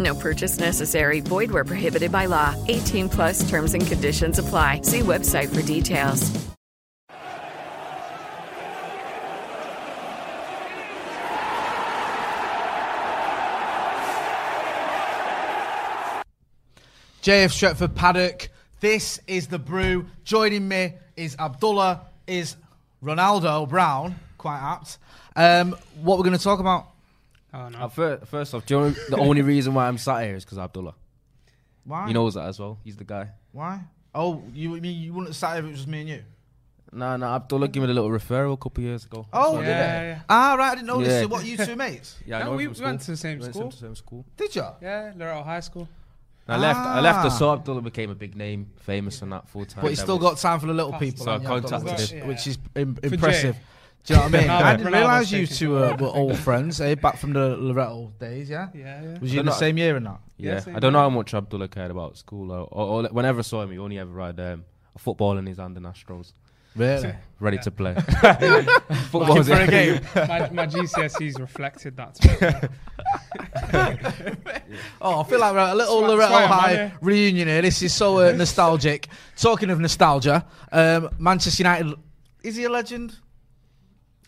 No 0.00 0.14
purchase 0.14 0.58
necessary. 0.58 1.20
Void 1.20 1.50
where 1.50 1.64
prohibited 1.64 2.10
by 2.10 2.26
law. 2.26 2.54
18 2.68 3.08
plus 3.10 3.48
terms 3.48 3.74
and 3.74 3.86
conditions 3.86 4.38
apply. 4.38 4.80
See 4.82 5.00
website 5.00 5.54
for 5.54 5.62
details. 5.62 6.30
JF 17.22 17.52
Stretford 17.52 17.94
Paddock. 17.94 18.48
This 18.80 19.20
is 19.26 19.48
the 19.48 19.58
brew. 19.58 20.06
Joining 20.24 20.66
me 20.66 20.94
is 21.16 21.36
Abdullah, 21.38 22.06
is 22.26 22.56
Ronaldo 23.04 23.68
Brown, 23.68 24.14
quite 24.38 24.58
apt. 24.58 24.96
Um, 25.36 25.76
what 26.00 26.16
we're 26.16 26.24
going 26.24 26.36
to 26.36 26.42
talk 26.42 26.60
about? 26.60 26.89
Oh 27.52 27.68
no. 27.68 27.78
Uh, 27.80 27.88
fir- 27.88 28.20
first 28.24 28.54
off, 28.54 28.64
do 28.66 28.74
you 28.74 28.80
know 28.80 28.90
the 29.08 29.16
only 29.18 29.42
reason 29.42 29.74
why 29.74 29.88
I'm 29.88 29.98
sat 29.98 30.24
here 30.24 30.36
is 30.36 30.44
because 30.44 30.58
Abdullah. 30.58 30.94
Why? 31.84 32.06
He 32.08 32.12
knows 32.12 32.34
that 32.34 32.46
as 32.46 32.58
well. 32.60 32.78
He's 32.84 32.96
the 32.96 33.04
guy. 33.04 33.30
Why? 33.52 33.80
Oh, 34.14 34.42
you 34.54 34.70
mean 34.80 35.00
you 35.02 35.12
wouldn't 35.12 35.28
have 35.28 35.36
sat 35.36 35.52
here 35.54 35.60
if 35.60 35.64
it 35.66 35.70
was 35.70 35.78
just 35.78 35.88
me 35.88 36.00
and 36.00 36.08
you? 36.08 36.22
Nah, 36.92 37.16
nah, 37.16 37.36
Abdullah 37.36 37.68
gave 37.68 37.82
me 37.84 37.88
a 37.88 37.92
little 37.92 38.10
referral 38.10 38.54
a 38.54 38.56
couple 38.56 38.82
of 38.82 38.88
years 38.88 39.04
ago. 39.04 39.24
Oh, 39.32 39.54
Yeah, 39.54 39.60
did 39.60 39.68
yeah, 39.68 40.02
yeah. 40.02 40.18
Ah, 40.28 40.54
right, 40.58 40.72
I 40.72 40.74
didn't 40.74 40.88
know 40.88 40.98
this. 40.98 41.08
Yeah. 41.08 41.20
So 41.22 41.28
what, 41.28 41.44
you 41.44 41.56
two 41.56 41.76
mates? 41.84 42.18
Yeah, 42.26 42.36
I 42.36 42.40
No, 42.40 42.50
know 42.50 42.56
we- 42.56 42.66
we 42.68 42.80
went 42.84 43.00
to 43.02 43.10
the 43.12 43.16
same 43.16 43.38
We 43.38 43.42
went 43.44 43.54
school. 43.54 43.70
to 43.70 43.76
the 43.76 43.86
same 43.86 43.94
school. 43.94 44.24
Did 44.36 44.56
you? 44.56 44.66
Yeah, 44.82 45.12
Laurel 45.16 45.44
High 45.44 45.60
School. 45.60 45.88
I 46.48 46.56
left. 46.56 46.80
I 46.80 47.00
left 47.00 47.22
the 47.22 47.28
Ah. 47.28 47.38
so 47.38 47.52
Abdullah 47.52 47.80
became 47.82 48.10
a 48.10 48.14
big 48.16 48.34
name, 48.34 48.72
famous 48.80 49.22
on 49.22 49.30
that 49.30 49.48
full 49.48 49.64
time. 49.64 49.82
But 49.82 49.90
you 49.90 49.96
still 49.96 50.18
got 50.18 50.36
time 50.38 50.58
for 50.58 50.66
the 50.66 50.74
little 50.74 50.92
people. 50.94 51.24
So 51.24 51.30
I 51.30 51.34
haven't 51.34 51.48
you, 51.48 51.56
Abdullah? 51.56 51.80
contacted 51.80 52.00
which, 52.00 52.10
him. 52.22 52.26
which 52.28 52.46
is 52.48 52.58
im- 52.74 52.94
Jay. 52.96 53.08
impressive. 53.08 53.56
Do 54.04 54.14
you 54.14 54.18
know 54.18 54.24
what 54.26 54.34
I 54.34 54.38
mean? 54.38 54.46
No, 54.48 54.54
I 54.54 54.76
didn't 54.76 54.92
Ronaldo's 54.92 54.98
realise 55.00 55.32
you 55.32 55.46
two 55.46 55.54
too 55.54 55.76
uh, 55.78 55.96
were 56.00 56.06
old 56.08 56.36
friends, 56.38 56.80
eh? 56.80 56.94
Back 56.94 57.18
from 57.18 57.32
the 57.34 57.56
Loretto 57.56 58.12
days, 58.18 58.48
yeah? 58.48 58.68
Yeah, 58.74 59.02
yeah. 59.02 59.18
Was 59.20 59.32
you 59.34 59.40
in 59.40 59.46
the 59.46 59.52
same 59.52 59.76
year 59.78 59.96
or 59.96 60.00
not? 60.00 60.20
Yeah, 60.38 60.62
Yeah, 60.66 60.76
I 60.76 60.80
don't 60.80 60.92
know 60.92 61.00
how 61.00 61.10
much 61.10 61.34
Abdullah 61.34 61.68
cared 61.68 61.90
about 61.90 62.16
school. 62.16 62.50
Or, 62.50 62.66
or, 62.70 63.04
or 63.04 63.08
whenever 63.10 63.40
I 63.40 63.42
saw 63.42 63.62
him, 63.62 63.70
he 63.72 63.78
only 63.78 63.98
ever 63.98 64.20
had 64.20 64.40
um, 64.40 64.64
a 64.96 64.98
football 64.98 65.36
in 65.38 65.44
his 65.46 65.58
hand 65.58 65.76
and 65.76 65.84
Astros, 65.86 66.32
Really? 66.74 67.14
ready 67.40 67.56
Yeah. 67.58 67.62
to 67.62 67.70
play. 67.70 67.94
Looking 68.22 68.94
Football's 69.10 69.48
for 69.48 69.54
a 69.54 69.66
game. 69.66 70.00
my, 70.14 70.48
my 70.50 70.66
GCSEs 70.66 71.38
reflected 71.38 71.96
that. 71.98 72.70
Oh, 75.02 75.20
I 75.20 75.24
feel 75.24 75.40
like 75.40 75.52
we're 75.52 75.58
at 75.58 75.72
a 75.72 75.74
little 75.74 76.00
That's 76.00 76.12
Loretto 76.12 76.32
that's 76.34 76.50
why 76.50 76.72
I'm 76.72 76.88
High 76.90 76.92
reunion 77.02 77.48
here. 77.48 77.62
This 77.62 77.82
is 77.82 77.92
so 77.92 78.18
uh, 78.20 78.32
nostalgic. 78.32 79.08
Talking 79.36 79.70
of 79.70 79.80
nostalgia, 79.80 80.46
um, 80.72 81.10
Manchester 81.18 81.62
United. 81.62 81.94
Is 82.42 82.56
he 82.56 82.64
a 82.64 82.70
legend? 82.70 83.16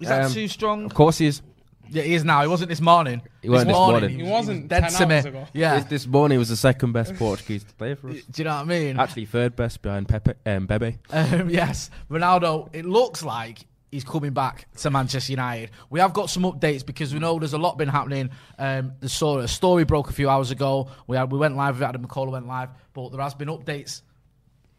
Is 0.02 0.08
that 0.08 0.24
Um, 0.26 0.32
too 0.32 0.48
strong? 0.48 0.84
Of 0.84 0.94
course, 0.94 1.18
he 1.18 1.26
is. 1.26 1.42
Yeah, 1.90 2.02
he 2.04 2.14
is 2.14 2.24
now. 2.24 2.40
He 2.40 2.48
wasn't 2.48 2.70
this 2.70 2.80
morning. 2.80 3.20
He 3.42 3.50
wasn't 3.50 3.68
this 3.68 3.76
morning. 3.76 4.10
He 4.18 4.22
wasn't 4.22 4.68
dead 4.68 4.80
10 4.88 4.92
to 4.92 5.06
me. 5.06 5.14
hours 5.16 5.24
ago. 5.26 5.46
Yeah. 5.52 5.74
This, 5.80 5.84
this 5.84 6.06
morning 6.06 6.36
he 6.36 6.38
was 6.38 6.48
the 6.48 6.56
second 6.56 6.92
best 6.92 7.14
Portuguese 7.16 7.64
to 7.64 7.74
play 7.74 7.94
for 7.94 8.08
us. 8.08 8.16
Do 8.30 8.40
you 8.42 8.44
know 8.44 8.54
what 8.54 8.62
I 8.62 8.64
mean? 8.64 8.98
Actually, 8.98 9.26
third 9.26 9.56
best 9.56 9.82
behind 9.82 10.08
Pepe, 10.08 10.32
um, 10.46 10.66
Bebe. 10.66 10.98
Um, 11.10 11.50
yes, 11.50 11.90
Ronaldo. 12.10 12.70
It 12.72 12.86
looks 12.86 13.22
like 13.22 13.66
he's 13.90 14.04
coming 14.04 14.32
back 14.32 14.68
to 14.78 14.90
Manchester 14.90 15.32
United. 15.32 15.70
We 15.90 16.00
have 16.00 16.14
got 16.14 16.30
some 16.30 16.44
updates 16.44 16.86
because 16.86 17.12
we 17.12 17.20
know 17.20 17.38
there's 17.38 17.52
a 17.52 17.58
lot 17.58 17.76
been 17.76 17.90
happening. 17.90 18.30
Um, 18.58 18.92
the 19.00 19.10
story, 19.10 19.44
a 19.44 19.48
story 19.48 19.84
broke 19.84 20.08
a 20.08 20.14
few 20.14 20.30
hours 20.30 20.50
ago. 20.50 20.88
We 21.06 21.18
had 21.18 21.30
we 21.30 21.36
went 21.36 21.56
live 21.56 21.74
with 21.78 21.82
Adam 21.86 22.06
McCullough 22.06 22.30
went 22.32 22.46
live, 22.46 22.70
but 22.94 23.10
there 23.10 23.20
has 23.20 23.34
been 23.34 23.48
updates. 23.48 24.00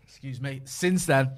Excuse 0.01 0.41
me. 0.41 0.61
Since 0.65 1.05
then, 1.05 1.29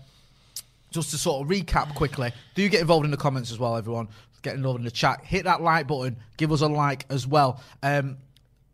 just 0.95 1.11
to 1.11 1.17
sort 1.17 1.43
of 1.43 1.47
recap 1.49 1.93
quickly, 1.93 2.31
do 2.55 2.67
get 2.67 2.81
involved 2.81 3.05
in 3.05 3.11
the 3.11 3.17
comments 3.17 3.51
as 3.51 3.59
well, 3.59 3.77
everyone. 3.77 4.07
Get 4.41 4.55
involved 4.55 4.79
in 4.79 4.85
the 4.85 4.91
chat. 4.91 5.23
Hit 5.23 5.43
that 5.45 5.61
like 5.61 5.87
button. 5.87 6.17
Give 6.37 6.51
us 6.51 6.61
a 6.61 6.67
like 6.67 7.05
as 7.09 7.27
well. 7.27 7.61
Um, 7.83 8.17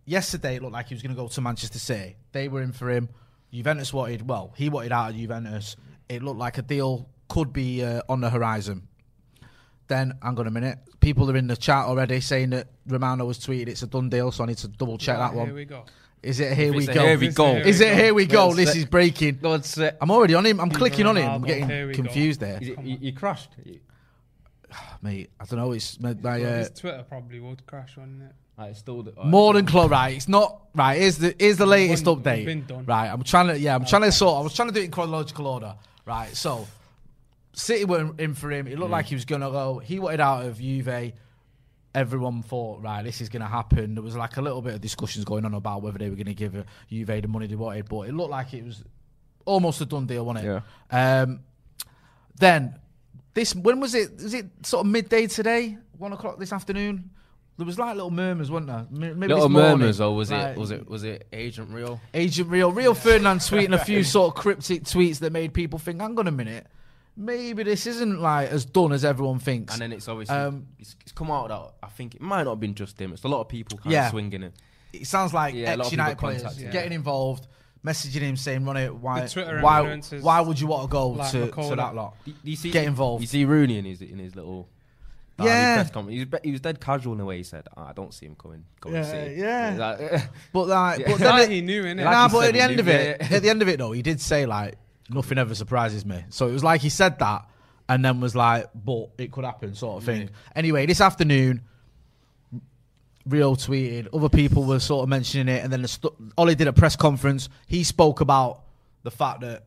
yesterday, 0.05 0.55
it 0.55 0.61
looked 0.61 0.73
like 0.73 0.87
he 0.87 0.95
was 0.95 1.01
going 1.01 1.15
to 1.15 1.21
go 1.21 1.27
to 1.27 1.41
Manchester 1.41 1.79
City. 1.79 2.15
They 2.31 2.47
were 2.47 2.61
in 2.61 2.71
for 2.71 2.89
him. 2.89 3.09
Juventus 3.53 3.93
wanted, 3.93 4.27
well, 4.27 4.53
he 4.55 4.69
wanted 4.69 4.91
out 4.91 5.11
of 5.11 5.15
Juventus. 5.15 5.75
It 6.09 6.23
looked 6.23 6.39
like 6.39 6.57
a 6.57 6.61
deal 6.61 7.09
could 7.27 7.53
be 7.53 7.83
uh, 7.83 8.01
on 8.09 8.21
the 8.21 8.29
horizon. 8.29 8.87
Then, 9.87 10.13
hang 10.21 10.37
on 10.37 10.47
a 10.47 10.51
minute. 10.51 10.79
People 10.99 11.29
are 11.31 11.35
in 11.35 11.47
the 11.47 11.57
chat 11.57 11.85
already 11.85 12.21
saying 12.21 12.51
that 12.51 12.67
Romano 12.85 13.25
was 13.25 13.39
tweeted 13.39 13.67
it's 13.67 13.83
a 13.83 13.87
done 13.87 14.09
deal, 14.09 14.31
so 14.31 14.43
I 14.43 14.47
need 14.47 14.57
to 14.59 14.67
double 14.67 14.97
check 14.97 15.17
that 15.17 15.33
one. 15.33 15.47
Here 15.47 15.55
we 15.55 15.65
go. 15.65 15.85
Is 16.23 16.39
it 16.39 16.55
here 16.55 16.71
we 16.71 16.85
go? 16.85 16.93
here 16.93 17.17
we 17.17 17.29
go. 17.29 17.55
Is 17.55 17.81
it 17.81 17.95
here 17.95 18.13
we 18.13 18.25
go? 18.25 18.53
This 18.53 18.75
is 18.75 18.85
breaking. 18.85 19.39
God, 19.41 19.65
say, 19.65 19.91
I'm 19.99 20.11
already 20.11 20.35
on 20.35 20.45
him. 20.45 20.59
I'm 20.59 20.69
clicking 20.69 21.07
on 21.07 21.17
him. 21.17 21.29
I'm 21.29 21.41
getting 21.43 21.67
Here 21.67 21.87
we 21.87 21.93
go. 21.93 22.03
confused 22.03 22.39
there. 22.39 22.59
Is 22.61 22.69
it, 22.69 22.81
you, 22.83 22.97
you 23.01 23.13
crashed. 23.13 23.49
Mate, 25.01 25.31
I 25.39 25.45
don't 25.45 25.59
know. 25.59 25.71
It's 25.71 25.99
my, 25.99 26.13
my, 26.13 26.43
uh, 26.43 26.57
his 26.59 26.69
Twitter 26.71 27.03
probably 27.09 27.39
would 27.39 27.65
crash, 27.65 27.97
wouldn't 27.97 28.21
it? 28.21 28.31
It's 28.59 28.77
still 28.77 29.01
the, 29.01 29.13
more 29.23 29.53
than 29.53 29.65
close. 29.65 29.89
Right, 29.89 30.15
it's 30.15 30.27
not 30.27 30.61
right. 30.75 30.99
Here's 30.99 31.17
the 31.17 31.35
here's 31.39 31.57
the 31.57 31.65
latest 31.65 32.05
Been- 32.05 32.17
update. 32.17 32.45
been 32.45 32.65
done. 32.65 32.85
Right, 32.85 33.07
I'm 33.07 33.23
trying 33.23 33.47
to 33.47 33.57
yeah, 33.59 33.73
I'm 33.73 33.85
trying 33.85 34.03
to 34.03 34.11
sort. 34.11 34.39
I 34.39 34.41
was 34.41 34.53
trying 34.53 34.67
to 34.67 34.73
do 34.73 34.81
it 34.81 34.85
in 34.85 34.91
chronological 34.91 35.47
order. 35.47 35.75
Right, 36.05 36.35
so 36.35 36.67
City 37.53 37.85
were 37.85 38.13
in 38.19 38.35
for 38.35 38.51
him. 38.51 38.67
It 38.67 38.77
looked 38.77 38.91
like 38.91 39.07
he 39.07 39.15
was 39.15 39.25
gonna 39.25 39.49
go. 39.49 39.79
He 39.79 39.97
wanted 39.97 40.19
out 40.19 40.45
of 40.45 40.59
Juve. 40.59 41.13
Everyone 41.93 42.41
thought, 42.41 42.81
right, 42.81 43.03
this 43.03 43.19
is 43.19 43.29
going 43.29 43.41
to 43.41 43.47
happen. 43.47 43.95
There 43.95 44.03
was 44.03 44.15
like 44.15 44.37
a 44.37 44.41
little 44.41 44.61
bit 44.61 44.75
of 44.75 44.81
discussions 44.81 45.25
going 45.25 45.43
on 45.45 45.53
about 45.53 45.81
whether 45.81 45.97
they 45.97 46.09
were 46.09 46.15
going 46.15 46.27
to 46.27 46.33
give 46.33 46.55
uh, 46.55 46.63
Juve 46.89 47.07
the 47.07 47.27
money 47.27 47.47
they 47.47 47.55
wanted, 47.55 47.89
but 47.89 48.07
it 48.07 48.13
looked 48.13 48.31
like 48.31 48.53
it 48.53 48.63
was 48.63 48.83
almost 49.45 49.81
a 49.81 49.85
done 49.85 50.05
deal, 50.05 50.25
wasn't 50.25 50.45
it? 50.45 50.61
Yeah. 50.91 51.21
Um, 51.23 51.41
then 52.37 52.75
this 53.33 53.53
when 53.55 53.79
was 53.79 53.95
it? 53.95 54.15
Was 54.17 54.33
it 54.33 54.45
sort 54.63 54.85
of 54.85 54.91
midday 54.91 55.27
today? 55.27 55.77
One 55.97 56.13
o'clock 56.13 56.39
this 56.39 56.53
afternoon? 56.53 57.09
There 57.57 57.65
was 57.65 57.77
like 57.77 57.95
little 57.95 58.11
murmurs, 58.11 58.49
weren't 58.49 58.67
there? 58.67 58.87
Maybe 58.89 59.27
Little 59.27 59.49
murmurs, 59.49 60.01
or 60.01 60.15
was 60.15 60.31
Like, 60.31 60.55
it 60.55 60.57
was 60.57 60.71
it 60.71 60.89
was 60.89 61.03
it 61.03 61.27
Agent 61.31 61.69
Rio? 61.69 61.99
Agent 62.13 62.49
Rio, 62.49 62.69
Rio 62.69 62.93
Ferdinand 62.93 63.37
tweeting 63.39 63.75
a 63.75 63.85
few 63.85 64.03
sort 64.05 64.33
of 64.33 64.41
cryptic 64.41 64.83
tweets 64.83 65.19
that 65.19 65.31
made 65.31 65.53
people 65.53 65.77
think, 65.77 66.01
hang 66.01 66.17
on 66.17 66.27
a 66.27 66.31
minute, 66.31 66.65
maybe 67.17 67.63
this 67.63 67.85
isn't 67.87 68.19
like 68.21 68.49
as 68.49 68.65
done 68.65 68.91
as 68.93 69.03
everyone 69.05 69.39
thinks. 69.39 69.73
And 69.73 69.81
then 69.81 69.91
it's 69.91 70.07
obviously 70.07 70.35
Um, 70.35 70.67
it's, 70.79 70.95
it's 71.01 71.11
come 71.11 71.29
out 71.31 71.49
that 71.49 71.73
I 71.83 71.91
think 71.91 72.15
it 72.15 72.21
might 72.21 72.43
not 72.43 72.51
have 72.51 72.59
been 72.59 72.75
just 72.75 72.99
him. 72.99 73.13
It's 73.13 73.23
a 73.23 73.27
lot 73.27 73.41
of 73.41 73.49
people 73.49 73.77
kind 73.77 73.91
Yeah. 73.91 74.05
of 74.05 74.11
swinging 74.11 74.43
it. 74.43 74.53
it 74.93 75.07
sounds 75.07 75.33
like 75.33 75.53
Yeah, 75.53 75.75
a 75.75 75.77
lot 75.77 75.79
of 75.81 75.85
ex 75.87 75.91
United 75.91 76.17
players 76.17 76.41
contacted 76.41 76.65
him. 76.67 76.71
getting 76.73 76.93
involved, 76.93 77.47
messaging 77.85 78.21
him 78.21 78.35
saying, 78.37 78.65
"Ronnie, 78.65 78.87
why, 78.87 79.25
Twitter 79.27 79.59
why, 79.61 80.01
why 80.21 80.41
would 80.41 80.59
you 80.59 80.67
want 80.67 80.83
to 80.83 80.87
go 80.89 81.07
like 81.09 81.31
to, 81.31 81.45
to 81.47 81.51
McCullough. 81.51 81.75
that 81.77 81.95
lot?" 81.95 82.15
Do, 82.25 82.31
do 82.31 82.49
you 82.51 82.55
see, 82.57 82.71
Get 82.71 82.85
involved. 82.85 83.21
You 83.21 83.27
see 83.27 83.45
Rooney 83.45 83.77
in 83.77 83.85
his 83.85 84.01
in 84.01 84.19
his 84.19 84.35
little 84.35 84.67
Barney 85.37 85.51
Yeah. 85.51 85.75
press 85.75 85.91
conference. 85.91 86.17
He 86.19 86.25
was, 86.25 86.39
he 86.43 86.51
was 86.51 86.59
dead 86.61 86.81
casual 86.81 87.13
in 87.13 87.19
the 87.19 87.25
way 87.25 87.37
he 87.37 87.43
said, 87.43 87.67
"Ah, 87.77 87.89
"I 87.89 87.93
don't 87.93 88.13
see 88.13 88.25
him 88.25 88.35
coming." 88.35 88.65
Going 88.81 88.95
Yeah, 88.95 89.01
to 89.01 89.07
City." 89.09 89.35
yeah. 89.39 89.75
Like, 90.11 90.23
But 90.53 90.67
like, 90.67 90.99
Yeah. 90.99 91.07
but 91.11 91.19
then 91.19 91.29
Like 91.29 91.43
it- 91.49 91.51
he 91.53 91.61
knew, 91.61 91.83
innit? 91.83 92.03
Like 92.03 92.13
nah, 92.13 92.27
he 92.27 92.33
but 92.33 92.45
at 92.47 92.53
the 92.53 92.59
end 92.61 92.73
knew, 92.75 92.79
of 92.81 92.87
it, 92.89 93.17
yeah. 93.21 93.35
at 93.37 93.41
the 93.41 93.49
end 93.49 93.61
of 93.61 93.67
it 93.69 93.77
though, 93.79 93.91
he 93.93 94.01
did 94.01 94.19
say 94.21 94.45
like 94.45 94.75
nothing 95.13 95.37
ever 95.37 95.55
surprises 95.55 96.05
me. 96.05 96.23
So 96.29 96.47
it 96.47 96.51
was 96.53 96.63
like 96.63 96.81
he 96.81 96.89
said 96.89 97.19
that, 97.19 97.47
and 97.89 98.03
then 98.03 98.19
was 98.21 98.35
like, 98.35 98.67
but 98.73 99.09
it 99.17 99.31
could 99.31 99.43
happen, 99.45 99.75
sort 99.75 99.97
of 99.97 100.03
thing. 100.05 100.29
Anyway, 100.55 100.85
this 100.85 101.01
afternoon, 101.01 101.61
Rio 103.25 103.53
tweeted, 103.55 104.07
other 104.13 104.29
people 104.29 104.63
were 104.63 104.79
sort 104.79 105.03
of 105.03 105.09
mentioning 105.09 105.53
it, 105.53 105.63
and 105.63 105.71
then 105.71 105.83
the 105.83 105.87
st- 105.87 106.13
Ollie 106.37 106.55
did 106.55 106.67
a 106.67 106.73
press 106.73 106.95
conference. 106.95 107.49
He 107.67 107.83
spoke 107.83 108.19
about 108.21 108.61
the 109.03 109.11
fact 109.11 109.41
that 109.41 109.65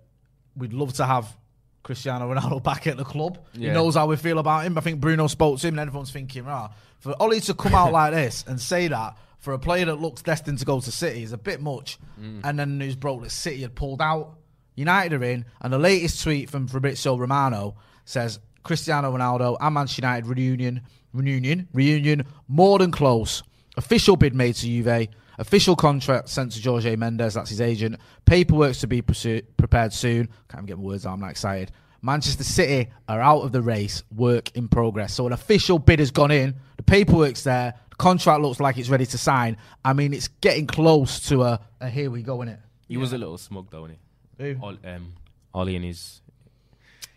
we'd 0.57 0.73
love 0.73 0.93
to 0.95 1.07
have 1.07 1.37
Cristiano 1.85 2.33
Ronaldo 2.33 2.63
back 2.65 2.87
at 2.87 2.97
the 2.97 3.05
club. 3.05 3.39
He 3.53 3.67
knows 3.75 3.95
how 3.95 4.07
we 4.07 4.17
feel 4.17 4.39
about 4.39 4.65
him. 4.65 4.77
I 4.77 4.81
think 4.81 5.01
Bruno 5.01 5.29
spoke 5.29 5.61
to 5.61 5.69
him, 5.69 5.79
and 5.79 5.89
everyone's 5.89 6.11
thinking, 6.11 6.45
ah, 6.49 6.71
for 6.99 7.15
Ollie 7.21 7.41
to 7.43 7.55
come 7.55 7.75
out 7.75 7.93
like 8.01 8.13
this 8.13 8.45
and 8.49 8.61
say 8.61 8.89
that 8.89 9.17
for 9.39 9.53
a 9.53 9.59
player 9.59 9.85
that 9.85 10.01
looks 10.01 10.23
destined 10.23 10.59
to 10.59 10.65
go 10.65 10.81
to 10.81 10.91
City 10.91 11.23
is 11.23 11.33
a 11.33 11.39
bit 11.39 11.61
much. 11.61 11.99
And 12.45 12.59
then 12.59 12.79
news 12.79 12.97
broke 12.97 13.23
that 13.23 13.31
City 13.31 13.61
had 13.63 13.75
pulled 13.75 14.01
out. 14.01 14.39
United 14.75 15.21
are 15.21 15.25
in, 15.25 15.45
and 15.61 15.73
the 15.73 15.79
latest 15.79 16.23
tweet 16.23 16.51
from 16.51 16.67
Fabrizio 16.67 17.17
Romano 17.17 17.77
says 18.05 18.41
Cristiano 18.63 19.13
Ronaldo 19.17 19.57
and 19.61 19.75
Manchester 19.75 20.03
United 20.03 20.27
reunion, 20.27 20.81
reunion, 21.13 21.69
reunion, 21.73 22.25
more 22.49 22.79
than 22.79 22.91
close. 22.91 23.43
Official 23.77 24.17
bid 24.17 24.35
made 24.35 24.55
to 24.57 24.67
Juve. 24.67 25.09
Official 25.39 25.75
contract 25.75 26.29
sent 26.29 26.53
to 26.53 26.63
Jorge 26.63 26.95
Mendes, 26.97 27.35
that's 27.35 27.51
his 27.51 27.61
agent. 27.61 27.97
Paperwork's 28.25 28.81
to 28.81 28.87
be 28.87 29.03
pursu- 29.03 29.45
prepared 29.57 29.93
soon. 29.93 30.27
Can't 30.49 30.61
even 30.61 30.67
get 30.67 30.79
my 30.79 30.85
words 30.85 31.07
out, 31.07 31.15
I'm 31.15 31.21
not 31.21 31.31
excited. 31.31 31.73
Manchester 32.03 32.45
City 32.45 32.91
are 33.09 33.21
out 33.21 33.41
of 33.41 33.53
the 33.53 33.63
race, 33.63 34.03
work 34.15 34.55
in 34.55 34.69
progress. 34.69 35.15
So 35.15 35.27
an 35.27 35.33
official 35.33 35.79
bid 35.79 35.99
has 35.99 36.11
gone 36.11 36.31
in, 36.31 36.55
the 36.77 36.83
paperwork's 36.83 37.43
there, 37.45 37.75
the 37.91 37.97
contract 37.97 38.43
looks 38.43 38.61
like 38.61 38.77
it's 38.77 38.91
ready 38.91 39.07
to 39.07 39.19
sign. 39.19 39.57
I 39.85 39.93
mean, 39.95 40.13
it's 40.13 40.29
getting 40.29 40.67
close 40.67 41.21
to 41.29 41.43
a, 41.43 41.61
a 41.81 41.89
here 41.89 42.11
we 42.11 42.23
go, 42.23 42.39
innit? 42.39 42.59
He 42.87 42.97
was 42.97 43.13
a 43.13 43.19
little 43.19 43.39
smug, 43.39 43.71
though, 43.71 43.81
wasn't 43.81 43.99
he? 43.99 44.04
Who? 44.39 44.57
Ol- 44.63 44.79
um, 44.85 45.13
Ollie 45.53 45.77
and 45.77 45.85
his. 45.85 46.21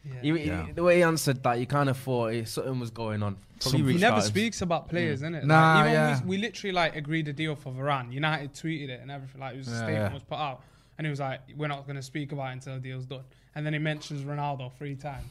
Yeah. 0.05 0.13
He, 0.21 0.31
he- 0.39 0.47
Yeah. 0.47 0.67
the 0.73 0.83
way 0.83 0.97
he 0.97 1.03
answered 1.03 1.43
that, 1.43 1.59
you 1.59 1.65
kind 1.65 1.89
of 1.89 1.97
thought 1.97 2.27
eh, 2.33 2.45
something 2.45 2.79
was 2.79 2.91
going 2.91 3.23
on. 3.23 3.35
Probably 3.59 3.79
He 3.79 3.83
reached 3.85 4.01
never 4.01 4.13
out 4.17 4.19
and- 4.23 4.27
speaks 4.27 4.61
about 4.61 4.87
players, 4.89 5.21
innit? 5.21 5.43
Nah, 5.43 5.75
like, 5.79 5.81
even 5.85 5.93
yeah. 5.93 6.21
we, 6.21 6.27
we 6.27 6.37
literally 6.37 6.71
like 6.73 6.95
agreed 6.95 7.27
a 7.27 7.33
deal 7.33 7.55
for 7.55 7.71
Varane. 7.73 8.13
United 8.13 8.53
tweeted 8.53 8.89
it 8.89 9.01
and 9.01 9.09
everything. 9.11 9.41
Like 9.41 9.55
it 9.55 9.57
was 9.57 9.67
a 9.67 9.71
Yeah, 9.71 9.77
statement 9.77 9.97
yeah. 10.09 10.13
was 10.13 10.23
put 10.23 10.37
out, 10.37 10.61
and 10.97 11.05
he 11.07 11.09
was 11.09 11.19
like, 11.19 11.41
"We're 11.57 11.67
not 11.67 11.85
going 11.87 11.95
to 11.95 12.01
speak 12.03 12.31
about 12.31 12.49
it 12.49 12.53
until 12.53 12.75
the 12.75 12.79
deal's 12.79 13.05
done." 13.05 13.23
And 13.55 13.65
then 13.65 13.73
he 13.73 13.79
mentions 13.79 14.23
Ronaldo 14.23 14.71
three 14.77 14.95
times. 14.95 15.25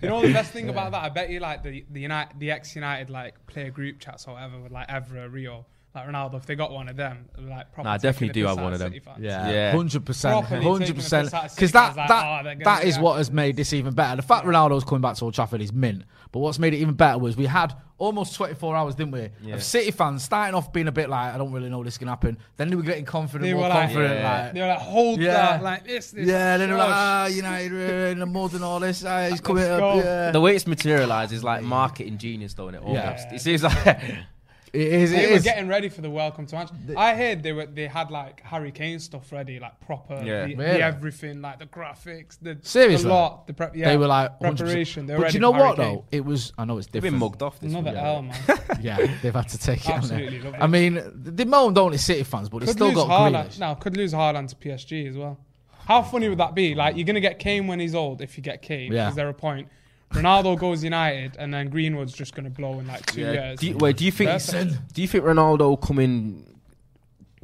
you 0.00 0.08
know 0.08 0.22
the 0.22 0.32
best 0.32 0.52
thing 0.52 0.68
about 0.74 0.92
that? 0.92 1.02
I 1.02 1.08
bet 1.08 1.28
you 1.30 1.40
like 1.40 1.64
the 1.64 1.84
the 1.90 2.00
United, 2.00 2.38
the 2.38 2.52
ex 2.52 2.76
United 2.76 3.10
like 3.10 3.34
player 3.48 3.70
group 3.70 3.98
chats 3.98 4.28
or 4.28 4.34
whatever 4.34 4.60
with 4.60 4.70
like 4.70 4.86
Evra, 4.88 5.30
Rio, 5.30 5.66
like 5.94 6.06
Ronaldo. 6.08 6.34
If 6.36 6.46
they 6.46 6.54
got 6.54 6.70
one 6.72 6.88
of 6.88 6.96
them, 6.96 7.28
like 7.38 7.72
proper 7.72 7.88
Nah, 7.88 7.94
I 7.94 7.98
definitely 7.98 8.32
do 8.32 8.42
piss 8.44 8.48
have 8.56 8.62
one 8.62 8.72
of 8.72 8.78
them. 8.78 8.92
City 8.92 9.04
fans. 9.04 9.18
Yeah. 9.20 9.72
hundred 9.72 10.06
percent, 10.06 10.44
hundred 10.46 10.62
taking 10.78 10.86
the 10.86 10.94
percent. 10.94 11.26
piss 11.26 11.34
out 11.34 11.44
of 11.46 11.56
Because 11.56 11.70
City 11.70 11.72
that 11.72 11.96
like, 11.96 12.08
that 12.08 12.24
oh, 12.26 12.44
they're 12.44 12.54
gonna 12.54 12.64
that 12.64 12.82
do 12.82 12.88
is 12.88 12.94
that. 12.96 13.02
what 13.02 13.16
has 13.18 13.30
made 13.30 13.56
this 13.56 13.72
even 13.72 13.92
better. 13.94 14.16
The 14.16 14.22
fact 14.22 14.46
Ronaldo's 14.46 14.84
coming 14.84 15.02
back 15.02 15.16
to 15.16 15.24
Old 15.24 15.34
Trafford 15.34 15.60
is 15.60 15.72
mint. 15.72 16.04
But 16.32 16.38
what's 16.40 16.60
made 16.60 16.74
it 16.74 16.78
even 16.78 16.94
better 16.94 17.18
was 17.18 17.36
we 17.36 17.46
had 17.46 17.74
almost 17.98 18.34
24 18.36 18.76
hours, 18.76 18.94
didn't 18.94 19.10
we, 19.12 19.28
Yeah. 19.42 19.56
of 19.56 19.64
City 19.64 19.90
fans 19.90 20.22
starting 20.22 20.54
off 20.54 20.72
being 20.72 20.86
a 20.86 20.92
bit 20.92 21.10
like, 21.10 21.34
I 21.34 21.38
don't 21.38 21.52
really 21.52 21.68
know 21.68 21.82
this 21.82 21.98
can 21.98 22.06
happen. 22.06 22.38
Then 22.56 22.70
they 22.70 22.76
were 22.76 22.82
getting 22.82 23.04
confident, 23.04 23.42
They 23.42 23.52
more 23.52 23.68
like, 23.68 23.88
confident. 23.88 24.14
Yeah. 24.14 24.42
Like, 24.44 24.52
they 24.54 24.60
were 24.60 24.66
like, 24.68 24.78
hold 24.78 25.20
Yeah. 25.20 25.32
that, 25.34 25.62
like 25.64 25.84
this, 25.84 26.12
this. 26.12 26.26
yeah, 26.26 26.56
then 26.56 26.68
they 26.68 26.72
were 26.72 26.78
like, 26.78 26.88
shush. 26.88 26.94
ah, 26.96 27.26
United 27.26 27.72
are 27.72 28.06
in 28.06 28.20
the 28.20 28.26
mud 28.26 28.54
and 28.54 28.62
all 28.64 28.78
this. 28.78 29.04
Ah, 29.04 29.28
he's 29.28 29.40
coming 29.40 29.64
up. 29.64 29.96
Yeah. 29.96 30.30
The 30.30 30.40
way 30.40 30.54
it's 30.54 30.68
materialized 30.68 31.32
is 31.32 31.42
like 31.44 31.62
marketing 31.62 32.16
genius, 32.16 32.54
though, 32.54 32.66
innit? 32.68 32.90
Yeah. 32.94 33.06
Almost. 33.08 33.32
It 33.32 33.40
seems 33.40 33.64
like. 33.64 33.74
It 34.72 34.80
is. 34.82 35.10
They 35.10 35.24
It 35.24 35.30
were 35.30 35.36
is. 35.36 35.42
getting 35.42 35.66
ready 35.68 35.88
for 35.88 36.00
the 36.00 36.10
welcome 36.10 36.46
to 36.46 36.54
Manchester. 36.54 36.94
I 36.96 37.14
heard 37.16 37.42
they 37.42 37.52
were 37.52 37.66
they 37.66 37.86
had 37.88 38.10
like 38.10 38.40
Harry 38.42 38.70
Kane 38.70 39.00
stuff 39.00 39.32
ready, 39.32 39.58
like 39.58 39.80
proper, 39.80 40.22
Yeah. 40.24 40.46
the, 40.46 40.54
the 40.54 40.82
everything, 40.82 41.42
like 41.42 41.58
the 41.58 41.66
graphics, 41.66 42.36
the 42.40 42.56
Seriously? 42.62 43.08
the 43.08 43.12
lot, 43.14 43.46
the 43.48 43.52
prep. 43.52 43.74
Yeah, 43.74 43.88
they 43.90 43.96
were 43.96 44.06
like 44.06 44.38
100%. 44.38 44.56
preparation. 44.58 45.06
They 45.06 45.14
were 45.14 45.18
but 45.18 45.22
ready 45.24 45.34
you 45.34 45.40
know 45.40 45.50
for 45.52 45.56
Harry 45.58 45.68
what 45.70 45.76
Kane. 45.78 45.94
though? 45.96 46.04
It 46.12 46.24
was. 46.24 46.52
I 46.56 46.64
know 46.64 46.78
it's 46.78 46.86
They've 46.86 47.02
different. 47.02 47.14
been 47.14 47.20
mugged 47.20 47.42
off 47.42 47.58
this 47.58 47.72
Another 47.72 47.90
week. 47.90 47.98
L, 48.00 48.22
man. 48.22 48.36
Yeah, 48.80 48.96
they've 49.22 49.34
had 49.34 49.48
to 49.48 49.58
take 49.58 49.80
it. 49.86 49.90
Absolutely 49.90 50.40
love. 50.40 50.54
I 50.60 50.66
mean, 50.66 51.02
they 51.14 51.44
moaned 51.44 51.76
only 51.76 51.98
City 51.98 52.22
fans, 52.22 52.48
but 52.48 52.60
they 52.60 52.66
Could 52.66 52.76
still 52.76 52.86
lose 52.88 52.96
got 52.96 53.08
Haaland. 53.08 53.46
Grealish. 53.48 53.58
No, 53.58 53.74
could 53.74 53.96
lose 53.96 54.12
Haaland 54.14 54.48
to 54.50 54.56
PSG 54.56 55.08
as 55.08 55.16
well. 55.16 55.38
How 55.84 56.02
funny 56.02 56.28
would 56.28 56.38
that 56.38 56.54
be? 56.54 56.74
Like 56.76 56.96
you're 56.96 57.04
gonna 57.06 57.20
get 57.20 57.38
Kane 57.40 57.66
when 57.66 57.80
he's 57.80 57.94
old. 57.96 58.22
If 58.22 58.36
you 58.36 58.42
get 58.44 58.62
Kane, 58.62 58.92
Yeah. 58.92 59.08
is 59.08 59.16
there 59.16 59.28
a 59.28 59.34
point? 59.34 59.68
Ronaldo 60.12 60.58
goes 60.58 60.82
United, 60.82 61.36
and 61.38 61.52
then 61.54 61.68
Greenwood's 61.68 62.12
just 62.12 62.34
gonna 62.34 62.50
blow 62.50 62.78
in 62.80 62.86
like 62.86 63.06
two 63.06 63.20
Yeah. 63.20 63.32
years. 63.32 63.60
Do 63.60 63.66
you, 63.68 63.76
wait, 63.76 63.96
do 63.96 64.04
you 64.04 64.10
think? 64.10 64.30
Perfect. 64.30 64.92
Do 64.94 65.02
you 65.02 65.08
think 65.08 65.24
Ronaldo 65.24 65.80
coming 65.80 66.46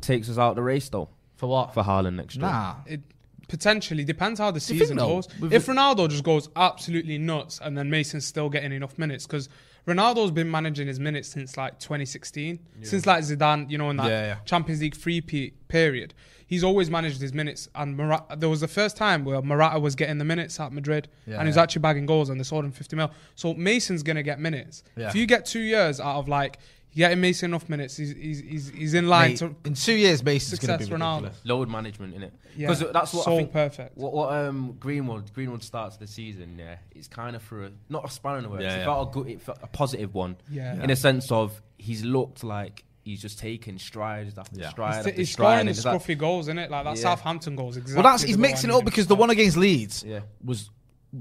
takes 0.00 0.28
us 0.28 0.36
out 0.38 0.56
the 0.56 0.62
race 0.62 0.88
though 0.88 1.08
For 1.36 1.48
what? 1.48 1.72
for 1.74 1.82
Haaland 1.84 2.14
next 2.16 2.36
year? 2.36 2.42
Nah. 2.46 2.76
It 2.86 3.00
potentially 3.48 4.02
depends 4.04 4.40
how 4.40 4.50
the 4.50 4.56
you 4.56 4.60
season 4.60 4.96
though, 4.96 5.06
goes. 5.16 5.28
with 5.40 5.52
If 5.52 5.66
the- 5.66 5.72
Ronaldo 5.72 6.10
just 6.10 6.24
goes 6.24 6.48
absolutely 6.56 7.18
nuts 7.18 7.60
and 7.62 7.78
then 7.78 7.88
Mason's 7.88 8.24
still 8.26 8.48
getting 8.50 8.72
enough 8.72 8.98
minutes, 8.98 9.26
because 9.26 9.48
Ronaldo's 9.86 10.32
been 10.32 10.50
managing 10.50 10.88
his 10.88 10.98
minutes 10.98 11.28
since 11.28 11.56
like 11.56 11.78
2016, 11.78 12.58
since 12.82 13.06
like 13.06 13.22
Zidane, 13.22 13.70
you 13.70 13.78
know, 13.78 13.90
in 13.90 13.96
that 13.98 14.08
Yeah, 14.08 14.26
yeah. 14.26 14.34
Champions 14.44 14.80
League 14.80 14.96
free 14.96 15.20
period. 15.20 16.12
He's 16.46 16.62
always 16.62 16.88
managed 16.90 17.20
his 17.20 17.32
minutes, 17.34 17.68
and 17.74 17.96
Mara- 17.96 18.24
there 18.36 18.48
was 18.48 18.60
the 18.60 18.68
first 18.68 18.96
time 18.96 19.24
where 19.24 19.42
Morata 19.42 19.80
was 19.80 19.94
getting 19.96 20.18
the 20.18 20.24
minutes 20.24 20.60
at 20.60 20.72
Madrid, 20.72 21.08
Yeah, 21.26 21.34
and 21.34 21.42
he 21.42 21.48
was 21.48 21.56
yeah. 21.56 21.62
actually 21.62 21.80
bagging 21.82 22.06
goals, 22.06 22.28
and 22.28 22.38
they 22.38 22.44
sold 22.44 22.64
him 22.64 22.70
50 22.72 22.94
mil. 22.96 23.10
So 23.34 23.52
Mason's 23.54 24.02
gonna 24.04 24.22
get 24.22 24.38
minutes. 24.38 24.84
Yeah. 24.96 25.08
If 25.08 25.16
you 25.16 25.26
get 25.26 25.44
two 25.44 25.60
years 25.60 25.98
out 26.00 26.16
of 26.18 26.28
like 26.28 26.58
getting 26.94 27.20
Mason 27.20 27.50
enough 27.50 27.68
minutes, 27.68 27.96
he's 27.96 28.12
he's 28.12 28.40
he's, 28.40 28.68
he's 28.70 28.94
in 28.94 29.08
line 29.08 29.30
Mate, 29.30 29.38
to 29.38 29.56
in 29.64 29.74
two 29.74 29.92
years, 29.94 30.22
Mason's 30.22 30.60
going 30.60 30.78
to 30.78 30.84
success 30.84 30.88
be 30.88 31.02
Ronaldo. 31.04 31.32
Load 31.44 31.68
management 31.68 32.14
in 32.14 32.22
it. 32.22 32.32
Yeah, 32.56 32.68
Because 32.68 32.92
that's 32.92 33.12
what 33.12 33.24
so 33.24 33.34
I 33.34 33.36
think. 33.38 33.52
perfect. 33.52 33.98
What, 33.98 34.12
what 34.14 34.32
um 34.32 34.76
Greenwood 34.78 35.32
Greenwood 35.34 35.62
starts 35.64 35.96
the 35.96 36.06
season, 36.06 36.58
yeah, 36.58 36.76
it's 36.94 37.08
kind 37.08 37.34
of 37.34 37.42
for 37.42 37.64
a, 37.64 37.70
not 37.88 38.04
a 38.08 38.10
spanner 38.10 38.38
in 38.38 38.44
the 38.44 38.50
works. 38.50 38.62
Yeah, 38.62 38.76
it 38.76 38.78
yeah. 38.78 38.84
felt 38.84 39.08
a 39.08 39.12
good, 39.12 39.26
it 39.32 39.42
felt 39.42 39.58
a 39.62 39.66
positive 39.66 40.14
one. 40.14 40.36
Yeah. 40.48 40.80
In 40.82 40.90
a 40.90 40.96
sense 40.96 41.30
of 41.32 41.60
he's 41.76 42.04
looked 42.04 42.44
like 42.44 42.84
he's 43.06 43.22
just 43.22 43.38
taking 43.38 43.78
strides 43.78 44.36
after 44.36 44.60
Yeah. 44.60 44.68
stride 44.70 44.96
He's, 44.96 45.06
after 45.06 45.10
he's 45.12 45.30
stride. 45.30 45.44
scoring 45.46 45.60
and 45.60 45.68
the 45.68 45.70
it's 45.70 46.08
like- 46.08 46.18
goals, 46.18 46.46
isn't 46.48 46.58
it? 46.58 46.70
Like 46.70 46.84
that 46.84 46.96
Yeah. 46.96 47.02
Southampton 47.02 47.54
goals. 47.56 47.76
Exactly. 47.76 48.02
Well, 48.02 48.12
that's 48.12 48.24
he's 48.24 48.36
mixing 48.36 48.70
it 48.70 48.74
up 48.74 48.84
because 48.84 49.06
the 49.06 49.14
one 49.14 49.30
against 49.30 49.56
Leeds 49.56 50.04
Yeah. 50.06 50.20
was 50.44 50.70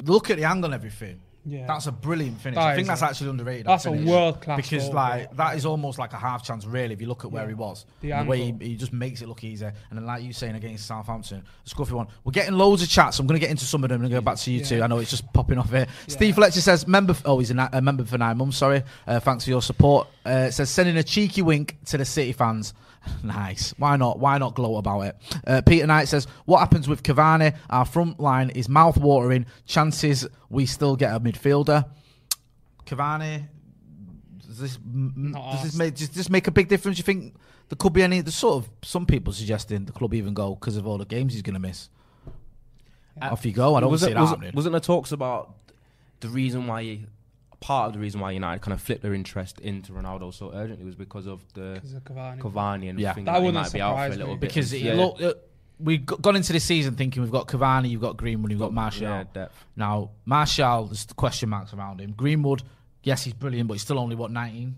look 0.03 0.29
at 0.31 0.37
the 0.37 0.43
angle 0.45 0.65
and 0.65 0.73
everything. 0.73 1.21
Yeah. 1.45 1.67
That's 1.67 1.85
a 1.87 1.91
brilliant 1.91 2.41
finish. 2.41 2.55
That 2.55 2.63
I 2.67 2.75
think 2.75 2.87
that's 2.87 3.01
a- 3.01 3.05
actually 3.05 3.29
underrated. 3.29 3.67
that's 3.67 3.83
that 3.83 3.93
a 3.93 4.05
world-class 4.05 4.57
because 4.57 4.85
goal, 4.85 4.95
like 4.95 5.21
yeah. 5.29 5.35
that 5.35 5.55
is 5.57 5.65
almost 5.65 5.99
like 5.99 6.13
a 6.13 6.17
half 6.17 6.43
chance 6.43 6.65
really 6.65 6.93
if 6.93 7.01
you 7.01 7.07
look 7.07 7.23
at 7.23 7.31
where 7.31 7.43
Yeah. 7.43 7.49
he 7.49 7.53
was. 7.53 7.85
The 8.01 8.11
the 8.11 8.23
way 8.23 8.51
he, 8.51 8.69
he 8.69 8.75
just 8.75 8.93
makes 8.93 9.21
it 9.21 9.27
look 9.27 9.43
easy. 9.43 9.65
And 9.65 9.75
then 9.91 10.05
like 10.05 10.23
you 10.23 10.33
saying 10.33 10.55
against 10.55 10.87
Southampton, 10.87 11.43
the 11.63 11.69
scruffy 11.69 11.91
one. 11.91 12.07
We're 12.23 12.31
getting 12.31 12.55
loads 12.55 12.81
of 12.81 12.89
chats. 12.89 13.17
So 13.17 13.21
I'm 13.21 13.27
going 13.27 13.39
to 13.39 13.45
get 13.45 13.51
into 13.51 13.65
some 13.65 13.83
of 13.83 13.89
them 13.89 14.01
and 14.01 14.09
go 14.11 14.21
back 14.21 14.37
to 14.37 14.51
you 14.51 14.59
Yeah. 14.59 14.65
two. 14.65 14.81
I 14.83 14.87
know 14.87 14.97
it's 14.97 15.11
just 15.11 15.31
popping 15.33 15.57
off 15.57 15.69
here. 15.69 15.87
Steve 16.07 16.35
Fletcher 16.35 16.61
says 16.61 16.87
member. 16.87 17.11
f- 17.11 17.21
Oh, 17.25 17.39
he's 17.39 17.51
a, 17.51 17.53
ni- 17.53 17.67
a 17.71 17.81
member 17.81 18.05
for 18.05 18.17
nine 18.17 18.37
months. 18.37 18.57
Sorry. 18.57 18.83
Uh, 19.05 19.19
thanks 19.19 19.43
for 19.43 19.51
your 19.51 19.61
support. 19.61 20.07
Uh, 20.25 20.47
it 20.49 20.51
says 20.53 20.69
sending 20.69 20.97
a 20.97 21.03
cheeky 21.03 21.41
wink 21.43 21.77
to 21.85 21.97
the 21.97 22.05
City 22.05 22.31
fans. 22.31 22.73
Nice. 23.23 23.73
Why 23.77 23.97
not? 23.97 24.19
Why 24.19 24.37
not 24.37 24.53
gloat 24.55 24.77
about 24.79 25.01
it? 25.01 25.15
Uh, 25.47 25.61
Peter 25.61 25.87
Knight 25.87 26.07
says, 26.07 26.27
"What 26.45 26.59
happens 26.59 26.87
with 26.87 27.01
Cavani? 27.03 27.55
Our 27.69 27.85
front 27.85 28.19
line 28.19 28.51
is 28.51 28.69
mouth 28.69 28.97
watering. 28.97 29.45
Chances 29.65 30.27
we 30.49 30.65
still 30.65 30.95
get 30.95 31.15
a 31.15 31.19
midfielder. 31.19 31.85
Cavani. 32.85 33.47
Does 34.45 34.59
this 34.59 34.77
m- 34.77 35.13
m- 35.17 35.31
does 35.33 35.63
this 35.63 35.75
make 35.75 35.95
does 35.95 36.09
this 36.09 36.29
make 36.29 36.47
a 36.47 36.51
big 36.51 36.67
difference? 36.67 36.97
You 36.97 37.03
think 37.03 37.35
there 37.69 37.77
could 37.77 37.93
be 37.93 38.03
any? 38.03 38.21
There's 38.21 38.35
sort 38.35 38.63
of 38.63 38.69
some 38.83 39.05
people 39.05 39.33
suggesting 39.33 39.85
the 39.85 39.91
club 39.91 40.13
even 40.13 40.33
go 40.33 40.55
because 40.55 40.77
of 40.77 40.85
all 40.85 40.97
the 40.97 41.05
games 41.05 41.33
he's 41.33 41.41
going 41.41 41.55
to 41.55 41.59
miss. 41.59 41.89
Off 43.21 43.45
you 43.45 43.53
go. 43.53 43.75
I 43.75 43.79
don't 43.79 43.91
was 43.91 44.01
see 44.01 44.11
it, 44.11 44.13
that 44.13 44.21
was, 44.21 44.29
happening. 44.29 44.51
Wasn't 44.53 44.71
there 44.73 44.79
talks 44.81 45.11
about 45.11 45.55
the 46.19 46.27
reason 46.27 46.67
why 46.67 46.81
you, 46.81 46.99
part 47.65 47.87
of 47.87 47.93
the 47.93 47.99
reason 47.99 48.19
why 48.21 48.29
United 48.31 48.61
kind 48.61 48.73
of 48.73 48.79
flipped 48.81 49.01
their 49.01 49.13
interest 49.15 49.59
into 49.59 49.91
Ronaldo 49.91 50.31
so 50.31 50.51
urgently 50.53 50.85
was 50.85 50.93
because 50.95 51.25
of 51.25 51.41
the 51.55 51.71
Because 51.75 51.93
of 51.93 52.03
Cavani. 52.03 52.39
Cavani 52.39 52.89
and 52.91 52.99
Yeah. 52.99 53.13
thinking 53.13 53.25
That 53.25 53.33
that, 53.33 53.41
wouldn't 53.41 53.63
might 53.63 53.73
be 53.73 53.81
out 53.81 53.95
for 53.97 54.05
a 54.05 54.09
little 54.09 54.27
me. 54.27 54.33
bit. 54.35 54.49
because 54.49 54.71
it 54.73 54.81
yeah, 54.83 54.93
look, 54.93 55.19
uh, 55.21 55.33
we've 55.79 56.05
got- 56.05 56.21
gone 56.21 56.35
into 56.35 56.53
the 56.53 56.59
season 56.59 56.95
thinking 56.95 57.23
we've 57.23 57.31
got 57.31 57.47
Cavani, 57.47 57.89
you've 57.89 58.01
got 58.01 58.17
Greenwood, 58.17 58.51
you've 58.51 58.59
got 58.59 58.71
Martial. 58.71 59.03
yeah, 59.09 59.23
depth. 59.33 59.65
Now 59.75 60.11
Martial, 60.25 60.85
there's 60.85 61.05
question 61.15 61.49
marks 61.49 61.73
around 61.73 61.99
him. 62.01 62.11
Greenwood, 62.11 62.61
yes, 63.03 63.23
he's 63.23 63.33
brilliant, 63.33 63.67
but 63.67 63.73
he's 63.73 63.81
still 63.81 63.97
only 63.97 64.15
what 64.15 64.29
19. 64.31 64.75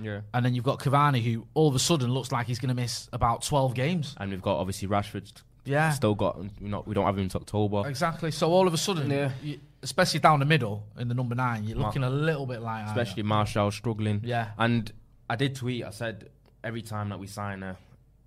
Yeah. 0.00 0.20
And 0.32 0.44
then 0.46 0.54
you've 0.54 0.64
got 0.64 0.78
Cavani, 0.78 1.20
who 1.24 1.44
all 1.54 1.66
of 1.68 1.74
a 1.74 1.80
sudden 1.80 2.12
looks 2.12 2.30
like 2.30 2.46
he's 2.46 2.60
going 2.60 2.68
to 2.68 2.80
miss 2.80 3.08
about 3.12 3.42
12 3.42 3.74
games. 3.74 4.14
And 4.20 4.30
we've 4.30 4.40
got 4.40 4.58
obviously 4.58 4.86
Rashford. 4.86 5.32
Yeah. 5.68 5.90
Still 5.92 6.14
got. 6.14 6.38
We 6.38 6.68
not. 6.68 6.86
We 6.86 6.94
don't 6.94 7.04
have 7.06 7.16
him 7.16 7.24
until 7.24 7.40
October. 7.40 7.88
Exactly. 7.88 8.30
So 8.30 8.50
all 8.50 8.66
of 8.66 8.74
a 8.74 8.78
sudden, 8.78 9.10
Yeah. 9.10 9.30
you, 9.42 9.58
especially 9.82 10.20
down 10.20 10.38
the 10.40 10.44
middle 10.46 10.84
in 10.98 11.08
the 11.08 11.14
number 11.14 11.34
nine, 11.34 11.64
you're 11.64 11.78
looking 11.78 12.02
a 12.04 12.10
little 12.10 12.46
bit 12.46 12.60
like 12.62 12.86
especially 12.86 13.22
Martial 13.22 13.70
struggling. 13.70 14.20
Yeah. 14.24 14.48
And 14.58 14.90
I 15.30 15.36
did 15.36 15.54
tweet. 15.54 15.84
I 15.84 15.90
said 15.90 16.30
every 16.64 16.82
time 16.82 17.10
that 17.10 17.18
we 17.18 17.26
sign 17.26 17.62
a, 17.62 17.76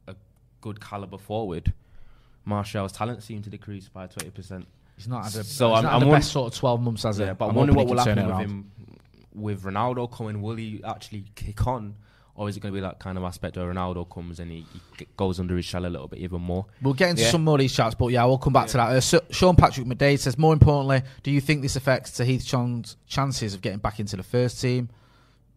a 0.08 0.16
good 0.62 0.80
caliber 0.80 1.18
forward, 1.18 1.74
Martial's 2.46 2.92
talent 2.92 3.24
seemed 3.24 3.44
to 3.46 3.50
decrease 3.50 3.90
by 3.90 4.08
twenty 4.08 4.30
percent. 4.32 4.68
He's 4.96 5.08
not 5.08 5.24
had, 5.26 5.36
a, 5.36 5.44
So 5.44 5.70
he's 5.70 5.76
I'm- 5.78 5.84
not 5.84 5.94
I'm 5.94 6.00
the 6.02 6.08
won- 6.08 6.18
best 6.18 6.32
sort 6.32 6.54
of 6.54 6.60
12 6.60 6.82
months, 6.82 7.04
has 7.04 7.18
Yeah, 7.20 7.32
it? 7.32 7.38
but 7.40 7.46
I 7.46 7.50
I'm 7.50 7.56
wonder 7.56 7.74
hoping 7.74 7.88
what 7.88 7.96
will 7.98 8.04
happen 8.06 8.28
with 8.28 8.38
him 8.38 8.72
with 9.34 9.64
Ronaldo 9.64 10.12
coming. 10.12 10.42
Will 10.44 10.56
he 10.58 10.82
actually 10.86 11.26
kick 11.34 11.66
on, 11.66 11.96
or 12.42 12.50
is 12.50 12.58
it 12.58 12.60
going 12.62 12.74
to 12.74 12.76
be 12.78 12.82
that 12.82 12.98
kind 13.00 13.18
of 13.20 13.24
aspect 13.24 13.56
where 13.56 13.72
Ronaldo 13.72 14.10
comes 14.10 14.40
and 14.40 14.50
he, 14.52 14.66
he 14.98 15.06
goes 15.16 15.40
under 15.40 15.56
his 15.56 15.64
shell 15.66 15.86
a 15.86 15.88
little 15.88 16.08
bit 16.08 16.20
even 16.20 16.42
more? 16.42 16.66
We'll 16.82 16.96
get 16.96 17.12
into 17.12 17.22
Yeah. 17.22 17.30
some 17.30 17.44
more 17.44 17.56
of 17.56 17.60
these 17.60 17.74
chats, 17.74 17.94
but 17.94 18.08
yeah, 18.08 18.26
we'll 18.26 18.40
come 18.40 18.52
back 18.54 18.66
to 18.70 18.78
that. 18.78 18.90
Uh, 18.90 18.96
S- 18.96 19.14
Sean 19.30 19.56
Patrick 19.56 19.86
McDade 19.86 20.18
says, 20.20 20.38
more 20.40 20.52
importantly, 20.54 21.04
do 21.22 21.30
you 21.30 21.40
think 21.40 21.62
this 21.62 21.76
affects 21.76 22.12
Tahith 22.20 22.44
Chong's 22.46 22.98
chances 23.06 23.54
of 23.54 23.62
getting 23.62 23.78
back 23.80 24.00
into 24.00 24.18
the 24.18 24.24
first 24.24 24.60
team? 24.60 24.90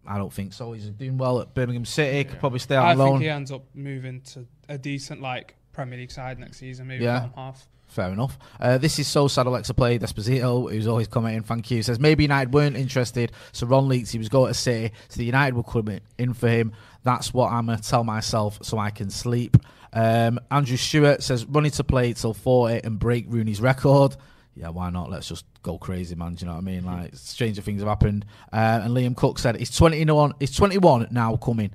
I 0.06 0.18
don't 0.18 0.32
think 0.32 0.52
so. 0.52 0.72
He's 0.72 0.90
doing 0.90 1.16
well 1.16 1.40
at 1.40 1.54
Birmingham 1.54 1.86
City. 1.86 2.24
Could 2.28 2.38
probably 2.38 2.58
stay 2.58 2.76
out 2.76 2.84
I 2.84 2.90
on 2.92 2.98
loan. 2.98 3.08
think 3.12 3.22
he 3.22 3.28
ends 3.30 3.50
up 3.50 3.64
moving 3.74 4.20
to 4.32 4.46
a 4.68 4.76
decent 4.76 5.22
like 5.22 5.54
Premier 5.72 5.98
League 5.98 6.10
side 6.10 6.38
next 6.38 6.58
season, 6.58 6.86
maybe 6.86 7.04
Yeah. 7.04 7.28
half. 7.34 7.66
Fair 7.94 8.10
enough. 8.10 8.36
Uh, 8.58 8.76
this 8.76 8.98
is 8.98 9.06
so 9.06 9.28
sad. 9.28 9.46
Alexa 9.46 9.72
Play 9.72 10.00
Desposito, 10.00 10.68
who's 10.68 10.88
always 10.88 11.06
commenting. 11.06 11.44
Thank 11.44 11.70
you. 11.70 11.80
Says 11.80 12.00
maybe 12.00 12.24
United 12.24 12.52
weren't 12.52 12.76
interested, 12.76 13.30
so 13.52 13.68
Ron 13.68 13.86
leaks 13.86 14.10
he 14.10 14.18
was 14.18 14.28
going 14.28 14.48
to 14.48 14.54
City, 14.58 14.92
so 15.08 15.18
the 15.18 15.24
United 15.24 15.54
will 15.54 15.62
come 15.62 16.00
in 16.18 16.34
for 16.34 16.48
him. 16.48 16.72
That's 17.04 17.32
what 17.32 17.52
I'm 17.52 17.66
gonna 17.66 17.78
tell 17.78 18.02
myself 18.02 18.58
so 18.62 18.78
I 18.78 18.90
can 18.90 19.10
sleep. 19.10 19.56
Um, 19.92 20.40
Andrew 20.50 20.76
Stewart 20.76 21.22
says 21.22 21.44
running 21.44 21.70
to 21.70 21.84
play 21.84 22.14
till 22.14 22.34
40 22.34 22.80
and 22.82 22.98
break 22.98 23.26
Rooney's 23.28 23.60
record. 23.60 24.16
Yeah, 24.56 24.70
why 24.70 24.90
not? 24.90 25.08
Let's 25.08 25.28
just 25.28 25.44
go 25.62 25.78
crazy, 25.78 26.16
man. 26.16 26.34
Do 26.34 26.40
you 26.40 26.46
know 26.48 26.54
what 26.54 26.62
I 26.62 26.64
mean? 26.64 26.84
Like 26.84 27.14
stranger 27.14 27.62
things 27.62 27.80
have 27.80 27.88
happened. 27.88 28.24
Uh, 28.52 28.80
and 28.82 28.92
Liam 28.92 29.16
Cook 29.16 29.38
said 29.38 29.56
he's 29.56 29.70
21. 29.70 30.34
He's 30.40 30.50
21 30.56 31.10
now 31.12 31.36
coming. 31.36 31.70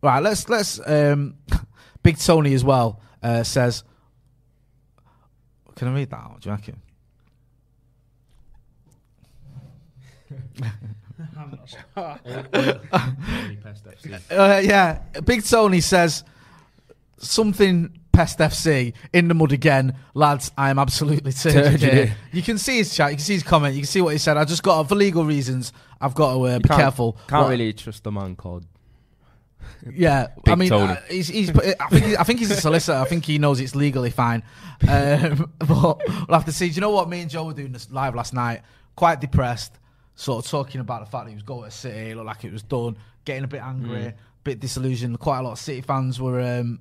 Right. 0.00 0.22
Let's 0.22 0.48
let's. 0.48 0.78
Um, 0.86 1.38
Big 2.04 2.18
Tony 2.18 2.54
as 2.54 2.62
well 2.62 3.00
uh, 3.20 3.42
says. 3.42 3.82
Can 5.76 5.88
I 5.88 5.94
read 5.94 6.10
that 6.10 6.16
out? 6.16 6.40
Do 6.40 6.48
you 6.48 6.54
reckon? 6.54 6.80
I'm 11.38 11.50
not 11.50 11.68
sure. 11.68 11.80
Uh, 14.38 14.60
yeah, 14.62 14.98
Big 15.24 15.44
Tony 15.44 15.80
says 15.80 16.24
something 17.18 17.98
pest 18.12 18.38
FC 18.38 18.94
in 19.12 19.28
the 19.28 19.34
mud 19.34 19.52
again, 19.52 19.94
lads. 20.14 20.50
I 20.56 20.70
am 20.70 20.78
absolutely 20.78 21.32
turgid 21.34 21.80
here. 21.80 22.16
You 22.32 22.42
can 22.42 22.58
see 22.58 22.78
his 22.78 22.94
chat, 22.94 23.10
you 23.10 23.16
can 23.16 23.24
see 23.24 23.34
his 23.34 23.42
comment, 23.42 23.74
you 23.74 23.82
can 23.82 23.86
see 23.86 24.00
what 24.00 24.12
he 24.12 24.18
said. 24.18 24.36
I 24.36 24.44
just 24.44 24.62
got 24.62 24.88
for 24.88 24.94
legal 24.94 25.24
reasons. 25.24 25.72
I've 26.00 26.14
got 26.14 26.34
to 26.34 26.42
uh, 26.42 26.58
be 26.58 26.68
Can't- 26.68 26.80
careful. 26.80 27.16
Can't 27.28 27.44
What- 27.44 27.50
really 27.50 27.72
trust 27.72 28.04
the 28.04 28.12
man 28.12 28.36
called. 28.36 28.66
Yeah, 29.94 30.28
I 30.46 30.54
mean, 30.56 30.72
uh, 30.72 31.00
he's, 31.08 31.28
he's, 31.28 31.50
I 31.56 31.86
think 31.88 32.04
he's, 32.04 32.16
I 32.16 32.22
think 32.24 32.38
he's 32.40 32.50
a 32.50 32.56
solicitor. 32.56 32.98
I 32.98 33.04
think 33.04 33.24
he 33.24 33.38
knows 33.38 33.60
it's 33.60 33.76
legally 33.76 34.10
fine. 34.10 34.42
Um, 34.88 35.52
but 35.58 35.68
we'll 35.68 36.26
have 36.30 36.44
to 36.46 36.52
see. 36.52 36.68
Do 36.70 36.74
you 36.74 36.80
know 36.80 36.90
what 36.90 37.08
me 37.08 37.20
and 37.20 37.30
Joe 37.30 37.44
were 37.44 37.52
doing 37.52 37.72
this 37.72 37.90
live 37.92 38.14
last 38.16 38.34
night? 38.34 38.62
Quite 38.96 39.20
depressed, 39.20 39.78
sort 40.16 40.44
of 40.44 40.50
talking 40.50 40.80
about 40.80 41.04
the 41.04 41.10
fact 41.10 41.26
that 41.26 41.30
he 41.30 41.36
was 41.36 41.44
going 41.44 41.64
to 41.64 41.70
City, 41.70 42.14
looked 42.14 42.26
like 42.26 42.44
it 42.44 42.52
was 42.52 42.62
done, 42.64 42.96
getting 43.24 43.44
a 43.44 43.48
bit 43.48 43.62
angry, 43.62 43.98
Mm. 44.06 44.14
bit 44.42 44.58
disillusioned. 44.60 45.20
Quite 45.20 45.38
a 45.38 45.42
lot 45.42 45.52
of 45.52 45.58
City 45.60 45.82
fans 45.82 46.20
were. 46.20 46.40
Um, 46.40 46.80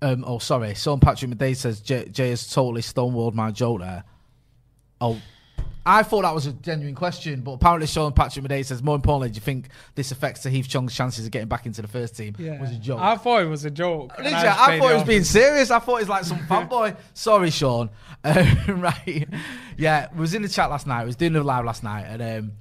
um, 0.00 0.24
oh, 0.26 0.38
sorry. 0.38 0.74
Sean 0.74 1.00
Patrick 1.00 1.30
Madej 1.32 1.56
says 1.56 1.80
Jay, 1.80 2.08
Jay 2.08 2.30
has 2.30 2.48
totally 2.48 2.82
stonewalled 2.82 3.34
my 3.34 3.50
joke 3.50 3.80
there. 3.80 4.04
Oh, 5.00 5.20
I 5.90 6.02
thought 6.02 6.20
that 6.20 6.34
was 6.34 6.44
a 6.44 6.52
genuine 6.52 6.94
question, 6.94 7.40
but 7.40 7.52
apparently 7.52 7.86
Sean 7.86 8.12
Patrick 8.12 8.44
Madej 8.44 8.66
says, 8.66 8.82
more 8.82 8.94
importantly, 8.94 9.30
do 9.30 9.36
you 9.36 9.40
think 9.40 9.68
this 9.94 10.12
affects 10.12 10.44
Tahith 10.44 10.68
Chong's 10.68 10.94
chances 10.94 11.24
of 11.24 11.30
getting 11.30 11.48
back 11.48 11.64
into 11.64 11.80
the 11.80 11.88
first 11.88 12.14
team? 12.14 12.36
Yeah. 12.38 12.60
Was 12.60 12.72
a 12.72 12.74
joke. 12.74 13.00
I 13.00 13.16
thought 13.16 13.40
it 13.40 13.46
was 13.46 13.64
a 13.64 13.70
joke. 13.70 14.10
Literally, 14.18 14.30
just 14.32 14.60
I 14.60 14.78
thought 14.78 14.88
he 14.88 14.92
it 14.92 14.96
was 14.96 15.04
being 15.04 15.24
serious. 15.24 15.70
I 15.70 15.78
thought 15.78 15.96
he 15.96 16.02
was 16.02 16.10
like 16.10 16.24
some 16.24 16.40
fanboy. 16.40 16.94
Sorry, 17.14 17.50
Sean. 17.50 17.88
Um, 18.24 18.80
right. 18.80 19.28
Yeah, 19.76 20.08
we 20.12 20.20
was 20.20 20.34
in 20.34 20.42
the 20.42 20.48
chat 20.48 20.68
last 20.68 20.88
night. 20.88 21.02
We 21.02 21.06
was 21.06 21.16
doing 21.16 21.32
the 21.32 21.42
live 21.42 21.64
last 21.64 21.84
night, 21.84 22.02
and 22.02 22.20
um, 22.20 22.52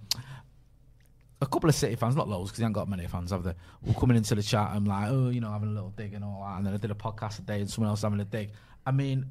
a 1.41 1.47
couple 1.47 1.67
of 1.67 1.75
City 1.75 1.95
fans, 1.95 2.15
not 2.15 2.29
loads, 2.29 2.51
because 2.51 2.59
they 2.59 2.63
haven't 2.63 2.73
got 2.73 2.87
many 2.87 3.07
fans, 3.07 3.31
have 3.31 3.43
they? 3.43 3.55
Were 3.81 3.95
coming 3.95 4.15
into 4.17 4.35
the 4.35 4.43
chat 4.43 4.69
I'm 4.71 4.85
like, 4.85 5.09
oh, 5.09 5.29
you 5.29 5.41
know, 5.41 5.51
having 5.51 5.69
a 5.69 5.73
little 5.73 5.89
dig 5.89 6.13
and 6.13 6.23
all 6.23 6.43
that. 6.45 6.57
And 6.57 6.67
then 6.67 6.75
I 6.75 6.77
did 6.77 6.91
a 6.91 6.93
podcast 6.93 7.37
today, 7.37 7.59
and 7.59 7.69
someone 7.69 7.89
else 7.89 8.03
having 8.03 8.19
a 8.19 8.25
dig. 8.25 8.51
I 8.85 8.91
mean, 8.91 9.25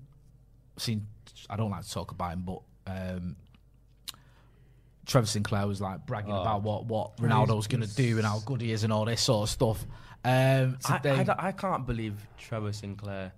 seen. 0.76 1.06
I 1.48 1.56
don't 1.56 1.70
like 1.70 1.84
to 1.84 1.90
talk 1.90 2.10
about 2.10 2.32
him, 2.32 2.42
but 2.42 2.60
um, 2.88 3.36
Trevor 5.06 5.26
Sinclair 5.26 5.66
was 5.66 5.80
like 5.80 6.04
bragging 6.06 6.32
Oh. 6.32 6.40
about 6.42 6.62
what 6.62 6.84
what 6.86 7.16
Ronaldo's 7.18 7.66
going 7.68 7.82
to 7.82 7.94
do 7.94 8.18
and 8.18 8.26
how 8.26 8.40
good 8.40 8.60
he 8.60 8.72
is 8.72 8.84
and 8.84 8.92
all 8.92 9.04
this 9.04 9.20
sort 9.22 9.48
of 9.48 9.50
stuff. 9.50 9.86
Um, 10.24 10.76
I, 10.84 10.96
today- 10.98 11.10
I, 11.20 11.22
don't- 11.22 11.40
I 11.40 11.52
can't 11.52 11.86
believe 11.86 12.14
Trevor 12.38 12.72
Sinclair. 12.72 13.32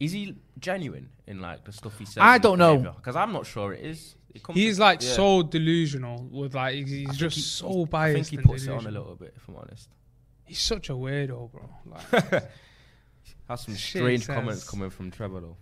Is 0.00 0.12
he 0.12 0.34
genuine 0.58 1.10
in 1.26 1.40
like 1.40 1.64
the 1.64 1.72
stuff 1.72 1.98
he 1.98 2.04
says? 2.04 2.18
I 2.18 2.38
don't 2.38 2.58
know. 2.58 2.78
because 2.96 3.14
I'm 3.16 3.32
not 3.32 3.46
sure 3.46 3.72
it 3.74 3.84
is. 3.84 4.16
It 4.34 4.42
He's 4.52 4.76
to- 4.76 4.82
like 4.82 5.02
yeah. 5.02 5.10
so 5.12 5.42
delusional 5.42 6.26
with 6.32 6.54
like 6.54 6.74
he's, 6.74 6.88
he's 6.90 7.08
I 7.10 7.12
just 7.12 7.36
he- 7.36 7.42
so 7.42 7.68
I 7.68 7.72
think 7.74 7.90
biased. 7.90 8.30
he 8.30 8.36
and 8.38 8.46
puts 8.46 8.64
it 8.64 8.70
on 8.70 8.86
a 8.86 8.90
little 8.90 9.14
bit, 9.14 9.34
if 9.36 9.46
I'm 9.48 9.56
honest. 9.56 9.88
He's 10.44 10.58
such 10.60 10.90
a 10.90 10.94
weirdo, 10.94 11.50
bro. 11.52 11.70
Like, 11.86 12.44
Has 13.48 13.60
some 13.62 13.74
strange 13.76 14.24
says- 14.26 14.34
comments 14.34 14.68
coming 14.68 14.90
from 14.90 15.10
Trevor 15.10 15.40
though. 15.40 15.56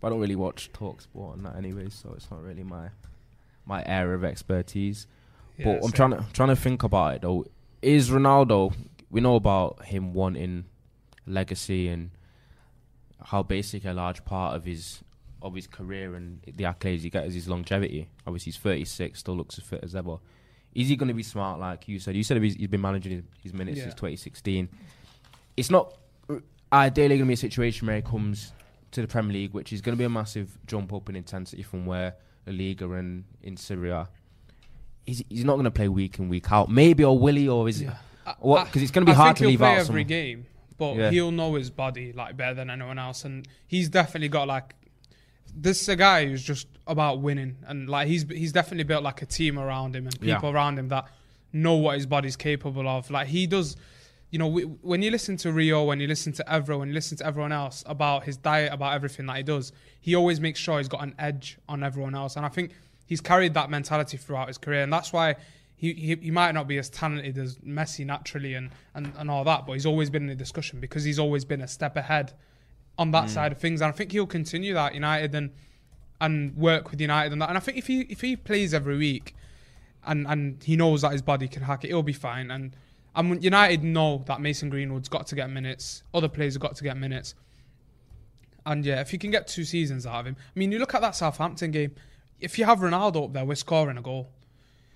But 0.00 0.06
I 0.08 0.10
don't 0.10 0.20
really 0.20 0.36
watch 0.36 0.70
Talk 0.72 1.00
Sport 1.00 1.36
and 1.36 1.44
that 1.46 1.56
anyway, 1.56 1.88
so 1.90 2.12
it's 2.14 2.30
not 2.30 2.42
really 2.42 2.62
my 2.62 2.88
my 3.70 3.82
area 3.86 4.14
of 4.14 4.24
expertise. 4.24 5.06
yeah, 5.56 5.64
but 5.66 5.76
I'm 5.76 5.82
same. 5.82 5.92
trying 5.92 6.10
to 6.10 6.24
trying 6.34 6.48
to 6.50 6.56
think 6.56 6.82
about 6.82 7.14
it 7.14 7.22
though. 7.22 7.46
Is 7.80 8.10
Ronaldo? 8.10 8.74
We 9.10 9.20
know 9.22 9.36
about 9.36 9.84
him 9.86 10.12
wanting 10.12 10.64
legacy 11.26 11.88
and 11.88 12.10
how 13.22 13.42
basically 13.42 13.90
a 13.90 13.94
large 13.94 14.24
part 14.24 14.56
of 14.56 14.64
his 14.64 15.02
of 15.42 15.54
his 15.54 15.66
career 15.66 16.14
and 16.14 16.40
the 16.44 16.64
accolades 16.64 17.00
he 17.00 17.10
gets 17.10 17.28
is 17.28 17.34
his 17.34 17.48
longevity. 17.48 18.08
Obviously, 18.26 18.52
he's 18.52 18.58
36, 18.58 19.18
still 19.18 19.34
looks 19.36 19.56
as 19.58 19.64
fit 19.64 19.80
as 19.82 19.96
ever. 19.96 20.16
Is 20.74 20.88
he 20.88 20.96
going 20.96 21.08
to 21.08 21.14
be 21.14 21.22
smart 21.22 21.58
like 21.58 21.88
you 21.88 21.98
said? 21.98 22.14
You 22.14 22.22
said 22.22 22.42
he's, 22.42 22.54
he's 22.54 22.68
been 22.68 22.80
managing 22.82 23.12
his, 23.12 23.22
his 23.42 23.54
minutes 23.54 23.78
Yeah. 23.78 23.84
since 23.84 23.94
2016. 23.94 24.68
It's 25.56 25.70
not 25.70 25.94
uh, 26.28 26.36
ideally 26.72 27.16
going 27.16 27.26
to 27.26 27.28
be 27.28 27.32
a 27.34 27.36
situation 27.38 27.86
where 27.86 27.96
he 27.96 28.02
comes 28.02 28.52
to 28.92 29.00
the 29.00 29.08
Premier 29.08 29.32
League, 29.32 29.52
which 29.54 29.72
is 29.72 29.80
going 29.80 29.94
to 29.96 29.98
be 29.98 30.04
a 30.04 30.08
massive 30.10 30.56
jump 30.66 30.92
up 30.92 31.08
in 31.08 31.16
intensity 31.16 31.62
from 31.62 31.86
where 31.86 32.14
La 32.46 32.52
Liga 32.52 32.90
and 32.92 33.24
in 33.42 33.56
Serie 33.56 33.90
A. 33.90 34.08
He's, 35.06 35.22
he's 35.28 35.44
not 35.44 35.54
going 35.54 35.64
to 35.64 35.70
play 35.70 35.88
week 35.88 36.18
in 36.18 36.28
week 36.28 36.50
out. 36.52 36.70
Maybe 36.70 37.04
or 37.04 37.18
will 37.18 37.34
he 37.34 37.48
or 37.48 37.68
is 37.68 37.80
it? 37.80 37.90
What? 38.38 38.66
Because 38.66 38.82
it's 38.82 38.90
going 38.90 39.04
to 39.06 39.10
be 39.10 39.14
I 39.14 39.16
hard 39.16 39.28
think 39.28 39.38
to 39.38 39.42
he'll 39.44 39.50
leave 39.50 39.58
play 39.60 39.68
out 39.72 39.78
every 39.78 40.02
some. 40.02 40.08
game, 40.08 40.46
but 40.78 40.94
Yeah. 40.96 41.10
he'll 41.10 41.30
know 41.32 41.54
his 41.54 41.70
body 41.70 42.12
like 42.12 42.36
better 42.36 42.54
than 42.54 42.70
anyone 42.70 42.98
else, 42.98 43.24
and 43.24 43.46
he's 43.66 43.88
definitely 43.88 44.28
got 44.28 44.46
like 44.46 44.74
this 45.52 45.82
is 45.82 45.88
a 45.88 45.96
guy 45.96 46.26
who's 46.26 46.42
just 46.44 46.68
about 46.86 47.20
winning, 47.20 47.56
and 47.66 47.88
like 47.88 48.06
he's 48.06 48.22
he's 48.28 48.52
definitely 48.52 48.84
built 48.84 49.02
like 49.02 49.20
a 49.22 49.26
team 49.26 49.58
around 49.58 49.96
him 49.96 50.06
and 50.06 50.16
Yeah. 50.22 50.36
people 50.36 50.50
around 50.50 50.78
him 50.78 50.88
that 50.88 51.06
know 51.52 51.74
what 51.74 51.96
his 51.96 52.06
body's 52.06 52.36
capable 52.36 52.86
of. 52.88 53.10
Like 53.10 53.26
he 53.26 53.46
does. 53.48 53.76
You 54.30 54.38
know, 54.38 54.46
we, 54.46 54.62
when 54.62 55.02
you 55.02 55.10
listen 55.10 55.36
to 55.38 55.52
Rio, 55.52 55.84
when 55.84 55.98
you 55.98 56.06
listen 56.06 56.32
to 56.34 56.44
Evra, 56.44 56.78
when 56.78 56.88
you 56.88 56.94
listen 56.94 57.16
to 57.18 57.26
everyone 57.26 57.52
else 57.52 57.82
about 57.86 58.24
his 58.24 58.36
diet, 58.36 58.72
about 58.72 58.94
everything 58.94 59.26
that 59.26 59.36
he 59.38 59.42
does, 59.42 59.72
he 60.00 60.14
always 60.14 60.40
makes 60.40 60.60
sure 60.60 60.78
he's 60.78 60.88
got 60.88 61.02
an 61.02 61.14
edge 61.18 61.58
on 61.68 61.82
everyone 61.82 62.14
else. 62.14 62.36
And 62.36 62.46
I 62.46 62.48
think 62.48 62.70
he's 63.06 63.20
carried 63.20 63.54
that 63.54 63.70
mentality 63.70 64.16
throughout 64.16 64.48
his 64.48 64.56
career. 64.56 64.82
And 64.82 64.92
that's 64.92 65.12
why 65.12 65.34
he, 65.74 65.94
he, 65.94 66.14
he 66.14 66.30
might 66.30 66.52
not 66.52 66.68
be 66.68 66.78
as 66.78 66.88
talented 66.90 67.38
as 67.38 67.56
Messi 67.58 68.06
naturally 68.06 68.54
and, 68.54 68.70
and, 68.94 69.12
and 69.16 69.30
all 69.30 69.42
that, 69.44 69.66
but 69.66 69.72
he's 69.72 69.86
always 69.86 70.10
been 70.10 70.22
in 70.22 70.28
the 70.28 70.34
discussion 70.34 70.78
because 70.78 71.02
he's 71.02 71.18
always 71.18 71.44
been 71.44 71.60
a 71.60 71.68
step 71.68 71.96
ahead 71.96 72.32
on 72.98 73.10
that 73.12 73.24
mm. 73.24 73.30
side 73.30 73.50
of 73.50 73.58
things. 73.58 73.80
And 73.80 73.88
I 73.88 73.92
think 73.92 74.12
he'll 74.12 74.26
continue 74.26 74.74
that 74.74 74.94
United 74.94 75.34
and 75.34 75.50
and 76.20 76.54
work 76.54 76.90
with 76.90 77.00
United 77.00 77.32
and 77.32 77.40
that. 77.40 77.48
And 77.48 77.56
I 77.56 77.60
think 77.60 77.78
if 77.78 77.86
he 77.86 78.02
if 78.02 78.20
he 78.20 78.36
plays 78.36 78.74
every 78.74 78.98
week 78.98 79.34
and 80.06 80.26
and 80.26 80.62
he 80.62 80.76
knows 80.76 81.02
that 81.02 81.12
his 81.12 81.22
body 81.22 81.48
can 81.48 81.62
hack 81.62 81.84
it, 81.84 81.88
he'll 81.88 82.02
be 82.02 82.12
fine. 82.12 82.50
And 82.50 82.76
and 83.16 83.42
United 83.42 83.82
know 83.82 84.22
that 84.26 84.40
Mason 84.40 84.68
Greenwood's 84.70 85.08
got 85.08 85.26
to 85.28 85.34
get 85.34 85.50
minutes. 85.50 86.02
Other 86.14 86.28
players 86.28 86.54
have 86.54 86.62
got 86.62 86.76
to 86.76 86.84
get 86.84 86.96
minutes. 86.96 87.34
And 88.66 88.84
yeah, 88.84 89.00
if 89.00 89.12
you 89.12 89.18
can 89.18 89.30
get 89.30 89.48
two 89.48 89.64
seasons 89.64 90.06
out 90.06 90.20
of 90.20 90.26
him, 90.26 90.36
I 90.38 90.58
mean, 90.58 90.70
you 90.70 90.78
look 90.78 90.94
at 90.94 91.00
that 91.00 91.16
Southampton 91.16 91.70
game. 91.70 91.92
If 92.40 92.58
you 92.58 92.64
have 92.66 92.78
Ronaldo 92.80 93.24
up 93.24 93.32
there, 93.32 93.44
we're 93.44 93.54
scoring 93.54 93.98
a 93.98 94.02
goal. 94.02 94.30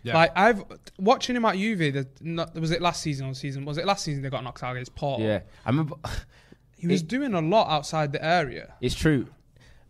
Yeah. 0.02 0.14
Like 0.14 0.32
I've 0.36 0.62
watching 0.98 1.34
him 1.34 1.44
at 1.46 1.56
Juve. 1.56 1.78
The, 1.94 2.06
was 2.60 2.70
it 2.70 2.82
last 2.82 3.00
season 3.02 3.26
or 3.26 3.34
season? 3.34 3.64
Was 3.64 3.78
it 3.78 3.86
last 3.86 4.04
season 4.04 4.22
they 4.22 4.28
got 4.30 4.44
knocked 4.44 4.62
out 4.62 4.72
against 4.72 4.94
Porto? 4.94 5.24
Yeah, 5.24 5.40
I 5.64 5.70
remember. 5.70 5.96
he 6.78 6.86
was 6.86 7.00
It- 7.02 7.08
doing 7.08 7.32
a 7.34 7.40
lot 7.40 7.68
outside 7.70 8.12
the 8.12 8.22
area. 8.24 8.74
It's 8.80 8.94
true. 8.94 9.28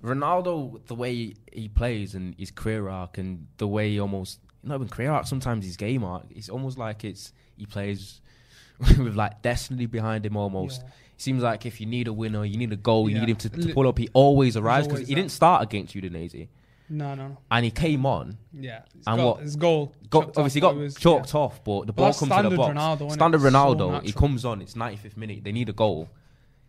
Ronaldo, 0.03 0.85
the 0.87 0.95
way 0.95 1.15
he, 1.15 1.37
he 1.53 1.69
plays 1.69 2.15
and 2.15 2.35
his 2.39 2.51
career 2.51 2.89
arc, 2.89 3.19
and 3.19 3.47
the 3.57 3.67
way 3.67 3.91
he 3.91 3.99
almost 3.99 4.39
not 4.63 4.77
even 4.77 4.89
career 4.89 5.11
arc, 5.11 5.27
sometimes 5.27 5.65
his 5.65 5.77
game 5.77 6.05
arc, 6.05 6.25
it's 6.31 6.49
almost 6.49 6.79
like 6.79 7.05
it's 7.05 7.33
he 7.57 7.67
plays 7.67 8.21
with 8.99 9.15
like 9.15 9.43
destiny 9.43 9.87
behind 9.87 10.25
him. 10.27 10.37
Almost 10.37 10.83
Yeah. 10.83 10.91
seems 11.17 11.43
like 11.43 11.65
if 11.67 11.81
you 11.81 11.87
need 11.87 12.09
a 12.09 12.13
winner, 12.13 12.45
you 12.45 12.57
need 12.59 12.73
a 12.73 12.77
goal, 12.77 13.09
you 13.09 13.15
Yeah. 13.17 13.21
need 13.23 13.31
him 13.31 13.37
to, 13.37 13.49
to 13.49 13.75
pull 13.75 13.89
up. 13.89 13.99
He 13.99 14.09
always 14.13 14.57
arrives 14.57 14.87
because 14.89 15.07
he 15.09 15.15
didn't 15.15 15.31
start 15.31 15.63
against 15.63 15.95
Udinese, 15.95 16.49
No, 16.89 17.15
no, 17.15 17.29
no. 17.29 17.37
and 17.51 17.65
he 17.65 17.71
came 17.71 18.05
on. 18.05 18.37
Yeah, 18.53 18.81
And 19.07 19.19
goal, 19.21 19.33
what- 19.35 19.43
his 19.43 19.57
goal 19.57 19.93
Got, 20.11 20.37
obviously 20.37 20.61
got 20.61 20.77
was- 20.77 20.95
chalked 20.97 21.33
yeah. 21.35 21.41
off, 21.41 21.63
but 21.65 21.87
the 21.87 21.93
ball 21.93 22.07
that's 22.07 22.19
comes 22.19 22.33
to 22.37 22.49
the 22.51 22.57
box. 22.57 22.75
Ronaldo, 22.77 23.13
standard 23.13 23.41
so 23.41 23.49
Ronaldo, 23.51 24.03
he 24.03 24.13
comes 24.13 24.45
on. 24.45 24.61
It's 24.61 24.75
95th 24.75 25.17
minute. 25.17 25.45
They 25.45 25.53
need 25.53 25.69
a 25.69 25.73
goal. 25.73 26.09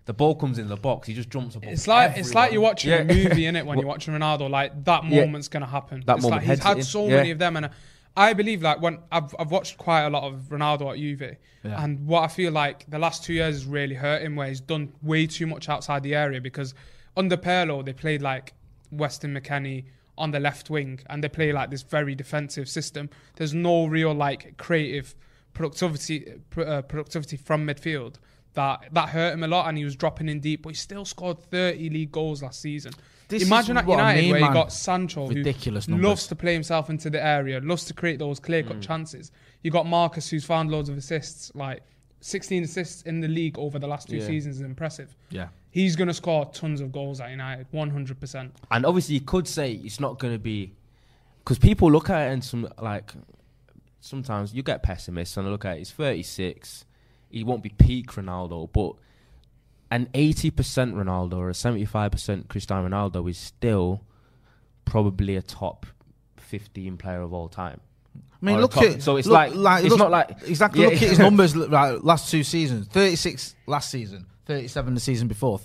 The 0.06 0.14
ball 0.14 0.36
comes 0.36 0.60
in 0.60 0.68
the 0.68 0.76
box. 0.78 1.08
He 1.08 1.16
just 1.16 1.32
jumps 1.32 1.56
above. 1.56 1.68
It's 1.72 1.88
like 1.88 2.16
it's 2.16 2.36
like 2.36 2.52
you're 2.52 2.62
watching 2.62 2.92
Yeah. 2.92 2.98
a 2.98 3.04
movie 3.06 3.48
in 3.48 3.56
it 3.56 3.66
when 3.66 3.78
you're 3.80 3.88
watching 3.88 4.14
Ronaldo. 4.14 4.48
Like 4.48 4.84
that 4.86 5.04
moment's 5.04 5.48
gonna 5.48 5.66
happen. 5.66 6.04
That 6.06 6.18
It's 6.18 6.24
moment 6.24 6.44
like 6.46 6.58
he's 6.58 6.64
had 6.64 6.84
so 6.86 7.08
many 7.08 7.32
of 7.32 7.40
them, 7.40 7.58
and 7.58 7.70
I 8.18 8.34
believe 8.34 8.62
like 8.62 8.82
when 8.82 9.00
I've 9.12 9.36
I've 9.38 9.52
watched 9.52 9.78
quite 9.78 10.04
a 10.04 10.10
lot 10.10 10.24
of 10.24 10.44
Ronaldo 10.50 10.92
at 10.92 10.98
Juve, 10.98 11.38
Yeah. 11.64 11.84
and 11.84 12.08
what 12.08 12.22
I 12.24 12.28
feel 12.28 12.52
like 12.52 12.86
the 12.90 13.00
last 13.00 13.24
two 13.24 13.34
years 13.34 13.56
has 13.56 13.66
really 13.66 13.96
hurt 13.96 14.22
him, 14.22 14.36
where 14.36 14.48
he's 14.48 14.62
done 14.62 14.94
way 15.02 15.28
too 15.28 15.48
much 15.48 15.68
outside 15.70 16.04
the 16.04 16.16
area 16.16 16.40
because 16.40 16.74
under 17.18 17.36
Pirlo 17.38 17.84
they 17.84 17.94
played 17.94 18.22
like 18.22 18.54
Weston 18.92 19.34
McKennie 19.36 19.86
on 20.18 20.32
the 20.32 20.40
left 20.40 20.70
wing, 20.70 21.00
and 21.10 21.22
they 21.24 21.28
play 21.30 21.52
like 21.52 21.70
this 21.72 21.82
very 21.84 22.16
defensive 22.16 22.70
system. 22.70 23.10
There's 23.36 23.54
no 23.54 23.86
real 23.86 24.14
like 24.14 24.56
creative 24.58 25.14
productivity 25.54 26.34
pr- 26.50 26.62
uh, 26.62 26.82
productivity 26.84 27.38
from 27.38 27.66
midfield. 27.68 28.16
That 28.54 28.88
that 28.94 29.10
hurt 29.10 29.34
him 29.34 29.44
a 29.44 29.48
lot, 29.48 29.68
and 29.68 29.78
he 29.78 29.84
was 29.84 29.96
dropping 29.98 30.30
in 30.30 30.40
deep, 30.40 30.62
but 30.64 30.70
he 30.70 30.76
still 30.76 31.04
scored 31.04 31.40
30 31.40 31.90
league 31.90 32.12
goals 32.14 32.42
last 32.42 32.62
season. 32.62 32.94
This 33.28 33.44
Imagine 33.44 33.78
at 33.78 33.86
what 33.86 34.00
I 34.00 34.14
United 34.14 34.22
mean, 34.22 34.32
where 34.32 34.40
man. 34.42 34.50
you 34.50 34.54
got 34.54 34.72
Sancho, 34.72 35.28
Ridiculous 35.28 35.86
who 35.86 35.94
numbers. 35.94 36.08
loves 36.08 36.28
to 36.28 36.36
play 36.36 36.54
himself 36.54 36.90
into 36.90 37.10
the 37.10 37.24
area, 37.26 37.60
loves 37.60 37.86
to 37.86 37.94
create 37.94 38.20
those 38.20 38.40
clear 38.40 38.64
Mm. 38.64 38.68
cut 38.68 38.82
chances. 38.82 39.32
You 39.64 39.72
got 39.72 39.88
Marcus, 39.88 40.30
who's 40.30 40.46
found 40.46 40.70
loads 40.70 40.90
of 40.90 40.98
assists, 40.98 41.52
like 41.56 41.82
16 42.22 42.64
assists 42.64 43.02
in 43.04 43.22
the 43.22 43.28
league 43.28 43.58
over 43.58 43.80
the 43.80 43.88
last 43.88 44.10
two 44.10 44.18
Yeah. 44.18 44.28
seasons 44.28 44.58
is 44.58 44.62
impressive. 44.62 45.16
Yeah. 45.30 45.48
He's 45.72 45.96
going 45.96 46.08
to 46.08 46.14
score 46.14 46.46
tons 46.54 46.82
of 46.82 46.92
goals 46.92 47.20
at 47.20 47.32
United, 47.32 47.68
100%. 47.72 48.52
And 48.72 48.86
obviously, 48.86 49.16
you 49.16 49.22
could 49.22 49.48
say 49.48 49.74
it's 49.74 50.00
not 50.00 50.20
going 50.20 50.34
to 50.34 50.40
be 50.40 50.74
because 51.40 51.60
people 51.60 51.92
look 51.92 52.10
at 52.10 52.28
it 52.30 52.34
and 52.34 52.44
some 52.44 52.68
like 52.82 53.14
sometimes 54.00 54.54
you 54.54 54.64
get 54.64 54.84
pessimists 54.84 55.36
and 55.38 55.50
look 55.50 55.66
at 55.66 55.76
it. 55.76 55.80
He's 55.80 55.92
36. 55.92 56.86
He 57.30 57.44
won't 57.44 57.64
be 57.64 57.70
peak 57.70 58.12
Ronaldo, 58.12 58.70
but 58.72 58.94
an 59.92 60.08
80% 60.14 60.52
Ronaldo 60.94 61.34
or 61.38 61.50
a 61.50 61.54
75% 61.54 62.48
Cristiano 62.48 62.88
Ronaldo 62.90 63.30
is 63.30 63.38
still 63.38 64.02
probably 64.86 65.36
a 65.36 65.42
top 65.42 65.86
15 66.38 66.98
player 66.98 67.22
of 67.22 67.34
all 67.34 67.48
time. 67.50 67.80
I 68.42 68.46
mean, 68.46 68.62
look 68.62 68.74
top- 68.74 68.84
at 68.84 69.02
so 69.02 69.18
it's 69.18 69.28
look, 69.28 69.56
like- 69.56 69.84
it's 69.84 69.90
look- 69.90 70.00
not 70.00 70.12
like- 70.12 70.38
exactly. 70.46 70.82
Yeah. 70.82 70.88
Look 70.90 71.02
at 71.02 71.10
his 71.10 71.20
numbers. 71.28 71.56
Like 71.56 72.04
last 72.04 72.30
two 72.30 72.44
seasons, 72.44 72.88
thirty 72.88 73.16
six 73.16 73.56
last 73.66 73.90
season, 73.90 74.28
thirty 74.46 74.68
seven 74.68 74.94
the 74.94 75.00
season 75.00 75.28
before. 75.28 75.60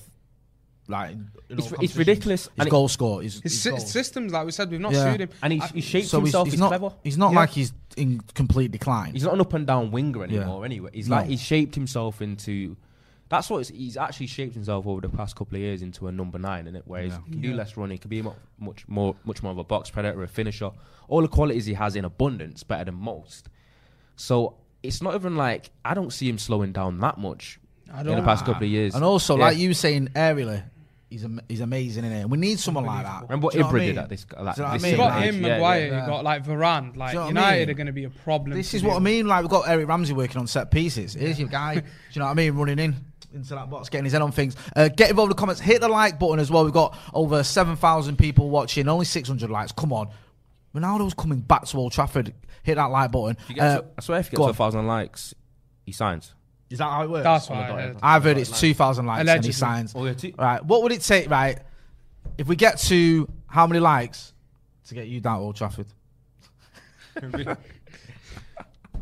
Like 0.88 1.16
It's, 1.50 1.70
it's 1.80 1.96
ridiculous. 1.96 2.44
His 2.44 2.50
And 2.58 2.68
it- 2.68 2.70
goal 2.70 2.88
score, 2.88 3.22
his, 3.22 3.34
His, 3.42 3.52
his 3.52 3.62
sy- 3.62 3.70
goals. 3.70 3.90
systems, 3.90 4.32
like 4.32 4.46
we 4.46 4.52
said, 4.52 4.70
we've 4.70 4.80
not 4.80 4.92
Yeah. 4.92 5.12
sued 5.12 5.20
him. 5.20 5.28
and 5.42 5.52
he, 5.52 5.60
I- 5.60 5.66
he 5.68 5.80
shapes 5.82 6.08
so 6.08 6.18
he's, 6.20 6.28
himself. 6.28 6.46
he's 6.46 6.52
He's, 6.54 6.60
not. 6.60 6.68
clever. 6.68 6.94
He's 7.04 7.18
not 7.18 7.32
Yeah. 7.32 7.38
like 7.40 7.50
he's 7.50 7.72
in 7.96 8.20
complete 8.34 8.70
decline. 8.70 9.12
He's 9.12 9.24
not 9.24 9.34
an 9.34 9.40
up 9.40 9.52
and 9.52 9.66
down 9.66 9.90
winger 9.90 10.24
Yeah. 10.26 10.38
anymore. 10.40 10.64
Anyway, 10.64 10.90
he's 10.94 11.08
No. 11.08 11.16
like 11.16 11.26
he's 11.26 11.42
shaped 11.42 11.74
himself 11.74 12.22
into. 12.22 12.76
That's 13.30 13.48
what 13.48 13.60
it's, 13.60 13.70
he's 13.70 13.96
actually 13.96 14.26
shaped 14.26 14.54
himself 14.54 14.86
over 14.86 15.00
the 15.00 15.08
past 15.08 15.36
couple 15.36 15.54
of 15.56 15.62
years 15.62 15.80
into 15.82 16.08
a 16.08 16.12
number 16.12 16.38
nine, 16.38 16.66
in 16.66 16.74
it, 16.76 16.82
where 16.86 17.04
Yeah. 17.04 17.18
he 17.26 17.32
can 17.32 17.40
do 17.40 17.48
Yeah. 17.50 17.54
less 17.54 17.76
running, 17.76 17.96
can 17.96 18.10
be 18.10 18.20
mu- 18.22 18.32
much 18.58 18.86
more, 18.88 19.14
much 19.24 19.42
more 19.42 19.52
of 19.52 19.58
a 19.58 19.64
box 19.64 19.88
predator, 19.88 20.22
a 20.22 20.28
finisher. 20.28 20.70
All 21.08 21.22
the 21.22 21.28
qualities 21.28 21.64
he 21.64 21.74
has 21.74 21.96
in 21.96 22.04
abundance, 22.04 22.62
better 22.64 22.84
than 22.86 22.96
most. 22.96 23.48
So 24.16 24.56
it's 24.82 25.00
not 25.00 25.14
even 25.14 25.36
like 25.36 25.70
I 25.84 25.94
don't 25.94 26.12
see 26.12 26.28
him 26.28 26.38
slowing 26.38 26.72
down 26.72 26.98
that 27.00 27.18
much 27.18 27.58
I 27.92 28.00
in 28.00 28.06
the 28.08 28.22
past 28.22 28.44
couple 28.44 28.64
of 28.64 28.68
years. 28.70 28.94
and 28.94 29.04
also, 29.04 29.36
Yeah. 29.36 29.44
like 29.46 29.58
you 29.58 29.68
were 29.70 29.74
saying 29.74 30.08
aerially, 30.14 30.62
he's 31.08 31.24
am- 31.24 31.40
he's 31.48 31.60
amazing 31.60 32.04
in 32.04 32.12
it. 32.12 32.28
We 32.30 32.36
need 32.38 32.58
someone 32.58 32.84
like 32.84 33.04
that. 33.04 33.22
remember 33.22 33.44
what 33.46 33.52
Do 33.52 33.58
you 33.58 33.64
know 33.64 33.70
Ibra 33.70 33.80
did 33.80 33.98
at 33.98 34.08
this. 34.08 34.26
Like, 34.38 34.56
Do 34.56 34.62
you 34.62 34.66
know 34.66 34.72
I 34.72 34.74
this 34.74 34.82
mean? 34.82 34.96
Got 34.96 35.22
him, 35.22 35.34
yeah, 35.42 35.48
Maguire, 35.54 35.80
yeah. 35.80 35.86
yeah. 35.92 36.00
you 36.02 36.06
got 36.10 36.24
like 36.24 36.44
Varane. 36.44 36.96
Like 36.96 37.12
Do 37.12 37.18
you 37.18 37.20
know 37.20 37.26
what 37.26 37.26
I 37.26 37.28
United 37.28 37.60
mean? 37.60 37.70
are 37.70 37.74
going 37.74 37.86
to 37.86 37.92
be 37.92 38.04
a 38.04 38.10
problem. 38.10 38.56
This 38.56 38.74
is 38.74 38.82
what 38.82 38.96
I 38.96 38.98
mean. 39.00 39.26
Like 39.28 39.42
we've 39.42 39.50
got 39.50 39.68
Eric 39.68 39.86
Ramsay 39.88 40.14
working 40.14 40.38
on 40.38 40.46
set 40.48 40.70
pieces. 40.72 41.14
Here's 41.14 41.38
your 41.38 41.48
guy. 41.48 41.74
Do 41.80 41.82
you 42.12 42.18
know 42.18 42.26
what 42.26 42.32
I 42.32 42.34
mean? 42.34 42.54
Running 42.54 42.78
in 42.80 42.96
into 43.34 43.50
that 43.54 43.70
box, 43.70 43.88
getting 43.88 44.04
his 44.04 44.12
head 44.12 44.22
on 44.22 44.32
things. 44.32 44.56
Uh, 44.74 44.88
get 44.88 45.10
involved 45.10 45.30
in 45.30 45.36
the 45.36 45.40
comments. 45.40 45.60
Hit 45.60 45.80
the 45.80 45.88
like 45.88 46.18
button 46.18 46.38
as 46.38 46.50
well. 46.50 46.64
We've 46.64 46.72
got 46.72 46.96
over 47.14 47.42
seven 47.42 47.76
thousand 47.76 48.16
people 48.18 48.50
watching. 48.50 48.88
Only 48.88 49.04
six 49.04 49.28
hundred 49.28 49.50
likes. 49.50 49.72
Come 49.72 49.92
on. 49.92 50.08
Ronaldo's 50.74 51.14
coming 51.14 51.40
back 51.40 51.64
to 51.66 51.76
Old 51.78 51.92
Trafford. 51.92 52.32
Hit 52.62 52.76
that 52.76 52.86
like 52.90 53.10
button. 53.10 53.36
You 53.48 53.54
get 53.56 53.64
Uh, 53.64 53.78
to- 53.80 53.86
I 53.98 54.00
swear, 54.02 54.20
if 54.20 54.26
you 54.26 54.30
get 54.38 54.42
to 54.44 54.48
on. 54.50 54.54
thousand 54.54 54.86
likes, 54.86 55.34
he 55.84 55.92
signs. 55.92 56.32
is 56.68 56.78
that 56.78 56.84
how 56.90 57.02
it 57.02 57.10
works? 57.10 57.24
That's 57.24 57.50
on 57.50 57.56
what 57.56 57.64
I 57.64 57.68
dotted 57.68 57.84
heard. 57.84 57.94
line. 57.94 58.00
I've 58.02 58.22
heard 58.24 58.38
it's 58.38 58.60
two 58.60 58.74
thousand 58.74 59.06
likes 59.06 59.28
and 59.28 59.44
he 59.44 59.52
signs. 59.52 59.92
Oh, 59.96 60.04
yeah, 60.06 60.12
two- 60.14 60.34
Right. 60.38 60.64
What 60.64 60.82
would 60.82 60.92
it 60.92 61.00
take? 61.02 61.28
Right. 61.30 61.58
If 62.38 62.46
we 62.46 62.54
get 62.56 62.78
to 62.80 63.28
how 63.46 63.66
many 63.66 63.80
likes 63.80 64.32
to 64.88 64.94
get 64.94 65.08
you 65.08 65.20
down 65.20 65.38
to 65.38 65.44
Old 65.44 65.56
Trafford? 65.56 65.86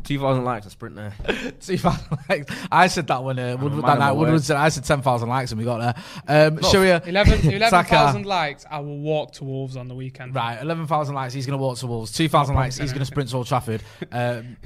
Two 0.03 0.19
thousand 0.19 0.43
likes, 0.43 0.65
a 0.65 0.69
sprint 0.69 0.95
there. 0.95 1.13
Two 1.59 1.77
thousand 1.77 2.17
likes. 2.29 2.55
I 2.71 2.87
said 2.87 3.07
that 3.07 3.23
when 3.23 3.37
uh, 3.37 3.57
Woodward, 3.59 3.85
that 3.85 3.99
night. 3.99 4.11
Woodward 4.13 4.43
said 4.43 4.57
I 4.57 4.69
said 4.69 4.83
ten 4.85 5.01
thousand 5.01 5.29
likes 5.29 5.51
and 5.51 5.59
we 5.59 5.65
got 5.65 5.95
there. 6.27 6.47
Um, 6.47 6.61
Sharia 6.63 7.01
11 7.05 7.41
Saka. 7.69 7.95
11,000 7.95 8.25
likes. 8.25 8.65
I 8.69 8.79
will 8.79 8.99
walk 8.99 9.33
to 9.33 9.43
Wolves 9.43 9.75
on 9.75 9.87
the 9.87 9.95
weekend. 9.95 10.33
Right, 10.33 10.59
eleven 10.61 10.87
thousand 10.87 11.15
likes. 11.15 11.33
He's 11.33 11.45
going 11.45 11.57
to 11.57 11.61
walk 11.61 11.77
to 11.79 11.87
Wolves. 11.87 12.11
Two 12.11 12.29
thousand 12.29 12.55
likes. 12.55 12.77
He's 12.77 12.91
going 12.91 12.99
to 12.99 13.05
sprint 13.05 13.29
to 13.29 13.37
Old 13.37 13.47
Trafford. 13.47 13.83
Um, 14.11 14.57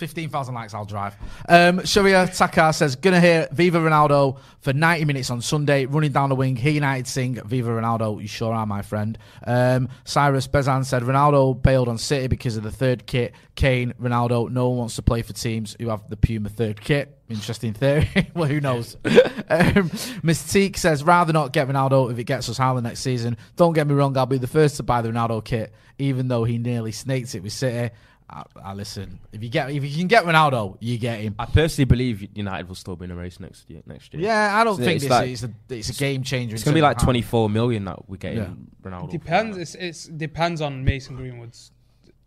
Fifteen 0.00 0.30
thousand 0.30 0.54
likes. 0.54 0.72
I'll 0.72 0.86
drive. 0.86 1.14
Um, 1.46 1.84
Sharia 1.84 2.26
Takar 2.28 2.74
says, 2.74 2.96
"Gonna 2.96 3.20
hear 3.20 3.48
Viva 3.52 3.78
Ronaldo 3.78 4.38
for 4.60 4.72
ninety 4.72 5.04
minutes 5.04 5.28
on 5.28 5.42
Sunday, 5.42 5.84
running 5.84 6.10
down 6.10 6.30
the 6.30 6.34
wing. 6.34 6.56
He 6.56 6.70
United 6.70 7.06
sing 7.06 7.34
Viva 7.44 7.68
Ronaldo. 7.68 8.18
You 8.18 8.26
sure 8.26 8.54
are, 8.54 8.64
my 8.64 8.80
friend." 8.80 9.18
Um, 9.46 9.90
Cyrus 10.06 10.48
Bezan 10.48 10.86
said, 10.86 11.02
"Ronaldo 11.02 11.60
bailed 11.60 11.88
on 11.88 11.98
City 11.98 12.28
because 12.28 12.56
of 12.56 12.62
the 12.62 12.70
third 12.70 13.04
kit. 13.04 13.34
Kane, 13.56 13.92
Ronaldo. 14.00 14.48
No 14.48 14.70
one 14.70 14.78
wants 14.78 14.96
to 14.96 15.02
play 15.02 15.20
for 15.20 15.34
teams 15.34 15.76
who 15.78 15.90
have 15.90 16.08
the 16.08 16.16
Puma 16.16 16.48
third 16.48 16.80
kit." 16.80 17.18
Interesting 17.28 17.74
theory. 17.74 18.08
well, 18.34 18.48
who 18.48 18.60
knows? 18.60 18.96
um, 19.04 19.90
Mystique 20.24 20.76
says, 20.76 21.04
rather 21.04 21.32
not 21.32 21.52
get 21.52 21.68
Ronaldo 21.68 22.10
if 22.10 22.18
it 22.18 22.24
gets 22.24 22.48
us 22.48 22.58
Haaland 22.58 22.82
next 22.82 23.00
season. 23.00 23.36
Don't 23.54 23.72
get 23.72 23.86
me 23.86 23.94
wrong, 23.94 24.16
I'll 24.16 24.26
be 24.26 24.38
the 24.38 24.48
first 24.48 24.78
to 24.78 24.82
buy 24.82 25.00
the 25.00 25.10
Ronaldo 25.10 25.44
kit, 25.44 25.72
even 25.98 26.26
though 26.26 26.42
he 26.42 26.58
nearly 26.58 26.90
snaked 26.90 27.34
it 27.36 27.42
with 27.44 27.52
City. 27.52 27.94
I, 28.32 28.44
I 28.62 28.74
listen. 28.74 29.18
If 29.32 29.42
you 29.42 29.48
get, 29.48 29.70
if 29.70 29.82
you 29.84 29.96
can 29.96 30.06
get 30.06 30.24
Ronaldo, 30.24 30.76
you 30.80 30.98
get 30.98 31.20
him. 31.20 31.34
I 31.38 31.46
personally 31.46 31.86
believe 31.86 32.28
United 32.36 32.68
will 32.68 32.76
still 32.76 32.94
be 32.96 33.06
in 33.06 33.10
a 33.10 33.16
race 33.16 33.40
next 33.40 33.68
year. 33.68 33.82
Next 33.86 34.14
year. 34.14 34.22
Yeah, 34.22 34.56
I 34.56 34.62
don't 34.62 34.76
So 34.76 34.84
think 34.84 34.96
it's 34.96 35.04
this 35.04 35.10
like- 35.10 35.28
is 35.30 35.44
a, 35.44 35.50
it's 35.68 35.88
a 35.90 35.94
game 35.94 36.22
changer. 36.22 36.54
It's 36.54 36.62
gonna 36.64 36.76
be 36.76 36.80
like 36.80 36.98
24 36.98 37.50
million 37.50 37.84
that 37.86 38.08
we 38.08 38.18
get 38.18 38.36
getting 38.36 38.68
Yeah. 38.84 38.90
Ronaldo. 38.90 39.06
for. 39.06 39.10
Depends. 39.12 39.56
It's, 39.58 39.74
it's 39.74 40.04
depends 40.06 40.60
on 40.60 40.84
Mason 40.84 41.16
Greenwood's. 41.16 41.72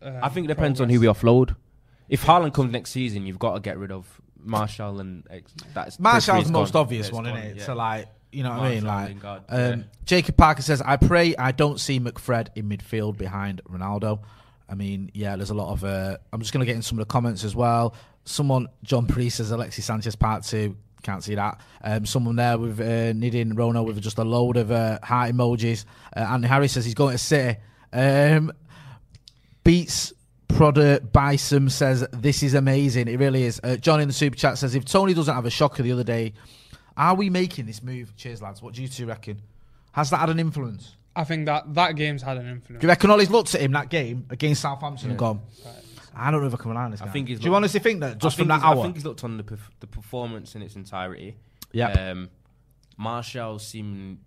Um, 0.01 0.19
I 0.21 0.27
think 0.29 0.45
it 0.45 0.47
depends 0.49 0.81
on 0.81 0.89
who 0.89 0.99
we 0.99 1.07
offload. 1.07 1.55
If 2.09 2.25
Haaland 2.25 2.53
comes 2.53 2.71
next 2.73 2.91
season, 2.91 3.25
you've 3.25 3.39
got 3.39 3.53
to 3.53 3.59
get 3.61 3.77
rid 3.77 3.91
of 3.91 4.19
Martial 4.37 4.99
and 4.99 5.25
ex- 5.29 5.53
that's 5.73 5.99
Martial's 6.01 6.43
Trippier 6.43 6.45
the 6.47 6.51
most 6.51 6.73
gone. 6.73 6.81
obvious 6.81 7.07
Yeah, 7.09 7.15
one, 7.15 7.25
it's 7.27 7.37
isn't 7.37 7.49
it? 7.51 7.57
yeah. 7.59 7.65
So 7.65 7.75
like, 7.75 8.07
you 8.33 8.43
know 8.43 8.49
what 8.49 8.59
I 8.59 8.69
mean? 8.75 8.83
Like, 8.85 9.07
Lingard, 9.09 9.41
um, 9.47 9.59
yeah. 9.79 9.85
Jacob 10.05 10.35
Parker 10.35 10.61
says, 10.61 10.81
"I 10.81 10.97
pray 10.97 11.33
I 11.37 11.53
don't 11.53 11.79
see 11.79 11.99
McFred 12.01 12.49
in 12.55 12.67
midfield 12.67 13.17
behind 13.17 13.61
Ronaldo." 13.69 14.19
I 14.73 14.75
mean, 14.75 15.11
yeah, 15.13 15.35
there's 15.35 15.51
a 15.51 15.53
lot 15.53 15.71
of. 15.71 15.83
Uh, 15.83 16.17
I'm 16.33 16.39
just 16.39 16.51
gonna 16.51 16.65
get 16.65 16.75
in 16.75 16.81
some 16.81 16.97
of 16.97 17.07
the 17.07 17.11
comments 17.11 17.43
as 17.43 17.55
well. 17.55 17.93
Someone, 18.25 18.67
John 18.81 19.05
Priest 19.05 19.37
says 19.37 19.51
Alexis 19.51 19.85
Sanchez 19.85 20.15
part 20.15 20.43
two. 20.43 20.75
Can't 21.03 21.23
see 21.23 21.35
that. 21.35 21.61
Um, 21.83 22.07
someone 22.07 22.37
there 22.37 22.57
with 22.57 22.79
uh, 22.79 23.13
Nidin 23.13 23.55
Rono 23.55 23.83
with 23.83 24.01
just 24.01 24.17
a 24.17 24.23
load 24.23 24.57
of 24.57 24.71
uh, 24.71 24.97
heart 25.03 25.31
emojis. 25.31 25.85
Uh, 26.17 26.21
Andy 26.21 26.47
Harris 26.47 26.71
says 26.71 26.85
he's 26.85 26.95
going 26.95 27.11
to 27.11 27.17
City. 27.19 27.59
Um, 27.91 28.51
Beats 29.63 30.11
Prodder 30.47 31.11
Bison 31.11 31.69
says 31.69 32.07
this 32.11 32.41
is 32.41 32.55
amazing. 32.55 33.07
It 33.07 33.19
really 33.19 33.43
is. 33.43 33.61
Uh, 33.63 33.75
John 33.75 34.01
in 34.01 34.07
the 34.07 34.13
super 34.13 34.35
chat 34.35 34.57
says 34.57 34.73
if 34.73 34.85
Tony 34.85 35.13
doesn't 35.13 35.35
have 35.35 35.45
a 35.45 35.51
shocker 35.51 35.83
the 35.83 35.91
other 35.91 36.03
day, 36.03 36.33
are 36.97 37.13
we 37.13 37.29
making 37.29 37.67
this 37.67 37.83
move? 37.83 38.15
Cheers, 38.15 38.41
lads. 38.41 38.63
What 38.63 38.73
do 38.73 38.81
you 38.81 38.87
two 38.87 39.05
reckon? 39.05 39.39
Has 39.91 40.09
that 40.09 40.17
had 40.17 40.31
an 40.31 40.39
influence? 40.39 40.95
I 41.15 41.23
think 41.25 41.45
that 41.45 41.73
that 41.75 41.95
game's 41.95 42.21
had 42.21 42.37
an 42.37 42.47
influence. 42.47 42.81
Do 42.81 42.85
you 42.85 42.89
reckon 42.89 43.09
Ollie's 43.11 43.29
looked 43.29 43.53
at 43.55 43.61
him 43.61 43.71
that 43.73 43.89
game 43.89 44.25
against 44.29 44.61
Southampton 44.61 45.09
and 45.11 45.19
gone, 45.19 45.41
I 46.15 46.31
don't 46.31 46.41
know 46.41 46.47
if 46.47 46.53
I 46.53 46.57
can 46.57 46.69
rely 46.71 46.83
on 46.85 46.91
this 46.91 46.99
guy. 47.01 47.07
I 47.07 47.09
think 47.09 47.27
he's 47.27 47.39
do 47.39 47.45
you 47.45 47.51
looked- 47.51 47.57
honestly 47.57 47.79
think 47.79 47.99
that 48.01 48.17
just 48.17 48.35
I 48.35 48.39
from 48.39 48.47
that 48.49 48.55
he's- 48.55 48.63
hour? 48.65 48.79
I 48.79 48.83
think 48.83 48.95
he's 48.95 49.05
looked 49.05 49.23
on 49.23 49.37
the 49.37 49.43
perf- 49.43 49.69
the 49.79 49.87
performance 49.87 50.55
in 50.55 50.61
its 50.61 50.75
entirety. 50.75 51.37
Yeah. 51.71 51.89
Um, 51.89 52.29
Martial 52.97 53.59
seemed 53.59 54.19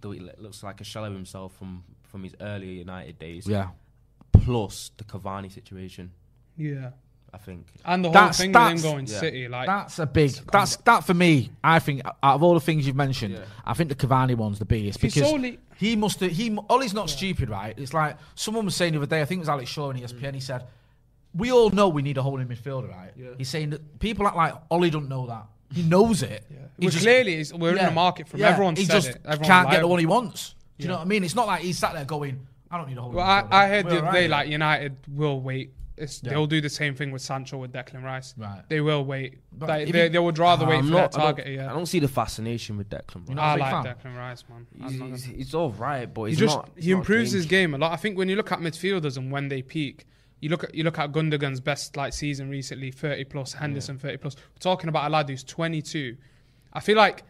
though 0.00 0.10
he 0.12 0.20
looks 0.38 0.62
like 0.62 0.80
a 0.80 0.84
shell 0.84 1.04
of 1.04 1.12
himself 1.12 1.56
from 1.56 1.84
from 2.02 2.22
his 2.24 2.34
earlier 2.40 2.70
United 2.72 3.18
days. 3.18 3.46
yeah. 3.46 3.68
Plus 4.32 4.90
the 4.96 5.04
Cavani 5.04 5.50
situation, 5.50 6.10
Yeah, 6.56 6.90
I 7.32 7.38
think. 7.38 7.66
and 7.84 8.04
the 8.04 8.08
whole 8.08 8.12
That's- 8.14 8.36
thing 8.38 8.50
with 8.52 8.56
him 8.56 8.62
that's- 8.62 8.82
going 8.82 9.06
yeah. 9.06 9.18
City, 9.20 9.48
like 9.48 9.66
That's 9.66 9.98
a 9.98 10.06
big. 10.06 10.32
A 10.36 10.40
That's 10.52 10.76
that 10.76 11.04
for 11.04 11.14
me. 11.14 11.50
I 11.62 11.78
think 11.78 12.02
out 12.04 12.34
of 12.34 12.42
all 12.42 12.54
the 12.54 12.60
things 12.60 12.86
you've 12.86 12.94
mentioned, 12.96 13.34
Yeah. 13.34 13.44
I 13.64 13.72
think 13.74 13.88
the 13.88 13.94
Cavani 13.94 14.36
one's 14.36 14.58
the 14.58 14.64
biggest 14.64 14.96
If 15.02 15.14
because 15.14 15.28
solely- 15.28 15.58
he 15.84 15.96
must. 15.96 16.20
have 16.20 16.30
He 16.30 16.56
Ollie's 16.68 16.94
not 16.94 17.10
stupid, 17.10 17.50
right? 17.50 17.78
It's 17.78 17.92
like 17.92 18.16
someone 18.34 18.64
was 18.64 18.74
saying 18.74 18.92
the 18.92 18.98
other 18.98 19.06
day. 19.06 19.20
I 19.20 19.24
think 19.24 19.38
it 19.38 19.42
was 19.42 19.48
Alex 19.48 19.70
Shaw 19.70 19.88
on 19.88 19.96
ESPN. 19.96 20.34
He 20.34 20.40
mm. 20.40 20.42
said, 20.42 20.64
"We 21.34 21.52
all 21.52 21.70
know 21.70 21.88
we 21.88 22.02
need 22.02 22.16
a 22.16 22.22
holding 22.22 22.46
midfielder, 22.46 22.90
right?" 22.90 23.12
He's 23.38 23.48
saying 23.48 23.70
that 23.70 23.98
people 23.98 24.26
act 24.26 24.36
like 24.36 24.54
Ollie 24.70 24.90
don't 24.90 25.08
know 25.08 25.26
that. 25.26 25.46
He 25.72 25.82
knows 25.82 26.22
it. 26.22 26.44
He 26.48 26.86
Well, 26.86 26.90
just- 26.90 27.04
clearly 27.04 27.44
we're 27.54 27.70
in 27.70 27.76
Yeah. 27.76 27.88
the 27.88 27.94
market 27.94 28.28
from 28.28 28.40
Yeah. 28.40 28.50
everyone. 28.50 28.76
He 28.76 28.86
just. 28.86 29.08
Everyone 29.24 29.46
can't 29.46 29.70
get 29.70 29.80
the 29.80 29.88
one 29.88 29.98
he 29.98 30.06
wants. 30.06 30.54
Do 30.78 30.84
you 30.84 30.88
know 30.88 30.96
what 30.96 31.02
I 31.02 31.04
mean? 31.04 31.22
It's 31.22 31.34
not 31.34 31.46
like 31.46 31.62
he's 31.62 31.78
sat 31.78 31.92
there 31.94 32.04
going, 32.04 32.46
"I 32.70 32.78
don't 32.78 32.88
need 32.88 32.98
a 32.98 33.02
holding 33.02 33.18
Well, 33.18 33.26
I, 33.26 33.42
midfielder." 33.42 33.52
I 33.52 33.68
heard 33.68 33.84
We're 33.84 33.90
the 33.90 34.06
other 34.06 34.12
day 34.12 34.28
like 34.28 34.48
United 34.48 34.96
will 35.08 35.40
wait. 35.40 35.72
It's, 35.96 36.20
Yeah. 36.22 36.30
They'll 36.30 36.46
do 36.46 36.60
the 36.60 36.68
same 36.68 36.94
thing 36.96 37.12
with 37.12 37.22
Sancho 37.22 37.56
with 37.58 37.72
Declan 37.72 38.02
Rice. 38.02 38.34
Right. 38.36 38.62
They 38.68 38.80
will 38.80 39.04
wait. 39.04 39.38
But 39.52 39.68
Like, 39.68 39.92
they, 39.92 40.02
you- 40.04 40.08
they 40.10 40.18
would 40.18 40.38
rather 40.38 40.66
wait 40.66 40.78
I'm 40.78 40.86
for 40.86 40.90
not- 40.92 41.12
their 41.12 41.20
target. 41.22 41.44
don't, 41.46 41.54
Yeah, 41.54 41.70
I 41.70 41.74
don't 41.74 41.86
see 41.86 42.00
the 42.00 42.08
fascination 42.08 42.76
with 42.76 42.88
Declan. 42.90 43.28
Rice. 43.28 43.36
not 43.36 43.38
a 43.38 43.42
I 43.42 43.54
like 43.70 43.84
fan? 43.84 43.94
Declan 44.12 44.16
Rice, 44.18 44.44
man. 44.48 44.66
I'm 44.82 44.88
He's, 44.90 44.98
gonna- 44.98 45.16
he's 45.36 45.54
all 45.54 45.70
right, 45.70 46.12
but 46.12 46.24
he 46.24 46.30
he's 46.30 46.38
just 46.40 46.56
not. 46.56 46.70
he 46.76 46.90
not 46.92 46.98
improves 46.98 47.30
his 47.32 47.46
game 47.46 47.74
a 47.74 47.78
lot. 47.78 47.92
I 47.92 47.96
think 47.96 48.18
when 48.18 48.28
you 48.28 48.34
look 48.36 48.50
at 48.50 48.58
midfielders 48.58 49.16
and 49.16 49.30
when 49.30 49.48
they 49.48 49.62
peak, 49.62 50.06
You 50.40 50.50
look 50.50 50.64
at 50.64 50.74
you 50.74 50.82
look 50.84 50.98
at 50.98 51.10
Gundogan's 51.12 51.60
best 51.60 51.96
like 51.96 52.12
season 52.12 52.50
recently, 52.50 52.90
30 52.90 53.24
plus, 53.24 53.52
Henderson 53.54 53.96
30 53.98 54.16
plus. 54.18 54.34
We're 54.36 54.58
talking 54.60 54.88
about 54.88 55.06
a 55.06 55.10
lad 55.10 55.28
who's 55.30 55.42
22. 55.44 56.16
I 56.72 56.80
feel 56.80 56.96
like 56.96 57.22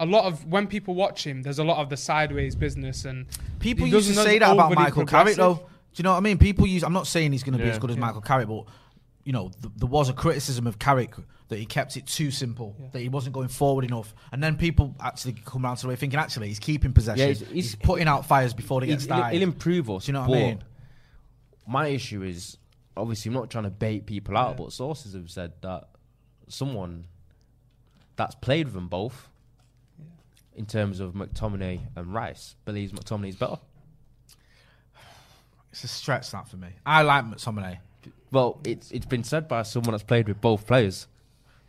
a 0.00 0.06
lot 0.06 0.24
of 0.24 0.46
when 0.46 0.66
people 0.66 0.94
watch 0.94 1.26
him, 1.26 1.42
there's 1.42 1.58
a 1.58 1.64
lot 1.64 1.78
of 1.82 1.90
the 1.90 1.96
sideways 1.98 2.54
business 2.54 3.04
and 3.04 3.26
People 3.58 3.86
used 3.86 4.08
to 4.08 4.14
say 4.14 4.38
that 4.38 4.52
about 4.52 4.66
overly 4.70 4.84
Michael 4.84 5.04
Carrick, 5.06 5.36
though. 5.36 5.66
Progressive. 5.96 5.98
Do 5.98 6.00
you 6.00 6.04
know 6.04 6.12
what 6.12 6.16
I 6.18 6.20
mean? 6.20 6.38
People 6.38 6.66
use. 6.66 6.82
I'm 6.84 6.92
not 6.92 7.06
saying 7.06 7.32
he's 7.32 7.42
going 7.42 7.52
to 7.54 7.58
be 7.58 7.64
Yeah. 7.64 7.72
as 7.72 7.78
good 7.78 7.90
as 7.90 7.96
Michael 7.96 8.20
Carrick, 8.20 8.48
but 8.48 8.64
you 9.24 9.32
know, 9.32 9.48
th- 9.60 9.72
there 9.76 9.88
was 9.88 10.08
a 10.08 10.12
criticism 10.12 10.66
of 10.68 10.78
Carrick 10.78 11.14
that 11.48 11.58
he 11.58 11.66
kept 11.66 11.96
it 11.96 12.06
too 12.06 12.30
simple, 12.30 12.76
that 12.92 13.00
he 13.00 13.08
wasn't 13.08 13.32
going 13.34 13.48
forward 13.48 13.84
enough, 13.84 14.14
and 14.32 14.42
then 14.42 14.56
people 14.56 14.94
actually 15.00 15.32
come 15.44 15.64
around 15.64 15.76
to 15.76 15.82
the 15.82 15.88
way 15.88 15.96
thinking 15.96 16.18
actually 16.18 16.48
he's 16.48 16.58
keeping 16.58 16.92
possession, 16.92 17.20
Yeah, 17.20 17.26
he's, 17.28 17.38
he's- 17.40 17.50
he's- 17.52 17.74
putting 17.74 18.06
out 18.08 18.26
fires 18.26 18.52
before 18.54 18.80
they 18.80 18.86
get 18.86 18.94
He's- 18.94 19.02
he'll, 19.04 19.16
started. 19.16 19.34
he'll 19.38 19.42
improve 19.48 19.90
us. 19.90 20.06
Do 20.06 20.10
you 20.10 20.12
know 20.14 20.28
what 20.28 20.38
I 20.38 20.42
mean? 20.42 20.64
My 21.66 21.86
issue 21.88 22.22
is 22.22 22.56
obviously 22.96 23.28
I'm 23.30 23.34
not 23.34 23.50
trying 23.50 23.64
to 23.64 23.70
bait 23.70 24.06
people 24.06 24.36
out, 24.36 24.56
but 24.56 24.72
sources 24.72 25.14
have 25.14 25.30
said 25.30 25.52
that 25.62 25.88
someone 26.48 27.06
that's 28.16 28.34
played 28.36 28.66
with 28.66 28.74
them 28.74 28.88
both, 28.88 29.28
in 30.54 30.66
terms 30.66 31.00
of 31.00 31.12
McTominay 31.14 31.80
and 31.96 32.14
Rice, 32.14 32.54
believes 32.64 32.92
McTominay's 32.92 33.36
better. 33.36 33.58
It's 35.76 35.84
a 35.84 35.88
stretch 35.88 36.30
that 36.30 36.48
for 36.48 36.56
me. 36.56 36.68
I 36.86 37.02
like 37.02 37.26
McTominay. 37.26 37.76
Well, 38.32 38.58
it's 38.64 38.90
it's 38.92 39.04
been 39.04 39.24
said 39.24 39.46
by 39.46 39.62
someone 39.62 39.92
that's 39.92 40.02
played 40.04 40.26
with 40.26 40.40
both 40.40 40.66
players. 40.66 41.06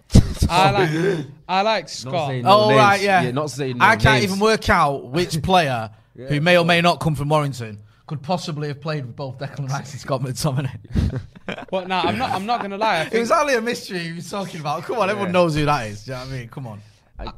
I 0.50 0.72
like 0.72 1.26
I 1.50 1.62
like 1.62 1.89
Scott. 1.89 2.30
saying- 2.30 2.46
oh 2.48 2.70
names. 2.70 2.80
right, 2.80 3.02
yeah. 3.02 3.22
Yeah, 3.24 3.32
not 3.32 3.50
saying 3.52 3.78
no 3.80 3.86
I 3.86 3.98
can't 3.98 4.22
names. 4.22 4.24
even 4.32 4.39
work 4.39 4.70
out 4.70 5.08
which 5.10 5.41
player 5.43 5.91
who 6.15 6.39
may 6.39 6.58
or 6.58 6.63
may 6.63 6.80
not 6.80 7.02
come 7.02 7.15
from 7.15 7.28
Warrington 7.28 7.80
could 8.06 8.22
possibly 8.24 8.70
have 8.70 8.80
played 8.80 9.06
with 9.06 9.17
both 9.17 9.38
Declan 9.39 9.67
Rice 9.70 9.91
and 9.91 10.00
Scott 10.00 10.22
McTominay. 10.22 11.20
But 11.70 11.89
no, 11.89 11.98
I'm 11.98 12.17
not. 12.17 12.32
I'm 12.32 12.46
not 12.46 12.62
gonna 12.62 12.78
lie. 12.78 12.98
I 12.98 13.02
it 13.02 13.10
think 13.10 13.20
was 13.22 13.32
only 13.32 13.56
a 13.56 13.62
mystery 13.62 14.00
he 14.00 14.13
was 14.13 14.30
talking 14.30 14.62
about. 14.62 14.84
Come 14.84 15.00
on, 15.00 15.10
everyone 15.10 15.34
knows 15.34 15.56
who 15.56 15.65
that 15.65 15.88
is. 15.88 16.06
Do 16.06 16.12
you 16.12 16.17
know 16.17 16.24
what 16.24 16.30
I 16.34 16.38
mean? 16.38 16.48
Come 16.50 16.67
on. 16.67 16.82
I, 17.20 17.34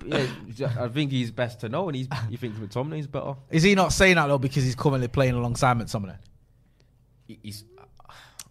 yeah, 0.56 0.72
I 0.80 0.88
think 0.88 1.12
he's 1.12 1.32
best 1.32 1.62
to 1.62 1.70
know, 1.70 1.88
and 1.90 1.96
he's 1.96 2.08
he 2.30 2.38
thinks 2.38 2.58
McTominay's 2.60 3.08
better. 3.08 3.36
Is 3.50 3.64
he 3.64 3.74
not 3.76 3.92
saying 3.94 4.16
that 4.16 4.28
though 4.28 4.38
because 4.38 4.64
he's 4.64 4.76
currently 4.76 5.08
playing 5.08 5.34
alongside 5.36 5.78
McTominay? 5.78 6.18
He- 7.30 7.40
He's. 7.44 7.64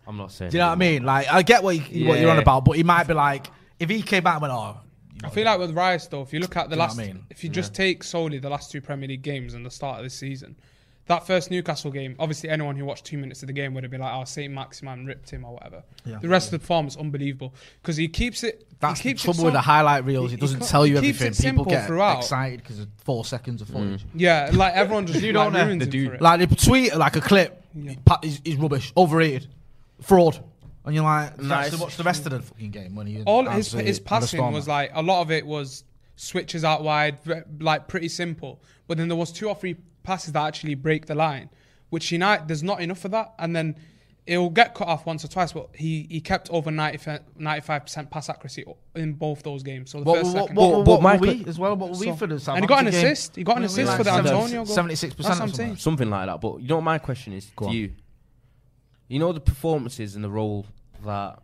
I'm 0.06 0.16
not 0.16 0.32
saying. 0.32 0.52
Do 0.52 0.56
you 0.56 0.60
know 0.62 0.68
what 0.68 0.72
I 0.72 0.76
mean? 0.76 1.04
Like, 1.04 1.26
I 1.30 1.42
get 1.42 1.62
what, 1.62 1.74
you, 1.90 2.06
what 2.08 2.18
you're 2.18 2.30
on 2.30 2.36
Yeah. 2.36 2.42
about, 2.42 2.64
but 2.64 2.76
he 2.76 2.82
might 2.84 3.06
be 3.06 3.12
like, 3.12 3.48
if 3.78 3.90
he 3.90 4.00
came 4.00 4.22
back 4.24 4.34
and 4.34 4.42
went, 4.42 4.54
oh, 4.54 4.78
I 5.22 5.28
feel 5.30 5.44
like 5.44 5.58
with 5.58 5.72
Rice 5.72 6.06
though, 6.06 6.22
if 6.22 6.32
you 6.32 6.38
look 6.40 6.56
at 6.56 6.70
the 6.70 6.76
Do 6.76 6.76
you 6.76 6.78
know 6.78 6.84
what 6.84 6.96
last, 6.96 6.98
I 7.00 7.06
mean? 7.12 7.24
if 7.28 7.42
you 7.44 7.50
just 7.50 7.74
take 7.74 8.02
solely 8.04 8.38
the 8.38 8.48
last 8.48 8.70
two 8.70 8.80
Premier 8.80 9.08
League 9.08 9.22
games 9.22 9.52
and 9.54 9.66
the 9.66 9.70
start 9.70 9.98
of 9.98 10.04
this 10.04 10.14
season, 10.14 10.56
that 11.08 11.26
first 11.26 11.50
Newcastle 11.50 11.90
game, 11.90 12.14
obviously 12.18 12.48
anyone 12.48 12.76
who 12.76 12.84
watched 12.84 13.04
two 13.04 13.18
minutes 13.18 13.42
of 13.42 13.46
the 13.48 13.52
game 13.52 13.74
would 13.74 13.82
have 13.82 13.90
been 13.90 14.00
like, 14.00 14.14
"Oh, 14.14 14.24
Saint 14.24 14.52
Maximin 14.52 15.04
ripped 15.06 15.30
him" 15.30 15.44
or 15.44 15.54
whatever. 15.54 15.82
Yeah. 16.04 16.18
The 16.22 16.28
rest 16.28 16.52
of 16.52 16.60
the 16.60 16.66
form 16.66 16.86
is 16.86 16.96
unbelievable 16.96 17.54
because 17.82 17.96
he 17.96 18.08
keeps 18.08 18.44
it. 18.44 18.66
that's 18.80 19.00
he 19.00 19.08
the 19.08 19.12
keeps 19.14 19.24
trouble 19.24 19.40
it 19.40 19.44
with 19.46 19.54
the 19.54 19.60
highlight 19.60 20.04
reels. 20.04 20.30
he- 20.30 20.36
It 20.36 20.40
doesn't 20.40 20.60
co- 20.60 20.66
tell 20.66 20.86
you 20.86 21.00
keeps 21.00 21.20
everything. 21.20 21.48
it 21.48 21.50
People 21.52 21.64
get 21.64 21.86
throughout. 21.86 22.18
excited 22.18 22.60
because 22.62 22.78
of 22.78 22.88
four 23.04 23.24
seconds 23.24 23.60
of 23.60 23.68
footage. 23.68 24.02
Mm. 24.04 24.06
Yeah, 24.14 24.50
like 24.54 24.74
everyone 24.74 25.06
just 25.06 25.20
You 25.20 25.32
like, 25.32 25.44
don't 25.46 25.52
know. 25.54 25.64
ruins 25.66 25.78
They 25.80 25.98
him 25.98 26.06
do. 26.08 26.12
it. 26.12 26.20
Like, 26.20 26.38
they 26.40 26.46
tweet 26.54 26.94
like 26.96 27.16
a 27.16 27.20
clip, 27.20 27.64
pa- 28.04 28.20
is, 28.22 28.40
is 28.44 28.56
rubbish, 28.56 28.92
overrated, 28.96 29.48
fraud. 30.00 30.38
And 30.84 30.94
you're 30.94 31.04
like, 31.04 31.36
did 31.36 31.42
you 31.42 31.48
Nice. 31.48 31.78
watch 31.78 31.96
the 31.96 32.02
rest 32.04 32.24
of 32.26 32.32
the 32.32 32.40
fucking 32.40 32.70
game 32.70 32.94
when 32.94 33.06
you 33.08 33.22
all 33.26 33.44
his 33.48 33.68
actually 33.68 33.84
his 33.86 33.98
passing 34.00 34.52
was 34.52 34.66
like 34.68 34.90
a 34.94 35.02
lot 35.02 35.20
of 35.22 35.30
it 35.30 35.44
was 35.46 35.84
switches 36.16 36.64
out 36.64 36.82
wide, 36.82 37.18
like 37.60 37.88
pretty 37.88 38.08
simple. 38.08 38.62
But 38.86 38.96
then 38.98 39.08
there 39.08 39.16
was 39.16 39.30
two 39.32 39.48
or 39.48 39.54
three 39.54 39.76
passes 40.02 40.32
that 40.32 40.46
actually 40.46 40.74
break 40.74 41.06
the 41.06 41.14
line, 41.14 41.50
which 41.90 42.10
United 42.12 42.48
there's 42.48 42.62
not 42.62 42.80
enough 42.80 43.04
of 43.04 43.10
that, 43.12 43.34
and 43.38 43.54
then 43.54 43.76
it'll 44.26 44.50
get 44.50 44.74
cut 44.74 44.88
off 44.88 45.06
once 45.06 45.24
or 45.24 45.28
twice. 45.28 45.52
But 45.52 45.68
he 45.74 46.06
he 46.10 46.20
kept 46.20 46.50
over 46.50 46.70
95 46.70 47.82
percent 47.82 48.10
pass 48.10 48.28
accuracy 48.28 48.64
in 48.94 49.14
both 49.14 49.42
those 49.42 49.62
games. 49.62 49.90
So 49.90 49.98
the 49.98 50.04
What, 50.04 50.18
first 50.22 50.34
what, 50.34 50.40
second. 50.42 50.56
what, 50.56 50.70
But- 50.84 51.00
what, 51.02 51.02
but 51.02 51.20
were 51.20 51.26
we 51.34 51.44
as 51.46 51.58
well? 51.58 51.76
What 51.76 51.90
were 51.92 51.96
we 51.98 52.06
So- 52.06 52.16
for 52.16 52.26
the 52.26 52.52
and 52.52 52.60
he 52.64 52.66
got 52.66 52.80
an 52.84 52.90
game? 52.90 53.04
assist. 53.06 53.36
He 53.36 53.44
got 53.44 53.56
an 53.56 53.62
We 53.62 53.66
assist 53.66 53.88
like 53.88 53.96
for 53.98 54.04
the 54.04 54.12
Antonio 54.12 54.64
goal. 54.64 54.74
76% 54.74 55.00
That's 55.00 55.20
or 55.20 55.22
what 55.22 55.30
I'm 55.42 55.48
something. 55.48 55.76
something 55.76 56.10
like 56.10 56.26
that. 56.26 56.40
But 56.40 56.60
you 56.62 56.68
know 56.68 56.76
what 56.76 56.84
my 56.84 56.98
question 56.98 57.32
is 57.32 57.50
Go 57.56 57.66
to 57.66 57.70
on. 57.70 57.76
you. 57.76 57.92
You 59.08 59.18
know 59.18 59.32
the 59.32 59.40
performances 59.40 60.14
and 60.14 60.22
the 60.22 60.30
role 60.30 60.66
that 61.04 61.38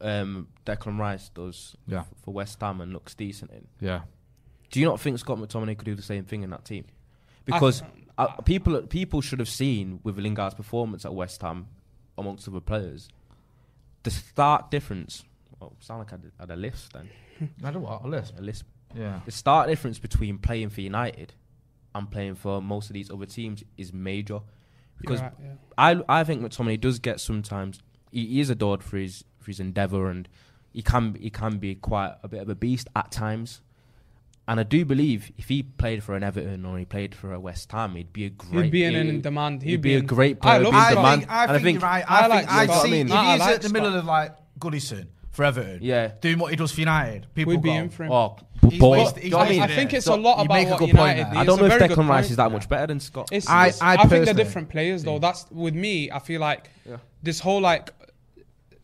um, 0.00 0.48
Declan 0.66 0.98
Rice 0.98 1.28
does 1.30 1.76
Yeah. 1.86 2.04
for 2.24 2.34
West 2.34 2.60
Ham 2.60 2.80
and 2.80 2.92
looks 2.92 3.14
decent 3.14 3.50
in. 3.52 3.66
Yeah. 3.80 4.00
Do 4.70 4.80
you 4.80 4.86
not 4.86 5.00
think 5.00 5.18
Scott 5.18 5.38
McTominay 5.38 5.78
could 5.78 5.84
do 5.86 5.94
the 5.94 6.02
same 6.02 6.24
thing 6.24 6.42
in 6.42 6.50
that 6.50 6.64
team? 6.64 6.84
Because 7.46 7.82
uh, 8.18 8.26
people 8.42 8.82
people 8.82 9.22
should 9.22 9.38
have 9.38 9.48
seen 9.48 10.00
with 10.02 10.18
Lingard's 10.18 10.54
performance 10.54 11.04
at 11.06 11.14
West 11.14 11.40
Ham 11.40 11.68
amongst 12.18 12.46
other 12.48 12.60
players 12.60 13.08
the 14.06 14.10
stark 14.12 14.70
difference. 14.70 15.24
Oh, 15.60 15.72
sound 15.80 15.98
like 15.98 16.12
I 16.12 16.16
had, 16.16 16.32
had 16.38 16.50
a 16.52 16.56
list 16.56 16.92
then. 16.92 17.10
I 17.64 17.72
don't 17.72 17.82
what, 17.82 18.04
a 18.04 18.08
list. 18.08 18.34
A 18.38 18.40
list. 18.40 18.62
Yeah. 18.94 19.20
The 19.24 19.32
stark 19.32 19.68
difference 19.68 19.98
between 19.98 20.38
playing 20.38 20.70
for 20.70 20.80
United 20.80 21.34
and 21.92 22.08
playing 22.08 22.36
for 22.36 22.62
most 22.62 22.88
of 22.88 22.94
these 22.94 23.10
other 23.10 23.26
teams 23.26 23.64
is 23.76 23.92
major. 23.92 24.40
Because 25.00 25.20
right, 25.20 25.32
yeah. 25.42 25.54
I 25.76 26.20
I 26.20 26.24
think 26.24 26.40
McTominay 26.40 26.80
does 26.80 27.00
get 27.00 27.20
sometimes 27.20 27.80
he, 28.12 28.26
he 28.26 28.40
is 28.40 28.48
adored 28.48 28.84
for 28.84 28.96
his 28.96 29.24
for 29.40 29.50
his 29.50 29.58
endeavour 29.58 30.08
and 30.08 30.28
he 30.72 30.82
can 30.82 31.16
he 31.16 31.28
can 31.28 31.58
be 31.58 31.74
quite 31.74 32.14
a 32.22 32.28
bit 32.28 32.40
of 32.40 32.48
a 32.48 32.54
beast 32.54 32.88
at 32.94 33.10
times. 33.10 33.60
And 34.48 34.60
I 34.60 34.62
do 34.62 34.84
believe 34.84 35.32
if 35.36 35.48
he 35.48 35.64
played 35.64 36.04
for 36.04 36.14
an 36.14 36.22
Everton 36.22 36.64
or 36.64 36.78
he 36.78 36.84
played 36.84 37.14
for 37.16 37.32
a 37.32 37.40
West 37.40 37.72
Ham, 37.72 37.96
he'd 37.96 38.12
be 38.12 38.26
a 38.26 38.30
great. 38.30 38.64
He'd 38.66 38.70
be 38.70 38.84
in, 38.84 38.94
he- 38.94 39.00
in 39.00 39.20
demand. 39.20 39.62
He'd, 39.62 39.70
He'd, 39.70 39.80
be, 39.82 39.94
a 39.94 39.98
in- 39.98 40.06
great 40.06 40.36
I 40.42 40.58
player. 40.58 40.60
love 40.64 40.72
in 40.74 40.78
I 40.78 40.82
Scott. 40.82 40.94
demand. 40.94 41.20
think, 41.22 41.32
I 41.32 41.44
And 41.54 41.62
think, 41.64 41.80
you're 41.80 41.88
right. 41.90 42.04
I 42.10 42.16
I, 42.18 42.20
think 42.38 42.50
like 42.52 42.70
I 42.70 42.78
see 42.82 42.88
I 42.88 42.90
mean- 42.92 43.06
if 43.06 43.12
Nah, 43.12 43.20
I 43.20 43.32
he's 43.32 43.40
like 43.40 43.54
at 43.56 43.62
the 43.62 43.68
middle 43.70 43.94
of 43.96 44.04
like 44.04 44.36
Goodison 44.60 45.06
for 45.32 45.44
Everton, 45.44 45.78
Yeah. 45.82 46.12
doing 46.20 46.38
what 46.38 46.50
he 46.50 46.56
does 46.56 46.70
for 46.72 46.80
United, 46.80 47.26
people 47.34 47.52
We'd 47.54 47.62
be 47.62 47.70
in 47.74 47.90
for 47.90 48.04
him. 48.04 48.12
Oh, 48.12 48.36
He's 48.70 48.78
but 48.80 48.88
wasted- 48.90 49.22
he's 49.24 49.34
I 49.34 49.48
mean, 49.48 49.62
I 49.62 49.66
think 49.66 49.92
it's 49.94 50.06
So 50.06 50.14
a 50.14 50.16
lot 50.16 50.38
you 50.38 50.44
about 50.44 50.54
make 50.54 50.68
a 50.68 50.70
what 50.70 50.78
point 50.78 50.92
United 50.92 51.26
I 51.36 51.44
don't 51.44 51.58
know 51.60 51.66
if 51.66 51.78
very 51.78 51.88
Declan 51.88 52.08
Rice 52.08 52.30
is 52.30 52.36
that 52.36 52.50
much 52.52 52.68
better 52.68 52.86
than 52.86 53.00
Scott. 53.00 53.28
I- 53.32 53.72
I 53.80 53.96
I, 53.96 54.06
think 54.06 54.24
they're 54.26 54.32
different 54.34 54.68
players 54.68 55.02
though. 55.02 55.18
That's 55.18 55.44
with 55.50 55.74
me. 55.74 56.08
I 56.10 56.20
feel 56.20 56.40
like 56.40 56.70
this 57.22 57.40
whole 57.40 57.60
like 57.60 57.90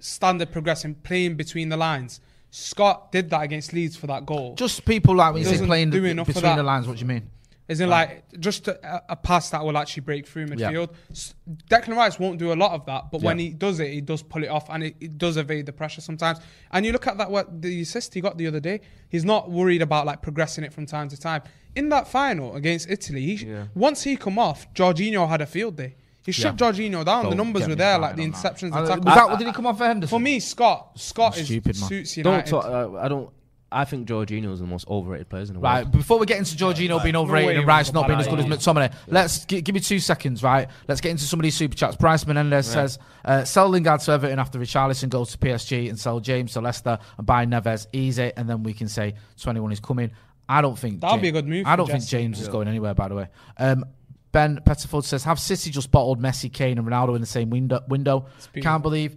standard 0.01 0.51
progressing, 0.51 0.95
playing 0.97 1.37
between 1.37 1.69
the 1.69 1.77
lines. 1.77 2.21
Scott 2.55 3.11
did 3.11 3.31
that 3.31 3.41
against 3.43 3.73
Leeds 3.73 3.97
for 3.97 4.07
that 4.09 4.27
goal. 4.27 4.55
Just 4.57 4.85
people 4.85 5.17
like 5.17 5.33
when 5.33 5.43
you 5.43 5.49
say 5.49 5.65
playing 5.65 5.89
between 5.89 6.17
the 6.17 6.63
lines. 6.63 6.87
What 6.87 6.97
do 6.99 7.01
you 7.01 7.07
mean? 7.07 7.31
Isn't 7.67 7.89
like 7.89 8.25
just 8.39 8.69
a, 8.69 9.03
a 9.11 9.17
pass 9.17 9.49
that 9.51 9.65
will 9.65 9.79
actually 9.79 10.03
break 10.03 10.27
through 10.27 10.49
midfield. 10.49 10.91
S 11.11 11.35
Declan 11.71 11.97
Rice 11.97 12.19
won't 12.19 12.39
do 12.39 12.53
a 12.53 12.55
lot 12.55 12.73
of 12.73 12.85
that, 12.85 13.11
but 13.11 13.23
when 13.23 13.39
he 13.39 13.49
does 13.51 13.81
it, 13.81 13.91
he 13.91 14.03
does 14.03 14.23
pull 14.23 14.45
it 14.45 14.49
off, 14.49 14.69
and 14.69 14.85
it, 14.85 14.97
it 15.01 15.17
does 15.17 15.39
evade 15.39 15.65
the 15.65 15.73
pressure 15.73 16.03
sometimes. 16.03 16.41
And 16.73 16.85
you 16.85 16.93
look 16.93 17.07
at 17.07 17.17
that 17.17 17.31
what 17.31 17.63
the 17.63 17.81
assist 17.81 18.13
he 18.13 18.21
got 18.21 18.37
the 18.37 18.47
other 18.49 18.61
day. 18.61 18.83
He's 19.09 19.25
not 19.25 19.51
worried 19.51 19.81
about 19.81 20.05
like 20.05 20.21
progressing 20.21 20.63
it 20.65 20.75
from 20.75 20.85
time 20.85 21.09
to 21.09 21.17
time. 21.19 21.43
In 21.75 21.89
that 21.89 22.07
final 22.07 22.55
against 22.55 22.91
Italy, 22.91 23.35
he 23.35 23.47
Yeah. 23.47 23.69
once 23.75 24.03
he 24.03 24.17
come 24.17 24.39
off, 24.39 24.71
Jorginho 24.75 25.27
had 25.27 25.41
a 25.41 25.47
field 25.47 25.77
day. 25.77 25.95
He 26.25 26.33
shut 26.33 26.57
Jorginho 26.57 27.05
down. 27.05 27.29
the 27.29 27.35
numbers 27.35 27.67
were 27.67 27.75
there, 27.75 27.99
like 27.99 28.17
the 28.17 28.23
on 28.25 28.31
that. 28.31 28.37
interceptions, 28.39 28.71
the 28.73 28.81
was 28.81 28.89
that, 29.15 29.39
did 29.39 29.47
he 29.49 29.53
come 29.53 29.67
off 29.67 29.79
for 29.79 29.87
Henderson? 29.87 30.17
For 30.17 30.21
me, 30.21 30.39
Scott, 30.41 30.93
Scott 30.99 31.37
is 31.39 31.47
Stupid, 31.47 31.81
man. 31.81 31.89
suits 31.89 32.15
Don't 32.17 32.47
talk, 32.47 32.65
uh, 32.65 32.97
I 32.97 33.09
don't. 33.09 33.31
I 33.75 33.87
think 33.87 34.07
Jorginho's 34.07 34.61
the 34.61 34.67
most 34.67 34.87
overrated 34.87 35.31
player 35.31 35.41
in 35.45 35.47
the 35.49 35.53
world. 35.55 35.63
Right, 35.65 35.91
before 35.91 36.19
we 36.19 36.27
get 36.27 36.37
into 36.37 36.55
Jorginho 36.55 37.03
being 37.03 37.17
overrated 37.17 37.47
way 37.47 37.55
and 37.55 37.63
he 37.63 37.67
Rice 37.67 37.91
not 37.91 38.07
being 38.07 38.21
as 38.21 38.29
good 38.29 38.39
as 38.39 38.45
bad. 38.45 38.59
McTominay, 38.59 38.93
let's 39.09 39.47
gi- 39.47 39.63
give 39.63 39.75
me 39.75 39.81
two 39.81 39.99
seconds, 39.99 40.43
right? 40.43 40.69
Let's 40.89 41.01
get 41.01 41.11
into 41.11 41.25
some 41.25 41.41
of 41.41 41.45
these 41.45 41.57
super 41.57 41.75
chats. 41.75 41.97
Bryce 41.97 42.27
Menendez 42.27 42.67
says, 42.67 42.99
uh, 43.25 43.45
sell 43.45 43.71
Lingard 43.71 44.01
to 44.03 44.13
Everton 44.13 44.39
after 44.39 44.59
Richarlison 44.59 45.09
goes 45.09 45.31
to 45.33 45.39
PSG 45.39 45.89
and 45.89 45.99
sell 45.99 46.21
James 46.21 46.53
to 46.53 46.61
Leicester 46.61 46.99
and 47.17 47.27
buy 47.27 47.47
Neves 47.47 47.87
easy, 47.95 48.31
and 48.37 48.47
then 48.47 48.63
we 48.63 48.75
can 48.75 48.89
say 48.89 49.15
21 49.41 49.73
is 49.73 49.81
coming. 49.81 50.11
I 50.49 50.61
don't 50.61 50.79
think 50.79 51.01
That'd 51.01 51.17
Ja- 51.17 51.23
be 51.23 51.29
a 51.29 51.33
good 51.33 51.49
move 51.49 51.67
I 51.67 51.75
don't 51.77 51.87
think 51.87 52.01
Jesse. 52.03 52.11
James 52.11 52.41
is 52.43 52.49
going 52.49 52.69
anywhere, 52.69 52.93
by 52.93 53.09
the 53.09 53.15
way. 53.15 53.29
Um, 53.57 53.87
Ben 54.33 54.61
Pettiford 54.65 55.05
says, 55.05 55.25
have 55.25 55.39
City 55.39 55.71
just 55.71 55.91
bottled 55.91 56.21
Messi, 56.21 56.53
Kane, 56.53 56.79
and 56.79 56.87
Ronaldo 56.87 57.15
in 57.15 57.21
the 57.21 57.27
same 57.27 57.51
window? 57.51 57.83
window? 57.87 58.27
Can't 58.61 58.83
believe 58.83 59.17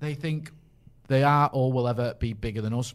they 0.00 0.14
think 0.14 0.50
they 1.06 1.22
are 1.22 1.48
or 1.52 1.72
will 1.72 1.88
ever 1.88 2.14
be 2.18 2.32
bigger 2.32 2.60
than 2.60 2.74
us. 2.74 2.94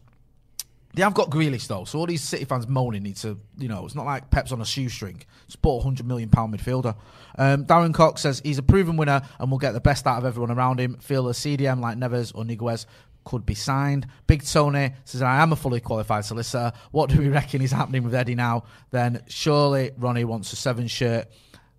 They 0.94 1.04
have 1.04 1.14
got 1.14 1.30
Grealish 1.30 1.68
though, 1.68 1.84
so 1.84 2.00
all 2.00 2.08
these 2.08 2.24
City 2.24 2.46
fans 2.46 2.68
moaning 2.68 3.04
need 3.04 3.18
to, 3.18 3.40
you 3.58 3.68
know, 3.68 3.86
it's 3.86 3.94
not 3.94 4.06
like 4.06 4.32
Pep's 4.32 4.52
on 4.52 4.62
a 4.62 4.66
shoestring. 4.66 5.22
It's 5.46 5.56
bought 5.56 5.82
a 5.82 5.84
hundred 5.84 6.08
million 6.08 6.30
pound 6.30 6.58
midfielder. 6.58 6.96
Um, 7.38 7.66
Darren 7.66 7.94
Cox 7.94 8.22
says 8.22 8.42
he's 8.44 8.58
a 8.58 8.64
proven 8.64 8.98
winner 8.98 9.22
and 9.40 9.52
will 9.52 9.60
get 9.60 9.74
the 9.74 9.80
best 9.80 10.08
out 10.08 10.18
of 10.18 10.26
everyone 10.26 10.50
around 10.50 10.80
him. 10.80 10.96
Feel 10.96 11.30
a 11.30 11.34
CDM 11.34 11.82
like 11.82 11.98
Neves 11.98 12.32
or 12.34 12.44
Niguez 12.44 12.88
could 13.28 13.46
be 13.46 13.54
signed. 13.56 14.08
Big 14.26 14.42
Tony 14.46 14.94
says 15.04 15.22
I 15.22 15.42
am 15.42 15.52
a 15.52 15.58
fully 15.58 15.82
qualified 15.82 16.24
solicitor. 16.24 16.72
What 16.92 17.10
do 17.10 17.18
we 17.20 17.28
reckon 17.28 17.62
is 17.62 17.72
happening 17.72 18.04
with 18.04 18.16
Eddie 18.16 18.36
now? 18.36 18.64
Then 18.92 19.22
surely 19.28 19.92
Ronnie 19.98 20.24
wants 20.24 20.54
a 20.54 20.56
seven 20.56 20.88
shirt, 20.88 21.28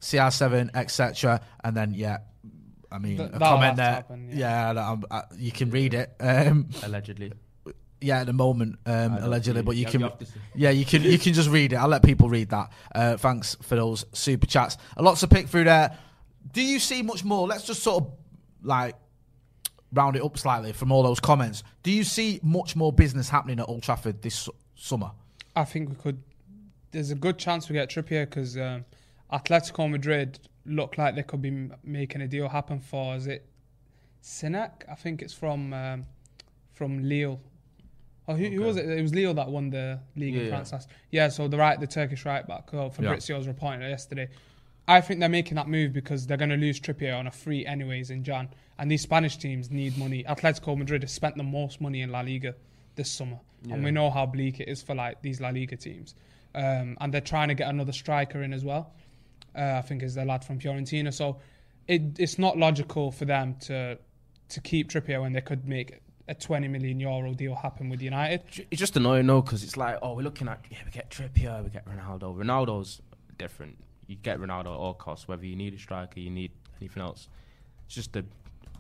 CR7, 0.03 0.71
etc. 0.75 1.41
And 1.65 1.75
then 1.75 1.95
yeah. 1.95 2.19
I 2.93 2.99
mean, 2.99 3.17
Th- 3.17 3.31
a 3.33 3.39
comment 3.39 3.77
there. 3.77 3.87
happen, 3.87 4.31
yeah, 4.33 4.73
that, 4.75 4.83
um, 4.83 5.05
uh, 5.11 5.23
you 5.37 5.53
can 5.53 5.71
read 5.71 5.93
it. 5.95 6.15
Um, 6.21 6.69
Allegedly. 6.83 7.33
yeah, 8.01 8.21
at 8.21 8.27
the 8.27 8.33
moment, 8.33 8.79
um, 8.87 9.13
allegedly, 9.15 9.61
but 9.63 9.77
you 9.77 9.85
you 9.85 9.91
can, 9.91 10.01
have 10.03 10.15
yeah, 10.55 10.71
you 10.71 10.87
can, 10.87 11.03
you 11.03 11.19
can 11.19 11.35
just 11.35 11.51
read 11.51 11.73
it. 11.75 11.77
I'll 11.77 11.89
let 11.89 12.03
people 12.03 12.31
read 12.31 12.49
that. 12.51 12.71
Uh, 12.95 13.17
thanks 13.19 13.57
for 13.61 13.77
those 13.77 14.07
super 14.13 14.47
chats. 14.47 14.79
A 14.97 15.03
lot 15.03 15.17
to 15.19 15.29
pick 15.29 15.49
through 15.49 15.65
there. 15.65 15.99
Do 16.53 16.63
you 16.63 16.79
see 16.79 17.03
much 17.03 17.25
more? 17.25 17.47
Let's 17.47 17.65
just 17.65 17.83
sort 17.83 18.05
of 18.05 18.13
like 18.63 18.95
round 19.93 20.17
it 20.17 20.23
up 20.23 20.37
slightly 20.39 20.73
from 20.73 20.93
all 20.93 21.03
those 21.03 21.21
comments. 21.21 21.63
Do 21.83 21.91
you 21.91 22.05
see 22.05 22.41
much 22.43 22.77
more 22.77 22.93
business 22.93 23.29
happening 23.29 23.59
at 23.61 23.69
Old 23.69 23.83
Trafford 23.83 24.23
this 24.23 24.35
su- 24.35 24.55
summer? 24.75 25.11
I 25.57 25.65
think 25.65 25.89
we 25.89 25.95
could. 25.97 26.23
There's 26.91 27.11
a 27.11 27.15
good 27.15 27.39
chance 27.39 27.69
we 27.69 27.75
get 27.75 27.89
Trippier 27.91 28.25
because 28.29 28.57
um, 28.57 28.85
Atletico 29.33 29.91
Madrid 29.91 30.39
look 30.67 30.99
like 30.99 31.15
they 31.15 31.23
could 31.23 31.43
be 31.43 31.49
m- 31.49 31.75
making 31.85 32.21
a 32.23 32.29
deal 32.29 32.49
happen 32.49 32.81
for. 32.81 33.15
Is 33.17 33.27
it 33.27 33.47
Sinek? 34.23 34.83
I 34.91 34.95
think 34.95 35.23
it's 35.23 35.33
from 35.35 35.73
um, 35.73 36.07
from 36.75 37.03
Lille. 37.09 37.41
Oh, 38.31 38.35
who, 38.35 38.45
who 38.47 38.61
was 38.63 38.77
it? 38.77 38.87
It 38.89 39.01
was 39.01 39.15
Lille 39.15 39.33
that 39.35 39.49
won 39.49 39.71
the 39.71 40.01
league 40.17 40.35
Yeah, 40.35 40.41
in 40.41 40.47
yeah. 40.47 40.51
France 40.53 40.73
last. 40.73 40.89
Yeah, 41.11 41.29
so 41.29 41.49
the 41.49 41.57
right, 41.57 41.81
the 41.81 41.87
Turkish 41.87 42.27
right 42.27 42.47
back. 42.47 42.69
Oh, 42.75 42.85
Yeah. 42.85 42.89
Fabrizio 42.91 43.39
was 43.39 43.47
reporting 43.49 43.81
it 43.83 43.89
yesterday. 43.89 44.29
I 44.87 45.01
think 45.01 45.21
they're 45.21 45.29
making 45.31 45.57
that 45.57 45.67
move 45.69 45.93
because 45.95 46.27
they're 46.27 46.37
going 46.37 46.51
to 46.51 46.57
lose 46.57 46.79
Trippier 46.81 47.19
on 47.19 47.27
a 47.27 47.31
free 47.31 47.65
anyways 47.67 48.11
in 48.11 48.25
Jan, 48.25 48.49
and 48.79 48.91
these 48.91 49.03
Spanish 49.03 49.37
teams 49.37 49.71
need 49.71 49.97
money. 49.99 50.25
Atletico 50.25 50.77
Madrid 50.77 51.03
has 51.03 51.13
spent 51.13 51.37
the 51.37 51.43
most 51.43 51.81
money 51.81 52.03
in 52.03 52.11
La 52.11 52.21
Liga 52.21 52.55
this 52.95 53.11
summer, 53.11 53.39
and 53.71 53.85
we 53.85 53.91
know 53.91 54.11
how 54.11 54.27
bleak 54.27 54.61
it 54.61 54.69
is 54.69 54.83
for 54.83 54.95
like 54.95 55.21
these 55.23 55.41
La 55.41 55.49
Liga 55.51 55.77
teams. 55.77 56.15
Um, 56.55 56.97
and 57.01 57.13
they're 57.13 57.21
trying 57.21 57.49
to 57.49 57.55
get 57.55 57.69
another 57.69 57.93
striker 57.93 58.43
in 58.43 58.53
as 58.53 58.65
well. 58.65 58.93
Uh, 59.57 59.75
I 59.77 59.83
think 59.83 60.03
is 60.03 60.15
the 60.15 60.25
lad 60.25 60.45
from 60.45 60.59
Fiorentina. 60.59 61.13
So 61.13 61.39
it, 61.87 62.19
it's 62.19 62.39
not 62.39 62.57
logical 62.57 63.11
for 63.11 63.25
them 63.25 63.57
to 63.63 63.99
to 64.49 64.61
keep 64.61 64.91
Trippier 64.91 65.21
when 65.21 65.33
they 65.33 65.41
could 65.41 65.69
make 65.69 66.01
a 66.29 66.35
20 66.35 66.69
million 66.69 67.01
euro 67.01 67.35
deal 67.35 67.55
happen 67.55 67.89
with 67.89 68.03
United. 68.03 68.43
It's 68.71 68.79
just 68.79 68.97
annoying, 68.97 69.27
though, 69.27 69.43
because 69.43 69.65
it's 69.65 69.77
like, 69.77 69.99
oh, 70.03 70.15
we're 70.15 70.23
looking 70.23 70.49
at, 70.49 70.63
yeah, 70.71 70.79
we 70.85 70.91
get 70.91 71.11
Trippier, 71.11 71.65
we 71.65 71.71
get 71.71 71.87
Ronaldo. 71.87 72.37
Ronaldo's 72.37 73.01
different. 73.39 73.79
You 74.07 74.17
get 74.17 74.39
Ronaldo 74.39 74.67
at 74.67 74.79
all 74.79 74.95
costs, 74.95 75.27
whether 75.27 75.45
you 75.45 75.57
need 75.57 75.75
a 75.75 75.79
striker, 75.79 76.21
you 76.21 76.31
need 76.31 76.53
anything 76.81 77.03
else. 77.03 77.29
It's 77.87 77.95
just 77.95 78.15
a, 78.17 78.25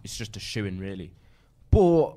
it's 0.05 0.17
just 0.17 0.37
a 0.37 0.41
shoe-in, 0.41 0.79
really. 0.79 1.13
But 1.71 2.15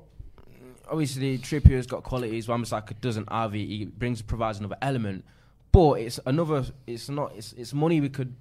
obviously, 0.90 1.38
Trippier's 1.38 1.86
got 1.86 2.02
qualities. 2.02 2.48
Wan-Bissaka 2.48 3.00
doesn't 3.00 3.30
have 3.30 3.54
it. 3.54 3.58
He 3.66 3.84
brings 3.86 4.22
provides 4.22 4.58
another 4.58 4.76
element. 4.82 5.24
But 5.72 5.94
it's 6.00 6.20
another. 6.26 6.64
It's 6.86 7.08
not. 7.08 7.32
It's 7.36 7.52
it's 7.54 7.72
money 7.72 8.00
we 8.00 8.08
could. 8.10 8.34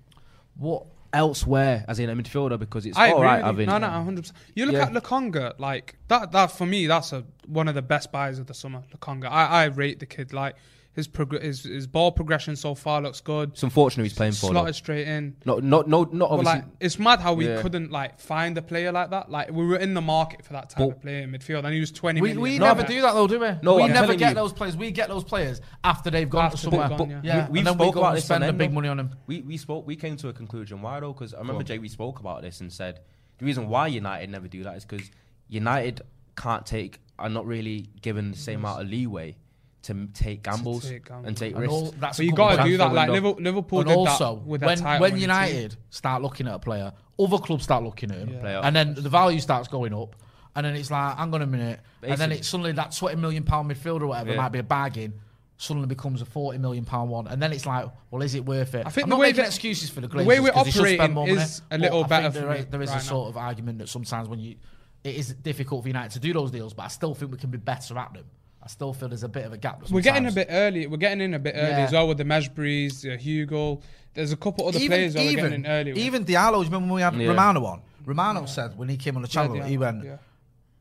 What 0.56 0.86
elsewhere 1.14 1.84
as 1.88 2.00
in 2.00 2.10
a 2.10 2.16
midfielder 2.16 2.58
because 2.58 2.86
it's 2.86 2.98
all 2.98 3.04
right. 3.04 3.10
I 3.12 3.14
all 3.14 3.24
right 3.24 3.44
having. 3.44 3.68
No, 3.68 3.78
no, 3.78 3.88
100%. 3.88 4.32
You 4.56 4.66
look 4.66 4.76
Yeah. 4.76 4.84
at 4.86 4.94
Lokonga, 4.94 5.60
like 5.60 5.96
that. 6.08 6.32
That 6.32 6.48
for 6.52 6.66
me, 6.66 6.88
that's 6.88 7.14
a 7.14 7.24
one 7.48 7.68
of 7.68 7.76
the 7.76 7.82
best 7.82 8.12
buys 8.12 8.40
of 8.40 8.48
the 8.48 8.54
summer. 8.54 8.84
Lokonga, 8.96 9.26
I, 9.26 9.64
I 9.64 9.66
rate 9.66 10.00
the 10.00 10.06
kid. 10.06 10.34
Like 10.34 10.56
his 10.94 11.08
progr- 11.08 11.42
his 11.42 11.64
his 11.64 11.88
ball 11.88 12.12
progression 12.12 12.56
so 12.56 12.76
far 12.76 13.02
looks 13.02 13.22
good. 13.22 13.52
It's 13.52 13.64
unfortunate 13.64 14.04
he's 14.04 14.14
playing 14.14 14.34
for. 14.34 14.48
though. 14.48 14.54
Slotted 14.54 14.76
straight 14.76 15.08
in. 15.08 15.38
No, 15.46 15.60
no, 15.60 15.82
no, 15.82 16.04
not 16.04 16.12
But 16.12 16.26
obviously. 16.26 16.54
like, 16.60 16.66
it's 16.82 17.00
mad 17.00 17.20
how 17.22 17.34
we 17.34 17.48
Yeah. 17.48 17.62
couldn't 17.62 17.92
like 17.92 18.20
find 18.20 18.58
a 18.58 18.62
player 18.62 18.92
like 18.92 19.10
that. 19.12 19.32
Like 19.32 19.52
we 19.52 19.66
were 19.66 19.78
in 19.78 19.94
the 19.94 20.02
market 20.02 20.44
for 20.46 20.52
that 20.54 20.70
type 20.70 20.80
But- 20.80 20.90
of 20.98 21.02
player 21.02 21.20
in 21.24 21.32
midfield, 21.32 21.64
and 21.64 21.74
he 21.74 21.80
was 21.80 21.92
twenty 21.92 22.20
We, 22.20 22.36
we 22.36 22.60
never 22.60 22.84
do 22.84 23.02
that 23.02 23.14
though, 23.14 23.28
do 23.28 23.40
we? 23.40 23.52
No, 23.64 23.76
we 23.78 23.84
I'm 23.84 23.92
never 23.94 24.16
get 24.16 24.30
you. 24.30 24.36
those 24.36 24.52
players. 24.52 24.76
We 24.76 24.92
get 24.92 25.08
those 25.08 25.24
players 25.24 25.62
after 25.84 26.10
they've 26.12 26.30
gone 26.30 26.46
After 26.46 26.58
somewhere. 26.58 26.90
they've 26.90 26.98
gone, 26.98 27.10
yeah. 27.10 27.22
yeah, 27.24 27.50
we, 27.50 27.60
and 27.60 27.68
then 27.68 27.74
spoke 27.76 27.88
we 27.88 27.94
go 27.94 28.00
about 28.02 28.10
and 28.10 28.18
this 28.18 28.26
spend 28.26 28.44
on 28.44 28.48
the 28.48 28.54
big 28.54 28.74
money 28.74 28.90
on 28.90 29.00
him. 29.00 29.12
We 29.28 29.42
we 29.42 29.56
spoke. 29.58 29.88
We 29.88 29.96
came 29.96 30.18
to 30.18 30.28
a 30.28 30.34
conclusion. 30.34 30.82
Why 30.82 31.00
though? 31.00 31.14
Because 31.14 31.34
I 31.34 31.40
remember 31.40 31.64
Jay. 31.64 31.78
We 31.80 31.88
spoke 31.90 32.20
about 32.20 32.42
this 32.42 32.60
and 32.60 32.72
said 32.72 33.00
the 33.38 33.46
reason 33.46 33.70
why 33.70 33.88
United 33.88 34.30
never 34.30 34.48
do 34.50 34.64
that 34.64 34.76
is 34.76 34.84
because 34.86 35.10
United 35.48 36.02
can't 36.36 36.66
take 36.66 37.00
are 37.20 37.30
not 37.30 37.46
really 37.46 37.90
given 38.02 38.32
the 38.32 38.38
same 38.38 38.60
amount 38.60 38.82
of 38.82 38.88
leeway 38.90 39.36
to 39.84 40.08
take 40.14 40.44
gambles 40.44 40.88
take 40.88 41.06
gambles. 41.08 41.28
and 41.28 41.36
take 41.38 41.54
And 41.54 41.62
risks. 41.62 41.74
all, 41.74 41.92
that's 42.00 42.18
But 42.18 42.26
you 42.26 42.32
good 42.32 42.38
got 42.38 42.56
to 42.58 42.64
do 42.70 42.78
that. 42.78 42.94
Like. 42.94 43.10
Liverpool, 43.10 43.44
Liverpool 43.44 43.80
And 43.80 43.90
did 43.90 43.98
also, 43.98 44.36
that 44.36 44.46
with 44.46 44.62
their 44.62 44.68
when 44.68 44.78
title 44.78 45.02
when 45.02 45.18
United 45.18 45.72
team. 45.72 45.80
start 45.90 46.22
looking 46.22 46.48
at 46.48 46.54
a 46.54 46.60
player, 46.60 46.92
other 47.20 47.38
clubs 47.40 47.64
start 47.64 47.84
looking 47.84 48.12
at 48.12 48.18
him, 48.20 48.40
Player. 48.40 48.62
and 48.64 48.76
then 48.76 48.94
the 48.94 49.10
value 49.10 49.40
starts 49.40 49.68
going 49.68 49.94
up, 49.94 50.16
and 50.56 50.66
then 50.66 50.76
it's 50.76 50.92
like, 50.92 51.18
hang 51.18 51.34
on 51.34 51.42
a 51.42 51.48
minute, 51.48 51.80
and 52.02 52.12
then 52.12 52.18
Basically- 52.18 52.36
it's 52.38 52.48
suddenly 52.48 52.72
that 52.74 52.96
twenty 52.96 53.16
million 53.20 53.44
pound 53.44 53.72
midfielder 53.72 54.02
or 54.02 54.08
whatever 54.08 54.32
Yeah. 54.32 54.38
might 54.38 54.50
be 54.52 54.60
a 54.60 54.64
bargain. 54.64 55.14
Suddenly 55.58 55.88
becomes 55.88 56.24
a 56.24 56.26
forty 56.26 56.58
million 56.58 56.86
pound 56.86 57.10
one, 57.12 57.28
and 57.28 57.40
then 57.42 57.52
it's 57.54 57.66
like, 57.68 57.86
well, 58.10 58.22
is 58.24 58.34
it 58.34 58.44
worth 58.46 58.74
it? 58.74 58.86
I 58.86 58.90
think 58.90 59.06
I'm 59.06 59.10
the 59.12 59.16
not 59.16 59.20
way 59.22 59.28
making 59.28 59.44
that- 59.44 59.48
excuses 59.48 59.90
for 59.92 60.02
the 60.02 60.08
the 60.08 60.24
way 60.24 60.40
we're 60.40 60.52
'cause 60.52 60.66
they 60.66 60.72
spend 60.72 60.86
operating 60.96 61.14
more 61.14 61.28
money, 61.28 61.40
is 61.40 61.62
a 61.70 61.78
little 61.78 62.04
I 62.04 62.08
better 62.08 62.32
think 62.32 62.34
for 62.46 62.50
there 62.54 62.58
me 62.64 62.66
there 62.70 62.82
is 62.82 62.90
a 62.90 62.94
right 62.94 63.02
sort 63.04 63.30
of 63.30 63.38
argument 63.38 63.78
that 63.78 63.88
sometimes 63.90 64.28
when 64.28 64.40
you, 64.40 64.56
it 65.04 65.16
is 65.16 65.34
difficult 65.36 65.84
for 65.84 65.88
United 65.90 66.14
to 66.14 66.20
do 66.20 66.34
those 66.34 66.50
deals, 66.50 66.74
but 66.74 66.84
I 66.84 66.88
still 66.88 67.14
think 67.14 67.32
we 67.32 67.38
can 67.38 67.52
be 67.52 67.60
better 67.60 67.96
at 67.98 68.12
them. 68.14 68.26
I 68.64 68.68
still 68.68 68.94
feel 68.94 69.10
there's 69.10 69.24
a 69.24 69.30
bit 69.30 69.46
of 69.46 69.54
a 69.54 69.58
gap. 69.58 69.90
We're 69.90 70.02
getting 70.02 70.28
a 70.28 70.32
bit 70.32 70.48
early. 70.50 70.86
We're 70.88 70.98
getting 70.98 71.22
in 71.22 71.34
a 71.34 71.40
bit 71.40 71.56
early 71.58 71.70
Yeah. 71.72 71.80
as 71.86 71.92
well 71.92 72.08
with 72.08 72.18
the 72.18 72.24
Meshburys, 72.26 73.12
uh, 73.12 73.18
Hugo. 73.18 73.82
There's 74.14 74.32
a 74.32 74.38
couple 74.38 74.68
other 74.68 74.80
players 74.80 75.14
that 75.14 75.26
we're 75.26 75.36
getting 75.36 75.54
in 75.54 75.66
early. 75.66 75.94
with. 75.94 76.02
Even 76.02 76.26
Diallo, 76.26 76.54
do 76.54 76.58
you 76.60 76.64
remember 76.66 76.80
when 76.88 76.96
we 76.96 77.02
had 77.02 77.16
Yeah. 77.16 77.28
Romano 77.30 77.66
on? 77.66 77.82
Romano 78.06 78.46
said 78.46 78.78
when 78.78 78.90
he 78.90 78.98
came 78.98 79.16
on 79.16 79.22
the 79.22 79.28
channel, 79.28 79.56
Yeah, 79.58 79.66
he 79.68 79.78
went, 79.78 80.04
yeah. 80.04 80.18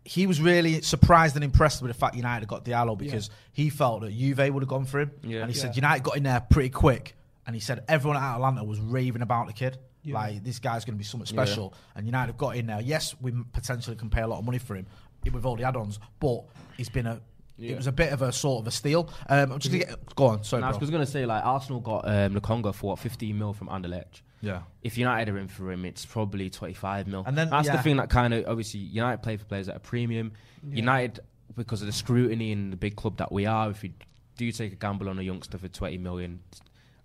he 0.04 0.26
was 0.26 0.40
really 0.40 0.82
surprised 0.82 1.36
and 1.36 1.44
impressed 1.44 1.80
with 1.82 1.90
the 1.90 1.98
fact 1.98 2.16
United 2.16 2.46
got 2.48 2.64
Diallo 2.64 2.98
because 2.98 3.30
he 3.52 3.70
felt 3.70 4.02
that 4.02 4.12
Juve 4.12 4.38
would 4.52 4.62
have 4.62 4.68
gone 4.68 4.84
for 4.84 5.00
him. 5.00 5.10
Yeah. 5.22 5.40
And 5.40 5.50
he 5.50 5.56
said 5.56 5.74
United 5.76 6.02
got 6.02 6.16
in 6.16 6.24
there 6.24 6.40
pretty 6.40 6.70
quick. 6.70 7.14
And 7.46 7.54
he 7.56 7.60
said 7.60 7.82
everyone 7.88 8.16
at 8.16 8.22
Atalanta 8.22 8.62
was 8.64 8.78
raving 8.78 9.22
about 9.22 9.46
the 9.46 9.52
kid. 9.54 9.78
Like, 10.04 10.42
this 10.42 10.58
guy's 10.58 10.84
going 10.84 10.94
to 10.94 10.98
be 10.98 11.04
something 11.04 11.26
special. 11.26 11.74
And 11.94 12.06
United 12.06 12.32
have 12.32 12.38
got 12.38 12.56
in 12.56 12.66
there. 12.66 12.80
Yes, 12.80 13.14
we 13.20 13.32
potentially 13.52 13.96
can 13.96 14.08
pay 14.10 14.22
a 14.22 14.26
lot 14.26 14.38
of 14.38 14.44
money 14.44 14.58
for 14.58 14.74
him 14.74 14.86
with 15.30 15.44
all 15.44 15.56
the 15.56 15.64
add 15.64 15.76
ons, 15.76 15.98
but 16.20 16.44
he's 16.76 16.88
been 16.88 17.06
a. 17.06 17.20
It 17.60 17.76
was 17.76 17.86
a 17.86 17.92
bit 17.92 18.12
of 18.12 18.22
a 18.22 18.32
sort 18.32 18.62
of 18.62 18.66
a 18.66 18.70
steal. 18.70 19.10
Um, 19.28 19.52
I'm 19.52 19.58
just 19.58 19.72
gonna 19.72 19.84
get, 19.84 20.14
go 20.14 20.26
on. 20.26 20.44
Sorry, 20.44 20.62
And 20.62 20.72
I 20.72 20.76
was 20.76 20.90
going 20.90 21.04
to 21.04 21.10
say 21.10 21.26
like 21.26 21.44
Arsenal 21.44 21.80
got 21.80 22.08
um, 22.08 22.34
Lokonga 22.34 22.74
for 22.74 22.90
what 22.90 22.98
15 22.98 23.38
mil 23.38 23.52
from 23.52 23.68
Anderlecht. 23.68 24.22
Yeah. 24.40 24.62
If 24.82 24.96
United 24.96 25.32
are 25.32 25.38
in 25.38 25.48
for 25.48 25.70
him, 25.70 25.84
it's 25.84 26.06
probably 26.06 26.48
25 26.48 27.06
mil. 27.06 27.24
And 27.26 27.36
then- 27.36 27.50
that's 27.50 27.66
yeah. 27.66 27.76
the 27.76 27.82
thing 27.82 27.96
that 27.98 28.08
kind 28.08 28.32
of 28.32 28.46
obviously 28.46 28.80
United 28.80 29.22
play 29.22 29.36
for 29.36 29.44
players 29.44 29.68
at 29.68 29.76
a 29.76 29.80
premium. 29.80 30.32
United 30.66 31.20
because 31.56 31.80
of 31.82 31.86
the 31.86 31.92
scrutiny 31.92 32.52
in 32.52 32.70
the 32.70 32.76
big 32.76 32.96
club 32.96 33.18
that 33.18 33.32
we 33.32 33.46
are. 33.46 33.70
If 33.70 33.84
you 33.84 33.92
do 34.36 34.50
take 34.52 34.72
a 34.72 34.76
gamble 34.76 35.08
on 35.08 35.18
a 35.18 35.22
youngster 35.22 35.58
for 35.58 35.68
20 35.68 35.98
million, 35.98 36.40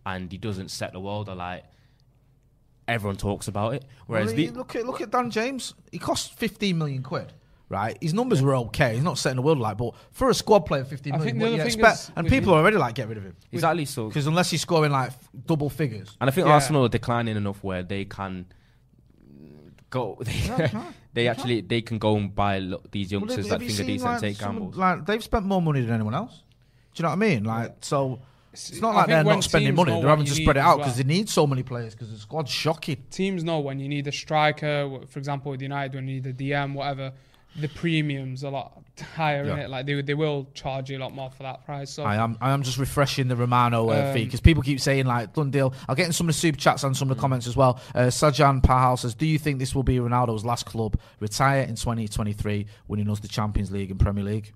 and 0.05 0.31
he 0.31 0.37
doesn't 0.37 0.69
set 0.69 0.93
the 0.93 0.99
world 0.99 1.27
alight, 1.27 1.63
everyone 2.87 3.17
talks 3.17 3.47
about 3.47 3.73
it. 3.73 3.85
Whereas 4.07 4.27
Well, 4.27 4.35
the, 4.35 4.49
look 4.51 4.75
at 4.75 4.85
look 4.85 5.01
at 5.01 5.11
Dan 5.11 5.31
James. 5.31 5.73
He 5.91 5.99
cost 5.99 6.33
15 6.33 6.77
million 6.77 7.03
quid. 7.03 7.33
Right, 7.67 7.97
his 7.99 8.13
numbers 8.13 8.43
were 8.43 8.55
okay. 8.57 8.93
He's 8.93 9.03
not 9.03 9.17
setting 9.17 9.37
the 9.37 9.41
world 9.41 9.57
alight, 9.57 9.75
but 9.77 9.95
for 10.11 10.29
a 10.29 10.35
squad 10.35 10.67
player, 10.67 10.83
15 10.83 11.13
I 11.13 11.17
million, 11.17 11.25
think 11.33 11.39
the 11.39 11.43
what 11.45 11.47
other 11.47 11.55
you 11.55 11.71
thing 11.71 11.79
expect? 11.79 11.99
is 11.99 12.11
And 12.15 12.23
with 12.25 12.31
people 12.33 12.53
are 12.53 12.57
already 12.59 12.77
like 12.77 12.93
get 12.93 13.07
rid 13.07 13.17
of 13.17 13.23
him 13.23 13.35
exactly 13.51 13.85
so. 13.85 14.07
because 14.07 14.27
unless 14.27 14.51
he's 14.51 14.61
scoring 14.61 14.91
like 14.91 15.09
f- 15.09 15.29
double 15.47 15.71
figures, 15.71 16.15
And 16.21 16.29
I 16.29 16.31
think 16.33 16.45
Yeah. 16.45 16.53
Arsenal 16.53 16.85
are 16.85 16.89
declining 16.89 17.35
enough 17.35 17.63
where 17.63 17.81
they 17.81 18.05
can 18.05 18.45
go. 19.89 20.21
They, 20.25 20.71
they 21.13 21.27
actually 21.29 21.61
they 21.61 21.81
can 21.81 21.97
go 21.97 22.17
and 22.17 22.35
buy 22.35 22.59
lo- 22.59 22.81
these 22.91 23.11
Well, 23.13 23.21
youngsters 23.21 23.47
that 23.47 23.61
have 23.61 23.63
you 23.63 23.69
think 23.69 23.79
are 23.79 23.83
seen, 23.83 23.87
decent 23.87 24.05
like, 24.11 24.13
and 24.15 24.21
take 24.21 24.35
some- 24.37 24.55
gambles. 24.55 24.75
Like 24.77 25.05
they've 25.05 25.23
spent 25.23 25.45
more 25.45 25.61
money 25.61 25.81
than 25.81 25.91
anyone 25.93 26.13
else. 26.13 26.43
Do 26.93 27.01
you 27.01 27.03
know 27.03 27.09
what 27.09 27.13
I 27.15 27.15
mean? 27.19 27.43
Like 27.45 27.77
so, 27.81 28.19
it's 28.51 28.81
not 28.81 28.89
I 28.91 28.95
like 28.97 29.05
think 29.05 29.07
they're 29.15 29.23
when 29.25 29.35
not 29.37 29.43
spending 29.45 29.67
teams 29.69 29.77
money. 29.77 29.91
know 29.91 29.97
They're 30.01 30.05
what 30.09 30.09
having 30.11 30.25
you 30.27 30.33
to 30.33 30.37
need 30.39 30.43
spread 30.45 30.57
it 30.57 30.59
as 30.59 30.65
out 30.65 30.77
well. 30.77 30.85
because 30.85 30.97
they 30.97 31.03
need 31.05 31.29
so 31.29 31.47
many 31.47 31.63
players 31.63 31.95
because 31.95 32.11
the 32.11 32.17
squad's 32.19 32.51
shocking. 32.51 33.03
teams 33.09 33.43
know 33.43 33.59
when 33.59 33.79
you 33.79 33.87
need 33.89 34.05
a 34.07 34.11
striker, 34.11 34.83
w- 34.83 35.05
for 35.07 35.19
example, 35.19 35.51
with 35.51 35.61
United, 35.61 35.95
when 35.95 36.07
you 36.07 36.15
need 36.21 36.25
a 36.27 36.33
DM, 36.33 36.73
whatever, 36.73 37.13
the 37.57 37.67
premium's 37.69 38.43
a 38.43 38.49
lot 38.49 38.81
higher 39.15 39.43
in 39.43 39.59
it. 39.59 39.69
Like 39.69 39.85
they 39.85 40.01
they 40.01 40.13
will 40.13 40.47
charge 40.53 40.89
you 40.89 40.97
a 40.97 40.99
lot 40.99 41.13
more 41.13 41.29
for 41.31 41.43
that 41.43 41.65
price. 41.65 41.89
So 41.91 42.03
I 42.03 42.15
am. 42.15 42.37
I 42.41 42.51
am 42.51 42.63
just 42.63 42.77
refreshing 42.77 43.27
the 43.27 43.35
Romano 43.35 43.89
uh, 43.89 44.07
Um, 44.07 44.13
feed 44.13 44.25
because 44.25 44.41
people 44.41 44.61
keep 44.63 44.79
saying 44.79 45.05
like 45.05 45.33
done 45.33 45.51
deal. 45.51 45.73
I'll 45.87 45.95
get 45.95 46.05
in 46.07 46.13
some 46.13 46.27
of 46.27 46.35
the 46.35 46.39
super 46.39 46.57
chats 46.57 46.83
and 46.83 46.95
some 46.95 47.09
of 47.09 47.17
the 47.17 47.21
comments 47.21 47.47
as 47.47 47.55
well. 47.55 47.79
Uh, 47.93 48.03
Sajan 48.07 48.61
Pahal 48.61 48.97
says, 48.99 49.15
"Do 49.15 49.25
you 49.25 49.39
think 49.39 49.59
this 49.59 49.73
will 49.73 49.83
be 49.83 49.97
Ronaldo's 49.97 50.43
last 50.45 50.65
club? 50.65 50.99
Retire 51.19 51.61
in 51.61 51.75
2023, 51.75 52.65
winning 52.87 53.09
us 53.09 53.19
the 53.19 53.27
Champions 53.27 53.71
League 53.71 53.91
and 53.91 53.99
Premier 53.99 54.23
League? 54.23 54.51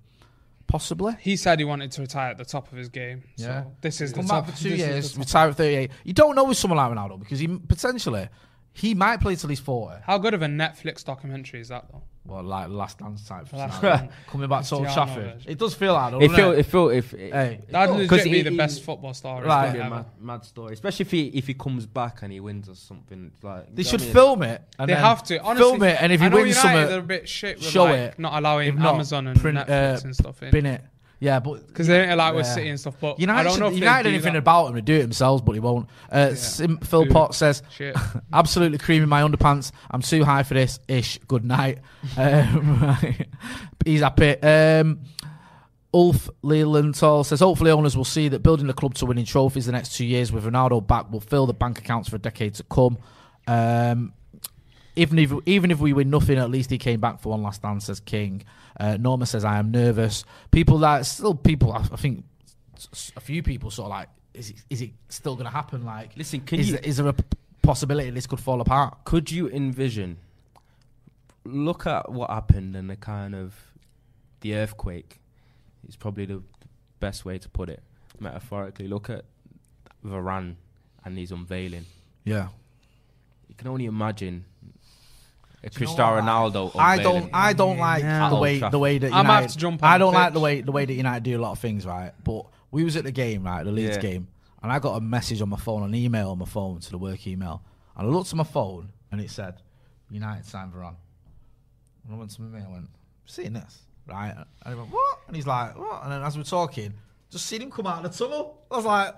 Possibly. 0.66 1.16
he 1.18 1.36
said 1.36 1.58
he 1.58 1.64
wanted 1.64 1.90
to 1.92 2.00
retire 2.00 2.30
at 2.30 2.38
the 2.38 2.44
top 2.44 2.70
of 2.70 2.78
his 2.78 2.88
game. 2.88 3.24
Yeah. 3.36 3.64
So 3.64 3.72
this 3.80 4.00
is 4.00 4.12
Come 4.12 4.26
the 4.26 4.32
back 4.34 4.46
for 4.50 4.56
two 4.56 4.68
years, 4.76 5.18
retire 5.18 5.48
at 5.48 5.56
38. 5.56 5.90
You 6.04 6.12
don't 6.12 6.36
know 6.36 6.44
with 6.44 6.58
someone 6.58 6.76
like 6.76 6.92
Ronaldo 6.96 7.18
because 7.18 7.40
he 7.40 7.48
potentially 7.48 8.28
he 8.72 8.94
might 8.94 9.20
play 9.20 9.34
till 9.34 9.48
he's 9.48 9.58
40. 9.58 10.02
How 10.06 10.18
good 10.18 10.32
of 10.32 10.42
a 10.42 10.46
Netflix 10.46 11.04
documentary 11.04 11.60
is 11.60 11.68
that 11.70 11.86
though? 11.90 12.02
Well, 12.26 12.42
like 12.44 12.68
last 12.68 12.98
dance 12.98 13.26
type. 13.26 13.50
Last 13.52 13.80
scenario. 13.80 13.98
Dance. 13.98 14.12
Coming 14.28 14.48
back 14.48 14.64
to 14.64 14.74
Old 14.74 14.84
Cristiano 14.84 15.14
Trafford. 15.14 15.42
It 15.46 15.58
does 15.58 15.74
feel 15.74 15.94
like 15.94 16.12
that, 16.12 16.16
It 16.22 16.28
doesn't 16.28 16.36
feel 16.36 16.50
it? 16.52 16.58
it 16.58 16.66
feel 16.66 16.88
if 16.90 17.10
Hey, 17.12 17.60
That'd 17.70 17.96
legit 17.96 18.24
be 18.24 18.30
he- 18.30 18.42
the 18.42 18.56
best 18.56 18.82
football 18.84 19.14
story 19.14 19.46
Right. 19.46 19.72
Be 19.72 19.78
mad, 19.78 20.04
mad 20.20 20.44
story, 20.44 20.74
especially 20.74 21.04
if 21.04 21.10
he 21.10 21.26
if 21.28 21.46
he 21.46 21.54
comes 21.54 21.86
back 21.86 22.22
and 22.22 22.30
he 22.32 22.38
wins 22.40 22.68
or 22.68 22.74
something. 22.74 23.32
Like 23.42 23.74
They 23.74 23.82
should 23.82 24.02
I 24.02 24.04
mean? 24.04 24.12
film 24.12 24.42
it. 24.42 24.62
And 24.78 24.90
They 24.90 24.94
have 24.94 25.22
to 25.24 25.40
honestly 25.42 25.64
film 25.70 25.82
it, 25.82 25.96
and 26.00 26.12
if 26.12 26.20
I 26.20 26.24
he 26.24 26.30
wins 26.30 26.48
United, 26.48 26.54
something, 26.60 26.86
they're 26.88 26.98
a 26.98 27.02
bit 27.02 27.28
shit 27.28 27.56
with 27.58 27.66
show 27.68 27.84
like 27.84 27.94
it. 27.96 28.18
not 28.18 28.38
allowing 28.38 28.68
If 28.68 28.74
not, 28.74 28.94
Amazon 28.94 29.26
and 29.26 29.40
print, 29.40 29.58
Netflix 29.58 30.04
uh, 30.04 30.06
and 30.06 30.14
stuff 30.14 30.42
in 30.42 30.50
bin 30.50 30.66
it. 30.66 30.82
Yeah, 31.22 31.38
but 31.38 31.66
because 31.66 31.86
they 31.86 31.98
don't 31.98 32.08
allow 32.08 32.34
with 32.34 32.46
Yeah. 32.46 32.54
City 32.54 32.68
and 32.70 32.80
stuff. 32.80 32.94
But 32.98 33.20
United, 33.20 33.40
I 33.40 33.42
don't 33.44 33.60
know 33.60 33.66
if 33.66 33.74
United 33.74 34.04
do 34.04 34.14
anything 34.14 34.32
that. 34.32 34.38
about 34.38 34.68
him. 34.68 34.74
to 34.76 34.80
do 34.82 34.94
it 34.94 35.02
themselves, 35.02 35.42
but 35.42 35.52
he 35.52 35.60
won't. 35.60 35.86
Uh, 36.10 36.34
Sim, 36.34 36.78
Phil 36.78 37.04
Dude. 37.04 37.12
Potts 37.12 37.36
says, 37.36 37.62
absolutely 38.32 38.78
creaming 38.78 39.10
my 39.10 39.20
underpants. 39.20 39.70
I'm 39.90 40.00
too 40.00 40.24
high 40.24 40.42
for 40.44 40.54
this. 40.54 40.78
Ish. 40.88 41.18
Good 41.28 41.44
night. 41.44 41.78
Um. 42.16 42.96
He's 43.84 44.00
happy. 44.00 44.36
Um, 44.42 45.00
Ulf 45.92 46.30
Lelandall 46.44 47.26
says, 47.26 47.40
hopefully 47.40 47.70
owners 47.70 47.96
will 47.96 48.04
see 48.04 48.28
that 48.28 48.42
building 48.42 48.66
the 48.66 48.72
club 48.72 48.94
to 48.94 49.06
winning 49.06 49.24
trophies 49.24 49.66
the 49.66 49.72
next 49.72 49.96
two 49.96 50.04
years 50.06 50.30
with 50.32 50.44
Ronaldo 50.44 50.86
back 50.86 51.10
will 51.10 51.20
fill 51.20 51.46
the 51.46 51.52
bank 51.54 51.78
accounts 51.78 52.08
for 52.08 52.16
a 52.16 52.18
decade 52.20 52.54
to 52.54 52.62
come. 52.64 52.96
Um, 53.46 54.12
even 55.00 55.18
if 55.18 55.32
even 55.46 55.70
if 55.70 55.78
we 55.80 55.92
win 55.92 56.10
nothing, 56.10 56.38
at 56.38 56.50
least 56.50 56.70
he 56.70 56.78
came 56.78 57.00
back 57.00 57.20
for 57.20 57.30
one 57.30 57.42
last 57.42 57.62
dance. 57.62 57.86
Says 57.86 58.00
King. 58.00 58.42
Uh, 58.78 58.96
Norma 58.98 59.26
says 59.26 59.44
I 59.44 59.58
am 59.58 59.70
nervous. 59.70 60.24
People 60.50 60.78
that 60.78 61.06
still 61.06 61.34
people. 61.34 61.72
I, 61.72 61.78
I 61.80 61.96
think 61.96 62.24
a 63.16 63.20
few 63.20 63.42
people 63.42 63.70
sort 63.70 63.86
of 63.86 63.90
like, 63.90 64.08
is 64.34 64.50
it, 64.50 64.56
is 64.70 64.80
it 64.82 64.90
still 65.08 65.34
going 65.34 65.44
to 65.44 65.50
happen? 65.50 65.84
Like, 65.84 66.16
Listen, 66.16 66.40
can 66.40 66.60
is, 66.60 66.68
you- 66.68 66.72
there- 66.76 66.84
is 66.84 66.96
there 66.96 67.08
a 67.08 67.14
possibility 67.62 68.08
this 68.10 68.26
could 68.26 68.40
fall 68.40 68.60
apart? 68.60 69.04
Could 69.04 69.30
you 69.30 69.48
envision? 69.50 70.16
Look 71.44 71.86
at 71.86 72.10
what 72.12 72.30
happened 72.30 72.76
and 72.76 72.88
the 72.90 72.96
kind 72.96 73.34
of 73.34 73.54
the 74.40 74.54
earthquake. 74.54 75.18
Is 75.88 75.96
probably 75.96 76.26
the 76.26 76.42
best 77.00 77.24
way 77.24 77.38
to 77.38 77.48
put 77.48 77.68
it 77.70 77.82
metaphorically. 78.20 78.86
Look 78.86 79.08
at 79.10 79.24
Varane 80.04 80.56
and 81.04 81.16
his 81.18 81.32
unveiling. 81.32 81.86
Yeah. 82.24 82.48
You 83.48 83.54
can 83.56 83.66
only 83.68 83.86
imagine 83.86 84.44
a 84.62 84.68
Do 84.68 84.76
you 85.48 85.49
know 85.49 85.49
Cristiano 85.68 86.14
what? 86.16 86.24
Ronaldo. 86.24 86.72
I 86.78 86.98
don't. 87.02 87.30
I 87.34 87.52
don't 87.52 87.78
like 87.78 88.02
Yeah. 88.02 88.30
the 88.30 88.36
way 88.36 88.58
the 88.58 88.78
way 88.78 88.98
that 88.98 89.06
United. 89.08 89.18
I 89.18 89.22
might 89.22 89.28
United. 89.28 89.42
have 89.42 89.52
to 89.52 89.58
jump 89.58 89.82
on 89.82 89.90
I 89.92 89.98
don't 89.98 90.14
like 90.14 90.32
the 90.32 90.40
way 90.40 90.60
the 90.62 90.72
way 90.72 90.84
that 90.86 90.94
United 90.94 91.22
do 91.22 91.38
a 91.38 91.42
lot 91.42 91.52
of 91.52 91.58
things, 91.58 91.84
right? 91.84 92.12
But 92.24 92.46
we 92.70 92.84
was 92.84 92.96
at 92.96 93.04
the 93.04 93.12
game, 93.12 93.42
right, 93.44 93.62
the 93.64 93.70
Leeds 93.72 93.96
Yeah. 93.96 94.02
game, 94.02 94.28
and 94.62 94.72
I 94.72 94.78
got 94.78 94.94
a 94.96 95.00
message 95.00 95.42
on 95.42 95.48
my 95.50 95.58
phone, 95.58 95.82
an 95.82 95.94
email 95.94 96.30
on 96.30 96.38
my 96.38 96.46
phone 96.46 96.80
to 96.80 96.90
the 96.90 96.98
work 96.98 97.26
email, 97.26 97.62
and 97.96 98.06
I 98.08 98.10
looked 98.10 98.30
at 98.30 98.36
my 98.36 98.44
phone 98.44 98.90
and 99.12 99.20
it 99.20 99.30
said, 99.30 99.60
"United 100.08 100.46
signed 100.46 100.72
Varane." 100.72 100.96
And 102.06 102.14
I 102.14 102.18
went 102.18 102.30
to 102.30 102.42
my 102.42 102.58
mate, 102.58 102.66
I 102.66 102.72
went, 102.72 102.88
"Seeing 103.26 103.52
this, 103.52 103.82
right?" 104.06 104.34
And 104.64 104.74
he 104.74 104.80
went, 104.80 104.90
"What?" 104.92 105.18
And 105.26 105.36
he's 105.36 105.46
like, 105.46 105.76
"What?" 105.78 106.04
And 106.04 106.12
then 106.12 106.22
as 106.22 106.36
we're 106.38 106.44
talking, 106.44 106.94
just 107.30 107.44
seen 107.46 107.60
him 107.62 107.70
come 107.70 107.86
out 107.86 108.04
of 108.04 108.10
the 108.16 108.24
tunnel. 108.26 108.58
I 108.70 108.76
was 108.76 108.84
like. 108.86 109.14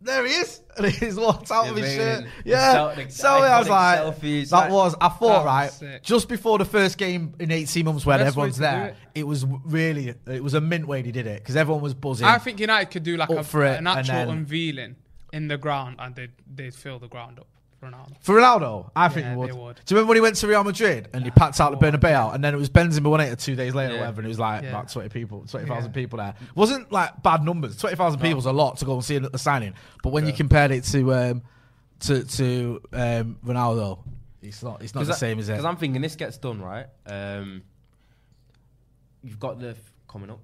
There 0.00 0.26
he 0.26 0.32
is, 0.34 0.60
and 0.76 0.86
he's 0.86 1.16
walked 1.16 1.50
out 1.50 1.64
The 1.64 1.70
of 1.70 1.76
his 1.78 1.94
shirt. 1.94 2.24
the 2.24 2.50
Yeah, 2.50 2.94
sel- 2.94 3.08
so 3.10 3.28
I 3.28 3.58
was 3.58 3.68
like, 3.68 3.98
selfies, 4.00 4.50
that 4.50 4.56
like- 4.56 4.70
was. 4.72 4.94
I 5.00 5.08
thought 5.08 5.20
was 5.20 5.44
right, 5.46 5.70
sick. 5.72 6.02
just 6.02 6.28
before 6.28 6.58
the 6.58 6.64
first 6.66 6.98
game 6.98 7.34
in 7.40 7.50
18 7.50 7.84
months 7.84 8.04
when 8.04 8.18
Best 8.18 8.28
everyone's 8.28 8.58
there, 8.58 8.88
it. 9.14 9.20
it. 9.20 9.22
was 9.26 9.46
really, 9.64 10.14
it 10.26 10.44
was 10.44 10.52
a 10.54 10.60
mint 10.60 10.86
way 10.86 11.02
he 11.02 11.12
did 11.12 11.26
it 11.26 11.40
because 11.42 11.56
everyone 11.56 11.82
was 11.82 11.94
buzzing. 11.94 12.26
I 12.26 12.38
think 12.38 12.60
United 12.60 12.90
could 12.90 13.04
do 13.04 13.16
like 13.16 13.30
a, 13.30 13.42
for 13.42 13.64
it, 13.64 13.78
an 13.78 13.86
actual 13.86 14.14
then- 14.14 14.28
unveiling 14.30 14.96
in 15.32 15.48
the 15.48 15.56
ground, 15.58 15.96
and 15.98 16.14
they'd 16.14 16.32
they'd 16.54 16.74
fill 16.74 16.98
the 16.98 17.08
ground 17.08 17.38
up. 17.38 17.46
For 17.86 17.90
Ronaldo. 17.90 18.16
For 18.20 18.34
Ronaldo, 18.34 18.90
I 18.96 19.08
think 19.08 19.24
Yeah, 19.24 19.30
he 19.32 19.36
would. 19.36 19.48
they 19.50 19.52
would. 19.54 19.76
Do 19.84 19.94
you 19.94 19.96
remember 19.96 20.08
when 20.10 20.16
he 20.16 20.20
went 20.20 20.36
to 20.36 20.46
Real 20.48 20.64
Madrid 20.64 21.08
and 21.12 21.24
he 21.24 21.30
packed 21.30 21.60
out 21.60 21.70
the. 21.70 21.76
Bernabeu 21.86 22.34
and 22.34 22.42
then 22.44 22.54
it 22.54 22.56
was 22.56 22.68
Benzema 22.70 23.10
won 23.10 23.20
it 23.20 23.38
two 23.38 23.54
days 23.56 23.74
later, 23.74 23.94
or 23.94 23.98
whatever, 23.98 24.20
and 24.20 24.26
it 24.26 24.28
was 24.28 24.38
like 24.38 24.62
Yeah. 24.62 24.70
about 24.70 24.90
twenty 24.92 25.08
people, 25.08 25.44
twenty 25.46 25.66
thousand 25.66 25.90
Yeah. 25.90 25.94
people 26.02 26.16
there. 26.18 26.34
wasn't 26.54 26.90
like 26.92 27.22
bad 27.22 27.44
numbers. 27.44 27.76
Twenty 27.76 27.96
thousand 27.96 28.20
people 28.20 28.36
was 28.36 28.46
a 28.46 28.52
lot 28.52 28.76
to 28.78 28.84
go 28.84 28.94
and 28.94 29.04
see 29.04 29.16
at 29.16 29.30
the 29.32 29.38
signing, 29.38 29.74
but 30.02 30.12
when 30.12 30.26
you 30.26 30.32
compared 30.32 30.70
it 30.70 30.84
to 30.84 31.14
um, 31.14 31.42
to 32.00 32.24
to 32.24 32.80
um, 32.92 33.38
Ronaldo, 33.44 33.98
it's 34.42 34.62
not 34.62 34.82
it's 34.82 34.94
not 34.94 35.06
the 35.06 35.12
same 35.14 35.38
as 35.38 35.48
it. 35.48 35.52
Because 35.52 35.64
I'm 35.64 35.76
thinking 35.76 36.02
this 36.02 36.16
gets 36.16 36.36
done 36.38 36.60
right. 36.60 36.86
Um, 37.06 37.62
you've 39.22 39.38
got 39.40 39.58
the 39.60 39.70
f- 39.70 39.92
coming 40.08 40.30
up 40.30 40.40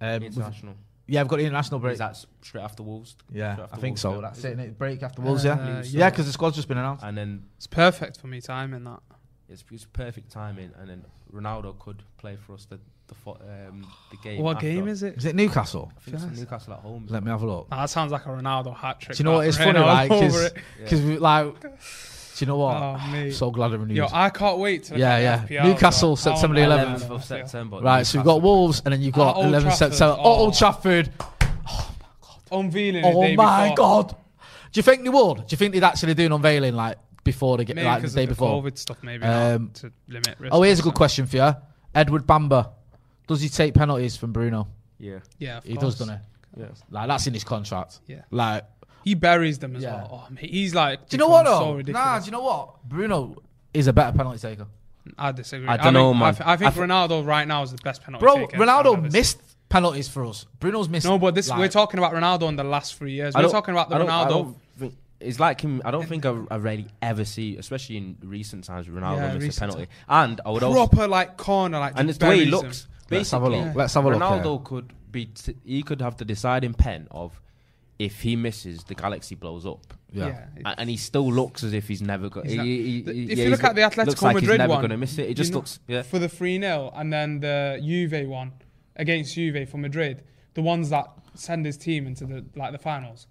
Um, 0.00 0.14
with- 0.14 0.22
international. 0.36 0.74
Yeah, 1.06 1.20
I've 1.20 1.28
got 1.28 1.36
the 1.36 1.44
international 1.44 1.80
break. 1.80 1.94
Is 1.94 1.98
that 1.98 2.16
straight 2.42 2.62
after 2.62 2.82
Wolves? 2.82 3.16
Yeah, 3.32 3.50
after 3.52 3.62
I 3.64 3.76
think 3.78 3.82
Wolves, 3.82 4.00
so. 4.02 4.14
yeah. 4.14 4.20
That's 4.22 4.44
it. 4.44 4.58
innit? 4.58 4.78
Break 4.78 5.02
after 5.02 5.22
Wolves, 5.22 5.44
yeah, 5.44 5.52
Uh, 5.54 5.82
yeah, 5.86 6.10
because 6.10 6.26
the 6.26 6.32
squad's 6.32 6.56
just 6.56 6.68
been 6.68 6.78
announced. 6.78 7.04
And 7.04 7.16
then 7.16 7.44
It's 7.56 7.66
perfect 7.66 8.20
for 8.20 8.26
me 8.28 8.40
timing 8.40 8.84
that. 8.84 9.00
it's, 9.48 9.64
it's 9.70 9.84
perfect 9.86 10.30
timing, 10.30 10.70
and 10.78 10.88
then 10.88 11.04
Ronaldo 11.32 11.78
could 11.78 12.02
play 12.18 12.36
for 12.36 12.54
us 12.54 12.66
the 12.66 12.78
the, 13.08 13.14
fo- 13.18 13.38
um, 13.68 13.86
the 14.10 14.16
game. 14.18 14.40
What 14.42 14.56
after. 14.56 14.68
game 14.70 14.88
is 14.88 15.02
it? 15.02 15.18
Is 15.18 15.24
it 15.26 15.34
Newcastle? 15.34 15.92
I 15.96 16.00
think 16.10 16.30
it's 16.30 16.38
Newcastle 16.40 16.72
at 16.74 16.78
home. 16.80 17.06
Let 17.10 17.22
me 17.24 17.30
have 17.30 17.42
a 17.42 17.46
look. 17.46 17.70
Nah, 17.70 17.82
that 17.82 17.90
sounds 17.90 18.10
like 18.10 18.24
a 18.24 18.28
Ronaldo 18.30 18.74
hat 18.74 19.00
trick. 19.00 19.16
Do 19.18 19.22
you 19.22 19.24
know 19.28 19.36
what? 19.36 19.46
It's 19.46 19.58
funny, 19.58 19.78
like, 19.80 20.08
because 20.08 21.00
it. 21.00 21.04
we 21.04 21.18
like. 21.18 21.54
Do 22.42 22.46
you 22.46 22.52
know 22.54 22.58
what? 22.58 22.74
Oh, 22.76 22.98
mate. 23.12 23.30
so 23.30 23.52
glad 23.52 23.72
I'm 23.72 23.82
renewed. 23.82 23.96
Yo, 23.98 24.08
I 24.12 24.28
can't 24.30 24.58
wait 24.58 24.82
to. 24.84 24.94
look 24.94 24.98
Yeah, 25.00 25.18
yeah. 25.18 25.46
FPL, 25.46 25.64
Newcastle, 25.64 26.16
so 26.16 26.32
September 26.34 26.56
11th. 26.56 26.98
11th 27.02 27.10
of 27.10 27.24
September. 27.24 27.78
right, 27.80 28.04
so 28.04 28.18
we've 28.18 28.26
got 28.26 28.42
Wolves, 28.42 28.82
and 28.84 28.92
then 28.92 29.00
you've 29.00 29.14
got 29.14 29.30
At 29.30 29.36
Old 29.36 29.46
11 29.46 29.68
Trafford. 29.68 29.78
September. 29.92 30.16
Oh, 30.18 30.24
Oh. 30.24 30.38
Old 30.40 30.54
Trafford. 30.58 31.10
Unveiling. 32.50 33.04
Oh 33.04 33.34
my 33.36 33.68
before. 33.70 33.76
god. 33.76 34.08
Do 34.72 34.78
you 34.78 34.82
think 34.82 35.04
they 35.04 35.08
would? 35.08 35.36
Do 35.38 35.44
you 35.50 35.56
think 35.56 35.72
they'd 35.72 35.84
actually 35.84 36.14
do 36.14 36.26
an 36.26 36.32
unveiling 36.32 36.74
like 36.74 36.98
before 37.24 37.56
they 37.58 37.64
get 37.64 37.76
Maybe 37.76 37.86
like 37.86 38.02
the 38.02 38.08
day 38.08 38.22
of 38.24 38.28
the 38.30 38.34
before? 38.34 38.60
COVID 38.62 38.76
stuff, 38.76 38.98
maybe 39.02 39.24
Um, 39.24 39.64
not 39.66 39.74
to 39.74 39.92
limit 40.08 40.34
risk. 40.40 40.52
Oh, 40.54 40.62
here's 40.62 40.80
a 40.80 40.82
good 40.82 40.94
question 40.94 41.26
for 41.26 41.36
you. 41.36 41.54
Edward 41.94 42.26
Bamba. 42.26 42.70
Does 43.28 43.40
he 43.40 43.48
take 43.48 43.74
penalties 43.74 44.16
from 44.16 44.32
Bruno? 44.32 44.66
Yeah. 44.98 45.18
Yeah, 45.38 45.58
of 45.58 45.64
He 45.64 45.74
course. 45.76 45.94
does, 45.96 46.06
doesn't 46.08 46.20
he? 46.56 46.60
Yeah. 46.62 46.66
Like 46.90 47.06
that's 47.08 47.26
in 47.26 47.34
his 47.34 47.44
contract. 47.44 48.00
Yeah. 48.06 48.22
Like, 48.30 48.64
He 49.04 49.14
buries 49.14 49.58
them 49.58 49.76
as 49.76 49.82
Yeah. 49.82 49.94
well. 49.96 50.26
Oh, 50.28 50.32
mate, 50.34 50.50
he's 50.50 50.74
like. 50.74 51.08
do 51.08 51.14
you 51.14 51.18
know 51.18 51.28
what 51.28 51.44
become 51.44 51.54
though? 51.54 51.58
So 51.60 51.70
nah, 51.70 51.76
ridiculous. 51.76 52.24
do 52.24 52.26
you 52.26 52.32
know 52.32 52.42
what? 52.42 52.82
Bruno 52.88 53.36
is 53.74 53.86
a 53.86 53.92
better 53.92 54.16
penalty 54.16 54.38
taker. 54.38 54.66
I 55.18 55.32
disagree. 55.32 55.66
I 55.68 55.76
dunno, 55.78 56.10
think, 56.10 56.20
man. 56.20 56.28
I, 56.28 56.32
th- 56.32 56.46
I 56.46 56.56
think 56.56 56.70
I 56.70 56.74
th- 56.74 56.88
Ronaldo 56.88 57.26
right 57.26 57.48
now 57.48 57.62
is 57.62 57.72
the 57.72 57.78
best 57.82 58.02
penalty 58.04 58.22
Bro, 58.22 58.36
taker 58.36 58.56
I've 58.62 58.68
Ronaldo 58.68 58.92
ever 58.98 59.10
seen. 59.10 59.12
missed 59.18 59.40
penalties 59.68 60.08
for 60.08 60.24
us. 60.26 60.46
Bruno's 60.60 60.88
missed. 60.88 61.06
No, 61.06 61.18
but 61.18 61.34
this 61.34 61.48
like- 61.48 61.58
we're 61.58 61.68
talking 61.68 61.98
about 61.98 62.12
Ronaldo 62.12 62.48
in 62.48 62.56
the 62.56 62.62
last 62.64 62.94
three 62.94 63.12
years. 63.12 63.34
We're 63.34 63.42
don't- 63.42 63.50
talking 63.50 63.74
about 63.74 63.88
the 63.88 63.96
I 63.96 63.98
don't- 63.98 64.08
I 64.10 64.24
Ronaldo. 64.24 64.28
don't 64.28 64.56
think- 64.78 64.94
it's 65.18 65.40
like 65.40 65.60
him. 65.60 65.82
I 65.84 65.90
don't 65.90 66.06
think 66.06 66.24
I, 66.26 66.36
I 66.50 66.56
really 66.56 66.86
ever 67.00 67.24
see, 67.24 67.56
especially 67.56 67.96
in 67.96 68.16
recent 68.22 68.64
times, 68.64 68.86
Ronaldo 68.86 69.16
Yeah, 69.16 69.26
miss 69.34 69.42
a 69.42 69.46
recent 69.46 69.58
penalty. 69.70 69.90
And 70.08 70.40
I 70.46 70.50
would 70.50 70.62
also, 70.62 70.86
proper 70.86 71.08
like 71.08 71.36
corner, 71.36 71.78
like 71.80 71.92
and 71.96 72.08
just 72.08 72.16
it's 72.16 72.18
the 72.18 72.28
way 72.28 72.44
he 72.44 72.50
buries 72.50 72.60
him. 72.60 72.66
looks. 72.66 72.86
Let's 73.10 73.30
have 73.32 73.42
a 73.42 73.46
Basically, 73.50 73.66
look. 73.68 73.76
Let's 73.76 73.94
have 73.94 74.04
a 74.04 74.08
look. 74.10 74.20
Ronaldo 74.20 74.64
could 74.64 74.92
be. 75.10 75.26
T- 75.26 75.56
he 75.64 75.82
could 75.82 76.00
have 76.00 76.16
the 76.16 76.24
deciding 76.24 76.74
pen 76.74 77.08
of 77.10 77.40
if 78.02 78.20
he 78.20 78.34
misses, 78.34 78.82
the 78.84 78.94
galaxy 78.96 79.36
blows 79.36 79.64
up. 79.64 79.94
Yeah. 80.10 80.46
Yeah, 80.60 80.74
And 80.76 80.90
he 80.90 80.96
still 80.96 81.32
looks 81.32 81.62
as 81.62 81.72
if 81.72 81.86
he's 81.86 82.02
never 82.02 82.28
got. 82.28 82.46
He's 82.46 82.56
not- 82.56 82.66
he, 82.66 83.02
he- 83.02 83.32
if 83.32 83.38
yeah, 83.38 83.44
you 83.44 83.50
look 83.50 83.62
at 83.62 83.76
the 83.76 83.82
Atletico 83.82 84.06
looks 84.06 84.22
like 84.22 84.34
Madrid 84.34 84.50
he's 84.50 84.58
never 84.58 84.72
one, 84.72 84.80
going 84.80 84.90
to 84.90 84.96
miss 84.96 85.16
it. 85.18 85.30
It 85.30 85.34
just 85.34 85.52
know, 85.52 85.58
looks. 85.58 85.78
Yeah. 85.86 86.02
for 86.02 86.18
the 86.18 86.28
3 86.28 86.58
0 86.60 86.92
and 86.96 87.12
then 87.12 87.38
the 87.40 87.80
Juve 87.82 88.26
one 88.28 88.52
against 88.96 89.34
Juve 89.36 89.68
for 89.68 89.78
Madrid, 89.78 90.24
the 90.54 90.62
ones 90.62 90.90
that 90.90 91.06
send 91.34 91.64
his 91.64 91.76
team 91.76 92.06
into 92.08 92.26
the 92.26 92.44
like 92.56 92.72
the 92.72 92.78
finals. 92.78 93.28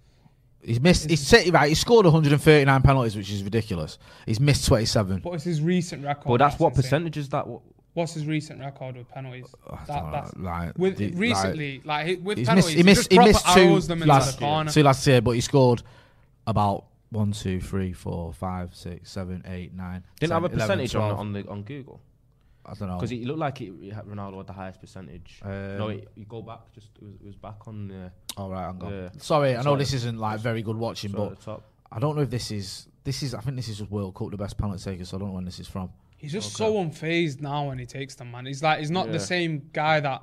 He's 0.64 0.80
missed. 0.80 1.10
He's 1.10 1.20
set, 1.26 1.46
right. 1.48 1.68
He 1.68 1.74
scored 1.74 2.06
139 2.06 2.82
penalties, 2.82 3.16
which 3.16 3.30
is 3.30 3.42
ridiculous. 3.44 3.98
He's 4.26 4.40
missed 4.40 4.64
27. 4.66 5.18
What 5.22 5.34
is 5.34 5.42
his 5.44 5.60
recent 5.60 6.04
record? 6.04 6.28
Well, 6.28 6.38
that's 6.38 6.58
what 6.58 6.74
percentage 6.74 7.16
is 7.18 7.28
that? 7.30 7.46
What, 7.46 7.62
What's 7.94 8.14
his 8.14 8.26
recent 8.26 8.60
record 8.60 8.96
with 8.96 9.08
penalties? 9.08 9.54
I 9.70 9.84
That, 9.84 10.12
that's, 10.12 10.36
like, 10.36 10.78
with 10.78 10.96
the- 10.96 11.10
recently, 11.12 11.82
like, 11.84 12.06
he- 12.06 12.14
with 12.16 12.38
he's 12.38 12.48
penalties, 12.48 12.68
missed. 12.68 12.76
He 12.76 12.82
missed. 12.84 13.00
just 13.00 13.10
He 13.12 13.16
proper 13.16 13.28
missed 13.28 13.46
two 13.54 13.60
arrows 13.60 13.86
them 13.86 14.02
into 14.02 14.08
last 14.14 14.38
the 14.38 14.64
two 14.72 14.82
last 14.82 15.06
year, 15.06 15.20
but 15.20 15.32
he 15.32 15.40
scored 15.42 15.82
about 16.46 16.86
one, 17.10 17.32
two, 17.32 17.60
three, 17.60 17.92
four, 17.92 18.32
five, 18.32 18.74
six, 18.74 19.10
seven, 19.10 19.42
eight, 19.46 19.74
nine. 19.74 20.02
didn't 20.18 20.30
10, 20.30 20.42
have 20.42 20.44
a 20.44 20.54
11, 20.54 20.58
percentage 20.58 20.94
on 20.94 21.10
on 21.18 21.32
the 21.32 21.46
on 21.48 21.62
Google 21.62 22.00
I 22.64 22.74
don't 22.74 22.88
know. 22.88 22.96
because 22.96 23.12
it 23.12 23.24
looked 23.24 23.40
like 23.40 23.60
it, 23.60 23.72
it 23.82 23.92
Ronaldo 24.08 24.38
had 24.38 24.46
the 24.46 24.52
highest 24.52 24.80
percentage. 24.80 25.40
Um, 25.42 25.50
no, 25.78 25.88
it, 25.88 26.08
you 26.14 26.24
go 26.24 26.42
back. 26.42 26.60
Just 26.72 26.88
it 27.00 27.04
was, 27.04 27.14
it 27.16 27.26
was 27.26 27.36
back 27.36 27.66
on 27.66 27.88
the, 27.88 28.10
All 28.36 28.50
right, 28.50 28.68
I'm 28.68 28.78
gone. 28.78 28.92
Yeah. 28.92 29.08
Sorry, 29.18 29.50
I 29.52 29.56
know 29.56 29.62
Sorry. 29.62 29.78
this 29.78 29.92
isn't 29.94 30.18
like 30.18 30.40
very 30.40 30.62
good 30.62 30.76
watching, 30.76 31.12
but 31.12 31.40
top. 31.40 31.62
I 31.90 31.98
don't 31.98 32.16
know 32.16 32.22
if 32.22 32.30
this 32.30 32.50
is. 32.50 32.86
This 33.04 33.22
is. 33.22 33.34
I 33.34 33.40
think 33.40 33.56
this 33.56 33.68
is 33.68 33.78
just 33.78 33.90
World 33.90 34.14
Cup, 34.14 34.30
the 34.30 34.36
best 34.36 34.56
penalty 34.56 34.82
taker. 34.82 35.04
So 35.04 35.16
I 35.16 35.20
don't 35.20 35.28
know 35.28 35.34
when 35.34 35.44
this 35.44 35.58
is 35.58 35.68
from. 35.68 35.90
He's 36.22 36.32
just 36.32 36.56
so 36.56 36.74
unfazed 36.74 37.40
now 37.42 37.68
when 37.68 37.78
he 37.78 37.84
takes 37.86 38.14
them, 38.14 38.30
man. 38.30 38.46
He's 38.46 38.62
like, 38.62 38.78
he's 38.78 38.90
not 38.90 39.06
Yeah. 39.06 39.12
the 39.12 39.20
same 39.20 39.68
guy 39.72 40.00
that 40.00 40.22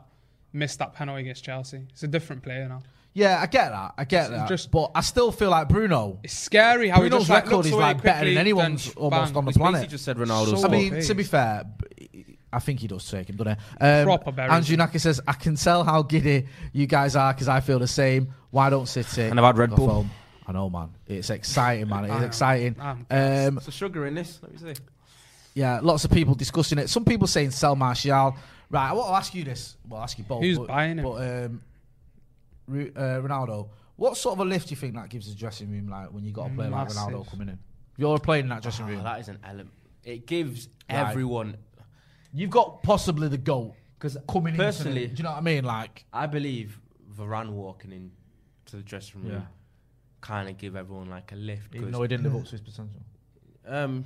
missed 0.53 0.79
that 0.79 0.93
penalty 0.93 1.21
against 1.21 1.43
Chelsea. 1.43 1.81
He's 1.91 2.01
a 2.03 2.07
different 2.07 2.41
player 2.41 2.67
now. 2.67 2.81
Yeah, 3.13 3.39
I 3.41 3.47
get 3.47 3.69
that. 3.69 3.93
I 3.97 4.05
get 4.05 4.21
It's 4.21 4.29
that. 4.31 4.47
just- 4.49 4.71
but 4.71 4.91
I 4.95 5.01
still 5.01 5.31
feel 5.31 5.49
like 5.49 5.67
Bruno. 5.67 6.19
It's 6.23 6.33
scary 6.37 6.89
how 6.89 6.99
Bruno's 6.99 7.13
he 7.13 7.19
just 7.19 7.29
like, 7.29 7.43
record 7.45 7.55
looks 7.57 7.67
is 7.67 7.73
like 7.73 8.01
better 8.01 8.25
than 8.29 8.37
anyone's 8.37 8.89
almost 8.95 9.33
bang. 9.33 9.37
on 9.37 9.45
the 9.45 9.49
It's 9.49 9.57
planet. 9.57 9.73
basically 9.81 9.91
just 9.91 10.05
said 10.05 10.17
Ronaldo. 10.17 10.57
So 10.57 10.67
I 10.67 10.71
mean, 10.71 11.01
to 11.01 11.13
be 11.15 11.23
fair, 11.23 11.65
I 12.53 12.59
think 12.59 12.79
he 12.79 12.87
does 12.87 13.09
take 13.09 13.29
him, 13.29 13.35
doesn't 13.35 13.57
he? 13.79 13.85
Um, 13.85 14.05
Proper 14.05 14.31
buries 14.31 14.53
Andrew 14.53 14.73
him. 14.75 14.79
Naki 14.79 14.99
says, 14.99 15.19
I 15.27 15.33
can 15.33 15.55
tell 15.55 15.83
how 15.83 16.01
giddy 16.03 16.47
you 16.71 16.87
guys 16.87 17.15
are 17.15 17.33
because 17.33 17.47
I 17.49 17.59
feel 17.59 17.77
the 17.79 17.87
same. 17.87 18.33
Why 18.51 18.69
don't 18.69 18.87
City? 18.87 19.23
And 19.23 19.39
I've 19.39 19.45
had 19.45 19.57
Red 19.57 19.71
Bull. 19.75 19.87
home? 19.89 20.11
I 20.47 20.51
know, 20.53 20.69
man. 20.69 20.89
It's 21.05 21.29
exciting, 21.29 21.89
man. 21.89 22.05
It 22.05 22.09
I 22.11 22.15
is 22.15 22.19
know. 22.21 22.25
exciting. 22.27 22.75
I'm 22.79 23.05
Um, 23.11 23.57
It's 23.57 23.67
a 23.67 23.71
sugar 23.71 24.07
in 24.07 24.15
this. 24.15 24.39
Let 24.41 24.51
me 24.51 24.57
see. 24.73 24.81
Yeah, 25.59 25.79
lots 25.81 26.05
of 26.05 26.11
people 26.11 26.33
discussing 26.35 26.77
it. 26.79 26.89
Some 26.89 27.03
people 27.03 27.27
saying 27.27 27.51
sell 27.51 27.75
Martial. 27.75 28.35
Right, 28.69 28.89
I 28.89 28.93
want 28.93 29.09
to 29.09 29.13
ask 29.15 29.33
you 29.35 29.43
this. 29.43 29.75
Well, 29.87 29.97
I'll 29.97 30.03
ask 30.03 30.17
you 30.17 30.23
both. 30.23 30.41
Who's 30.41 30.57
but, 30.57 30.67
buying 30.67 30.97
him? 30.99 31.03
But 31.03 31.21
um, 31.21 31.61
uh, 32.69 33.19
Ronaldo, 33.21 33.69
what 33.95 34.15
sort 34.15 34.33
of 34.33 34.39
a 34.39 34.45
lift 34.45 34.67
do 34.69 34.71
you 34.73 34.77
think 34.77 34.95
that 34.95 35.09
gives 35.09 35.27
the 35.27 35.35
dressing 35.37 35.69
room 35.71 35.89
like 35.89 36.07
when 36.13 36.23
you 36.23 36.31
got 36.31 36.51
a 36.51 36.53
player 36.53 36.69
like 36.69 36.87
Ronaldo 36.89 37.29
coming 37.29 37.49
in? 37.49 37.59
You're 37.97 38.19
playing 38.19 38.43
in 38.45 38.49
that 38.49 38.61
dressing 38.61 38.85
Oh, 38.85 38.89
room. 38.89 39.03
that 39.03 39.19
is 39.19 39.27
an 39.27 39.39
element. 39.43 39.71
It 40.03 40.25
gives 40.25 40.69
Right. 40.89 41.09
everyone. 41.09 41.57
You've 42.33 42.51
got 42.51 42.81
possibly 42.83 43.27
the 43.27 43.37
goal 43.37 43.75
Because 43.97 44.17
coming 44.29 44.53
in. 44.53 44.57
personally, 44.59 45.03
into 45.03 45.09
the, 45.09 45.15
Do 45.15 45.19
you 45.19 45.23
know 45.25 45.31
what 45.31 45.37
I 45.39 45.41
mean? 45.41 45.63
Like, 45.65 46.05
I 46.13 46.25
believe 46.27 46.79
Varane 47.17 47.49
walking 47.51 47.91
in 47.91 48.11
to 48.67 48.77
the 48.77 48.83
dressing 48.83 49.23
room 49.23 49.31
Yeah. 49.33 49.41
kind 50.21 50.47
of 50.47 50.57
give 50.57 50.75
everyone 50.77 51.09
like 51.09 51.31
a 51.33 51.35
lift. 51.35 51.73
even 51.75 51.87
'cause, 51.89 51.93
though 51.97 52.01
he 52.03 52.07
didn't 52.07 52.23
live 52.23 52.35
up 52.35 52.45
to 52.45 52.51
his 52.51 52.61
potential. 52.61 53.01
um, 53.65 54.05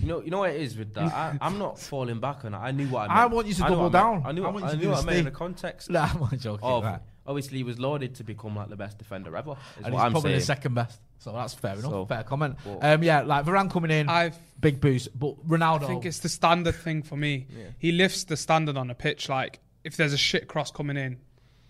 you 0.00 0.06
know, 0.08 0.20
you 0.22 0.30
know 0.30 0.38
what 0.40 0.50
it 0.50 0.60
is 0.60 0.76
with 0.76 0.94
that. 0.94 1.12
I, 1.12 1.38
I'm 1.40 1.58
not 1.58 1.78
falling 1.90 2.20
back 2.20 2.44
on 2.44 2.54
it. 2.54 2.58
I 2.58 2.70
knew 2.70 2.88
what 2.88 3.10
I 3.10 3.22
I 3.22 3.26
want 3.26 3.46
you 3.46 3.54
to 3.54 3.62
knew 3.62 3.68
double 3.68 3.82
what 3.90 3.94
I 3.94 4.10
meant. 4.12 4.22
down. 4.24 4.28
I 4.30 4.32
knew. 4.32 4.42
I 4.42 4.44
what- 4.46 4.54
want 4.54 4.64
you 4.64 4.68
I 4.68 4.70
to 4.72 4.76
knew 4.76 4.82
do 4.84 4.88
what 4.90 4.96
I 4.98 5.00
the 5.00 5.06
meant 5.06 5.18
in 5.18 5.22
stay- 5.24 5.30
the 5.30 5.36
context 5.36 5.90
Nah, 5.96 6.08
I'm 6.12 6.22
only 6.22 6.36
joking. 6.38 6.64
of. 6.68 6.84
right. 6.84 7.00
Obviously, 7.28 7.58
he 7.58 7.64
was 7.64 7.80
lauded 7.80 8.14
to 8.16 8.24
become 8.24 8.54
like 8.54 8.68
the 8.68 8.76
best 8.76 8.98
defender 8.98 9.36
ever. 9.36 9.52
Is 9.80 9.84
And 9.86 9.92
what 9.94 10.00
he's 10.00 10.04
I'm 10.06 10.12
probably 10.12 10.30
saying. 10.30 10.38
the 10.40 10.44
second 10.46 10.74
best. 10.74 11.00
So 11.18 11.32
that's 11.32 11.54
fair 11.54 11.72
enough. 11.72 11.90
So- 11.90 12.06
fair 12.06 12.22
comment. 12.22 12.56
But- 12.64 12.84
Um, 12.84 13.02
yeah, 13.02 13.22
like 13.22 13.44
Varane 13.46 13.70
coming 13.70 13.90
in, 13.90 14.08
I 14.08 14.30
big 14.60 14.80
boost. 14.80 15.08
But 15.18 15.44
Ronaldo, 15.48 15.84
I 15.84 15.86
think 15.88 16.06
it's 16.06 16.20
the 16.20 16.28
standard 16.28 16.76
thing 16.76 17.02
for 17.02 17.16
me. 17.16 17.46
He 17.78 17.90
lifts 17.92 18.24
the 18.24 18.36
standard 18.36 18.76
on 18.76 18.86
the 18.88 18.94
pitch. 18.94 19.28
Like 19.28 19.58
if 19.82 19.96
there's 19.96 20.12
a 20.12 20.18
shit 20.18 20.46
cross 20.46 20.70
coming 20.70 20.96
in, 20.96 21.16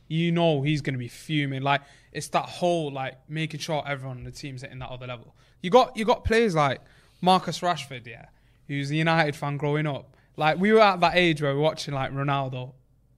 you 0.09 0.31
know 0.31 0.63
he's 0.63 0.83
going 0.83 0.95
to 0.95 0.99
be 0.99 1.09
fuming. 1.09 1.63
Like 1.63 1.81
it's 2.13 2.29
that 2.29 2.45
whole 2.45 2.93
like 2.93 3.17
making 3.29 3.61
sure 3.61 3.83
everyone 3.87 4.19
on 4.19 4.25
the 4.25 4.31
team's 4.33 4.61
hitting 4.63 4.79
that 4.81 4.91
other 4.91 5.07
level. 5.07 5.35
You 5.63 5.71
got 5.71 5.97
you 5.97 6.05
got 6.05 6.25
players 6.25 6.55
like 6.55 6.81
Marcus 7.21 7.61
Rashford, 7.61 8.07
yeah, 8.07 8.27
who's 8.69 8.91
a 8.91 8.97
United 8.97 9.35
fan 9.37 9.57
growing 9.57 9.87
up. 9.87 10.17
Like 10.37 10.59
we 10.59 10.73
were 10.73 10.81
at 10.81 11.01
that 11.01 11.13
age 11.17 11.41
where 11.43 11.53
we 11.53 11.57
were 11.59 11.63
watching 11.65 11.95
like 11.95 12.13
Ronaldo 12.13 12.73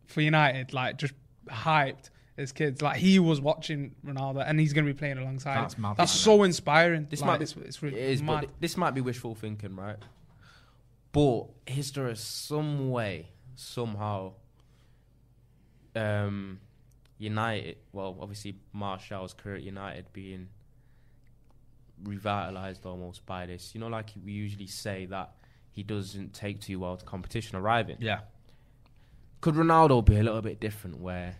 for 0.06 0.20
United, 0.20 0.72
like 0.72 0.96
just 0.98 1.14
hyped 1.48 2.10
as 2.36 2.52
kids. 2.52 2.80
Like 2.80 2.98
he 2.98 3.18
was 3.18 3.40
watching 3.40 3.94
Ronaldo, 4.06 4.44
and 4.46 4.60
he's 4.60 4.72
going 4.72 4.86
to 4.86 4.92
be 4.92 4.96
playing 4.98 5.18
alongside. 5.18 5.56
That's 5.56 5.74
him. 5.74 5.82
mad, 5.82 5.96
That's 5.96 6.12
man. 6.14 6.36
so 6.36 6.42
inspiring. 6.44 7.06
This 7.10 7.20
Like, 7.20 7.26
might 7.26 7.38
be, 7.38 7.42
it's, 7.44 7.56
it's 7.56 7.82
really 7.82 7.98
it 7.98 8.10
is, 8.10 8.22
mad. 8.22 8.46
this 8.60 8.76
might 8.76 8.92
be 8.94 9.00
wishful 9.00 9.34
thinking, 9.34 9.74
right? 9.74 9.96
But 11.10 11.46
is 11.66 11.90
there 11.92 12.14
some 12.14 12.90
way, 12.90 13.30
somehow, 13.56 14.34
um, 15.96 16.60
United? 17.18 17.76
Well, 17.92 18.16
obviously 18.20 18.56
Martial's 18.72 19.32
career 19.34 19.56
at 19.56 19.62
United 19.62 20.12
being 20.12 20.48
revitalized 22.04 22.84
almost 22.86 23.24
by 23.26 23.46
this. 23.46 23.74
You 23.74 23.80
know, 23.80 23.88
like 23.88 24.10
we 24.24 24.32
usually 24.32 24.66
say 24.66 25.06
that 25.06 25.32
he 25.70 25.82
doesn't 25.82 26.32
take 26.34 26.60
too 26.60 26.80
well 26.80 26.96
to 26.96 27.04
competition 27.04 27.56
arriving. 27.56 27.96
yeah, 28.00 28.20
Could 29.40 29.54
Ronaldo 29.54 30.04
be 30.04 30.16
a 30.16 30.22
little 30.22 30.42
bit 30.42 30.60
different, 30.60 30.98
where 31.00 31.36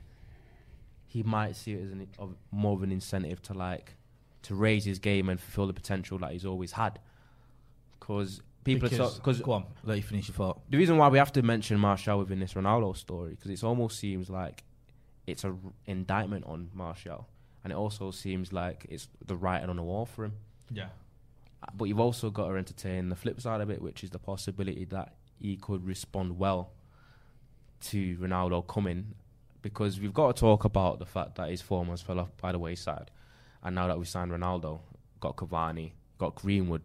he 1.07 1.23
might 1.23 1.57
see 1.57 1.73
it 1.73 1.83
as 1.83 1.91
an, 1.91 2.07
of 2.19 2.35
more 2.51 2.75
of 2.75 2.83
an 2.83 2.93
incentive 2.93 3.43
to 3.43 3.55
like 3.55 3.95
to 4.43 4.55
raise 4.55 4.85
his 4.85 4.99
game 4.99 5.29
and 5.29 5.41
fulfill 5.41 5.67
the 5.67 5.73
potential 5.73 6.19
that 6.19 6.33
he's 6.33 6.45
always 6.45 6.73
had? 6.73 6.99
Because 7.99 8.41
people, 8.65 8.89
because, 8.89 9.15
are 9.15 9.17
because 9.19 9.41
go 9.41 9.53
on, 9.53 9.65
let 9.85 9.97
you 9.97 10.03
finish 10.03 10.29
your 10.29 10.35
thought. 10.37 10.61
the 10.71 10.77
reason 10.79 10.97
why 10.97 11.09
we 11.09 11.19
have 11.19 11.33
to 11.33 11.43
mention 11.43 11.79
Martial 11.79 12.19
within 12.19 12.39
this 12.41 12.55
Ronaldo 12.55 12.97
story 12.97 13.31
because 13.31 13.51
it 13.51 13.65
almost 13.65 13.99
seems 13.99 14.31
like 14.31 14.65
it's 15.27 15.45
a 15.45 15.49
r- 15.49 15.57
indictment 15.87 16.45
on 16.47 16.71
Martial, 16.73 17.27
and 17.65 17.73
it 17.73 17.77
also 17.77 18.11
seems 18.11 18.53
like 18.53 18.87
it's 18.89 19.09
the 19.27 19.35
writing 19.37 19.69
on 19.69 19.77
the 19.77 19.83
wall 19.83 20.07
for 20.07 20.25
him. 20.27 20.33
Yeah, 20.71 20.89
But 21.75 21.85
you've 21.87 22.01
also 22.01 22.31
got 22.31 22.49
to 22.49 22.57
entertain 22.57 23.09
the 23.09 23.17
flip 23.17 23.41
side 23.41 23.61
of 23.61 23.71
it, 23.71 23.83
which 23.83 24.05
is 24.05 24.11
the 24.11 24.19
possibility 24.19 24.85
that 24.87 25.15
he 25.41 25.57
could 25.57 25.85
respond 25.85 26.39
well 26.39 26.71
to 27.81 28.17
Ronaldo 28.19 28.67
coming, 28.67 29.15
because 29.63 30.01
we've 30.01 30.15
got 30.15 30.35
to 30.35 30.41
talk 30.41 30.65
about 30.65 30.99
the 30.99 31.07
fact 31.07 31.37
that 31.37 31.49
his 31.51 31.63
form 31.63 31.89
has 31.89 32.03
fell 32.03 32.21
off 32.21 32.37
by 32.41 32.53
the 32.53 32.59
wayside, 32.59 33.11
and 33.63 33.75
now 33.75 33.87
that 33.87 33.99
we 33.99 34.05
signed 34.05 34.31
Ronaldo, 34.31 34.81
got 35.21 35.37
Cavani, 35.37 35.93
got 36.19 36.35
Greenwood, 36.35 36.83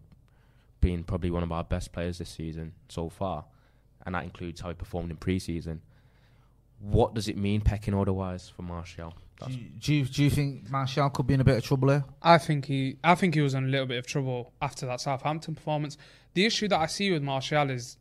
being 0.81 1.03
probably 1.03 1.31
one 1.31 1.43
of 1.43 1.51
our 1.51 1.63
best 1.63 1.91
players 1.91 2.17
this 2.17 2.29
season 2.29 2.73
so 2.89 3.09
far, 3.09 3.45
and 4.05 4.15
that 4.15 4.23
includes 4.23 4.61
how 4.61 4.69
he 4.69 4.75
performed 4.75 5.11
in 5.11 5.17
pre-season. 5.17 5.81
What 6.79 7.13
does 7.13 7.27
it 7.27 7.37
mean 7.37 7.61
pecking 7.61 7.93
order 7.93 8.11
wise 8.13 8.49
for 8.49 8.63
Martial? 8.63 9.13
Do 9.45 9.53
you, 9.53 9.69
do 9.79 9.93
you 9.93 10.05
do 10.05 10.23
you 10.23 10.29
think 10.29 10.69
Martial 10.69 11.09
could 11.09 11.27
be 11.27 11.33
in 11.33 11.41
a 11.41 11.43
bit 11.43 11.57
of 11.57 11.63
trouble 11.63 11.89
here? 11.89 12.05
I 12.21 12.37
think 12.37 12.65
he, 12.65 12.97
I 13.03 13.15
think 13.15 13.35
he 13.35 13.41
was 13.41 13.53
in 13.53 13.65
a 13.65 13.67
little 13.67 13.85
bit 13.85 13.97
of 13.97 14.07
trouble 14.07 14.53
after 14.61 14.85
that 14.85 15.01
Southampton 15.01 15.55
performance. 15.55 15.97
The 16.33 16.45
issue 16.45 16.67
that 16.69 16.79
I 16.79 16.85
see 16.87 17.11
with 17.11 17.23
Martial 17.23 17.69
is, 17.69 17.97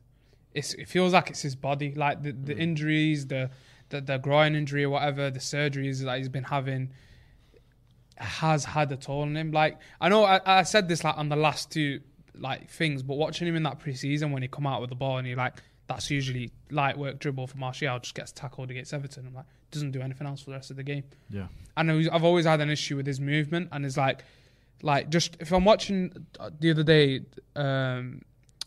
it's, 0.55 0.75
it 0.75 0.89
feels 0.89 1.13
like 1.13 1.31
it's 1.31 1.43
his 1.43 1.57
body, 1.57 1.95
like 1.95 2.23
the, 2.23 2.33
the 2.33 2.55
mm. 2.55 2.61
injuries, 2.61 3.27
the, 3.27 3.51
the 3.89 4.01
the 4.01 4.19
groin 4.19 4.55
injury 4.55 4.85
or 4.85 4.91
whatever, 4.91 5.31
the 5.31 5.41
surgeries 5.41 6.03
that 6.05 6.19
he's 6.19 6.29
been 6.29 6.45
having, 6.45 6.91
has 8.17 8.65
had 8.65 8.93
a 8.93 8.97
toll 8.97 9.23
on 9.23 9.37
him. 9.37 9.51
Like 9.53 9.79
I 10.01 10.09
know 10.09 10.25
I, 10.25 10.41
I 10.45 10.63
said 10.63 10.89
this 10.89 11.03
like 11.03 11.19
on 11.19 11.29
the 11.29 11.37
last 11.37 11.71
two 11.73 12.01
like 12.35 12.71
things, 12.71 13.03
but 13.03 13.17
watching 13.17 13.49
him 13.49 13.57
in 13.57 13.63
that 13.65 13.81
preseason 13.81 14.33
when 14.33 14.43
he 14.43 14.49
come 14.49 14.67
out 14.67 14.81
with 14.81 14.91
the 14.91 14.97
ball 14.97 15.19
and 15.19 15.27
he 15.27 15.35
like 15.35 15.55
that's 15.93 16.11
usually 16.11 16.51
light 16.71 16.97
work 16.97 17.19
dribble 17.19 17.47
for 17.47 17.59
Martial, 17.59 17.99
just 17.99 18.15
gets 18.15 18.33
tackled 18.33 18.71
against 18.71 18.95
Everton. 18.95 19.27
I'm 19.27 19.35
like 19.35 19.47
doesn't 19.71 19.91
do 19.91 20.01
anything 20.01 20.27
else 20.27 20.43
for 20.43 20.51
the 20.51 20.57
rest 20.57 20.71
of 20.71 20.77
the 20.77 20.83
game. 20.83 21.05
Yeah, 21.31 21.47
know 21.83 22.01
I've 22.13 22.25
always 22.25 22.47
had 22.47 22.61
an 22.61 22.71
issue 22.71 22.97
with 22.97 23.07
his 23.07 23.21
movement, 23.21 23.69
and 23.73 23.85
it's 23.85 23.97
like, 23.97 24.25
like 24.83 25.09
just 25.09 25.37
if 25.41 25.53
I'm 25.53 25.65
watching 25.65 26.27
uh, 26.39 26.51
the 26.61 26.71
other 26.71 26.83
day, 26.83 27.23
um, 27.57 28.23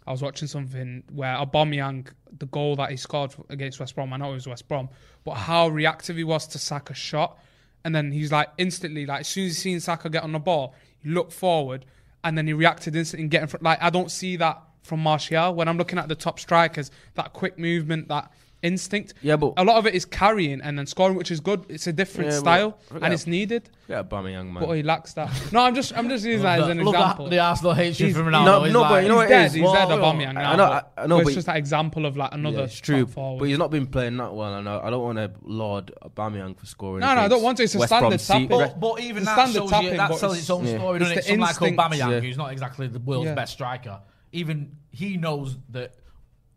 I 0.05 0.11
was 0.11 0.21
watching 0.21 0.47
something 0.47 1.03
where 1.13 1.35
Aubameyang, 1.35 2.07
the 2.37 2.47
goal 2.47 2.75
that 2.75 2.91
he 2.91 2.97
scored 2.97 3.33
against 3.49 3.79
West 3.79 3.95
Brom, 3.95 4.11
I 4.13 4.17
know 4.17 4.31
it 4.31 4.35
was 4.35 4.47
West 4.47 4.67
Brom, 4.67 4.89
but 5.23 5.33
how 5.33 5.67
reactive 5.69 6.17
he 6.17 6.23
was 6.23 6.47
to 6.47 6.59
Saka's 6.59 6.97
shot, 6.97 7.39
and 7.83 7.95
then 7.95 8.11
he's 8.11 8.31
like 8.31 8.49
instantly, 8.57 9.05
like 9.05 9.21
as 9.21 9.27
soon 9.27 9.45
as 9.45 9.55
he 9.55 9.61
seen 9.71 9.79
Saka 9.79 10.09
get 10.09 10.23
on 10.23 10.31
the 10.31 10.39
ball, 10.39 10.75
he 11.01 11.09
looked 11.09 11.33
forward, 11.33 11.85
and 12.23 12.37
then 12.37 12.47
he 12.47 12.53
reacted 12.53 12.95
instantly 12.95 13.23
and 13.23 13.31
get 13.31 13.43
in 13.43 13.47
front. 13.47 13.63
Like 13.63 13.81
I 13.81 13.89
don't 13.89 14.11
see 14.11 14.35
that 14.37 14.61
from 14.85 15.01
Martial 15.01 15.53
when 15.53 15.67
I'm 15.67 15.77
looking 15.77 15.99
at 15.99 16.07
the 16.07 16.15
top 16.15 16.39
strikers, 16.39 16.91
that 17.15 17.33
quick 17.33 17.57
movement, 17.57 18.07
that 18.09 18.31
instinct. 18.61 19.13
Yeah, 19.21 19.35
but- 19.35 19.53
a 19.57 19.63
lot 19.63 19.77
of 19.77 19.85
it 19.85 19.93
is 19.93 20.05
carrying 20.05 20.59
and 20.61 20.77
then 20.79 20.87
scoring, 20.87 21.15
which 21.15 21.29
is 21.29 21.39
good. 21.39 21.65
It's 21.69 21.85
a 21.87 21.93
different 21.93 22.31
Yeah, 22.31 22.39
style 22.39 22.77
and 22.99 23.13
it's 23.13 23.27
needed. 23.27 23.69
Yeah, 23.87 24.01
Aubameyang, 24.01 24.51
man. 24.51 24.63
But 24.65 24.71
he 24.71 24.81
lacks 24.81 25.13
that. 25.13 25.29
No, 25.51 25.59
I'm 25.63 25.75
just 25.75 25.95
I'm 25.95 26.09
just 26.09 26.25
using 26.25 26.41
that 26.41 26.61
as 26.61 26.67
an 26.69 26.83
Look 26.83 26.95
example. 26.95 27.25
at 27.25 27.31
the 27.31 27.39
Arsenal 27.39 27.73
hatred 27.75 27.97
He's- 27.97 28.13
for 28.15 28.23
no, 28.23 28.39
Ronaldo. 28.39 28.45
no, 28.45 28.63
He's 28.63 28.73
but 28.73 29.03
you 29.03 29.09
know 29.09 29.15
what 29.17 29.25
it 29.27 29.29
dead. 29.29 29.45
is? 29.47 29.53
He's 29.53 29.63
Whoa, 29.63 29.73
dead, 29.73 29.87
whoa. 29.89 29.97
Aubameyang. 29.99 30.29
I 30.29 30.33
now, 30.33 30.55
know, 30.55 30.63
I- 30.63 30.83
I 30.97 31.05
know, 31.05 31.17
but 31.17 31.23
but- 31.23 31.27
it's 31.27 31.33
just 31.35 31.45
that 31.47 31.57
example 31.57 32.05
of 32.07 32.17
like 32.17 32.33
another 32.33 32.57
Yeah, 32.59 32.63
it's 32.63 32.79
true, 32.79 33.01
top 33.05 33.09
forward. 33.13 33.39
but 33.39 33.49
he's 33.49 33.57
not 33.59 33.69
been 33.69 33.85
playing 33.85 34.17
that 34.17 34.33
well, 34.33 34.55
and 34.55 34.67
I, 34.67 34.79
I 34.87 34.89
don't 34.89 35.03
want 35.03 35.17
to 35.19 35.31
laud 35.43 35.91
Aubameyang 36.03 36.57
for 36.57 36.65
scoring. 36.65 37.01
No, 37.01 37.13
no, 37.13 37.21
I 37.21 37.27
don't 37.27 37.43
want 37.43 37.57
to. 37.57 37.63
It's 37.63 37.75
a 37.75 37.79
West 37.79 37.89
standard 37.89 38.07
Brom 38.09 38.47
tapping. 38.47 38.47
Se- 38.49 38.73
But, 38.73 38.79
but 38.79 38.99
even 39.01 39.17
It's 39.17 39.25
that 39.27 39.35
standard 39.49 39.59
shows 39.59 39.69
tapping, 39.69 39.87
you, 39.91 39.97
that 39.97 40.09
but 40.09 40.19
tells 40.19 40.31
it's- 40.33 40.39
its 40.41 40.49
own 40.49 40.65
story, 40.65 40.95
it's 40.97 41.03
doesn't 41.05 41.17
it? 41.19 41.37
the 41.37 41.45
Someone 41.55 41.75
like. 41.77 41.91
Aubameyang, 41.91 42.23
who's 42.23 42.37
not 42.37 42.51
exactly 42.51 42.87
the 42.87 42.99
world's 42.99 43.31
best 43.33 43.53
striker, 43.53 43.99
even 44.35 44.75
he 44.91 45.17
knows 45.17 45.57
that 45.69 45.93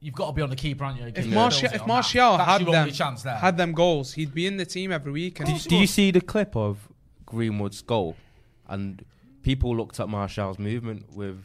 you've 0.00 0.14
got 0.14 0.26
to 0.28 0.32
be 0.32 0.42
on 0.42 0.50
the 0.50 0.56
keeper, 0.56 0.84
aren't 0.84 0.98
you? 0.98 1.04
If 1.06 1.08
Against 1.08 1.30
Martial, 1.30 1.70
if 1.72 1.82
on 1.82 1.88
that. 1.88 2.46
Had 2.46 2.66
them, 2.66 2.90
chance 2.90 3.22
there. 3.22 3.34
had 3.36 3.56
them 3.56 3.72
goals, 3.72 4.12
he'd 4.12 4.34
be 4.34 4.46
in 4.46 4.56
the 4.56 4.66
team 4.66 4.92
every 4.92 5.12
week. 5.12 5.40
And 5.40 5.48
Did, 5.48 5.62
did 5.68 5.80
you 5.80 5.86
see 5.86 6.10
the 6.10 6.20
clip 6.20 6.56
of 6.56 6.88
Greenwood's 7.26 7.80
goal? 7.82 8.16
And 8.68 9.04
people 9.42 9.76
looked 9.76 9.98
at 10.00 10.08
Martial's 10.08 10.58
movement 10.58 11.12
with 11.12 11.44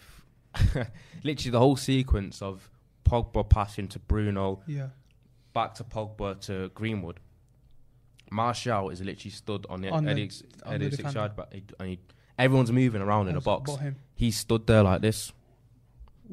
literally 1.24 1.52
the 1.52 1.60
whole 1.60 1.76
sequence 1.78 2.42
of 2.42 2.70
Pogba 3.06 3.48
passing 3.48 3.88
to 3.90 4.00
Bruno, 4.00 4.62
yeah, 4.68 4.88
back 5.54 5.74
to 5.76 5.84
Pogba 5.84 6.40
to 6.42 6.70
Greenwood. 6.76 7.20
Martial 8.32 8.90
is 8.90 9.02
literally 9.02 9.32
stood 9.32 9.66
on 9.70 9.82
the 9.82 9.90
On 9.90 10.04
the- 10.04 10.12
Eddie, 10.12 10.32
on 10.66 10.74
Eddie 10.76 10.86
the 10.86 10.92
six 10.92 10.98
defender. 10.98 11.20
yard 11.20 11.36
back, 11.36 11.48
and 11.80 11.90
he, 11.90 12.00
everyone's 12.38 12.72
moving 12.72 13.02
around 13.02 13.28
in 13.28 13.36
the 13.36 13.42
box. 13.42 13.72
He 14.16 14.32
stood 14.32 14.66
there 14.68 14.84
like 14.84 15.02
this, 15.02 15.32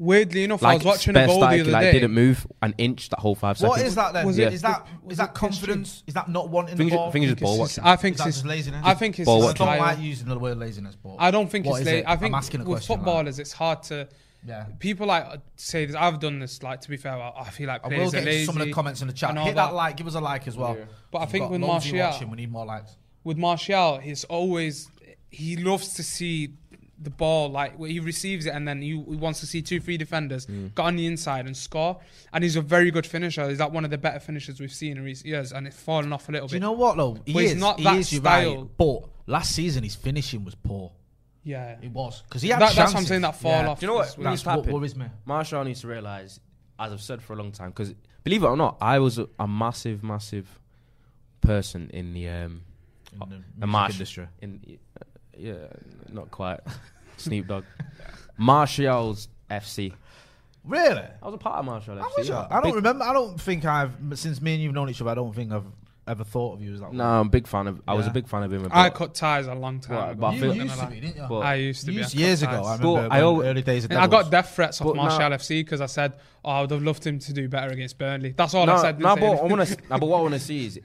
Weirdly 0.01 0.43
enough, 0.45 0.63
I 0.63 0.73
was 0.75 0.83
watching 0.83 1.11
a 1.11 1.13
bare 1.13 1.27
goal 1.27 1.41
the 1.41 1.45
static, 1.45 1.61
other 1.61 1.71
like 1.71 1.81
day. 1.83 1.91
didn't 1.91 2.11
move 2.13 2.47
an 2.63 2.73
inch 2.79 3.09
that 3.09 3.19
whole 3.19 3.35
five 3.35 3.57
seconds. 3.59 3.77
What 3.77 3.85
is 3.85 3.93
that 3.95 4.13
then? 4.13 4.25
Was 4.25 4.39
is 4.39 4.55
it- 4.55 4.61
that 4.63 4.87
was 5.03 5.11
is 5.13 5.17
that 5.19 5.33
confidence? 5.35 6.03
Is 6.07 6.15
that 6.15 6.27
not 6.27 6.49
wanting 6.49 6.75
Think 6.75 6.89
the 6.89 6.95
it- 6.95 6.97
ball? 6.97 7.11
think 7.11 7.25
it's 7.25 7.33
just 7.33 7.41
ball 7.43 7.59
watching. 7.59 7.83
I 7.83 7.95
think 7.97 8.15
Is 8.15 8.21
that 8.21 8.27
it's 8.29 8.37
just 8.37 8.45
laziness? 8.47 8.81
I 8.83 8.93
think 8.95 9.19
it's 9.19 9.25
Ball 9.27 9.45
I 9.47 9.53
don't 9.53 9.67
like 9.77 9.99
using 9.99 10.27
the 10.27 10.39
word 10.39 10.57
laziness, 10.57 10.95
but 10.95 11.17
I 11.19 11.29
don't 11.29 11.49
think 11.51 11.67
it's 11.67 11.79
is 11.81 11.85
la- 11.85 11.91
it? 11.91 12.03
I 12.07 12.13
I'm 12.13 12.17
think 12.19 12.35
asking 12.35 12.61
a 12.61 12.63
with 12.63 12.77
question, 12.79 12.93
like- 12.95 12.99
footballers, 13.05 13.37
it's 13.39 13.53
hard 13.53 13.83
to. 13.83 14.07
yeah. 14.43 14.65
People 14.79 15.05
like 15.05 15.23
uh, 15.25 15.37
say 15.55 15.85
this. 15.85 15.95
I've 15.95 16.19
done 16.19 16.39
this. 16.39 16.63
Like 16.63 16.81
to 16.81 16.89
be 16.89 16.97
fair, 16.97 17.13
I 17.13 17.31
I 17.41 17.49
feel 17.51 17.67
like 17.67 17.85
I 17.85 17.89
players 17.89 18.11
will 18.11 18.19
are 18.21 18.23
get 18.23 18.25
lazy. 18.25 18.45
some 18.45 18.57
of 18.59 18.65
the 18.65 18.73
comments 18.73 19.01
in 19.01 19.07
the 19.07 19.13
chat. 19.13 19.37
Hit 19.37 19.53
that 19.55 19.67
that. 19.67 19.73
like, 19.75 19.97
give 19.97 20.07
us 20.07 20.15
a 20.15 20.19
like 20.21 20.47
as 20.47 20.57
well. 20.57 20.77
But 21.11 21.19
I 21.19 21.25
think 21.27 21.47
with 21.51 21.61
loads 21.61 21.85
of 21.85 21.91
you 21.91 21.99
Martial- 21.99 22.11
watching, 22.13 22.29
we 22.31 22.37
need 22.37 22.51
more 22.51 22.65
likes. 22.65 22.95
with 23.23 23.37
Martial, 23.37 23.99
he's 23.99 24.23
always 24.23 24.89
he 25.29 25.57
loves 25.57 25.93
to 25.93 26.03
see 26.03 26.55
the 27.01 27.09
ball 27.09 27.49
like 27.49 27.77
where 27.79 27.89
he 27.89 27.99
receives 27.99 28.45
it 28.45 28.51
and 28.51 28.67
then 28.67 28.81
he, 28.81 28.89
he 28.89 28.95
wants 29.15 29.39
to 29.39 29.45
see 29.47 29.61
two, 29.61 29.79
three 29.79 29.97
defenders 29.97 30.45
Mm. 30.45 30.75
get 30.75 30.83
on 30.85 30.95
the 30.95 31.07
inside 31.07 31.45
and 31.47 31.57
score. 31.57 31.99
And 32.31 32.43
he's 32.43 32.55
a 32.55 32.61
very 32.61 32.91
good 32.91 33.05
finisher. 33.07 33.49
He's 33.49 33.59
like 33.59 33.71
one 33.71 33.83
of 33.85 33.91
the 33.91 33.97
better 33.97 34.19
finishers 34.19 34.59
we've 34.59 34.71
seen 34.71 34.97
in 34.97 35.03
recent 35.03 35.25
years, 35.27 35.51
and 35.51 35.65
it's 35.67 35.75
fallen 35.75 36.13
off 36.13 36.29
a 36.29 36.31
little 36.31 36.47
Do 36.47 36.51
bit. 36.53 36.57
you 36.57 36.59
know 36.61 36.73
what 36.73 36.97
though? 36.97 37.17
He 37.25 37.33
But 37.33 37.43
is. 37.43 37.55
not 37.55 37.77
he 37.79 37.83
that 37.85 37.97
is, 37.97 38.13
you're 38.13 38.21
style. 38.21 38.55
right. 38.61 38.77
But 38.77 38.99
last 39.27 39.53
season 39.55 39.83
his 39.83 39.95
finishing 39.95 40.45
was 40.45 40.53
poor. 40.55 40.91
yeah, 41.43 41.77
It 41.81 41.91
was 41.91 42.21
because 42.21 42.41
he 42.43 42.49
had 42.49 42.61
That- 42.61 42.75
that's 42.75 42.93
what 42.93 42.99
I'm 43.01 43.05
saying, 43.07 43.21
that 43.21 43.35
fall 43.35 43.69
off 43.69 43.79
Do 43.79 43.85
you 43.85 43.91
know 43.91 43.95
what? 43.97 44.07
is- 44.09 44.17
When 44.17 44.25
That's 44.25 44.41
he's 44.41 44.45
what 44.45 44.55
tapping, 44.57 44.73
worries 44.73 44.95
me. 44.95 45.05
Martial 45.25 45.63
needs 45.63 45.81
to 45.81 45.87
realize, 45.87 46.39
as 46.79 46.93
I've 46.93 47.01
said 47.01 47.21
for 47.23 47.33
a 47.33 47.35
long 47.35 47.51
time, 47.51 47.69
because 47.71 47.93
believe 48.23 48.43
it 48.43 48.47
or 48.47 48.55
not, 48.57 48.77
I 48.79 48.99
was 48.99 49.17
a, 49.17 49.27
a 49.39 49.47
massive, 49.47 50.03
massive 50.03 50.59
person 51.41 51.89
in 51.93 52.13
the 52.13 52.29
um, 52.29 52.61
In 53.13 53.19
the 53.19 53.25
the 53.25 53.31
music 53.35 53.67
Marsh 53.67 53.93
industry. 53.93 54.27
In 54.41 54.61
uh, 54.99 55.03
yeah, 55.41 55.53
not 56.11 56.31
quite. 56.31 56.59
Snoop 57.17 57.47
Dogg, 57.47 57.63
Martial's 58.37 59.27
FC. 59.49 59.93
Really? 60.63 61.01
I 61.01 61.25
was 61.25 61.33
a 61.33 61.37
part 61.37 61.59
of 61.59 61.65
Martial 61.65 61.95
FC. 61.95 62.17
was 62.17 62.29
yeah. 62.29 62.47
I 62.49 62.55
don't 62.55 62.65
Big- 62.65 62.75
remember. 62.75 63.03
I 63.03 63.13
don't 63.13 63.39
think 63.39 63.65
I've 63.65 63.95
since 64.13 64.41
me 64.41 64.53
and 64.55 64.63
you've 64.63 64.73
known 64.73 64.89
each 64.89 65.01
other. 65.01 65.11
I 65.11 65.15
don't 65.15 65.33
think 65.33 65.51
I've 65.51 65.65
ever 66.07 66.23
thought 66.23 66.53
of 66.53 66.61
you 66.61 66.73
as 66.73 66.79
that. 66.81 66.93
No, 66.93 67.03
I'm 67.03 67.27
a 67.27 67.29
big 67.29 67.47
fan 67.47 67.67
of. 67.67 67.81
I 67.87 67.93
was 67.95 68.05
a 68.05 68.09
Yeah. 68.09 68.13
big 68.13 68.27
fan 68.27 68.43
of 68.43 68.53
him. 68.53 68.67
I 68.71 68.89
but- 68.89 68.95
cut 68.97 69.15
ties 69.15 69.47
a 69.47 69.55
long 69.55 69.79
time 69.79 69.95
Well, 69.97 70.09
ago. 70.11 70.19
but 70.19 70.27
I. 70.27 70.29
I'm 70.29 70.35
You 70.35 70.41
feel- 70.41 70.55
used 70.55 70.73
to 70.75 70.79
lie. 70.81 70.85
be, 70.89 70.99
didn't 70.99 71.15
you? 71.17 71.25
But- 71.27 71.39
I 71.39 71.55
used 71.55 71.81
to 71.81 71.87
be. 71.87 71.93
I 71.93 71.99
Used- 72.01 72.11
cut 72.13 72.19
years 72.19 72.41
ago, 72.43 72.51
ties. 72.51 72.65
I 72.65 72.71
remember. 72.77 72.99
I 73.13 73.23
when 73.23 73.35
al- 73.35 73.43
early 73.43 73.61
days 73.63 73.85
of 73.85 73.91
And 73.91 73.99
I 73.99 74.07
got 74.07 74.29
death 74.31 74.55
threats 74.55 74.81
off 74.81 74.87
But 74.87 74.95
Martial 74.97 75.19
FC 75.33 75.49
because 75.63 75.81
I 75.81 75.85
said, 75.87 76.13
"Oh, 76.45 76.51
I 76.51 76.61
would 76.61 76.71
have 76.71 76.83
loved 76.83 77.05
him 77.07 77.17
to 77.19 77.33
do 77.33 77.47
better 77.49 77.71
against 77.71 77.97
Burnley." 77.97 78.33
That's 78.37 78.53
all 78.53 78.65
no, 78.67 78.73
I 78.75 78.81
said. 78.81 78.99
no, 78.99 79.15
didn't 79.15 79.29
but 79.29 79.37
say 79.37 79.43
I 79.43 79.45
want 79.47 79.67
to. 79.67 79.77
no, 79.89 79.97
but 79.99 80.05
what 80.09 80.17
I 80.19 80.21
want 80.21 80.33
to 80.35 80.39
see 80.39 80.65
is 80.67 80.79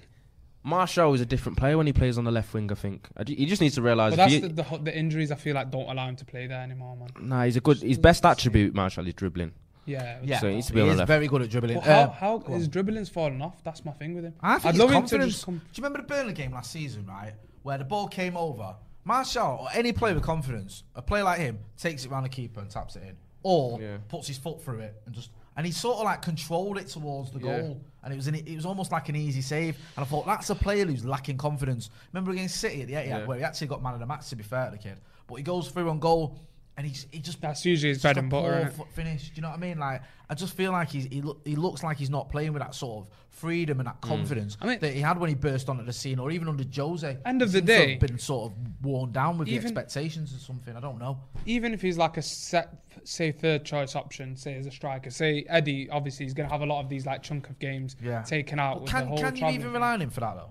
Martial 0.66 1.14
is 1.14 1.20
a 1.20 1.26
different 1.26 1.56
player 1.56 1.76
when 1.78 1.86
he 1.86 1.92
plays 1.92 2.18
on 2.18 2.24
the 2.24 2.30
left 2.32 2.52
wing. 2.52 2.68
I 2.70 2.74
think 2.74 3.08
he 3.28 3.46
just 3.46 3.62
needs 3.62 3.76
to 3.76 3.82
realise. 3.82 4.12
But 4.12 4.16
that's 4.16 4.32
he- 4.32 4.40
the, 4.40 4.48
the 4.48 4.78
the 4.82 4.98
injuries 4.98 5.30
I 5.30 5.36
feel 5.36 5.54
like 5.54 5.70
don't 5.70 5.88
allow 5.88 6.08
him 6.08 6.16
to 6.16 6.24
play 6.24 6.46
there 6.48 6.60
anymore, 6.60 6.96
man. 6.96 7.08
Nah, 7.20 7.44
he's 7.44 7.56
a 7.56 7.60
good. 7.60 7.78
His 7.82 7.98
best 7.98 8.26
attribute, 8.26 8.74
Martial, 8.74 9.06
is 9.06 9.14
dribbling. 9.14 9.52
Yeah. 9.84 10.18
Yeah, 10.24 10.40
So 10.40 10.48
he 10.48 10.56
needs 10.56 10.66
to 10.66 10.72
be 10.72 10.80
he 10.80 10.82
on 10.82 10.88
the 10.88 10.96
left. 10.96 11.06
very 11.06 11.28
good 11.28 11.42
at 11.42 11.50
dribbling. 11.50 11.76
But 11.76 11.84
how 11.84 11.92
Uh, 12.00 12.10
how 12.10 12.38
go 12.38 12.52
on. 12.54 12.58
his 12.58 12.68
dribbling's 12.68 13.08
falling 13.08 13.40
off? 13.40 13.62
That's 13.62 13.84
my 13.84 13.92
thing 13.92 14.14
with 14.14 14.24
him. 14.24 14.34
I 14.40 14.54
think 14.54 14.66
I'd 14.66 14.74
his 14.74 14.80
love 14.82 14.90
him 14.90 15.06
to 15.06 15.18
just 15.26 15.44
come. 15.44 15.58
Do 15.58 15.62
you 15.74 15.84
remember 15.84 15.98
the 16.02 16.08
Burnley 16.12 16.32
game 16.32 16.50
last 16.50 16.72
season, 16.72 17.06
right? 17.06 17.34
Where 17.62 17.78
the 17.78 17.84
ball 17.84 18.08
came 18.08 18.36
over, 18.36 18.74
Martial 19.04 19.58
or 19.62 19.68
any 19.72 19.92
player 19.92 20.14
with 20.14 20.24
confidence, 20.24 20.82
a 20.96 21.02
player 21.02 21.22
like 21.22 21.38
him 21.38 21.60
takes 21.78 22.04
it 22.04 22.10
round 22.10 22.24
the 22.24 22.28
keeper 22.30 22.58
and 22.58 22.68
taps 22.68 22.96
it 22.96 23.04
in, 23.04 23.16
or 23.44 23.80
Yeah. 23.80 23.98
puts 24.08 24.26
his 24.26 24.38
foot 24.38 24.60
through 24.64 24.80
it 24.80 25.00
and 25.06 25.14
just 25.14 25.30
and 25.56 25.64
he 25.66 25.72
sort 25.72 25.98
of 25.98 26.04
like 26.04 26.22
controlled 26.22 26.78
it 26.78 26.88
towards 26.88 27.30
the 27.30 27.38
Yeah. 27.40 27.60
goal, 27.60 27.80
and 28.02 28.12
it 28.12 28.16
was 28.16 28.26
an, 28.26 28.34
it 28.34 28.54
was 28.54 28.66
almost 28.66 28.92
like 28.92 29.08
an 29.08 29.16
easy 29.16 29.40
save. 29.40 29.76
And 29.96 30.04
I 30.04 30.08
thought 30.08 30.26
that's 30.26 30.50
a 30.50 30.54
player 30.54 30.84
who's 30.86 31.04
lacking 31.04 31.38
confidence. 31.38 31.90
Remember 32.12 32.30
against 32.32 32.56
City 32.56 32.82
at 32.82 32.88
the 32.88 32.94
Etihad, 32.94 33.06
Yeah. 33.08 33.26
where 33.26 33.38
he 33.38 33.44
actually 33.44 33.66
got 33.68 33.82
man 33.82 33.94
of 33.94 34.00
the 34.00 34.06
match. 34.06 34.28
To 34.28 34.36
be 34.36 34.42
fair 34.44 34.66
to 34.66 34.70
the 34.72 34.78
kid, 34.78 34.98
but 35.26 35.36
he 35.36 35.42
goes 35.42 35.68
through 35.68 35.88
on 35.90 35.98
goal. 35.98 36.36
And 36.78 36.86
he's, 36.86 37.06
he 37.10 37.20
just 37.20 37.40
That's 37.40 37.64
usually 37.64 37.94
his 37.94 38.02
bread 38.02 38.18
and 38.18 38.26
a 38.26 38.30
butter, 38.30 38.70
innit? 38.76 38.88
finish. 38.92 39.30
Do 39.30 39.36
you 39.36 39.42
know 39.42 39.48
what 39.48 39.56
I 39.56 39.60
mean? 39.60 39.78
Like 39.78 40.02
I 40.28 40.34
just 40.34 40.54
feel 40.54 40.72
like 40.72 40.90
he's, 40.90 41.06
he 41.06 41.22
look, 41.22 41.40
he 41.46 41.56
looks 41.56 41.82
like 41.82 41.96
he's 41.96 42.10
not 42.10 42.28
playing 42.28 42.52
with 42.52 42.60
that 42.60 42.74
sort 42.74 43.06
of 43.06 43.12
freedom 43.30 43.80
and 43.80 43.86
that 43.86 43.98
confidence 44.02 44.56
Mm. 44.56 44.58
I 44.62 44.66
mean- 44.66 44.78
that 44.80 44.92
he 44.92 45.00
had 45.00 45.18
when 45.18 45.28
he 45.30 45.34
burst 45.34 45.70
onto 45.70 45.84
the 45.84 45.92
scene, 45.94 46.18
or 46.18 46.30
even 46.30 46.48
under 46.48 46.64
Jose. 46.74 47.16
End 47.24 47.40
of 47.40 47.50
the 47.52 47.58
seems 47.60 47.68
to 47.68 47.74
have 47.76 47.86
day- 47.86 47.96
been 47.96 48.18
sort 48.18 48.52
of 48.52 48.58
worn 48.84 49.10
down 49.12 49.38
with 49.38 49.48
Even- 49.48 49.60
the 49.62 49.66
expectations 49.68 50.34
or 50.34 50.38
something. 50.38 50.76
I 50.76 50.80
don't 50.80 50.98
know. 50.98 51.18
even 51.46 51.72
if 51.72 51.80
he's 51.80 51.96
like 51.96 52.18
a 52.18 52.22
set, 52.22 52.74
say 53.04 53.32
third 53.32 53.64
choice 53.64 53.96
option, 53.96 54.36
say 54.36 54.54
as 54.56 54.66
a 54.66 54.70
striker, 54.70 55.08
say 55.10 55.46
Eddie, 55.48 55.88
obviously 55.88 56.26
he's 56.26 56.34
going 56.34 56.46
to 56.48 56.52
have 56.52 56.60
a 56.62 56.66
lot 56.66 56.80
of 56.82 56.90
these 56.90 57.06
like 57.06 57.22
chunk 57.22 57.48
of 57.48 57.58
games 57.58 57.96
Yeah. 58.02 58.20
taken 58.22 58.58
out 58.60 58.82
with 58.82 58.90
can 58.90 59.04
the 59.04 59.08
whole 59.08 59.18
can 59.18 59.36
you 59.36 59.46
even 59.48 59.72
rely 59.72 59.94
on 59.94 60.02
him 60.02 60.10
for 60.10 60.20
that 60.20 60.34
though? 60.36 60.50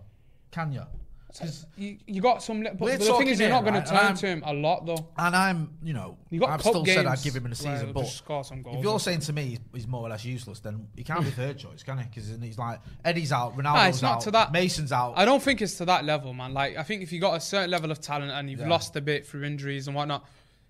Can 0.52 0.72
you? 0.72 0.84
'Cause- 1.40 1.66
You, 1.78 1.98
you 2.08 2.22
got 2.22 2.42
some, 2.44 2.64
but 2.64 2.80
We're 2.80 2.98
the 2.98 3.06
thing 3.14 3.28
is, 3.28 3.40
you're 3.40 3.50
not 3.50 3.64
going 3.64 3.74
right, 3.76 3.86
to 3.86 3.92
turn 3.92 4.16
to 4.16 4.28
him 4.28 4.44
a 4.46 4.54
lot 4.54 4.86
though. 4.86 5.08
and 5.18 5.36
I'm, 5.36 5.72
you 5.84 5.94
know, 5.94 6.18
You 6.30 6.40
got 6.40 6.50
I've 6.52 6.62
still 6.62 6.84
games 6.84 6.96
said 6.98 7.06
I'd 7.06 7.22
give 7.22 7.36
him 7.36 7.46
in 7.46 7.50
the 7.52 7.56
season, 7.56 7.92
but 7.94 8.08
score 8.08 8.44
some 8.44 8.62
goals. 8.62 8.78
if 8.78 8.84
you're 8.84 9.00
saying 9.00 9.20
to 9.22 9.34
me 9.34 9.44
he's, 9.44 9.60
he's 9.74 9.88
more 9.88 10.02
or 10.02 10.10
less 10.10 10.24
useless, 10.26 10.60
then 10.60 10.88
he 10.96 11.04
can't 11.04 11.24
be 11.24 11.32
third 11.32 11.58
choice, 11.58 11.84
can 11.84 11.98
he? 11.98 12.04
Because 12.06 12.30
he's 12.42 12.58
like 12.58 12.80
Eddie's 13.04 13.32
out, 13.32 13.54
ah, 13.56 13.60
Ronaldo's 13.60 13.64
Nah, 13.64 13.88
it's 13.88 14.02
not 14.02 14.14
out, 14.16 14.22
to 14.22 14.32
that- 14.32 14.52
Mason's 14.52 14.92
out. 14.92 15.14
I 15.18 15.26
don't 15.26 15.42
think 15.44 15.62
it's 15.62 15.76
to 15.80 15.86
that 15.86 16.06
level, 16.06 16.34
man. 16.34 16.54
Like 16.54 16.78
I 16.78 16.84
think 16.84 17.02
if 17.04 17.12
you 17.12 17.20
got 17.20 17.36
a 17.36 17.40
certain 17.42 17.70
level 17.72 17.92
of 17.92 18.00
talent 18.00 18.32
and 18.32 18.50
you've 18.50 18.60
Yeah. 18.62 18.68
lost 18.70 18.96
a 18.96 19.02
bit 19.02 19.26
through 19.28 19.44
injuries 19.44 19.88
and 19.88 19.96
whatnot, 19.96 20.26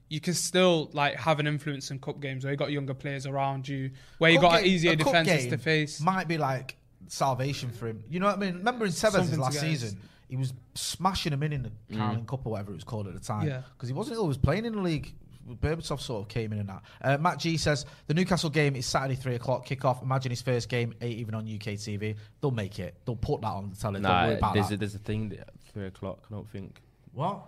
you 0.10 0.20
can 0.20 0.34
still 0.36 0.90
like 0.94 1.16
have 1.16 1.40
an 1.40 1.48
influence 1.48 1.90
in 1.92 2.00
cup 2.00 2.20
games 2.20 2.44
where 2.44 2.54
you 2.54 2.58
got 2.58 2.72
younger 2.72 2.94
players 2.94 3.26
around 3.26 3.68
you, 3.68 3.92
where 4.20 4.32
you 4.32 4.40
got 4.40 4.62
game- 4.64 4.72
easier 4.72 4.92
a 4.92 4.96
defenses 4.96 5.48
to 5.48 5.58
face. 5.58 6.00
Might 6.02 6.28
be 6.28 6.38
like 6.38 6.76
salvation 7.08 7.70
for 7.72 7.88
him. 7.88 8.04
You 8.10 8.20
know 8.20 8.28
what 8.28 8.38
I 8.38 8.40
mean? 8.40 8.56
Remember 8.58 8.86
in 8.86 8.92
Something 8.92 9.40
last 9.40 9.60
season, 9.60 10.00
he 10.30 10.36
was 10.38 10.54
smashing 10.74 11.34
him 11.34 11.44
in 11.44 11.54
in 11.54 11.64
the 11.64 11.96
Carling 11.98 12.26
Cup 12.26 12.46
or 12.46 12.52
whatever 12.54 12.72
it 12.72 12.76
was 12.76 12.84
called 12.84 13.08
at 13.08 13.14
the 13.14 13.20
time. 13.20 13.48
Yeah. 13.48 13.62
Because 13.74 13.90
he 13.90 13.94
wasn't 13.94 14.18
always 14.20 14.38
playing 14.38 14.66
in 14.66 14.74
the 14.74 14.82
league. 14.82 15.14
Berbatov 15.48 16.00
sort 16.02 16.24
of 16.24 16.28
came 16.28 16.52
in 16.54 16.60
and 16.60 16.70
that. 16.70 16.82
Uh, 17.04 17.18
Matt 17.20 17.38
G 17.38 17.56
says 17.58 17.86
the 18.08 18.16
Newcastle 18.16 18.50
game 18.50 18.76
is 18.76 18.88
Saturday 18.88 19.14
three 19.14 19.36
o'clock 19.36 19.68
kickoff. 19.68 20.02
Imagine 20.02 20.32
his 20.32 20.42
first 20.42 20.70
game 20.70 20.96
ain't 21.02 21.20
even 21.20 21.36
on 21.36 21.44
UK 21.44 21.76
TV. 21.78 22.16
They'll 22.42 22.50
make 22.50 22.80
it. 22.80 22.96
They'll 23.06 23.16
put 23.16 23.42
that 23.42 23.50
on 23.50 23.70
the 23.70 23.76
telly. 23.76 24.02
Don't 24.02 24.12
worry 24.12 24.32
Nah, 24.32 24.38
about 24.40 24.54
there's 24.56 24.70
that. 24.70 24.74
a, 24.74 24.78
there's 24.78 24.96
a 24.96 25.00
thing 25.00 25.30
that 25.30 25.50
three 25.72 25.86
o'clock. 25.86 26.24
I 26.32 26.34
don't 26.34 26.50
think 26.50 26.82
what? 27.14 27.46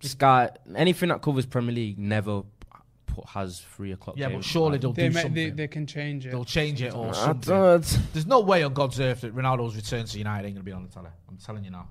Sky 0.00 0.50
anything 0.74 1.10
that 1.10 1.22
covers 1.22 1.46
Premier 1.46 1.72
League 1.74 1.98
never 2.00 2.42
put, 3.06 3.26
has 3.26 3.60
three 3.60 3.92
o'clock. 3.92 4.16
Yeah, 4.18 4.30
but 4.30 4.42
surely 4.42 4.78
they'll 4.78 4.92
They, 4.92 5.08
do 5.08 5.14
ma- 5.14 5.20
something. 5.20 5.34
they 5.34 5.50
they 5.50 5.68
can 5.68 5.86
change 5.86 6.26
it. 6.26 6.30
They'll 6.32 6.44
change 6.44 6.82
it 6.82 6.94
or 6.94 7.10
I 7.10 7.12
something. 7.12 7.54
don't- 7.54 7.98
There's 8.12 8.26
no 8.26 8.40
way 8.40 8.62
on 8.64 8.72
God's 8.74 8.98
earth 8.98 9.20
that 9.20 9.36
Ronaldo's 9.36 9.76
return 9.76 10.04
to 10.06 10.18
United 10.18 10.46
ain't 10.48 10.56
going 10.56 10.64
to 10.64 10.68
be 10.68 10.72
on 10.72 10.82
the 10.82 10.88
telly. 10.88 11.10
I'm 11.28 11.36
telling 11.36 11.62
you 11.64 11.70
now. 11.70 11.86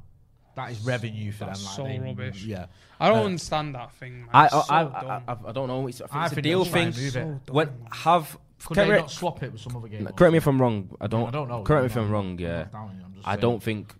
That 0.59 0.71
is 0.71 0.79
revenue 0.81 1.31
for 1.31 1.45
That's 1.45 1.59
them. 1.59 1.67
Like 1.67 1.75
so 1.75 1.83
they- 2.03 2.09
rubbish. 2.09 2.43
Yeah. 2.43 2.65
I 2.99 3.07
don't 3.09 3.19
Uh, 3.19 3.25
understand 3.25 3.75
that 3.75 3.91
thing. 3.93 4.19
Man. 4.21 4.29
I, 4.33 4.45
It's 4.45 4.53
I, 4.55 4.59
so 4.61 4.73
I, 4.73 4.83
dumb. 4.83 5.23
I, 5.27 5.31
I, 5.31 5.37
I 5.47 5.51
don't 5.53 5.67
know. 5.67 5.87
It's, 5.87 6.01
I 6.01 6.05
think 6.07 6.15
I 6.15 6.23
it's 6.25 6.31
a 6.31 6.35
think 6.35 6.43
deal 6.43 6.63
they'll 6.63 6.71
try 6.71 6.79
thing. 6.79 6.87
and 6.87 6.97
move 6.97 7.15
it. 7.15 7.39
So 7.47 7.53
When 7.53 7.67
dumb. 7.67 7.75
have 7.91 8.37
Could 8.65 8.75
they 8.77 8.89
me- 8.89 8.97
not 8.97 9.11
swap 9.11 9.43
it 9.43 9.51
with 9.53 9.61
some 9.61 9.75
other 9.77 9.87
game? 9.87 10.07
or 10.07 10.11
correct 10.11 10.31
me 10.33 10.37
if? 10.37 10.47
I'm 10.47 10.61
wrong. 10.61 10.89
I 10.99 11.07
don't. 11.07 11.27
I 11.27 11.31
don't 11.31 11.47
know. 11.47 11.63
Correct 11.63 11.83
me 11.83 11.85
if 11.87 11.95
I'm 11.97 12.03
I'm 12.05 12.11
wrong. 12.11 12.37
Yeah, 12.39 12.57
not 12.57 12.71
doubting 12.73 12.97
you, 12.99 13.05
I'm 13.05 13.13
just 13.13 13.27
I 13.27 13.31
saying. 13.31 13.41
don't 13.41 13.63
think 13.63 13.95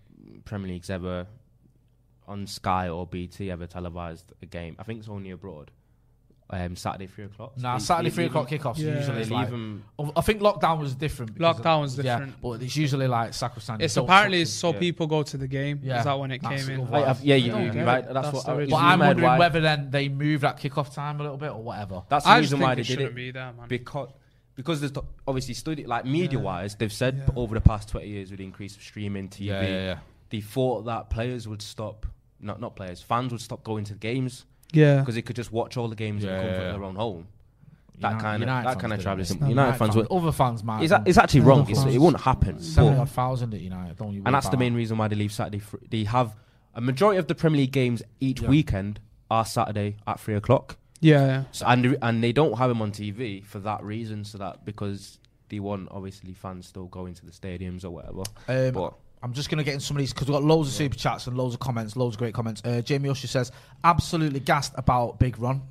Premier 0.45 0.67
League's 0.71 0.89
ever 0.89 1.27
on 2.27 2.45
Sky 2.45 2.89
or 2.89 3.07
BT 3.07 3.49
ever 3.51 3.65
televised 3.67 4.33
a 4.41 4.45
game. 4.45 4.75
I 4.77 4.83
think 4.83 4.99
it's 4.99 5.09
only 5.09 5.31
abroad. 5.31 5.71
Um, 6.51 6.75
Saturday 6.75 7.05
three 7.05 7.25
o'clock. 7.25 7.55
Nah, 7.57 7.77
They- 7.77 7.83
Saturday 7.83 8.09
they 8.09 8.15
three 8.15 8.25
o'clock 8.25 8.49
kickoffs. 8.49 8.79
Yeah. 8.79 8.95
Usually, 8.97 9.15
They 9.17 9.21
it's 9.21 9.29
leave 9.29 9.39
like, 9.39 9.49
them. 9.51 9.83
I 10.15 10.21
think 10.21 10.41
lockdown 10.41 10.79
was 10.79 10.95
different. 10.95 11.37
Lockdown 11.37 11.81
was 11.81 11.95
yeah, 11.97 12.17
different. 12.17 12.41
but 12.41 12.63
it's 12.63 12.75
usually 12.75 13.07
like 13.07 13.35
sacrosanct. 13.35 13.83
It's 13.83 13.95
apparently 13.97 14.45
so 14.45 14.73
yeah. 14.73 14.79
people 14.79 15.05
go 15.05 15.21
to 15.21 15.37
the 15.37 15.47
game. 15.47 15.79
Yeah, 15.83 15.99
Is 15.99 16.05
that 16.05 16.17
when 16.17 16.31
it 16.31 16.41
that's 16.41 16.65
came 16.65 16.79
in? 16.79 16.85
the 16.89 16.95
I- 16.97 17.11
I- 17.11 17.17
yeah, 17.21 17.35
you, 17.35 17.51
don't 17.51 17.65
you 17.65 17.71
get 17.71 17.85
right. 17.85 18.03
That's, 18.03 18.13
That's 18.13 18.33
what. 18.33 18.45
the 18.45 18.51
I- 18.51 18.55
reason. 18.55 18.69
But 18.71 18.77
it's 18.77 18.83
I'm 18.83 18.99
wondering 18.99 19.25
why- 19.27 19.37
whether 19.39 19.59
then 19.61 19.91
they 19.91 20.09
move 20.09 20.41
that 20.41 20.59
kickoff 20.59 20.91
time 20.93 21.19
a 21.19 21.23
little 21.23 21.37
bit 21.37 21.51
or 21.51 21.61
whatever. 21.61 22.01
That's 22.09 22.25
the 22.25 22.31
I 22.31 22.41
just 22.41 22.51
reason 22.53 22.59
why 22.61 22.73
they 22.75 22.81
did 22.81 22.87
shouldn't 22.87 23.09
it. 23.11 23.15
be 23.15 23.29
there, 23.31 23.53
man. 23.53 23.67
because 23.67 24.09
because 24.55 24.79
there's 24.81 24.91
t- 24.91 25.01
obviously 25.27 25.53
study 25.53 25.85
like 25.85 26.03
media 26.05 26.37
wise 26.39 26.75
they've 26.75 26.91
said 26.91 27.15
Yeah. 27.27 27.33
over 27.37 27.55
the 27.55 27.61
past 27.61 27.87
20 27.89 28.07
years 28.07 28.29
with 28.31 28.39
the 28.39 28.43
increase 28.43 28.75
of 28.75 28.81
streaming 28.81 29.29
TV 29.29 29.45
Yeah, 29.45 29.61
yeah, 29.61 29.67
yeah. 29.69 29.97
they 30.31 30.41
thought 30.41 30.85
that 30.85 31.09
players 31.09 31.47
would 31.47 31.61
stop 31.61 32.05
not 32.41 32.59
not 32.59 32.75
players 32.75 33.01
fans 33.01 33.31
would 33.31 33.39
stop 33.39 33.63
going 33.63 33.85
to 33.85 33.93
games 33.93 34.45
yeah. 34.73 34.99
because 34.99 35.15
they 35.15 35.21
could 35.21 35.35
just 35.35 35.51
watch 35.51 35.77
all 35.77 35.87
the 35.87 35.95
games 35.95 36.23
in 36.23 36.29
Yeah, 36.29 36.37
the 36.37 36.41
comfort 36.43 36.53
yeah, 36.55 36.59
of 36.61 36.65
yeah. 36.67 36.71
their 36.73 36.83
own 36.83 36.95
home 36.95 37.27
that 37.99 38.07
United- 38.11 38.21
kind 38.23 38.35
of 38.35 38.39
United 38.47 38.67
that 38.69 38.79
kind 38.79 38.93
of 38.93 38.99
do 38.99 39.03
travel 39.03 39.21
it. 39.23 39.29
United, 39.29 39.49
United 39.49 39.77
fans 39.77 39.95
would 39.95 40.07
Other 40.11 40.31
fans 40.31 40.63
might. 40.63 40.83
it's, 40.83 40.91
a- 40.93 41.03
it's 41.05 41.17
actually 41.17 41.41
wrong 41.41 41.69
it's, 41.69 41.83
it 41.83 41.97
wouldn't 41.99 42.23
happen 42.23 42.59
seventy 42.61 42.95
but, 42.95 43.01
odd 43.01 43.09
thousand 43.09 43.53
at 43.53 43.59
United. 43.61 43.97
Don't 43.97 44.13
you? 44.13 44.21
and 44.25 44.33
that's 44.33 44.49
the 44.49 44.57
main 44.57 44.73
reason 44.73 44.97
why 44.97 45.07
they 45.09 45.15
leave 45.17 45.31
Saturday 45.33 45.59
fr- 45.59 45.77
they 45.89 46.03
have 46.05 46.35
a 46.75 46.81
majority 46.81 47.17
of 47.19 47.27
the 47.27 47.35
Premier 47.35 47.61
League 47.61 47.71
games 47.71 48.01
each 48.19 48.41
Yeah. 48.41 48.47
weekend 48.49 48.99
are 49.29 49.43
Saturday 49.45 49.97
at 50.07 50.19
3 50.19 50.35
o'clock 50.35 50.77
Yeah, 51.01 51.25
yeah. 51.25 51.43
So, 51.51 51.65
and 51.67 51.97
and 52.01 52.23
they 52.23 52.31
don't 52.31 52.57
have 52.57 52.71
him 52.71 52.81
on 52.81 52.91
TV 52.91 53.43
for 53.43 53.59
that 53.59 53.83
reason, 53.83 54.23
so 54.23 54.37
that 54.37 54.65
because 54.65 55.17
they 55.49 55.59
want 55.59 55.87
obviously 55.91 56.33
fans 56.33 56.67
still 56.67 56.85
going 56.85 57.15
to 57.15 57.25
the 57.25 57.31
stadiums 57.31 57.83
or 57.83 57.89
whatever. 57.89 58.23
Um, 58.47 58.71
but 58.73 58.93
I'm 59.21 59.33
just 59.33 59.49
going 59.49 59.57
to 59.57 59.63
get 59.63 59.73
in 59.73 59.79
some 59.79 59.97
of 59.97 59.99
these 59.99 60.13
because 60.13 60.27
we've 60.27 60.35
got 60.35 60.43
loads 60.43 60.69
of 60.69 60.75
super 60.75 60.95
chats 60.95 61.27
and 61.27 61.37
loads 61.37 61.53
of 61.53 61.59
comments, 61.59 61.95
loads 61.95 62.15
of 62.15 62.19
great 62.19 62.33
comments. 62.33 62.61
Uh, 62.63 62.81
Jamie 62.81 63.09
Usher 63.09 63.27
says, 63.27 63.51
absolutely 63.83 64.39
gassed 64.39 64.73
about 64.75 65.19
Big 65.19 65.37
Ron. 65.39 65.61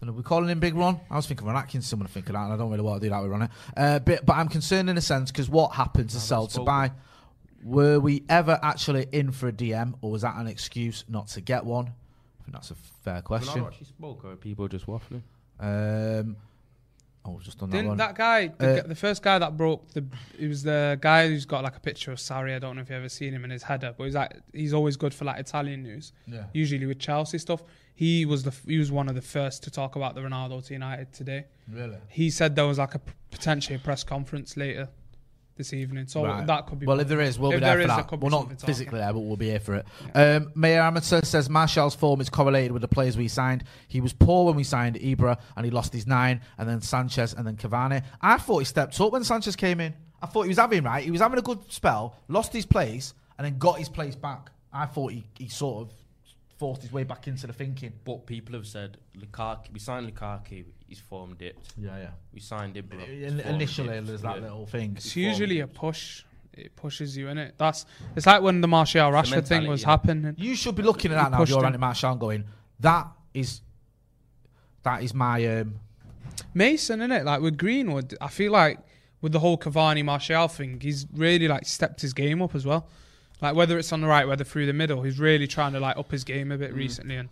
And 0.00 0.10
are 0.10 0.12
we 0.12 0.22
calling 0.22 0.48
him 0.48 0.60
Big 0.60 0.74
Ron? 0.74 1.00
I 1.10 1.16
was 1.16 1.26
thinking 1.26 1.46
Ron 1.46 1.56
Atkinson 1.56 1.98
when 1.98 2.06
I 2.06 2.10
think 2.10 2.28
of 2.28 2.34
that, 2.34 2.44
and 2.44 2.52
I 2.52 2.56
don't 2.56 2.70
really 2.70 2.82
want 2.82 3.00
to 3.00 3.06
do 3.06 3.10
that 3.10 3.20
with 3.22 3.30
Ronnie. 3.30 3.48
Uh, 3.76 3.98
but, 3.98 4.24
but 4.24 4.36
I'm 4.36 4.48
concerned 4.48 4.88
in 4.90 4.96
a 4.96 5.00
sense 5.00 5.30
because 5.30 5.48
what 5.48 5.72
happened 5.72 6.10
to 6.10 6.20
sell 6.20 6.46
to 6.48 6.60
buy? 6.60 6.92
Were 7.64 7.98
we 7.98 8.22
ever 8.28 8.58
actually 8.62 9.06
in 9.10 9.32
for 9.32 9.48
a 9.48 9.52
DM, 9.52 9.94
or 10.00 10.12
was 10.12 10.22
that 10.22 10.36
an 10.36 10.46
excuse 10.46 11.04
not 11.08 11.28
to 11.28 11.40
get 11.40 11.64
one? 11.64 11.86
I 11.86 12.44
think 12.44 12.54
that's 12.54 12.70
a 12.70 12.76
fair 13.04 13.22
question. 13.22 13.62
Ronaldo 13.62 13.66
actually 13.66 13.86
spoke, 13.86 14.24
or 14.24 14.32
are 14.32 14.36
people 14.36 14.68
just 14.68 14.86
waffling? 14.86 15.22
Um, 15.58 16.36
oh, 17.28 17.32
we've 17.32 17.44
just 17.44 17.58
that 17.58 17.70
Didn't 17.70 17.88
one. 17.88 17.96
that 17.98 18.14
guy, 18.14 18.48
the, 18.48 18.84
Uh, 18.84 18.86
the 18.86 18.94
first 18.94 19.22
guy 19.22 19.38
that 19.38 19.56
broke 19.56 19.88
the, 19.92 20.04
it 20.38 20.48
was 20.48 20.62
the 20.62 20.98
guy 21.00 21.28
who's 21.28 21.44
got 21.44 21.62
like 21.64 21.76
a 21.76 21.80
picture 21.80 22.12
of 22.12 22.18
Sarri. 22.18 22.54
I 22.54 22.58
don't 22.58 22.76
know 22.76 22.82
if 22.82 22.90
you 22.90 22.96
ever 22.96 23.08
seen 23.08 23.32
him 23.32 23.44
in 23.44 23.50
his 23.50 23.62
header, 23.62 23.94
but 23.96 24.04
he's 24.04 24.14
like 24.14 24.32
he's 24.52 24.72
always 24.74 24.96
good 24.96 25.12
for 25.14 25.24
like 25.24 25.38
Italian 25.38 25.82
news. 25.82 26.12
Yeah. 26.26 26.44
Usually 26.52 26.86
with 26.86 26.98
Chelsea 26.98 27.38
stuff, 27.38 27.62
he 27.94 28.24
was 28.24 28.42
the 28.44 28.54
he 28.66 28.78
was 28.78 28.90
one 28.90 29.08
of 29.08 29.14
the 29.14 29.22
first 29.22 29.62
to 29.64 29.70
talk 29.70 29.96
about 29.96 30.14
the 30.14 30.20
Ronaldo 30.22 30.64
to 30.66 30.72
United 30.72 31.12
today. 31.12 31.46
Really? 31.70 31.98
He 32.08 32.30
said 32.30 32.56
there 32.56 32.66
was 32.66 32.78
like 32.78 32.94
a 32.94 33.00
potentially 33.30 33.76
a 33.76 33.78
press 33.78 34.02
conference 34.04 34.56
later 34.56 34.88
this 35.58 35.74
evening, 35.74 36.06
so 36.06 36.24
Right. 36.24 36.46
that 36.46 36.66
could 36.66 36.78
be. 36.78 36.86
Well, 36.86 37.00
if 37.00 37.08
there 37.08 37.20
is, 37.20 37.38
we'll 37.38 37.50
If 37.50 37.56
be 37.56 37.60
there, 37.60 37.68
there 37.70 37.76
for 37.76 37.80
is, 37.82 37.86
there 37.88 37.96
that. 37.98 38.08
could 38.08 38.22
We're 38.22 38.30
not 38.30 38.60
physically 38.62 38.98
there, 39.00 39.12
but 39.12 39.18
we'll 39.18 39.36
be 39.36 39.50
here 39.50 39.60
for 39.60 39.74
it. 39.74 39.86
Um, 40.14 40.50
Mayor 40.54 40.80
Amateur 40.80 41.20
says 41.22 41.50
Martial's 41.50 41.94
form 41.94 42.22
is 42.22 42.30
correlated 42.30 42.72
with 42.72 42.80
the 42.80 42.88
players 42.88 43.18
we 43.18 43.28
signed. 43.28 43.64
He 43.88 44.00
was 44.00 44.14
poor 44.14 44.46
when 44.46 44.54
we 44.56 44.64
signed 44.64 44.96
Ibra, 44.96 45.36
and 45.56 45.64
he 45.66 45.70
lost 45.70 45.92
his 45.92 46.06
nine, 46.06 46.40
and 46.56 46.66
then 46.68 46.80
Sanchez, 46.80 47.34
and 47.34 47.46
then 47.46 47.56
Cavani. 47.56 48.02
I 48.22 48.38
thought 48.38 48.60
he 48.60 48.64
stepped 48.64 48.98
up 49.00 49.12
when 49.12 49.24
Sanchez 49.24 49.56
came 49.56 49.80
in. 49.80 49.92
I 50.22 50.26
thought 50.26 50.42
he 50.42 50.48
was 50.48 50.58
having 50.58 50.82
right. 50.84 51.04
He 51.04 51.10
was 51.10 51.20
having 51.20 51.38
a 51.38 51.42
good 51.42 51.70
spell, 51.70 52.16
lost 52.28 52.52
his 52.52 52.64
place, 52.64 53.12
and 53.36 53.44
then 53.44 53.58
got 53.58 53.78
his 53.78 53.88
place 53.88 54.16
back. 54.16 54.50
I 54.72 54.86
thought 54.86 55.12
he, 55.12 55.24
he 55.38 55.48
sort 55.48 55.82
of 55.88 55.94
forced 56.58 56.82
his 56.82 56.92
way 56.92 57.04
back 57.04 57.26
into 57.28 57.46
the 57.46 57.52
thinking. 57.52 57.92
But 58.04 58.26
people 58.26 58.54
have 58.54 58.66
said 58.66 58.98
Lukaku. 59.16 59.72
We 59.72 59.78
signed 59.78 60.12
Lukaku. 60.12 60.64
He's 60.86 61.00
form 61.00 61.34
dipped. 61.36 61.72
Yeah, 61.76 61.96
yeah. 61.98 62.10
We 62.32 62.40
signed 62.40 62.74
Ibra. 62.74 63.00
his 63.00 63.32
In, 63.32 63.40
initially, 63.40 63.88
dipped. 63.88 64.06
there's 64.08 64.22
that 64.22 64.36
Yeah. 64.36 64.42
little 64.42 64.66
thing. 64.66 64.94
It's 64.96 65.14
usually 65.16 65.60
a 65.60 65.66
push. 65.66 66.24
It 66.52 66.74
pushes 66.74 67.16
you 67.16 67.28
in 67.28 67.38
it. 67.38 67.54
That's 67.56 67.86
it's 68.16 68.26
like 68.26 68.42
when 68.42 68.60
the 68.60 68.68
Martial 68.68 69.10
Rashford 69.12 69.46
thing 69.46 69.68
was 69.68 69.82
yeah. 69.82 69.90
happening. 69.90 70.34
You 70.36 70.56
should 70.56 70.74
be 70.74 70.82
looking 70.82 71.12
at 71.12 71.14
that 71.14 71.30
now. 71.30 71.42
If 71.42 71.48
you're 71.48 71.58
him. 71.58 71.64
Randy 71.64 71.78
Marshall 71.78 72.16
going, 72.16 72.44
that 72.80 73.06
is, 73.32 73.60
that 74.82 75.02
is 75.04 75.14
my 75.14 75.46
um, 75.58 75.74
Mason, 76.54 77.00
in 77.00 77.12
it, 77.12 77.24
like 77.24 77.40
with 77.40 77.56
Greenwood, 77.56 78.16
I 78.20 78.26
feel 78.28 78.50
like 78.50 78.80
with 79.20 79.32
the 79.32 79.38
whole 79.38 79.56
Cavani 79.56 80.04
Martial 80.04 80.48
thing, 80.48 80.80
he's 80.80 81.06
really 81.12 81.46
like 81.46 81.64
stepped 81.64 82.00
his 82.00 82.12
game 82.12 82.42
up 82.42 82.54
as 82.56 82.66
well 82.66 82.88
like 83.40 83.54
whether 83.54 83.78
it's 83.78 83.92
on 83.92 84.00
the 84.00 84.06
right, 84.06 84.26
whether 84.26 84.44
through 84.44 84.66
the 84.66 84.72
middle. 84.72 85.02
He's 85.02 85.18
really 85.18 85.46
trying 85.46 85.72
to 85.72 85.80
like 85.80 85.96
up 85.96 86.10
his 86.10 86.24
game 86.24 86.52
a 86.52 86.58
bit 86.58 86.72
mm. 86.72 86.76
recently, 86.76 87.16
and 87.16 87.28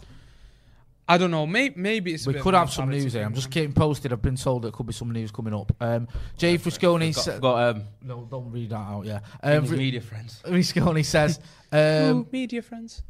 I 1.09 1.19
don't 1.19 1.31
know. 1.31 1.47
Maybe, 1.47 1.75
maybe 1.81 2.15
it's. 2.15 2.27
we 2.27 2.35
could 2.35 2.55
have 2.55 2.73
some 2.73 2.91
news 2.91 3.13
here. 3.13 3.25
I'm 3.25 3.35
just 3.35 3.51
getting 3.51 3.73
posted. 3.73 4.13
I've 4.13 4.23
been 4.23 4.37
told 4.37 4.63
there 4.63 4.73
could 4.73 4.87
be 4.87 4.93
some 4.93 5.13
news 5.13 5.31
coming 5.31 5.55
up. 5.55 5.73
Um, 5.81 6.09
Jay 6.37 6.59
Frisconi 6.59 7.15
got, 7.15 7.41
got, 7.41 7.77
um, 7.77 7.85
no, 8.03 8.27
don't 8.29 8.51
read 8.51 8.71
that 8.71 8.77
out. 8.77 9.05
Yeah, 9.05 9.21
um, 9.43 9.67
Fr- 9.67 9.77
media 9.77 10.01
friends. 10.01 10.43
Frisconi 10.45 11.05
says, 11.05 11.39
um, 11.73 11.81
Ooh, 11.81 12.27
media 12.33 12.63
friends. 12.63 13.03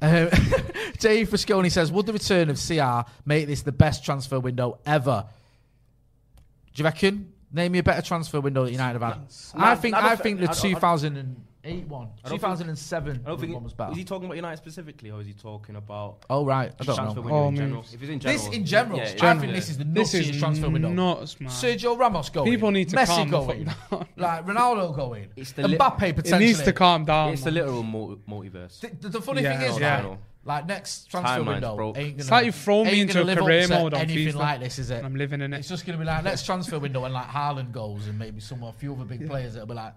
Um, 0.00 0.28
Jay 0.98 1.24
Frisconi 1.24 1.72
says, 1.72 1.90
would 1.90 2.06
the 2.06 2.12
return 2.12 2.50
of 2.50 2.60
CR 2.60 3.10
make 3.24 3.46
this 3.46 3.62
the 3.62 3.72
best 3.72 4.04
transfer 4.04 4.38
window 4.38 4.78
ever? 4.84 5.26
Do 6.74 6.80
you 6.80 6.84
reckon? 6.84 7.32
Name 7.50 7.72
me 7.72 7.78
a 7.78 7.82
better 7.82 8.02
transfer 8.02 8.40
window 8.40 8.64
that 8.64 8.72
United 8.72 9.00
have 9.00 9.14
had. 9.14 9.26
I 9.54 9.74
think. 9.74 9.94
I 9.94 10.16
think 10.16 10.40
the 10.40 10.48
2000. 10.48 11.47
Eight 11.64 11.88
one. 11.88 12.08
Two 12.24 12.38
thousand 12.38 12.68
and 12.68 12.78
seven. 12.78 13.20
I 13.24 13.30
don't 13.30 13.40
think. 13.40 13.52
One 13.52 13.64
was 13.64 13.72
better. 13.72 13.90
Is 13.90 13.98
he 13.98 14.04
talking 14.04 14.26
about 14.26 14.36
United 14.36 14.58
specifically, 14.58 15.10
or 15.10 15.20
is 15.20 15.26
he 15.26 15.32
talking 15.32 15.74
about? 15.74 16.24
Oh 16.30 16.44
right, 16.44 16.72
I 16.78 16.84
don't 16.84 17.16
know. 17.16 17.28
Oh, 17.28 17.48
in 17.48 17.56
general. 17.56 17.84
If 17.92 18.00
it's 18.00 18.10
in 18.10 18.20
general, 18.20 18.44
this 18.44 18.56
in 18.56 18.64
general, 18.64 18.98
yeah, 18.98 19.14
yeah, 19.16 19.32
I 19.32 19.38
think 19.38 19.52
this 19.52 19.68
is 19.68 19.78
the 19.78 19.84
this 19.84 20.14
is 20.14 20.38
transfer 20.38 20.70
window. 20.70 20.88
Nuts, 20.88 21.40
man. 21.40 21.50
Sergio 21.50 21.98
Ramos 21.98 22.30
going. 22.30 22.48
People 22.48 22.70
need 22.70 22.88
to 22.90 22.96
Messi 22.96 23.28
calm 23.28 23.30
down. 23.30 23.76
like 24.16 24.46
Ronaldo 24.46 24.94
going. 24.94 25.28
It's 25.34 25.50
the 25.52 25.62
Mbappe 25.62 25.98
potentially. 25.98 26.44
It 26.44 26.46
needs 26.46 26.62
to 26.62 26.72
calm 26.72 27.04
down. 27.04 27.32
It's 27.32 27.42
the 27.42 27.50
literal 27.50 27.82
multiverse. 27.82 28.80
The, 29.00 29.08
the, 29.08 29.20
funny 29.20 29.42
thing 29.42 29.60
is, 29.60 29.78
yeah. 29.80 30.14
Like 30.44 30.66
next 30.66 31.10
transfer 31.10 31.42
window, 31.42 31.76
broke. 31.76 31.98
ain't 31.98 32.16
gonna, 32.16 32.20
it's 32.20 32.30
like 32.30 32.46
you 32.46 32.52
throw 32.52 32.84
me 32.84 33.00
into 33.00 33.20
a 33.20 33.36
career 33.36 33.68
mode 33.68 33.92
on 33.92 34.00
anything 34.00 34.32
FIFA. 34.32 34.36
like 34.36 34.60
this, 34.60 34.78
is 34.78 34.90
it? 34.90 35.04
I'm 35.04 35.14
living 35.14 35.42
in 35.42 35.52
it. 35.52 35.58
It's 35.58 35.68
just 35.68 35.84
gonna 35.84 35.98
be 35.98 36.04
like 36.04 36.24
next 36.24 36.46
transfer 36.46 36.78
window 36.78 37.04
and 37.04 37.12
like 37.12 37.26
Haaland 37.26 37.72
goes 37.72 38.06
and 38.06 38.18
maybe 38.18 38.40
some 38.40 38.62
a 38.62 38.72
few 38.72 38.94
other 38.94 39.04
big 39.04 39.28
players 39.28 39.54
that'll 39.54 39.66
be 39.66 39.74
like, 39.74 39.92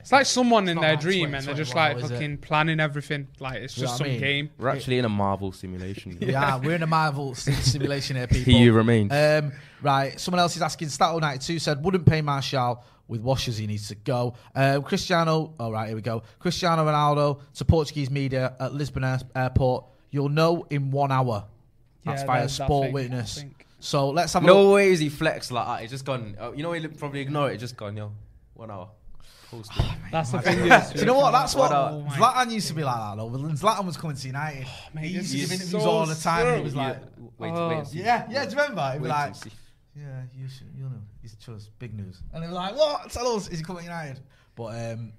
it's 0.00 0.12
like 0.12 0.24
someone 0.24 0.66
in 0.68 0.76
not 0.76 0.80
their 0.80 0.92
like 0.92 1.00
dream 1.00 1.34
and 1.34 1.44
they're 1.46 1.54
just 1.54 1.72
21 1.72 1.90
like 1.92 1.98
now, 1.98 2.04
is 2.04 2.10
it? 2.10 2.14
fucking 2.14 2.36
planning 2.38 2.80
everything. 2.80 3.28
Like 3.40 3.60
it's 3.62 3.76
You 3.76 3.82
know 3.82 3.88
just 3.88 4.00
what 4.00 4.06
I 4.06 4.12
some 4.12 4.12
mean? 4.12 4.20
game. 4.20 4.50
We're 4.56 4.68
actually 4.70 4.98
in 4.98 5.04
a 5.04 5.08
Marvel 5.10 5.52
simulation. 5.52 6.16
yeah, 6.22 6.56
we're 6.58 6.76
in 6.76 6.82
a 6.82 6.86
Marvel 6.86 7.34
sim- 7.34 7.52
simulation 7.56 8.16
here, 8.16 8.26
people. 8.26 8.54
He 8.54 8.70
remains. 8.70 9.12
Um, 9.12 9.52
right, 9.82 10.18
someone 10.18 10.40
else 10.40 10.56
is 10.56 10.62
asking. 10.62 10.88
Stato92 10.88 11.60
said, 11.60 11.84
wouldn't 11.84 12.06
pay 12.06 12.22
Martial 12.22 12.82
with 13.06 13.20
washers, 13.20 13.58
he 13.58 13.66
needs 13.66 13.88
to 13.88 13.96
go. 13.96 14.34
Um, 14.54 14.82
Cristiano, 14.82 15.52
all 15.60 15.72
right, 15.72 15.88
here 15.88 15.96
we 15.96 16.00
go. 16.02 16.22
Cristiano 16.38 16.86
Ronaldo 16.86 17.40
to 17.56 17.64
Portuguese 17.66 18.10
media 18.10 18.54
at 18.60 18.72
Lisbon 18.72 19.04
Air- 19.04 19.20
Airport. 19.36 19.84
You'll 20.10 20.28
know 20.30 20.66
in 20.70 20.90
one 20.90 21.12
hour. 21.12 21.44
That's 22.06 22.22
Yeah, 22.22 22.26
via 22.26 22.40
there's 22.40 22.56
that 22.56 22.64
Sport 22.66 22.84
thing, 22.86 22.90
I 22.90 22.94
Witness. 22.94 23.34
think. 23.40 23.66
So 23.80 24.08
let's 24.10 24.32
have 24.32 24.42
a 24.42 24.46
look. 24.46 24.56
no 24.56 24.72
way 24.72 24.88
is 24.90 25.00
he 25.00 25.10
flexed 25.10 25.52
like 25.52 25.66
that. 25.66 25.80
He's 25.82 25.90
just 25.90 26.04
gone. 26.06 26.34
Oh, 26.40 26.52
you 26.52 26.62
know, 26.62 26.72
he'll 26.72 26.88
probably 26.90 27.20
ignore 27.20 27.50
it. 27.50 27.58
Just 27.58 27.76
gone, 27.76 27.94
yo, 27.96 28.12
one 28.54 28.70
hour. 28.70 28.88
Post 29.50 29.72
it. 29.78 29.84
That's 30.12 30.30
the 30.32 30.40
thing. 30.42 30.58
is, 30.60 30.90
Do 30.92 30.98
you 31.00 31.06
know 31.06 31.16
what? 31.16 31.30
That's 31.30 31.54
what 31.54 31.72
Oh 31.72 32.04
Zlatan 32.10 32.50
used 32.50 32.68
to 32.68 32.74
be 32.74 32.84
like 32.84 32.96
that 32.96 33.16
though. 33.16 33.26
When 33.26 33.56
Zlatan 33.56 33.86
was 33.86 33.96
coming 33.96 34.16
to 34.16 34.26
United, 34.26 34.66
oh, 34.68 34.88
mate, 34.94 35.06
he 35.06 35.14
used 35.14 35.30
to 35.32 35.36
give 35.38 35.44
is 35.46 35.52
interviews 35.52 35.82
so 35.82 35.88
all 35.90 36.06
the 36.06 36.14
time. 36.14 36.46
And 36.46 36.56
he 36.58 36.62
was 36.64 36.72
true. 36.74 36.82
like, 36.82 36.98
wait, 37.38 37.50
Oh. 37.52 37.68
wait, 37.68 37.78
and 37.78 37.88
see. 37.88 37.98
yeah, 38.00 38.26
yeah. 38.30 38.44
Do 38.44 38.50
you 38.50 38.56
remember? 38.60 38.90
He'd 38.92 38.98
be 38.98 39.02
Wait 39.04 39.08
like, 39.08 39.34
yeah, 39.96 40.22
you 40.36 40.48
should, 40.48 40.66
you 40.76 40.84
know, 40.84 40.90
he's 41.22 41.34
just 41.34 41.78
big 41.78 41.94
news. 41.94 42.20
And 42.32 42.42
they 42.42 42.46
were 42.48 42.52
like, 42.54 42.76
what? 42.76 43.10
Tell 43.10 43.26
us, 43.36 43.48
is 43.48 43.58
he 43.58 43.64
coming 43.64 43.84
to 43.84 43.88
United? 43.88 44.20
But 44.54 44.92
um, 44.92 45.12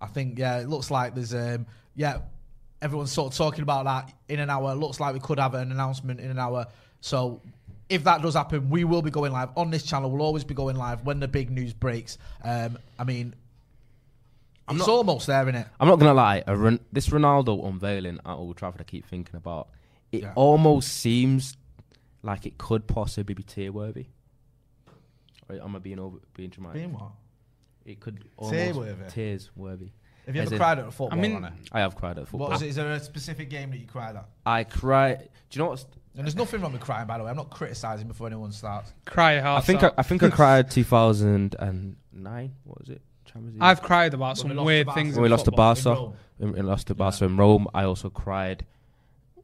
I 0.00 0.06
think 0.06 0.38
yeah, 0.38 0.58
it 0.60 0.68
looks 0.68 0.90
like 0.90 1.14
there's 1.14 1.34
um, 1.34 1.66
yeah, 1.94 2.18
everyone's 2.80 3.12
sort 3.12 3.32
of 3.32 3.36
talking 3.36 3.62
about 3.62 3.84
that 3.84 4.12
in 4.28 4.40
an 4.40 4.48
hour. 4.48 4.74
Looks 4.74 5.00
like 5.00 5.12
we 5.12 5.20
could 5.20 5.38
have 5.38 5.54
an 5.54 5.70
announcement 5.70 6.18
in 6.20 6.30
an 6.30 6.38
hour. 6.38 6.66
So. 7.00 7.42
If 7.90 8.04
that 8.04 8.22
does 8.22 8.34
happen, 8.34 8.70
we 8.70 8.84
will 8.84 9.02
be 9.02 9.10
going 9.10 9.32
live 9.32 9.50
on 9.56 9.70
this 9.70 9.82
channel. 9.82 10.10
We'll 10.10 10.22
always 10.22 10.44
be 10.44 10.54
going 10.54 10.76
live 10.76 11.04
when 11.04 11.20
the 11.20 11.28
big 11.28 11.50
news 11.50 11.72
breaks. 11.74 12.16
Um, 12.44 12.78
I 12.98 13.04
mean, 13.04 13.34
it's 14.68 14.78
not- 14.78 14.88
almost 14.88 15.26
there, 15.26 15.42
isn't 15.42 15.56
it? 15.56 15.66
I'm 15.80 15.88
not 15.88 15.98
gonna 15.98 16.14
lie. 16.14 16.44
A 16.46 16.56
Ron- 16.56 16.80
this 16.92 17.08
Ronaldo 17.08 17.66
unveiling 17.66 18.20
at 18.24 18.32
Old 18.34 18.56
Trafford, 18.56 18.80
I 18.80 18.84
keep 18.84 19.06
thinking 19.06 19.34
about. 19.36 19.68
It 20.12 20.22
Yeah. 20.22 20.32
almost 20.36 20.88
seems 20.88 21.56
like 22.22 22.46
it 22.46 22.58
could 22.58 22.86
possibly 22.86 23.34
be 23.34 23.42
tear 23.42 23.72
worthy. 23.72 24.06
Right, 25.48 25.60
am 25.60 25.74
I 25.74 25.80
being 25.80 25.98
over 25.98 26.18
being 26.34 26.50
dramatic? 26.50 26.74
Being 26.82 26.92
what? 26.92 27.10
It 27.84 27.98
could 27.98 28.24
Tear-worthy? 28.48 28.90
almost 28.92 29.14
tears 29.14 29.50
worthy. 29.56 29.90
Have 30.26 30.36
you 30.36 30.42
As 30.42 30.46
ever 30.48 30.54
in- 30.54 30.58
cried 30.60 30.78
at 30.78 30.84
a 30.86 30.90
football? 30.92 31.18
I 31.18 31.20
mean- 31.20 31.44
on? 31.44 31.52
I 31.72 31.80
have 31.80 31.96
cried 31.96 32.18
at 32.18 32.28
football. 32.28 32.48
What 32.50 32.56
is, 32.56 32.62
it? 32.62 32.68
is 32.68 32.76
there 32.76 32.92
a 32.92 33.00
specific 33.00 33.50
game 33.50 33.70
that 33.70 33.78
you 33.78 33.86
cried 33.86 34.14
at? 34.14 34.28
I 34.46 34.62
cried. 34.64 35.28
Do 35.48 35.58
you 35.58 35.64
know 35.64 35.70
what's? 35.70 35.86
And 36.16 36.26
there's 36.26 36.34
nothing 36.36 36.60
wrong 36.60 36.72
with 36.72 36.80
crying, 36.80 37.06
by 37.06 37.18
the 37.18 37.24
way. 37.24 37.30
I'm 37.30 37.36
not 37.36 37.50
criticising 37.50 38.08
before 38.08 38.26
anyone 38.26 38.50
starts. 38.52 38.92
Cry 39.06 39.36
your 39.36 39.46
I 39.46 39.60
think 39.60 39.82
I, 39.82 39.86
out. 39.86 39.94
I 39.96 40.02
think 40.02 40.22
I 40.22 40.30
cried 40.30 40.70
2009. 40.70 42.52
What 42.64 42.78
was 42.80 42.88
it? 42.88 43.00
Champions 43.24 43.54
League. 43.54 43.62
I've 43.62 43.80
cried 43.82 44.12
about 44.14 44.36
When 44.38 44.44
we 44.44 44.48
some 44.50 44.56
lost 44.56 44.66
weird 44.66 44.86
to 44.88 44.92
things. 44.94 45.14
when 45.14 45.22
we 45.22 45.26
in 45.26 45.30
lost 45.30 45.44
to 45.44 45.50
football. 45.52 45.74
Barca, 45.74 45.90
Rome. 46.00 46.14
in, 46.40 46.56
in 46.58 46.66
lost 46.66 46.86
to 46.88 46.94
Barca 46.94 47.24
in 47.24 47.36
Rome. 47.36 47.68
I 47.74 47.84
also 47.84 48.10
cried 48.10 48.66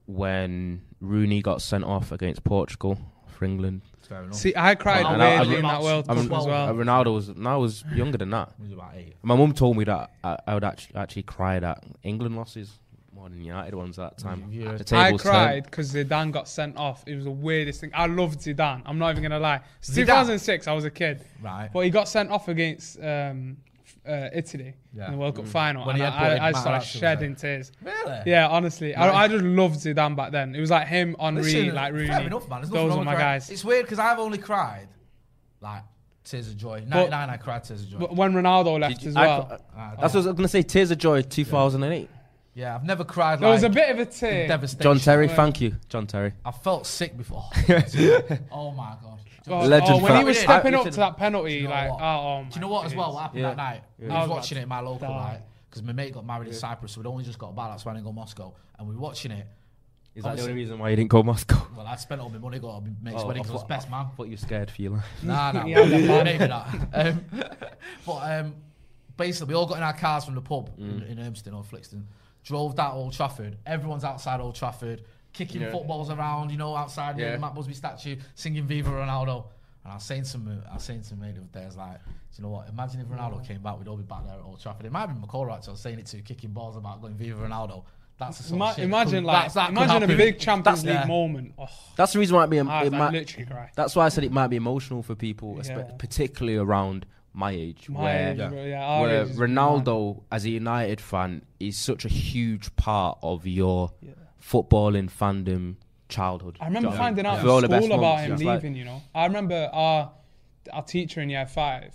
when 0.07 0.83
Rooney 1.01 1.43
got 1.43 1.63
sent 1.63 1.85
off 1.85 2.13
against 2.13 2.45
Portugal 2.45 2.99
for 3.29 3.45
England. 3.45 3.83
Fair 4.09 4.23
enough. 4.23 4.35
See, 4.35 4.53
I 4.57 4.75
cried 4.77 5.05
Well, 5.05 5.15
And 5.15 5.23
I- 5.23 5.35
I- 5.35 5.39
weirdly 5.41 5.57
in 5.57 5.63
that 5.63 5.83
World 5.83 6.07
I 6.09 6.15
Cup 6.15 6.23
mean, 6.25 6.33
as 6.33 6.45
uh, 6.47 6.49
well. 6.49 6.75
Ronaldo 6.75 7.15
was 7.15 7.29
no, 7.29 7.51
I 7.51 7.57
was 7.57 7.85
younger 7.93 8.19
than 8.19 8.31
that. 8.31 8.53
He 8.57 8.63
was 8.65 8.73
about 8.73 8.95
eight. 8.95 9.15
My 9.23 9.35
mum 9.37 9.53
told 9.53 9.77
me 9.77 9.85
that 9.85 10.11
I, 10.23 10.39
I 10.47 10.55
would 10.55 10.65
actually 10.65 10.97
actually 10.97 11.23
cry 11.25 11.57
at 11.57 11.83
England 12.03 12.37
losses 12.37 12.71
more 13.17 13.29
than 13.31 13.43
United 13.43 13.75
ones 13.75 13.99
at 13.99 14.17
that 14.17 14.23
time. 14.23 14.47
Yeah. 14.51 14.73
The 14.73 14.97
I 14.97 15.13
cried 15.17 15.65
because 15.65 15.93
Zidane 15.93 16.31
got 16.31 16.47
sent 16.49 16.77
off. 16.77 17.03
It 17.07 17.15
was 17.17 17.25
the 17.25 17.31
weirdest 17.31 17.81
thing. 17.81 17.91
I 17.95 18.07
loved 18.07 18.41
Zidane. 18.41 18.83
I'm 18.85 18.99
not 18.99 19.11
even 19.11 19.23
gonna 19.23 19.41
lie. 19.41 19.61
It's 19.79 19.91
Zidane? 19.91 19.97
2006. 20.07 20.69
I 20.69 20.73
was 20.73 20.85
a 20.85 20.91
kid, 20.91 21.25
Right. 21.43 21.71
but 21.73 21.81
he 21.81 21.91
got 21.91 22.09
sent 22.09 22.31
off 22.31 22.49
against 22.49 23.01
um, 23.03 23.57
uh, 24.07 24.29
Italy 24.35 24.75
Yeah. 24.95 25.07
in 25.07 25.13
the 25.13 25.19
World 25.19 25.35
Cup 25.37 25.49
final, 25.49 25.87
When 25.87 25.97
and 25.97 26.03
he 26.05 26.07
I, 26.07 26.11
had 26.11 26.33
put 26.35 26.43
I, 26.43 26.49
I 26.49 26.53
started 26.53 26.87
shedding 26.87 27.33
was 27.33 27.41
tears. 27.41 27.73
Really? 27.83 28.19
Yeah, 28.27 28.49
honestly, 28.49 28.89
Right. 28.93 28.99
I, 29.09 29.25
I 29.25 29.29
just 29.29 29.45
loved 29.45 29.77
Zidane 29.81 30.15
back 30.15 30.31
then. 30.33 30.55
It 30.55 30.61
was 30.61 30.71
like 30.71 30.87
him, 30.87 31.17
Henri, 31.19 31.43
Listen, 31.43 31.75
like 31.75 31.93
Rooney. 31.95 32.09
Fair 32.09 32.21
enough, 32.21 32.49
man. 32.49 32.61
There's 32.61 32.71
Those 32.71 32.91
wrong 32.91 32.99
were 32.99 33.05
my 33.05 33.15
crying. 33.15 33.27
guys. 33.41 33.51
It's 33.51 33.65
weird 33.65 33.87
because 33.87 33.99
I've 33.99 34.19
only 34.19 34.39
cried 34.39 34.89
like 35.61 35.83
tears 36.23 36.49
of 36.49 36.57
joy. 36.57 36.85
99, 36.87 37.31
I 37.31 37.37
cried 37.39 37.65
tears 37.65 37.83
of 37.83 37.89
joy. 37.89 37.99
But 37.99 38.15
when 38.15 38.33
Ronaldo 38.35 38.79
left 38.79 39.03
you- 39.03 39.09
as 39.09 39.17
I- 39.17 39.27
well, 39.27 39.61
Ah, 39.77 39.95
That's 40.01 40.15
what 40.15 40.25
I 40.25 40.27
was 40.29 40.37
gonna 40.37 40.49
say. 40.49 40.63
Tears 40.63 40.91
of 40.91 40.99
Joy, 40.99 41.23
2008. 41.23 42.11
Yeah, 42.57 42.75
I've 42.75 42.85
never 42.85 43.05
cried 43.05 43.39
there 43.41 43.49
like 43.51 43.57
was 43.57 43.63
a 43.65 43.69
bit 43.69 43.91
of 43.91 43.99
a 43.99 44.07
tear. 44.07 44.49
devastation. 44.49 44.83
John 44.83 44.99
Terry, 44.99 45.29
thank 45.29 45.61
you, 45.61 45.77
John 45.91 46.07
Terry. 46.07 46.33
I 46.43 46.51
felt 46.53 46.87
sick 46.87 47.15
before. 47.17 47.45
oh 48.51 48.71
my 48.73 48.97
god. 49.03 49.19
Oh, 49.49 49.59
Legend 49.61 50.01
oh, 50.01 50.03
when 50.03 50.17
he 50.17 50.25
was 50.25 50.39
stepping 50.41 50.75
I- 50.75 50.79
up 50.79 50.85
to 50.91 50.97
that 50.97 51.17
penalty, 51.19 51.55
you 51.55 51.65
know 51.65 51.71
like, 51.71 51.91
what? 51.91 52.01
oh, 52.01 52.05
oh 52.05 52.45
Do 52.49 52.55
you 52.55 52.61
know 52.63 52.69
my 52.69 52.73
what 52.73 52.87
as 52.87 52.95
well? 52.95 53.07
days. 53.09 53.15
What 53.15 53.23
happened 53.23 53.41
Yeah. 53.43 53.49
that 53.51 53.57
night? 53.59 53.83
Yeah. 53.99 54.13
I 54.13 54.17
I 54.17 54.21
was 54.23 54.29
was 54.31 54.37
watching 54.39 54.59
it 54.59 54.63
in 54.63 54.69
my 54.69 54.81
local, 54.81 55.07
die. 55.09 55.15
right? 55.15 55.41
Because 55.69 55.83
my 55.83 55.93
mate 55.93 56.15
got 56.15 56.25
married 56.27 56.49
in 56.49 56.55
Cyprus, 56.55 56.93
so 56.93 57.01
we'd 57.03 57.07
only 57.07 57.25
just 57.25 57.39
got 57.39 57.55
back. 57.55 57.71
That's 57.71 57.85
why 57.85 57.93
I 57.93 57.95
didn't 57.97 58.05
go 58.07 58.11
to 58.11 58.17
Moscow, 58.17 58.55
and 58.79 58.89
we 58.89 58.95
were 58.95 59.01
watching 59.03 59.33
it. 59.33 59.47
Is 60.15 60.25
that 60.25 60.37
the 60.37 60.43
only 60.45 60.55
reason 60.55 60.79
why 60.79 60.89
you 60.89 60.97
didn't 60.97 61.11
go 61.11 61.23
Moscow? 61.23 61.61
Well, 61.77 61.87
I 61.87 61.97
spent 61.97 62.23
all 62.23 62.31
my 62.31 62.39
money, 62.39 62.59
got 62.59 62.83
my 62.83 62.91
mate's 63.03 63.23
Oh, 63.23 63.27
wedding, 63.27 63.43
I 63.43 63.45
'cause 63.45 63.51
I 63.51 63.53
was 63.53 63.63
thought- 63.63 63.69
best 63.69 63.91
man. 63.91 64.07
But 64.17 64.29
you're 64.29 64.39
scared 64.39 64.71
for 64.71 64.81
your 64.81 64.93
life. 64.93 65.05
Nah, 65.23 65.53
nah, 65.53 65.65
Yeah, 65.67 65.85
maybe, 65.85 66.07
man. 66.09 66.25
maybe 66.25 66.47
not. 66.49 66.69
Um, 66.95 67.25
but 68.07 68.13
um, 68.41 68.55
basically, 69.19 69.53
we 69.53 69.59
all 69.59 69.67
got 69.67 69.77
in 69.77 69.83
our 69.83 69.93
cars 69.93 70.25
from 70.25 70.35
the 70.35 70.41
pub 70.41 70.71
in, 70.79 71.03
Mm. 71.03 71.11
in 71.11 71.19
Urmston 71.19 71.55
or 71.55 71.63
Flixton, 71.63 72.05
drove 72.47 72.77
down 72.77 72.93
Old 72.93 73.13
Trafford. 73.13 73.59
Everyone's 73.67 74.05
outside 74.05 74.41
Old 74.41 74.55
Trafford, 74.55 75.03
kicking 75.33 75.61
Yeah. 75.63 75.73
footballs 75.73 76.11
around, 76.11 76.51
you 76.51 76.57
know, 76.57 76.75
outside 76.77 77.19
Yeah. 77.19 77.33
the 77.33 77.39
Matt 77.39 77.55
Busby 77.55 77.75
statue, 77.75 78.17
singing 78.35 78.65
Viva 78.65 78.91
Ronaldo. 78.91 79.45
And 79.85 79.93
I 79.93 79.97
was 79.97 80.05
saying 80.05 80.23
to 80.25 80.39
me, 80.39 80.57
I 80.71 80.75
was 80.75 80.83
saying 80.85 81.03
to 81.03 81.17
me 81.17 81.33
the 81.33 81.41
other 81.41 81.49
day, 81.53 81.63
I 81.63 81.67
was 81.67 81.77
like, 81.77 81.99
do 82.05 82.11
you 82.39 82.45
know 82.45 82.51
what? 82.51 82.69
Imagine 82.69 83.01
if 83.01 83.09
Ronaldo 83.09 83.45
came 83.47 83.61
back, 83.63 83.79
we'd 83.79 83.89
all 83.89 83.97
be 83.97 84.05
back 84.05 84.25
there 84.25 84.35
at 84.35 84.45
Old 84.45 84.61
Trafford. 84.61 84.87
It 84.87 84.93
might 84.93 85.01
have 85.09 85.21
been 85.21 85.29
McCall 85.29 85.53
actually. 85.53 85.69
I 85.69 85.73
was 85.73 85.81
saying 85.81 85.99
it 85.99 86.07
to, 86.07 86.23
kicking 86.23 86.51
balls 86.53 86.77
about 86.77 87.01
going 87.03 87.15
Viva 87.15 87.43
Ronaldo. 87.43 87.83
That's 88.19 88.39
the 88.39 88.45
sort 88.45 88.57
Ima- 88.57 88.65
of 88.71 88.75
shit 88.77 88.85
imagine 88.85 89.13
could- 89.17 89.25
like 89.25 89.35
that's- 89.53 89.55
that 89.55 89.71
imagine 89.71 90.03
a 90.11 90.17
big 90.17 90.39
Champions 90.39 90.83
That's- 90.83 90.85
League 90.85 90.95
yeah. 90.95 91.07
moment. 91.07 91.53
Oh, 91.59 91.67
That's 91.97 92.13
the 92.15 92.19
reason 92.19 92.35
why 92.37 92.45
it, 92.45 92.51
be, 92.51 92.59
I, 92.61 92.65
ah, 92.65 92.83
it 92.85 92.95
I 92.95 92.99
might, 92.99 93.13
literally 93.13 93.45
cry. 93.47 93.71
That's 93.75 93.95
why 93.95 94.07
I 94.07 94.09
said 94.09 94.25
it 94.25 94.33
might 94.33 94.47
be 94.49 94.57
emotional 94.57 95.03
for 95.03 95.15
people, 95.15 95.57
espe- 95.57 95.69
Yeah. 95.91 95.97
particularly 95.99 96.57
around 96.57 97.05
my 97.37 97.51
age, 97.53 97.89
My 97.91 98.03
where, 98.03 98.31
age, 98.33 98.37
bro, 98.51 98.65
yeah, 98.65 99.01
where 99.03 99.23
age 99.25 99.29
Ronaldo, 99.37 100.23
as 100.33 100.45
a 100.47 100.51
United 100.51 101.01
fan, 101.03 101.43
is 101.61 101.77
such 101.77 102.05
a 102.07 102.09
huge 102.09 102.75
part 102.77 103.19
of 103.23 103.47
your 103.47 103.93
footballing 104.43 105.11
fandom 105.11 105.77
childhood. 106.09 106.57
I 106.61 106.67
remember 106.67 106.89
Do 106.89 106.95
you 106.95 106.99
know 106.99 106.99
what 106.99 106.99
finding 106.99 107.25
mean? 107.25 107.33
out 107.35 107.41
For 107.43 107.49
all 107.49 107.61
the 107.61 107.69
best 107.69 107.87
school 107.87 107.99
about 107.99 108.21
him 108.21 108.33
it's 108.33 108.43
like- 108.43 108.63
leaving. 108.63 108.75
You 108.77 108.85
know, 108.87 109.03
I 109.15 109.27
remember 109.27 109.69
our 109.73 110.13
our 110.73 110.83
teacher 110.83 111.21
in 111.21 111.29
year 111.31 111.47
five. 111.47 111.95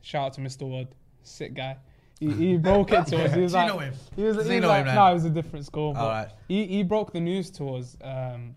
Shout 0.00 0.26
out 0.26 0.32
to 0.34 0.40
Mr. 0.40 0.68
Wood, 0.68 0.88
sick 1.22 1.54
guy. 1.54 1.76
He, 2.18 2.30
he 2.32 2.56
broke 2.68 2.90
it 2.92 3.06
to 3.08 3.24
us. 3.24 3.34
He 3.34 3.40
was 3.42 3.52
Do 3.52 3.58
you 3.58 3.64
like, 3.64 3.68
know 3.72 3.78
him? 3.80 3.94
He 4.16 4.22
was, 4.22 4.36
he 4.46 4.54
he 4.54 4.60
was 4.60 4.68
like, 4.68 4.86
him 4.86 4.94
no, 4.94 5.06
it 5.10 5.14
was 5.14 5.24
a 5.26 5.30
different 5.30 5.66
school. 5.66 5.92
But 5.92 6.00
Alright. 6.00 6.28
he, 6.48 6.66
he 6.66 6.82
broke 6.82 7.12
the 7.12 7.20
news 7.20 7.50
to 7.52 7.74
us. 7.76 7.96
Um, 8.02 8.56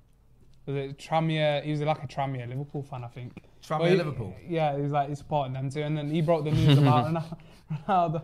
was 0.65 0.75
it 0.75 0.97
Tranmere? 0.97 1.63
He 1.63 1.71
was 1.71 1.81
like 1.81 2.01
a 2.03 2.07
Tranmere 2.07 2.47
Liverpool 2.47 2.81
fan, 2.81 3.03
I 3.03 3.07
think. 3.07 3.43
Tranmere 3.67 3.79
But 3.79 3.89
he- 3.91 3.95
Liverpool? 3.97 4.35
Yeah, 4.47 4.77
he's 4.77 4.91
like 4.91 5.09
he's 5.09 5.17
supporting 5.19 5.53
them 5.53 5.69
too. 5.69 5.81
And 5.81 5.97
then 5.97 6.09
he 6.09 6.21
broke 6.21 6.43
the 6.45 6.51
news 6.51 6.77
about 6.77 7.05
Ronaldo. 7.13 7.37
Ronaldo. 7.87 8.21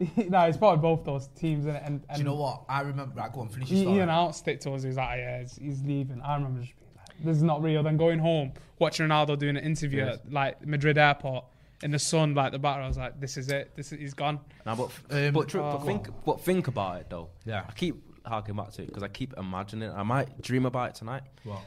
no, 0.30 0.46
he 0.46 0.52
supported 0.52 0.82
both 0.82 1.04
those 1.04 1.28
teams. 1.36 1.66
And, 1.66 1.76
and, 1.76 2.02
and 2.08 2.14
Do 2.14 2.18
you 2.18 2.24
know 2.24 2.34
what? 2.34 2.62
I 2.68 2.80
remember. 2.80 3.14
Right, 3.14 3.32
go 3.32 3.40
on, 3.42 3.48
finish 3.48 3.68
your 3.70 3.76
he, 3.76 3.82
story. 3.84 3.94
he 3.96 4.00
announced 4.00 4.48
it 4.48 4.60
to 4.62 4.72
us. 4.72 4.82
He 4.82 4.88
was 4.88 4.96
like, 4.96 5.18
yeah, 5.18 5.40
he's, 5.40 5.56
he's 5.56 5.82
leaving. 5.82 6.20
I 6.22 6.34
remember 6.34 6.60
just 6.62 6.72
being 6.78 6.90
like, 6.96 7.24
this 7.24 7.36
is 7.36 7.42
not 7.42 7.62
real. 7.62 7.82
Then 7.82 7.96
going 7.96 8.18
home, 8.18 8.52
watching 8.78 9.06
Ronaldo 9.06 9.38
doing 9.38 9.56
an 9.56 9.64
interview 9.64 10.04
Yes. 10.04 10.16
at 10.16 10.32
like 10.32 10.66
Madrid 10.66 10.98
airport 10.98 11.44
in 11.82 11.90
the 11.92 11.98
sun, 11.98 12.34
like 12.34 12.50
the 12.52 12.58
batter. 12.58 12.82
I 12.82 12.88
was 12.88 12.96
like, 12.98 13.20
this 13.20 13.36
is 13.36 13.48
it. 13.50 13.72
This 13.76 13.92
is, 13.92 13.98
he's 14.00 14.14
gone. 14.14 14.40
Nah, 14.66 14.74
but, 14.74 14.90
Um, 15.10 15.32
but, 15.32 15.48
tr- 15.48 15.58
oh, 15.60 15.76
but 15.78 15.84
think, 15.86 16.08
but 16.24 16.40
think 16.40 16.66
about 16.68 17.00
it 17.02 17.06
though. 17.10 17.28
Yeah. 17.44 17.64
I 17.68 17.72
keep 17.72 17.96
harking 18.26 18.56
back 18.56 18.70
to 18.72 18.82
it 18.82 18.86
because 18.86 19.02
I 19.04 19.08
keep 19.08 19.34
imagining. 19.36 19.90
I 19.92 20.02
might 20.02 20.40
dream 20.42 20.66
about 20.66 20.90
it 20.90 20.94
tonight. 20.96 21.22
What? 21.44 21.60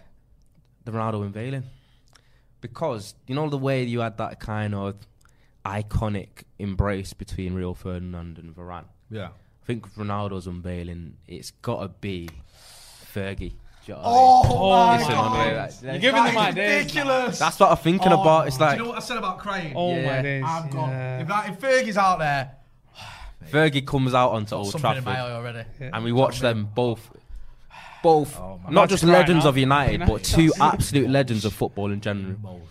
The 0.83 0.91
Ronaldo 0.91 1.23
unveiling, 1.25 1.63
because 2.61 3.15
you 3.27 3.35
know 3.35 3.49
the 3.49 3.57
way 3.57 3.83
you 3.83 3.99
had 3.99 4.17
that 4.17 4.39
kind 4.39 4.73
of 4.75 4.95
iconic 5.65 6.43
embrace 6.59 7.13
between 7.13 7.53
Rio 7.55 7.73
Ferdinand 7.73 8.37
and 8.37 8.55
Varane. 8.55 8.85
Yeah. 9.09 9.27
I 9.27 9.65
think 9.65 9.91
Ronaldo's 9.95 10.45
unveiling, 10.47 11.17
it's 11.27 11.51
got 11.51 11.81
to 11.81 11.87
be 11.87 12.29
Fergie. 13.13 13.53
Do 13.85 13.91
you 13.91 13.93
know 13.93 13.99
what 14.01 14.05
I 14.05 14.49
mean? 14.49 14.57
Oh, 14.57 14.57
oh 14.57 14.69
my 14.87 14.97
Listen, 14.97 15.11
God. 15.13 15.25
on 15.25 15.31
the 15.31 15.37
way, 15.37 15.57
like, 15.57 15.71
You're 15.81 15.99
giving 15.99 16.23
them 16.23 16.33
That 16.35 16.49
is 16.49 16.55
ideas. 16.57 16.83
ridiculous. 16.85 17.39
That's 17.39 17.59
what 17.59 17.71
I'm 17.71 17.77
thinking 17.77 18.11
Oh, 18.13 18.21
about. 18.21 18.47
It's 18.47 18.57
do 18.57 18.63
like 18.63 18.77
you 18.77 18.83
know 18.83 18.89
what 18.89 18.97
I 18.97 19.01
said 19.01 19.17
about 19.17 19.39
crying? 19.39 19.73
Oh 19.75 19.95
Yeah. 19.95 20.15
my 20.15 20.21
days. 20.21 20.43
I'm 20.45 20.69
gone. 20.69 20.89
yeah. 20.89 21.19
If, 21.21 21.27
that, 21.27 21.49
if 21.49 21.59
Fergie's 21.59 21.97
out 21.97 22.19
there, 22.19 22.51
Fergie 23.51 23.85
comes 23.85 24.13
out 24.13 24.31
onto 24.31 24.55
Old 24.55 24.71
something 24.71 24.97
in 24.97 25.03
my 25.03 25.13
Trafford, 25.13 25.31
eye 25.31 25.35
already. 25.35 25.63
and 25.79 26.03
we 26.03 26.11
watch 26.11 26.39
them 26.39 26.67
both, 26.75 27.11
both 28.05 28.39
Oh, 28.39 28.59
my 28.63 28.69
not 28.71 28.89
just 28.89 29.03
right 29.03 29.11
legends 29.13 29.43
now. 29.45 29.49
of 29.49 29.57
United, 29.57 30.05
but 30.07 30.23
two 30.23 30.51
absolute 30.61 31.09
legends 31.09 31.43
of 31.45 31.53
football 31.53 31.91
in 31.91 31.99
general. 32.01 32.35
Well, 32.43 32.61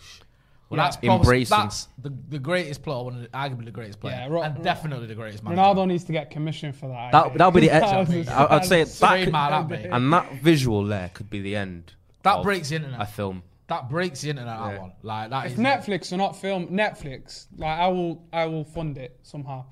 Yeah. 0.70 0.76
that's 0.84 0.96
probably, 0.96 1.16
Embracing. 1.16 1.58
that's 1.58 1.88
the, 1.98 2.12
the 2.30 2.38
greatest 2.38 2.82
player, 2.82 3.02
one 3.04 3.14
of 3.16 3.20
the, 3.22 3.28
arguably 3.28 3.64
the 3.66 3.70
greatest 3.70 4.00
player, 4.00 4.14
Yeah, 4.16 4.28
Ro- 4.28 4.42
and 4.42 4.56
Ro- 4.56 4.62
definitely 4.64 5.06
the 5.06 5.14
greatest 5.14 5.44
manager. 5.44 5.60
Ronaldo 5.60 5.86
needs 5.88 6.04
to 6.04 6.12
get 6.12 6.30
commission 6.30 6.72
for 6.72 6.88
that. 6.88 7.12
That 7.12 7.32
that'll 7.34 7.50
be 7.52 7.60
the 7.60 7.68
That 7.80 8.08
end. 8.08 8.08
was- 8.16 8.28
I- 8.28 8.56
I'd 8.56 8.64
say 8.64 8.82
that 8.84 8.88
Three 8.90 9.24
could, 9.24 9.32
man, 9.32 9.50
that, 9.50 9.68
mate. 9.68 9.90
and 9.92 10.12
that 10.12 10.32
visual 10.40 10.84
there 10.84 11.10
could 11.14 11.28
be 11.30 11.40
the 11.42 11.54
end. 11.56 11.92
That 12.22 12.36
of 12.36 12.44
breaks 12.44 12.70
the 12.70 12.76
internet. 12.76 13.00
A 13.02 13.06
film. 13.06 13.42
That 13.66 13.88
breaks 13.90 14.22
the 14.22 14.30
internet. 14.30 14.58
That 14.58 14.72
Yeah. 14.74 14.80
one, 14.80 14.92
like 15.02 15.30
that 15.30 15.46
If 15.46 15.52
is 15.52 15.58
Netflix 15.58 16.12
or 16.12 16.16
not 16.16 16.36
film 16.36 16.68
Netflix, 16.68 17.46
like 17.56 17.78
I 17.78 17.88
will, 17.88 18.22
I 18.32 18.46
will 18.46 18.64
fund 18.64 18.96
it 18.98 19.18
somehow. 19.22 19.64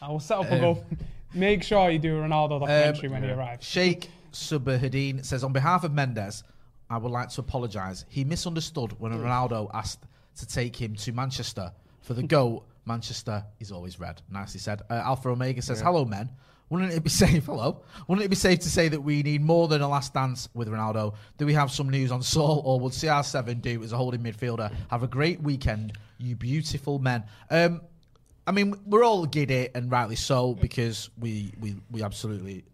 I 0.00 0.08
will 0.10 0.20
set 0.20 0.38
up 0.38 0.46
a 0.50 0.54
Um, 0.54 0.60
goal. 0.60 0.84
Make 1.34 1.62
sure 1.64 1.90
you 1.90 1.98
do 1.98 2.16
a 2.18 2.20
Ronaldo 2.22 2.60
documentary 2.60 3.08
when 3.10 3.22
he 3.24 3.30
arrives. 3.30 3.66
Sheikh 3.66 4.08
Subahadin 4.36 5.24
says, 5.24 5.42
on 5.44 5.52
behalf 5.52 5.84
of 5.84 5.92
Mendes, 5.92 6.44
I 6.88 6.98
would 6.98 7.10
like 7.10 7.30
to 7.30 7.40
apologise. 7.40 8.04
He 8.08 8.24
misunderstood 8.24 8.94
when 9.00 9.12
Ronaldo 9.12 9.70
asked 9.74 10.04
to 10.38 10.46
take 10.46 10.76
him 10.76 10.94
to 10.96 11.12
Manchester. 11.12 11.72
For 12.02 12.14
the 12.14 12.22
GOAT, 12.22 12.64
Manchester 12.84 13.44
is 13.58 13.72
always 13.72 13.98
red. 13.98 14.22
Nicely 14.30 14.60
said. 14.60 14.82
Uh, 14.88 14.94
Alpha 14.94 15.28
Omega 15.30 15.60
says, 15.62 15.80
hello, 15.80 16.04
men. 16.04 16.30
Wouldn't 16.68 16.92
it 16.92 17.02
be 17.02 17.10
safe? 17.24 17.46
Hello. 17.46 17.82
Wouldn't 18.06 18.24
it 18.24 18.28
be 18.28 18.36
safe 18.36 18.60
to 18.60 18.68
say 18.68 18.88
that 18.88 19.00
we 19.00 19.22
need 19.22 19.42
more 19.42 19.66
than 19.68 19.80
a 19.82 19.88
last 19.88 20.14
dance 20.14 20.48
with 20.54 20.68
Ronaldo? 20.68 21.14
Do 21.38 21.46
we 21.46 21.54
have 21.54 21.70
some 21.70 21.88
news 21.88 22.12
on 22.12 22.22
Saul, 22.22 22.62
or 22.64 22.78
would 22.80 22.92
CR7 22.92 23.62
do 23.62 23.82
as 23.82 23.92
a 23.92 23.96
holding 23.96 24.20
midfielder? 24.20 24.72
Have 24.90 25.02
a 25.02 25.08
great 25.08 25.40
weekend, 25.42 25.94
you 26.18 26.36
beautiful 26.36 26.98
men. 26.98 27.24
Um, 27.50 27.80
I 28.46 28.52
mean, 28.52 28.74
we're 28.86 29.02
all 29.04 29.26
giddy 29.26 29.68
and 29.74 29.90
rightly 29.90 30.14
so 30.16 30.54
because 30.54 31.10
we 31.18 31.52
we, 31.60 31.74
we 31.90 32.02
absolutely 32.04 32.64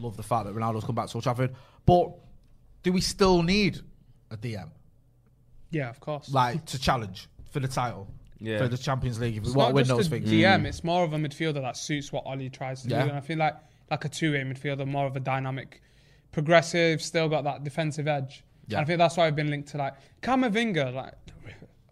love 0.00 0.16
the 0.16 0.22
fact 0.22 0.46
that 0.46 0.54
Ronaldo's 0.54 0.84
come 0.84 0.94
back 0.94 1.08
to 1.08 1.14
Old 1.16 1.24
Trafford. 1.24 1.54
But 1.86 2.12
do 2.82 2.92
we 2.92 3.00
still 3.00 3.42
need 3.42 3.80
a 4.30 4.36
DM 4.36 4.70
Yeah, 5.70 5.88
of 5.90 6.00
course. 6.00 6.30
like 6.32 6.64
to 6.66 6.78
challenge 6.78 7.28
for 7.50 7.60
the 7.60 7.68
title 7.68 8.08
Yeah. 8.40 8.58
for 8.58 8.68
the 8.68 8.78
Champions 8.78 9.20
League? 9.20 9.36
If 9.36 9.42
we 9.44 9.48
It's 9.48 9.56
want 9.56 9.66
to 9.68 9.68
not 9.70 9.74
win 9.74 9.84
just 9.84 9.96
those 9.98 10.06
a 10.06 10.10
things, 10.10 10.30
DM. 10.30 10.62
Mm. 10.62 10.66
It's 10.66 10.82
more 10.84 11.04
of 11.04 11.12
a 11.12 11.16
midfielder 11.16 11.60
that 11.62 11.76
suits 11.76 12.12
what 12.12 12.24
Ole 12.26 12.48
tries 12.48 12.82
to 12.82 12.88
Yeah. 12.88 13.02
do. 13.04 13.08
And 13.10 13.18
I 13.18 13.20
feel 13.20 13.38
like 13.38 13.56
like 13.90 14.04
a 14.06 14.08
two-way 14.08 14.40
midfielder, 14.42 14.86
more 14.86 15.06
of 15.06 15.16
a 15.16 15.20
dynamic, 15.20 15.82
progressive, 16.30 17.02
still 17.02 17.28
got 17.28 17.44
that 17.44 17.62
defensive 17.62 18.08
edge. 18.08 18.42
Yeah. 18.68 18.78
And 18.78 18.84
I 18.84 18.86
think 18.86 18.98
that's 18.98 19.16
why 19.18 19.26
I've 19.26 19.36
been 19.36 19.50
linked 19.50 19.68
to 19.70 19.76
like 19.76 19.94
Camavinga. 20.22 20.94
Like, 20.94 21.12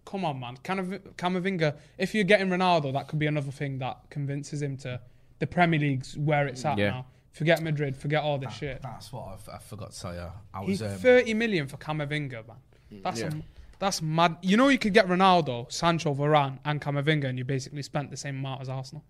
come 0.06 0.24
on, 0.24 0.40
man, 0.40 0.56
Camav- 0.64 1.00
Camavinga. 1.16 1.76
If 1.98 2.14
you're 2.14 2.24
getting 2.24 2.48
Ronaldo, 2.48 2.92
that 2.94 3.06
could 3.08 3.18
be 3.18 3.26
another 3.26 3.50
thing 3.50 3.78
that 3.80 3.98
convinces 4.08 4.62
him 4.62 4.76
to 4.78 4.98
the 5.40 5.46
Premier 5.46 5.78
League's 5.78 6.16
where 6.16 6.46
it's 6.46 6.64
at 6.64 6.78
Yeah. 6.78 6.90
now. 6.90 7.06
Forget 7.32 7.62
Madrid. 7.62 7.96
Forget 7.96 8.22
all 8.22 8.38
this 8.38 8.52
shit. 8.54 8.82
that's 8.82 9.12
what 9.12 9.28
I've, 9.28 9.48
I 9.54 9.58
forgot 9.58 9.92
to 9.92 10.00
tell 10.00 10.14
you. 10.14 10.26
I 10.52 10.64
He's 10.64 10.80
was 10.82 10.92
um, 10.92 10.98
30 10.98 11.34
million 11.34 11.66
for 11.68 11.76
Camavinga, 11.76 12.46
man. 12.46 12.56
That's 13.02 13.20
Yeah. 13.20 13.28
a, 13.28 13.32
that's 13.78 14.02
mad. 14.02 14.36
You 14.42 14.56
know, 14.56 14.68
you 14.68 14.78
could 14.78 14.92
get 14.92 15.06
Ronaldo, 15.06 15.70
Sancho, 15.72 16.12
Varane, 16.14 16.58
and 16.64 16.80
Camavinga, 16.80 17.26
and 17.26 17.38
you 17.38 17.44
basically 17.44 17.82
spent 17.82 18.10
the 18.10 18.16
same 18.16 18.38
amount 18.38 18.62
as 18.62 18.68
Arsenal. 18.68 19.04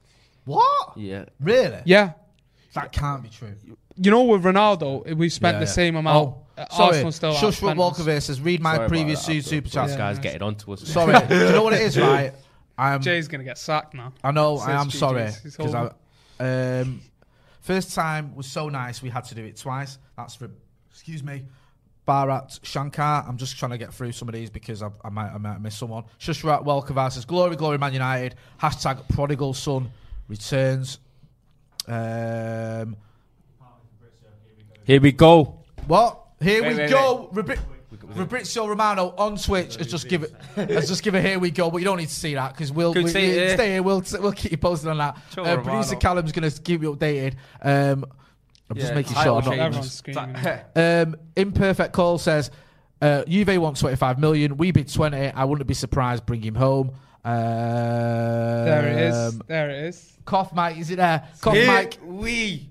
what? 0.45 0.97
Yeah. 0.97 1.25
Really? 1.41 1.81
Yeah. 1.87 2.13
That 2.75 2.93
can't 2.93 3.23
be 3.23 3.29
true. 3.31 3.53
You 3.97 4.11
know, 4.11 4.23
with 4.25 4.45
Ronaldo, 4.45 5.15
we 5.17 5.29
spent 5.29 5.57
Yeah, 5.57 5.61
the 5.61 5.65
yeah. 5.67 5.73
same 5.73 5.97
amount. 5.97 6.29
Oh, 6.29 6.43
Uh, 6.57 6.67
sorry. 6.71 6.87
Arsenal 6.89 7.13
still 7.13 7.33
Shush 7.35 7.61
outspent 7.61 7.77
Walker 7.77 8.09
us. 8.11 8.25
says, 8.27 8.41
read 8.41 8.61
my 8.61 8.77
Sorry 8.77 8.89
previous 8.89 9.25
that. 9.27 9.33
two 9.33 9.41
super 9.41 9.65
This 9.65 9.73
chats. 9.73 9.97
guy's 9.97 10.17
Yeah. 10.19 10.23
getting 10.23 10.43
onto 10.43 10.73
us. 10.73 10.87
Sorry. 10.87 11.19
Do 11.29 11.35
you 11.35 11.53
know 11.53 11.63
what 11.65 11.73
it 11.73 11.81
is, 11.83 11.99
right? 11.99 12.33
I'm, 12.79 13.01
Jay's 13.03 13.29
gonna 13.29 13.45
get 13.45 13.59
sacked 13.59 13.95
now. 13.95 14.13
I 14.23 14.31
know. 14.31 14.59
I 14.59 14.73
am 14.73 14.89
GG's. 14.89 14.99
sorry 14.99 15.31
because. 15.43 15.75
I 15.75 16.81
um, 16.81 17.01
first 17.61 17.95
time 17.95 18.35
was 18.35 18.47
so 18.47 18.69
nice 18.69 19.03
we 19.03 19.09
had 19.11 19.25
to 19.25 19.35
do 19.35 19.45
it 19.45 19.57
twice. 19.57 19.99
That's 20.17 20.35
for 20.35 20.51
excuse 20.91 21.23
me, 21.23 21.45
Bharat 22.07 22.61
Shankar. 22.63 23.25
I'm 23.29 23.37
just 23.37 23.59
trying 23.59 23.71
to 23.73 23.79
get 23.79 23.95
through 23.95 24.13
some 24.13 24.29
of 24.29 24.35
these 24.35 24.51
because 24.51 24.83
I, 24.83 24.91
I 25.05 25.11
might 25.11 25.31
I 25.33 25.39
might 25.39 25.61
miss 25.61 25.77
someone. 25.77 26.05
Shushrat 26.19 26.65
Welkavar 26.65 27.13
says 27.13 27.25
glory 27.25 27.57
glory 27.57 27.79
Man 27.79 27.93
United. 27.93 28.35
Hashtag 28.61 29.09
prodigal 29.09 29.55
son 29.55 29.91
returns. 30.29 30.99
Um, 31.87 32.97
Here 34.85 35.01
we 35.01 35.13
go. 35.13 35.61
what? 35.87 36.19
Here 36.41 36.63
Wait, 36.63 36.73
we 36.73 36.79
wait, 36.79 36.91
go. 36.91 37.31
Rabri- 37.33 37.59
Fabrizio 38.15 38.67
Romano 38.67 39.15
on 39.19 39.37
Twitch 39.37 39.77
has 39.77 39.87
just 39.87 40.09
give 40.09 40.23
it. 40.23 40.35
has 40.55 40.89
just 40.89 41.03
give 41.03 41.15
it. 41.15 41.25
Here 41.25 41.39
we 41.39 41.51
go. 41.51 41.71
But 41.71 41.79
you 41.79 41.85
don't 41.85 41.99
need 41.99 42.09
to 42.09 42.15
see 42.15 42.35
that 42.35 42.53
because 42.53 42.73
we'll 42.73 42.95
we, 42.95 43.09
see 43.09 43.37
we- 43.37 43.51
stay 43.51 43.73
here. 43.73 43.83
We'll 43.83 44.03
we'll 44.21 44.33
keep 44.33 44.53
you 44.53 44.59
posted 44.59 44.89
on 44.91 44.99
that. 44.99 45.19
Sure, 45.35 45.47
uh, 45.47 45.57
producer 45.57 45.97
Callum's 45.97 46.33
going 46.33 46.49
to 46.49 46.61
keep 46.63 46.83
you 46.83 46.95
updated. 46.95 47.35
Um, 47.63 48.05
I'm 48.69 48.77
just 48.77 48.95
making 48.95 49.15
sure. 49.15 49.39
I'm 49.39 49.45
not 49.45 49.59
Everyone's 49.59 49.93
screaming. 49.93 50.37
um, 50.77 51.17
Imperfect 51.35 51.93
Call 51.93 52.19
says 52.19 52.51
uh, 53.03 53.25
Juve 53.25 53.61
wants 53.61 53.81
25 53.81 54.19
million. 54.21 54.57
We 54.57 54.71
bid 54.71 54.93
20. 54.93 55.17
I 55.31 55.45
wouldn't 55.45 55.67
be 55.67 55.75
surprised. 55.75 56.25
Bring 56.25 56.43
him 56.43 56.55
home. 56.55 56.93
Um, 57.25 57.35
There 57.35 58.89
it 58.89 58.99
is. 58.99 59.39
There 59.41 59.71
it 59.71 59.85
is. 59.87 60.19
Cough 60.25 60.55
Mike, 60.55 60.79
is 60.79 60.91
it 60.91 60.97
there? 60.97 61.29
Cough 61.41 61.55
Here 61.55 61.67
Mike. 61.67 61.99
we. 62.05 62.70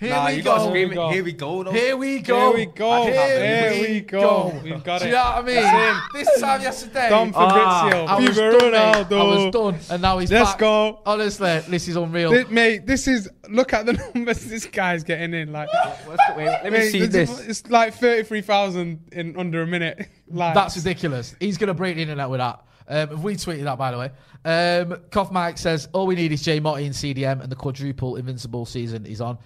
Here 0.00 0.08
nah, 0.14 0.28
we 0.28 0.32
you 0.36 0.42
go. 0.42 0.56
gotta 0.56 0.64
scream 0.70 0.88
Here 0.88 0.88
we 0.88 0.94
go. 0.94 1.08
it. 1.10 1.12
Here 1.12 1.24
we 1.24 1.32
go. 1.32 1.62
though. 1.62 1.70
Here 1.72 1.96
we 1.96 2.18
go. 2.20 2.56
Here 2.56 2.56
we 2.56 2.66
go. 2.72 3.04
Here 3.04 3.70
Here 3.70 3.82
we 3.82 3.92
we 3.92 4.00
go. 4.00 4.20
go. 4.20 4.60
We've 4.64 4.82
got 4.82 4.98
Do 5.00 5.04
it. 5.04 5.08
you 5.08 5.14
know 5.14 5.22
what 5.24 5.34
I 5.34 5.42
mean? 5.42 5.54
That's 5.56 6.12
This 6.30 6.40
time 6.40 6.62
yesterday, 6.62 7.08
Dom 7.10 7.32
Ah, 7.36 8.06
I 8.16 8.18
was 8.20 8.34
done, 8.36 8.70
mate. 8.70 8.74
I 8.74 9.22
was 9.22 9.52
done, 9.52 9.78
and 9.90 10.00
now 10.02 10.18
he's 10.18 10.30
done. 10.30 10.38
Let's 10.40 10.52
back. 10.52 10.58
go. 10.60 11.00
Honestly, 11.04 11.58
this 11.68 11.86
is 11.86 11.96
unreal. 11.96 12.32
Thi- 12.32 12.50
mate, 12.52 12.86
this 12.86 13.06
is 13.06 13.28
look 13.50 13.74
at 13.74 13.84
the 13.84 13.92
numbers 14.14 14.42
this 14.46 14.64
guy's 14.64 15.04
getting 15.04 15.34
in. 15.34 15.52
Like, 15.52 15.68
Wait, 16.08 16.16
let 16.46 16.64
me 16.64 16.70
mate, 16.70 16.90
see 16.92 17.04
this. 17.04 17.46
It's 17.46 17.68
like 17.68 17.92
thirty-three 17.92 18.40
thousand 18.40 19.00
in 19.12 19.36
under 19.38 19.62
a 19.62 19.66
minute. 19.66 20.08
Like, 20.32 20.54
That's 20.54 20.76
ridiculous. 20.76 21.34
He's 21.40 21.58
going 21.58 21.66
to 21.68 21.74
break 21.74 21.96
the 21.96 22.02
internet 22.02 22.30
with 22.30 22.38
that. 22.38 22.64
Um, 22.86 23.20
we 23.20 23.34
tweeted 23.34 23.64
that, 23.64 23.76
by 23.76 23.90
the 23.90 23.98
way. 23.98 24.10
Um, 24.44 25.00
Cough 25.10 25.32
Mike 25.32 25.58
says, 25.58 25.88
all 25.92 26.06
we 26.06 26.14
need 26.14 26.30
is 26.30 26.40
Jay 26.40 26.60
Motti 26.60 26.86
and 26.86 26.94
CDM, 26.94 27.42
and 27.42 27.50
the 27.50 27.56
quadruple 27.56 28.14
invincible 28.14 28.64
season 28.64 29.06
is 29.06 29.20
on. 29.20 29.38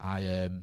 I 0.00 0.26
um, 0.26 0.62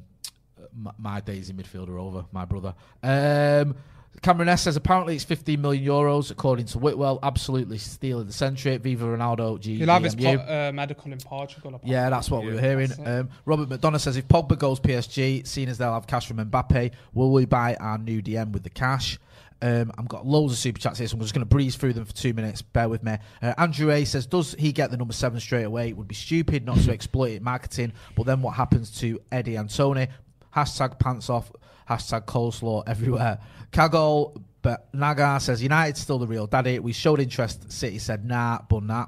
my, 0.76 0.92
my 0.98 1.20
days 1.20 1.50
in 1.50 1.56
midfield 1.56 1.88
are 1.88 1.98
over, 1.98 2.24
my 2.32 2.44
brother. 2.44 2.74
Um, 3.02 3.76
Cameron 4.22 4.48
S 4.48 4.62
says, 4.62 4.76
apparently 4.76 5.16
it's 5.16 5.24
15 5.24 5.60
million 5.60 5.84
euros, 5.84 6.30
according 6.30 6.66
to 6.66 6.78
Whitwell. 6.78 7.18
Absolutely 7.22 7.78
stealing 7.78 8.26
the 8.26 8.32
century. 8.32 8.76
Viva 8.78 9.04
Ronaldo, 9.04 9.60
G- 9.60 9.76
he'll 9.76 9.88
have 9.88 10.04
his 10.04 10.14
po- 10.14 10.36
uh, 10.36 10.70
medical 10.72 11.12
in 11.12 11.18
Portugal. 11.18 11.74
apparently. 11.74 11.90
Yeah, 11.92 12.10
that's 12.10 12.30
what 12.30 12.44
we 12.44 12.52
were 12.52 12.60
hearing. 12.60 12.90
Um, 13.04 13.28
Robert 13.44 13.68
McDonough 13.68 14.00
says 14.00 14.16
if 14.16 14.26
Pogba 14.28 14.56
goes 14.56 14.80
PSG, 14.80 15.46
seeing 15.46 15.68
as 15.68 15.78
they'll 15.78 15.92
have 15.92 16.06
cash 16.06 16.26
from 16.26 16.38
Mbappe, 16.38 16.92
will 17.12 17.32
we 17.32 17.44
buy 17.44 17.74
our 17.74 17.98
new 17.98 18.22
DM 18.22 18.52
with 18.52 18.62
the 18.62 18.70
cash? 18.70 19.18
Um, 19.64 19.92
I've 19.96 20.08
got 20.08 20.26
loads 20.26 20.52
of 20.52 20.58
super 20.58 20.78
chats 20.78 20.98
here, 20.98 21.08
so 21.08 21.14
I'm 21.16 21.22
just 21.22 21.32
going 21.32 21.40
to 21.40 21.48
breeze 21.48 21.74
through 21.74 21.94
them 21.94 22.04
for 22.04 22.12
two 22.12 22.34
minutes. 22.34 22.60
Bear 22.60 22.86
with 22.86 23.02
me. 23.02 23.16
Uh, 23.40 23.54
Andrew 23.56 23.90
A 23.90 24.04
says, 24.04 24.26
Does 24.26 24.54
he 24.58 24.72
get 24.72 24.90
the 24.90 24.98
number 24.98 25.14
seven 25.14 25.40
straight 25.40 25.64
away? 25.64 25.88
It 25.88 25.96
would 25.96 26.06
be 26.06 26.14
stupid 26.14 26.66
not 26.66 26.76
to 26.80 26.90
exploit 26.92 27.32
it 27.32 27.42
marketing, 27.42 27.94
but 28.14 28.26
then 28.26 28.42
what 28.42 28.52
happens 28.54 28.90
to 29.00 29.20
Eddie 29.32 29.56
and 29.56 29.74
Tony? 29.74 30.08
Hashtag 30.54 30.98
pants 30.98 31.30
off, 31.30 31.50
hashtag 31.88 32.26
coleslaw 32.26 32.82
everywhere. 32.86 33.38
Kagol 33.72 34.38
but 34.64 34.88
Naga 34.94 35.38
says, 35.40 35.62
United 35.62 35.98
still 35.98 36.18
the 36.18 36.26
real 36.26 36.46
daddy. 36.46 36.78
We 36.78 36.94
showed 36.94 37.20
interest. 37.20 37.70
City 37.70 37.98
said, 37.98 38.24
nah, 38.24 38.60
but 38.66 38.82
nah. 38.82 39.06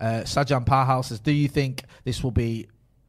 Uh, 0.00 0.22
Sajan 0.22 0.64
Parhal 0.64 1.04
says, 1.04 1.18
Do 1.18 1.32
you 1.32 1.48
think 1.48 1.82
this 2.04 2.22
will 2.22 2.30
be 2.30 2.68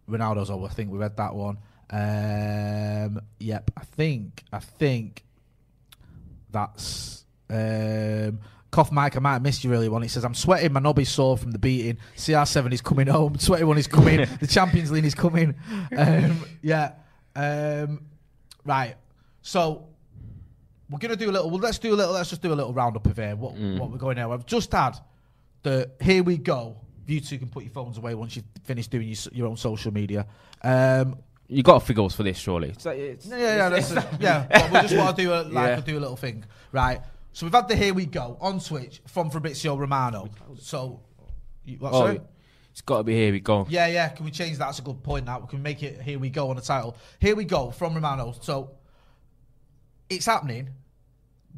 Ronaldo's 0.09 0.49
over? 0.49 0.65
I 0.65 0.69
think 0.69 0.91
we 0.91 0.97
read 0.97 1.17
that 1.17 1.35
one. 1.35 1.59
Um, 1.91 3.21
yep, 3.39 3.69
I 3.77 3.83
think, 3.83 4.43
I 4.51 4.57
think 4.57 5.23
that's. 6.53 7.25
Um, 7.49 8.39
Cough 8.71 8.91
Mike, 8.91 9.15
I 9.15 9.19
might 9.19 9.33
have 9.33 9.43
missed 9.43 9.63
you 9.63 9.69
really 9.69 9.87
one. 9.87 10.01
He 10.01 10.07
says, 10.07 10.25
I'm 10.25 10.33
sweating, 10.33 10.73
my 10.73 10.79
knob 10.79 10.97
is 10.97 11.09
sore 11.09 11.37
from 11.37 11.51
the 11.51 11.59
beating. 11.59 11.99
CR7 12.15 12.73
is 12.73 12.81
coming 12.81 13.05
home. 13.05 13.35
21 13.39 13.77
is 13.77 13.87
coming. 13.87 14.27
the 14.39 14.47
Champions 14.47 14.91
League 14.91 15.05
is 15.05 15.13
coming. 15.13 15.53
Um, 15.95 16.43
yeah. 16.63 16.93
Um, 17.35 18.05
right. 18.65 18.95
So 19.43 19.87
we're 20.89 20.99
gonna 20.99 21.15
do 21.15 21.29
a 21.29 21.33
little. 21.33 21.49
Well, 21.49 21.59
let's 21.59 21.79
do 21.79 21.93
a 21.93 21.95
little. 21.95 22.13
Let's 22.13 22.29
just 22.29 22.41
do 22.41 22.53
a 22.53 22.55
little 22.55 22.73
roundup 22.73 23.05
of 23.05 23.17
here. 23.17 23.35
What 23.35 23.53
what 23.53 23.91
we're 23.91 23.97
going 23.97 24.15
now? 24.15 24.31
I've 24.31 24.45
just 24.45 24.71
had 24.71 24.97
the 25.63 25.91
here 26.01 26.23
we 26.23 26.37
go. 26.37 26.77
You 27.05 27.19
two 27.19 27.37
can 27.37 27.49
put 27.49 27.63
your 27.63 27.73
phones 27.73 27.97
away 27.97 28.15
once 28.15 28.35
you've 28.35 28.45
finished 28.63 28.89
doing 28.89 29.07
your, 29.07 29.17
your 29.33 29.47
own 29.47 29.57
social 29.57 29.91
media. 29.91 30.25
Um, 30.63 31.17
you 31.53 31.63
got 31.63 31.79
to 31.79 31.85
figure 31.85 32.03
us 32.03 32.15
for 32.15 32.23
this, 32.23 32.37
surely. 32.37 32.69
It's 32.69 32.85
like, 32.85 32.97
it's, 32.97 33.25
Yeah, 33.25 33.37
yeah, 33.37 33.55
yeah. 33.55 33.67
Listen, 33.69 34.03
yeah. 34.19 34.45
But 34.49 34.71
we 34.71 34.79
just 34.87 34.97
want 34.97 35.15
to 35.15 35.23
do 35.23 35.33
a 35.33 35.41
like 35.43 35.67
Yeah. 35.67 35.79
do 35.81 35.97
a 35.97 36.01
little 36.01 36.15
thing, 36.15 36.45
right? 36.71 37.01
So 37.31 37.45
we've 37.45 37.53
had 37.53 37.67
the 37.67 37.75
here 37.75 37.93
we 37.93 38.05
go 38.05 38.37
on 38.41 38.59
Twitch 38.59 39.01
from 39.07 39.29
Fabrizio 39.29 39.75
Romano. 39.75 40.29
So, 40.59 41.01
you, 41.65 41.77
what, 41.77 41.93
oh, 41.93 41.99
sorry? 41.99 42.21
it's 42.71 42.81
got 42.81 42.97
to 42.97 43.03
be 43.03 43.13
here 43.13 43.31
we 43.31 43.39
go. 43.39 43.65
Yeah, 43.69 43.87
yeah. 43.87 44.09
Can 44.09 44.25
we 44.25 44.31
change 44.31 44.57
that? 44.57 44.65
That's 44.65 44.79
a 44.79 44.83
good 44.83 45.01
point. 45.03 45.25
Now 45.25 45.39
we 45.39 45.47
can 45.47 45.61
make 45.61 45.81
it. 45.83 46.01
Here 46.01 46.19
we 46.19 46.29
go 46.29 46.49
on 46.49 46.55
the 46.55 46.61
title. 46.61 46.95
Here 47.19 47.35
we 47.35 47.45
go 47.45 47.71
from 47.71 47.95
Romano. 47.95 48.33
So 48.41 48.71
it's 50.09 50.25
happening. 50.25 50.69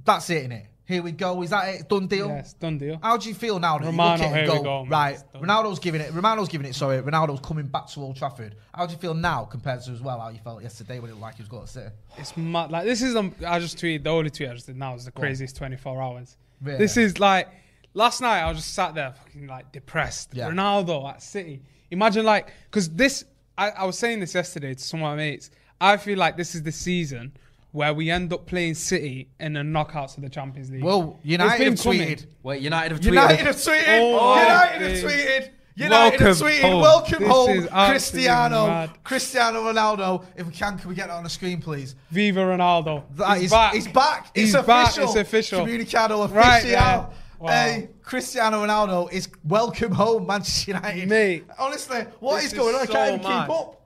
That's 0.04 0.30
it, 0.30 0.50
innit? 0.50 0.66
Here 0.88 1.02
we 1.02 1.12
go. 1.12 1.42
Is 1.42 1.50
that 1.50 1.68
it? 1.68 1.90
Done 1.90 2.08
deal. 2.08 2.28
Yes, 2.28 2.54
done 2.54 2.78
deal. 2.78 3.00
How 3.02 3.18
do 3.18 3.28
you 3.28 3.34
feel 3.34 3.60
now 3.60 3.80
that 3.80 3.86
Romano, 3.86 4.24
you 4.24 4.30
look 4.30 4.38
at 4.38 4.38
it 4.38 4.40
and 4.40 4.52
here 4.52 4.58
we 4.58 4.58
go, 4.60 4.64
go, 4.64 4.86
man. 4.86 4.92
right? 4.92 5.24
Ronaldo's 5.34 5.80
giving 5.80 6.00
it. 6.00 6.14
Romano's 6.14 6.48
giving 6.48 6.68
it. 6.68 6.76
Sorry, 6.76 7.02
Ronaldo's 7.02 7.40
coming 7.40 7.66
back 7.66 7.88
to 7.88 8.02
Old 8.02 8.16
Trafford. 8.16 8.56
How 8.74 8.86
do 8.86 8.94
you 8.94 9.00
feel 9.00 9.16
now 9.16 9.46
compared 9.46 9.82
to 9.82 9.92
as 9.92 10.02
well 10.02 10.20
how 10.20 10.30
you 10.30 10.40
felt 10.44 10.62
yesterday 10.62 11.00
when 11.00 11.10
it 11.10 11.14
looked 11.14 11.24
like 11.24 11.36
he 11.36 11.42
was 11.42 11.50
going 11.50 11.66
to 11.66 11.72
sit? 11.72 11.92
It's 12.18 12.38
mad. 12.38 12.70
Like 12.70 12.86
this 12.86 13.02
is 13.02 13.16
um, 13.16 13.34
I 13.46 13.60
just 13.60 13.78
tweeted 13.78 14.04
the 14.04 14.12
only 14.12 14.30
tweet 14.30 14.50
I 14.50 14.54
just 14.54 14.68
did 14.68 14.78
now 14.78 14.94
is 14.94 15.06
the 15.06 15.12
craziest 15.12 15.56
24 15.56 16.02
hours. 16.02 16.38
Really? 16.62 16.78
This 16.78 16.98
is 16.98 17.20
like 17.20 17.50
last 17.96 18.22
night 18.22 18.42
I 18.42 18.48
was 18.48 18.58
just 18.58 18.74
sat 18.74 18.94
there 18.94 19.12
fucking 19.12 19.48
like 19.48 19.72
depressed. 19.72 20.30
Yeah. 20.34 20.52
Ronaldo 20.52 21.10
at 21.10 21.24
City. 21.24 21.64
Imagine 21.90 22.26
like 22.26 22.52
because 22.70 22.90
this 22.90 23.26
I, 23.58 23.72
I 23.72 23.86
was 23.86 23.98
saying 23.98 24.20
this 24.20 24.36
yesterday 24.36 24.76
to 24.76 24.84
some 24.84 25.00
of 25.00 25.04
my 25.04 25.16
mates. 25.16 25.50
I 25.82 25.98
feel 25.98 26.18
like 26.18 26.38
this 26.38 26.56
is 26.56 26.64
the 26.64 26.72
season 26.72 27.34
where 27.76 27.94
we 27.94 28.10
end 28.10 28.32
up 28.32 28.46
playing 28.46 28.74
City 28.74 29.28
in 29.40 29.52
the 29.54 29.60
knockouts 29.60 30.16
of 30.16 30.24
the 30.24 30.30
Champions 30.30 30.72
League. 30.72 30.82
Well, 30.84 31.18
It's 31.22 31.30
United 31.32 31.58
been 31.60 31.74
have 31.76 31.84
coming. 31.84 32.00
tweeted. 32.08 32.26
Wait, 32.42 32.62
United 32.62 32.92
have 32.94 33.04
United 33.06 33.46
have 33.46 33.56
tweeted. 33.58 34.00
Oh, 34.00 34.36
United 34.42 34.82
have 34.82 35.12
tweeted. 35.12 35.50
United 35.78 35.92
Welcome 36.22 36.26
have 36.28 36.38
tweeted. 36.38 36.62
home. 36.62 36.82
Welcome 36.82 37.20
This 37.20 37.30
home, 37.68 37.90
Cristiano, 37.90 38.68
mad. 38.68 39.04
Cristiano 39.04 39.62
Ronaldo. 39.64 40.26
If 40.38 40.48
we 40.48 40.54
can, 40.54 40.78
can 40.80 40.88
we 40.88 40.96
get 40.96 41.10
that 41.10 41.16
on 41.16 41.24
the 41.26 41.30
screen, 41.30 41.60
please? 41.62 41.96
Viva 42.12 42.40
Ronaldo. 42.40 43.04
That 43.18 43.36
he's 43.36 43.46
is- 43.48 43.52
back. 43.52 43.74
He's 43.74 43.88
back. 43.90 44.32
It's 44.34 44.46
He's 44.46 44.56
official. 44.56 44.66
back. 44.68 44.98
It's 44.98 45.16
official. 45.18 45.60
Communicado 45.66 46.24
official. 46.24 46.38
Right 46.38 46.64
there. 46.64 47.08
Wow. 47.40 47.48
Hey, 47.50 47.90
Cristiano 48.02 48.66
Ronaldo 48.66 49.12
is 49.12 49.28
welcome 49.44 49.92
home, 49.92 50.26
Manchester 50.26 50.72
United. 50.72 51.10
Mate. 51.10 51.44
honestly, 51.60 52.06
what 52.22 52.38
is 52.38 52.44
This 52.44 52.46
is 52.46 52.54
is 52.54 52.60
going 52.60 52.76
on? 52.76 52.82
I 52.82 52.86
can't 52.86 53.14
even 53.20 53.30
mad. 53.30 53.48
keep 53.48 53.56
up. 53.60 53.82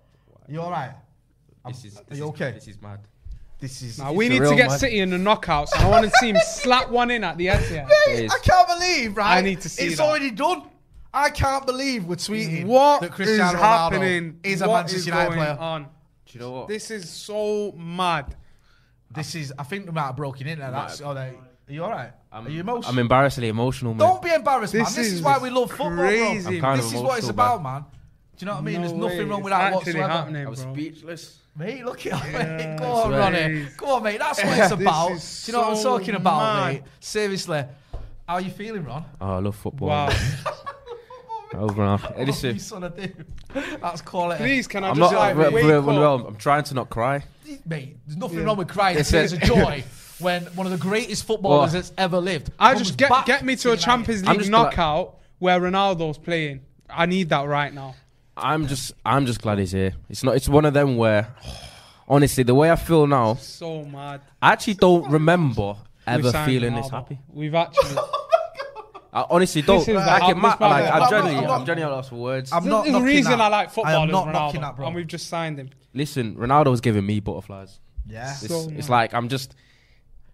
You 0.48 0.62
all 0.62 0.70
right? 0.70 0.92
This 1.68 1.86
is, 1.86 1.98
Are 2.12 2.16
you 2.16 2.26
okay? 2.26 2.52
This 2.52 2.68
is 2.68 2.80
mad. 2.80 3.00
This 3.60 3.82
is. 3.82 4.00
Now, 4.00 4.14
we 4.14 4.30
need 4.30 4.40
to 4.42 4.56
get 4.56 4.70
man. 4.70 4.80
City 4.80 5.00
in 5.00 5.10
the 5.10 5.18
knockouts. 5.18 5.76
I 5.76 5.88
want 5.90 6.06
to 6.06 6.12
see 6.20 6.30
him 6.30 6.38
slap 6.46 6.90
one 6.90 7.12
in 7.12 7.24
at 7.24 7.38
the 7.38 7.50
end. 7.50 7.66
here. 7.66 7.86
Mate, 8.08 8.32
I 8.32 8.40
can't 8.40 8.68
believe, 8.68 9.18
right? 9.18 9.38
I 9.38 9.42
need 9.42 9.62
to 9.62 9.70
see 9.70 9.84
It's 9.88 9.98
that. 9.98 10.04
already 10.04 10.32
done. 10.32 10.64
I 11.14 11.30
can't 11.32 11.66
believe 11.66 12.06
we're 12.06 12.16
tweeting 12.16 12.66
What 12.68 13.02
that 13.02 13.10
is 13.10 13.16
Cristiano 13.16 13.58
Ronaldo 13.58 13.62
happening? 13.62 14.40
is 14.44 14.62
a 14.62 14.68
What 14.68 14.76
Manchester 14.82 14.98
is 15.00 15.06
United 15.08 15.28
going 15.30 15.40
player. 15.40 15.58
on? 15.60 15.84
Do 15.84 15.90
you 16.28 16.40
know 16.40 16.52
what? 16.52 16.68
This 16.68 16.92
is 16.92 17.10
so 17.10 17.72
mad. 17.76 18.36
This 19.12 19.34
is. 19.36 19.52
I 19.58 19.64
think 19.64 19.88
we 19.88 19.92
might 19.92 20.04
have 20.04 20.16
broken 20.16 20.48
in 20.48 20.60
there. 20.60 20.70
That's. 20.72 21.02
Oh, 21.02 21.14
they, 21.16 21.22
are 21.32 21.36
you 21.68 21.84
all 21.84 21.90
right? 21.92 22.12
I'm, 22.32 22.46
are 22.46 22.50
you 22.50 22.60
emotional? 22.62 22.92
I'm 22.94 23.00
embarrassingly 23.00 23.50
emotional, 23.50 23.94
mate. 23.96 24.00
Don't 24.06 24.22
be 24.22 24.32
embarrassed, 24.32 24.74
man. 24.76 24.84
This 24.84 24.96
This 24.96 25.08
is, 25.08 25.14
is 25.14 25.22
why 25.24 25.40
we 25.40 25.50
love 25.50 25.70
football, 25.72 25.96
crazy. 25.96 26.44
bro. 26.44 26.54
I'm 26.56 26.62
kind 26.62 26.80
this 26.80 26.88
of 26.90 26.94
is 26.96 27.02
what 27.02 27.18
it's 27.18 27.30
about, 27.30 27.64
man. 27.64 27.74
man. 27.74 27.86
Do 28.40 28.46
you 28.46 28.48
know 28.48 28.54
what 28.54 28.60
I 28.60 28.64
mean? 28.64 28.74
No 28.76 28.80
There's 28.82 28.94
nothing 28.94 29.18
way. 29.18 29.24
wrong 29.26 29.44
with 29.44 29.52
It's 29.54 29.60
that 29.60 29.74
actually 29.74 29.78
whatsoever. 29.94 30.08
happening, 30.14 30.46
I 30.48 30.50
was 30.50 30.64
bro. 30.64 30.74
speechless. 30.74 31.38
Mate, 31.58 31.84
look 31.86 32.06
at 32.06 32.26
it. 32.26 32.32
Yeah, 32.34 32.78
Go 32.78 32.86
on, 32.86 33.12
that's 33.12 33.34
Ronnie. 33.34 33.66
Go 33.76 33.96
on, 33.96 34.04
mate. 34.04 34.18
That's 34.20 34.44
what 34.44 34.58
it's 34.60 34.72
about. 34.72 35.08
Do 35.10 35.52
you 35.52 35.54
know 35.54 35.62
what 35.68 35.78
I'm 35.78 35.84
talking 35.84 36.16
about, 36.16 36.40
mad. 36.40 36.74
mate? 36.74 36.84
Seriously. 37.02 37.66
How 38.28 38.36
are 38.36 38.42
you 38.42 38.50
feeling, 38.52 38.86
Ron? 38.86 39.04
Oh, 39.20 39.28
I 39.36 39.40
love 39.40 39.56
football. 39.58 39.90
Wow. 39.90 40.10
Over 41.54 41.82
and 41.82 41.92
off. 41.92 42.02
Hey, 42.04 42.14
What 42.20 42.28
listen, 42.28 42.54
you 42.54 42.60
son 42.60 42.84
of 42.84 42.96
do? 42.96 43.10
That's 43.82 44.02
quality. 44.02 44.44
Please, 44.44 44.68
can 44.68 44.84
I 44.84 44.90
I'm 44.90 44.96
just 44.96 45.12
not. 45.12 45.20
like 45.20 45.36
well, 45.36 45.52
wake 45.52 45.64
well, 45.86 46.16
up? 46.20 46.28
I'm 46.28 46.36
trying 46.36 46.64
to 46.66 46.74
not 46.76 46.90
cry. 46.90 47.24
Mate, 47.66 47.98
there's 48.06 48.16
nothing 48.18 48.38
Yeah. 48.38 48.44
wrong 48.46 48.58
with 48.58 48.68
crying. 48.68 48.98
It's 49.00 49.12
It's 49.12 49.34
a- 49.34 49.38
a 49.38 49.40
joy 49.40 49.84
when 50.20 50.44
one 50.56 50.68
of 50.68 50.72
the 50.72 50.78
greatest 50.78 51.26
footballers 51.26 51.74
Well, 51.74 51.82
that's 51.82 51.92
ever 51.98 52.20
lived. 52.20 52.52
I 52.60 52.76
just 52.76 52.96
get 52.98 53.12
get 53.26 53.44
me 53.44 53.56
to 53.58 53.70
a 53.70 53.72
United. 53.72 53.84
Champions 53.84 54.26
League 54.28 54.38
just 54.38 54.52
like- 54.52 54.64
knockout 54.78 55.16
where 55.40 55.60
Ronaldo's 55.60 56.20
playing. 56.20 56.62
I 56.90 57.08
need 57.08 57.30
that 57.30 57.48
right 57.48 57.74
now. 57.74 57.96
I'm 58.44 58.68
just. 58.68 58.94
I'm 59.06 59.26
just 59.26 59.42
glad 59.42 59.60
he's 59.60 59.72
here. 59.72 59.94
It's 60.10 60.24
not. 60.24 60.36
It's 60.36 60.50
one 60.50 60.66
of 60.66 60.74
them 60.74 60.98
where, 60.98 61.34
honestly, 62.08 62.44
the 62.44 62.56
way 62.56 62.72
I 62.72 62.76
feel 62.76 63.08
now, 63.08 63.36
So 63.36 63.84
mad. 63.86 64.22
I 64.42 64.52
actually 64.54 64.76
don't 64.76 65.10
remember 65.12 65.76
ever 66.08 66.32
signed 66.32 66.46
feeling 66.52 66.76
this 66.76 66.88
Ronaldo. 66.88 66.92
happy. 66.92 67.20
We've 67.32 67.56
actually. 67.56 67.96
Oh 69.12 69.22
I 69.22 69.26
honestly 69.32 69.64
don't. 69.64 69.80
is 69.80 69.88
the 69.88 69.94
Like, 69.96 70.22
hap- 70.22 70.30
it 70.32 70.38
ma- 70.38 70.50
this 70.50 70.58
part 70.58 70.72
like, 70.72 70.84
of- 70.84 70.94
I'm 70.94 71.02
I'm 71.02 71.10
genuinely, 71.10 71.42
not- 71.42 71.50
I'm 71.56 71.60
I'm 71.62 71.66
genuinely 71.66 71.96
lost 71.96 72.10
for 72.10 72.16
words. 72.18 72.52
I'm 72.54 72.64
There's 72.64 72.72
not 72.72 72.88
a 72.88 72.92
knocking 72.92 73.06
reason 73.08 73.32
that. 73.32 73.42
I 73.42 73.48
like 73.48 73.72
football. 73.72 73.92
I 73.96 74.04
am 74.04 74.10
is 74.10 74.12
not 74.12 74.28
Ronaldo, 74.28 74.34
knocking 74.34 74.62
that, 74.62 74.76
bro. 74.76 74.86
And 74.86 74.96
we've 74.96 75.08
just 75.08 75.28
signed 75.30 75.58
him. 75.60 75.70
Listen, 75.96 76.36
Ronaldo's 76.36 76.80
giving 76.80 77.04
me 77.08 77.20
butterflies. 77.20 77.80
Yeah. 78.08 78.30
It's, 78.30 78.48
So 78.48 78.70
it's 78.70 78.88
mad. 78.88 78.90
like 78.96 79.14
I'm 79.16 79.28
just 79.28 79.56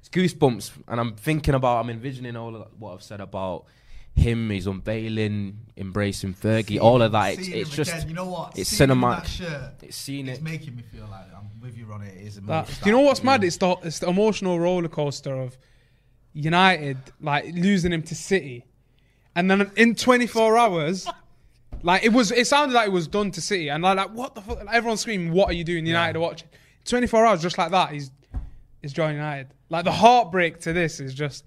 it's 0.02 0.10
goosebumps, 0.10 0.72
and 0.90 1.00
I'm 1.00 1.16
thinking 1.16 1.54
about, 1.54 1.78
I'm 1.86 1.90
envisioning 1.90 2.36
all 2.36 2.54
of 2.54 2.68
what 2.78 2.96
I've 2.96 3.02
said 3.02 3.22
about 3.22 3.64
him. 4.16 4.50
He's 4.50 4.66
unveiling, 4.68 5.58
embracing 5.78 6.34
Fergie, 6.34 6.80
all 6.80 7.02
of 7.02 7.12
that. 7.12 7.38
It's, 7.38 7.48
it's 7.48 7.70
just 7.70 7.94
again, 7.94 8.08
you 8.10 8.14
know 8.16 8.26
what? 8.28 8.58
it's 8.58 8.70
Seeing 8.70 8.90
him 8.90 9.02
cinematic. 9.02 9.16
that 9.22 9.28
shirt, 9.28 9.72
It's 9.84 9.98
seeing 9.98 10.28
it's 10.28 10.40
it. 10.40 10.44
making 10.44 10.76
me 10.76 10.84
feel 10.84 11.08
like 11.12 11.26
I'm 11.36 11.50
with 11.62 11.78
you, 11.78 11.86
Ronnie. 11.86 12.08
It 12.08 12.28
is 12.28 12.38
a 12.38 12.42
That, 12.42 12.68
do 12.68 12.90
you 12.90 12.92
know 12.96 13.02
what's 13.02 13.20
style. 13.20 13.34
mad? 13.34 13.44
It's 13.44 13.58
the 13.58 13.76
it's 13.84 14.00
the 14.00 14.08
emotional 14.10 14.60
roller 14.60 14.88
coaster 14.88 15.36
of 15.36 15.58
United 16.34 16.98
like 17.22 17.46
losing 17.54 17.94
him 17.94 18.02
to 18.04 18.16
City, 18.16 18.66
and 19.36 19.50
then 19.50 19.72
in 19.78 19.96
24 19.96 20.58
hours, 20.64 21.08
like 21.82 22.04
it 22.04 22.10
was. 22.14 22.32
It 22.32 22.48
sounded 22.48 22.74
like 22.76 22.88
it 22.88 22.92
was 22.92 23.08
done 23.08 23.32
to 23.32 23.42
City, 23.42 23.70
and 23.70 23.84
like, 23.84 23.98
like 23.98 24.12
what 24.14 24.36
the 24.36 24.42
fuck? 24.42 24.64
Like, 24.64 24.76
everyone's 24.76 25.02
screaming, 25.02 25.32
"What 25.34 25.50
are 25.50 25.54
you 25.54 25.64
doing?" 25.64 25.86
United 25.86 26.18
are 26.18 26.22
watching. 26.22 26.48
24 26.86 27.26
hours, 27.26 27.42
just 27.42 27.58
like 27.58 27.72
that, 27.72 27.92
he's 27.92 28.12
he's 28.82 28.94
joining 28.94 29.16
United. 29.18 29.48
Like 29.70 29.86
the 29.86 29.92
heartbreak 29.92 30.60
to 30.62 30.74
this 30.74 31.00
is 31.00 31.14
just. 31.14 31.46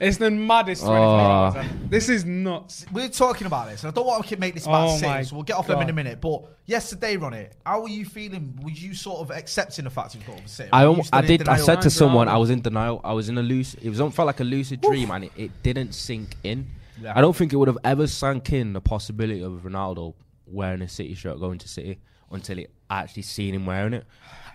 It's 0.00 0.16
the 0.16 0.30
maddest 0.30 0.82
24 0.82 0.98
Oh. 0.98 1.18
hours. 1.18 1.54
Ah. 1.56 1.58
ever. 1.60 1.68
This 1.88 2.08
is 2.08 2.24
nuts. 2.24 2.86
We're 2.90 3.08
talking 3.10 3.46
about 3.46 3.68
this, 3.68 3.82
and 3.84 3.92
I 3.92 3.94
don't 3.94 4.06
want 4.06 4.26
to 4.26 4.36
make 4.38 4.54
this 4.54 4.64
about 4.64 4.88
Oh 4.88 4.96
City, 4.96 5.06
my 5.06 5.22
so 5.22 5.36
we'll 5.36 5.42
get 5.44 5.56
off 5.56 5.66
them 5.66 5.80
in 5.82 5.90
a 5.90 5.92
minute. 5.92 6.20
But 6.22 6.44
yesterday, 6.64 7.16
Ronnie, 7.18 7.48
how 7.66 7.82
were 7.82 7.88
you 7.88 8.06
feeling? 8.06 8.58
Were 8.62 8.70
you 8.70 8.94
sort 8.94 9.20
of 9.20 9.30
accepting 9.30 9.84
the 9.84 9.90
fact 9.90 10.14
you 10.14 10.22
got 10.26 10.38
over 10.38 10.48
City? 10.48 10.70
I, 10.72 10.78
Were 10.80 10.84
you 10.84 10.88
almost, 10.90 11.08
still 11.08 11.18
I 11.18 11.22
did. 11.26 11.48
I 11.48 11.56
said 11.58 11.82
to 11.82 11.90
someone, 11.90 12.28
I 12.28 12.38
was 12.38 12.48
in 12.48 12.62
denial. 12.62 13.00
I 13.04 13.12
was 13.12 13.28
in 13.28 13.36
a 13.36 13.42
loose. 13.42 13.74
It 13.74 13.90
was 13.90 14.00
um, 14.00 14.10
felt 14.10 14.26
like 14.26 14.40
a 14.40 14.44
lucid 14.44 14.80
dream, 14.80 15.10
and 15.10 15.24
it, 15.24 15.32
it 15.36 15.62
didn't 15.62 15.92
sink 15.92 16.34
in. 16.42 16.66
I 17.06 17.20
don't 17.20 17.36
think 17.36 17.52
it 17.52 17.56
would 17.56 17.68
have 17.68 17.78
ever 17.84 18.06
sunk 18.06 18.52
in 18.52 18.72
the 18.72 18.80
possibility 18.80 19.42
of 19.42 19.52
Ronaldo 19.64 20.14
wearing 20.46 20.82
a 20.82 20.88
City 20.88 21.14
shirt 21.14 21.38
going 21.40 21.58
to 21.58 21.68
City 21.68 21.98
until 22.30 22.58
it 22.58 22.70
actually 22.88 23.22
seen 23.22 23.54
him 23.54 23.66
wearing 23.66 23.92
it. 23.94 24.04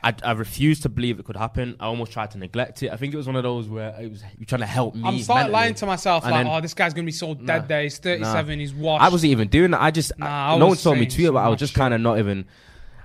I, 0.06 0.14
I 0.24 0.32
refused 0.34 0.84
to 0.84 0.90
believe 0.90 1.20
it 1.20 1.26
could 1.26 1.36
happen. 1.36 1.76
I 1.80 1.86
almost 1.88 2.12
tried 2.12 2.30
to 2.32 2.38
neglect 2.38 2.84
it. 2.84 2.92
I 2.92 2.96
think 2.96 3.14
it 3.14 3.18
was 3.18 3.26
one 3.26 3.36
of 3.36 3.42
those 3.44 3.68
where 3.68 3.90
it 4.00 4.12
was 4.12 4.24
you're 4.38 4.46
trying 4.46 4.62
to 4.62 4.68
help 4.68 4.94
me. 4.94 5.02
I'm 5.04 5.18
starting 5.20 5.36
mentally. 5.46 5.52
lying 5.54 5.74
to 5.74 5.86
myself 5.88 6.24
And 6.24 6.32
like, 6.32 6.46
then- 6.46 6.54
oh, 6.54 6.62
this 6.62 6.74
guy's 6.76 6.94
gonna 6.94 7.06
be 7.06 7.12
so 7.12 7.34
dead 7.34 7.62
Nah. 7.64 7.68
there. 7.68 7.82
He's 7.84 7.98
37. 7.98 8.56
Nah. 8.58 8.62
He's 8.62 8.74
washed. 8.74 9.04
I 9.04 9.10
wasn't 9.10 9.32
even 9.32 9.48
doing 9.48 9.72
that. 9.72 9.82
I 9.82 9.90
just 9.92 10.12
Nah, 10.20 10.26
I- 10.28 10.54
I 10.54 10.58
no 10.60 10.66
one 10.66 10.70
was 10.72 10.84
told 10.84 10.98
me 11.00 11.10
saying 11.10 11.26
to, 11.28 11.32
but 11.34 11.40
I 11.40 11.46
so 11.46 11.50
was 11.52 11.60
just 11.60 11.74
kind 11.74 11.94
of 11.94 12.02
not 12.02 12.20
even. 12.20 12.46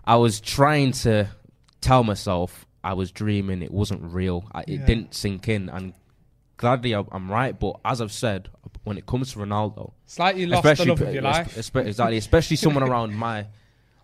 I 0.05 0.16
was 0.16 0.40
trying 0.40 0.92
to 0.92 1.28
tell 1.80 2.05
myself 2.05 2.66
I 2.84 2.92
was 2.92 3.11
dreaming. 3.11 3.62
It 3.62 3.70
wasn't 3.72 4.03
real. 4.03 4.44
I, 4.53 4.61
it 4.61 4.68
Yeah. 4.68 4.84
didn't 4.86 5.14
sink 5.14 5.48
in, 5.48 5.68
and 5.70 5.94
gladly 6.59 6.94
I- 6.94 7.05
I'm 7.12 7.30
right. 7.30 7.59
But 7.59 7.80
as 7.84 8.01
I've 8.03 8.12
said, 8.12 8.48
when 8.84 8.98
it 8.98 9.07
comes 9.07 9.32
to 9.32 9.38
Ronaldo, 9.38 9.92
slightly 10.07 10.44
lost 10.46 10.64
the 10.64 10.84
love 10.86 11.01
of 11.01 11.14
your 11.14 11.22
life. 11.22 11.55
espe- 11.57 11.86
exactly, 11.86 12.18
especially 12.18 12.57
someone 12.57 12.82
around 12.82 13.14
my 13.14 13.46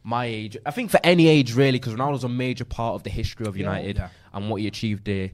my 0.09 0.24
age. 0.26 0.57
I 0.64 0.70
think 0.70 0.90
for 0.92 1.00
any 1.02 1.26
age 1.26 1.54
really, 1.54 1.78
because 1.80 1.94
Ronaldo's 1.94 2.22
a 2.22 2.28
major 2.28 2.64
part 2.64 2.94
of 2.94 3.02
the 3.02 3.11
history 3.11 3.44
of 3.46 3.57
United 3.57 3.96
Yeah. 3.96 4.09
and 4.32 4.48
what 4.48 4.61
he 4.61 4.68
achieved 4.68 5.04
there, 5.04 5.32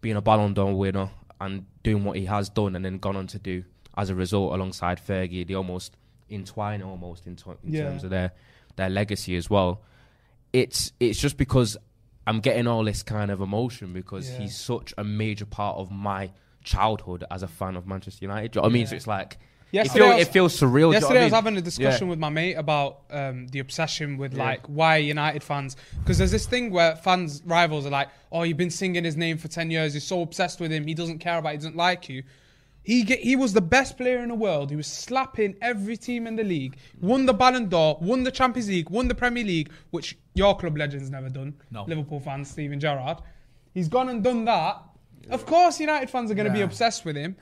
being 0.00 0.16
a 0.16 0.20
Ballon 0.20 0.52
d'Or 0.52 0.74
winner 0.76 1.10
and 1.40 1.64
doing 1.84 2.02
what 2.04 2.16
he 2.16 2.24
has 2.26 2.48
done, 2.48 2.74
and 2.74 2.84
then 2.84 2.98
gone 2.98 3.16
on 3.16 3.28
to 3.28 3.38
do 3.38 3.62
as 3.96 4.10
a 4.10 4.14
result 4.16 4.52
alongside 4.52 4.98
Fergie. 5.00 5.46
They 5.46 5.54
almost 5.54 5.96
entwine 6.28 6.82
almost 6.82 7.26
in, 7.28 7.36
t- 7.36 7.44
in 7.64 7.72
Yeah. 7.72 7.82
terms 7.84 8.02
of 8.04 8.10
their 8.10 8.32
their 8.76 8.90
legacy 8.90 9.36
as 9.36 9.48
well. 9.48 9.80
It's 10.52 10.92
it's 10.98 11.20
just 11.20 11.36
because 11.36 11.76
I'm 12.26 12.40
getting 12.40 12.66
all 12.66 12.82
this 12.84 13.02
kind 13.04 13.30
of 13.30 13.40
emotion 13.40 13.92
because 13.92 14.28
Yeah. 14.28 14.38
he's 14.40 14.56
such 14.56 14.92
a 14.98 15.04
major 15.04 15.46
part 15.46 15.76
of 15.78 15.90
my 15.92 16.30
childhood 16.64 17.24
as 17.30 17.42
a 17.42 17.48
fan 17.48 17.76
of 17.76 17.86
Manchester 17.86 18.24
United. 18.24 18.50
Do 18.52 18.58
you 18.58 18.62
know 18.62 18.66
what 18.66 18.70
I 18.70 18.74
mean? 18.74 18.86
So 18.86 18.96
it's 18.96 19.06
like 19.06 19.38
Yesterday 19.72 20.04
feel, 20.04 20.14
was- 20.16 20.22
it 20.26 20.32
feels 20.32 20.56
surreal. 20.60 20.60
do 20.60 20.76
you 20.76 20.80
know 20.82 20.86
what 20.88 20.94
Yesterday 20.94 21.20
I, 21.20 21.24
was 21.24 21.32
having 21.32 21.56
a 21.56 21.60
discussion 21.60 22.06
Yeah. 22.06 22.10
with 22.10 22.18
my 22.18 22.28
mate 22.28 22.54
about 22.54 23.00
um, 23.10 23.46
the 23.48 23.60
obsession 23.60 24.16
with 24.18 24.34
like 24.34 24.66
why 24.66 24.96
United 24.96 25.42
fans 25.42 25.76
because 26.00 26.18
there's 26.18 26.32
this 26.32 26.46
thing 26.46 26.70
where 26.70 26.96
fans 26.96 27.42
rivals 27.46 27.86
are 27.86 27.90
like, 27.90 28.08
oh, 28.32 28.42
you've 28.42 28.56
been 28.56 28.70
singing 28.70 29.04
his 29.04 29.16
name 29.16 29.38
for 29.38 29.48
ten 29.48 29.70
years. 29.70 29.94
You're 29.94 30.00
so 30.00 30.22
obsessed 30.22 30.60
with 30.60 30.72
him. 30.72 30.86
He 30.86 30.94
doesn't 30.94 31.18
care 31.18 31.38
about. 31.38 31.50
He 31.52 31.58
doesn't 31.58 31.76
like 31.76 32.08
you. 32.08 32.22
He 32.82 33.02
get, 33.04 33.20
he 33.20 33.36
was 33.36 33.52
the 33.52 33.60
best 33.60 33.98
player 33.98 34.20
in 34.20 34.30
the 34.30 34.34
world. 34.34 34.70
He 34.70 34.76
was 34.76 34.86
slapping 34.86 35.54
every 35.60 35.96
team 35.98 36.26
in 36.26 36.34
the 36.34 36.42
league. 36.42 36.78
Won 37.02 37.26
the 37.26 37.34
Ballon 37.34 37.68
d'Or. 37.68 37.98
Won 38.00 38.24
the 38.24 38.30
Champions 38.32 38.68
League. 38.70 38.88
Won 38.88 39.06
the 39.06 39.14
Premier 39.14 39.44
League, 39.44 39.70
which 39.90 40.16
your 40.34 40.56
club 40.56 40.78
legends 40.78 41.10
never 41.10 41.28
done. 41.28 41.54
No. 41.70 41.84
Liverpool 41.84 42.20
fans, 42.20 42.50
Steven 42.50 42.80
Gerrard. 42.80 43.18
He's 43.74 43.86
gone 43.88 44.08
and 44.08 44.24
done 44.24 44.46
that. 44.46 44.82
Of 45.28 45.44
course, 45.44 45.78
United 45.78 46.08
fans 46.08 46.30
are 46.30 46.34
going 46.34 46.48
to 46.48 46.52
be 46.52 46.62
obsessed 46.62 47.04
with 47.04 47.16
him 47.16 47.36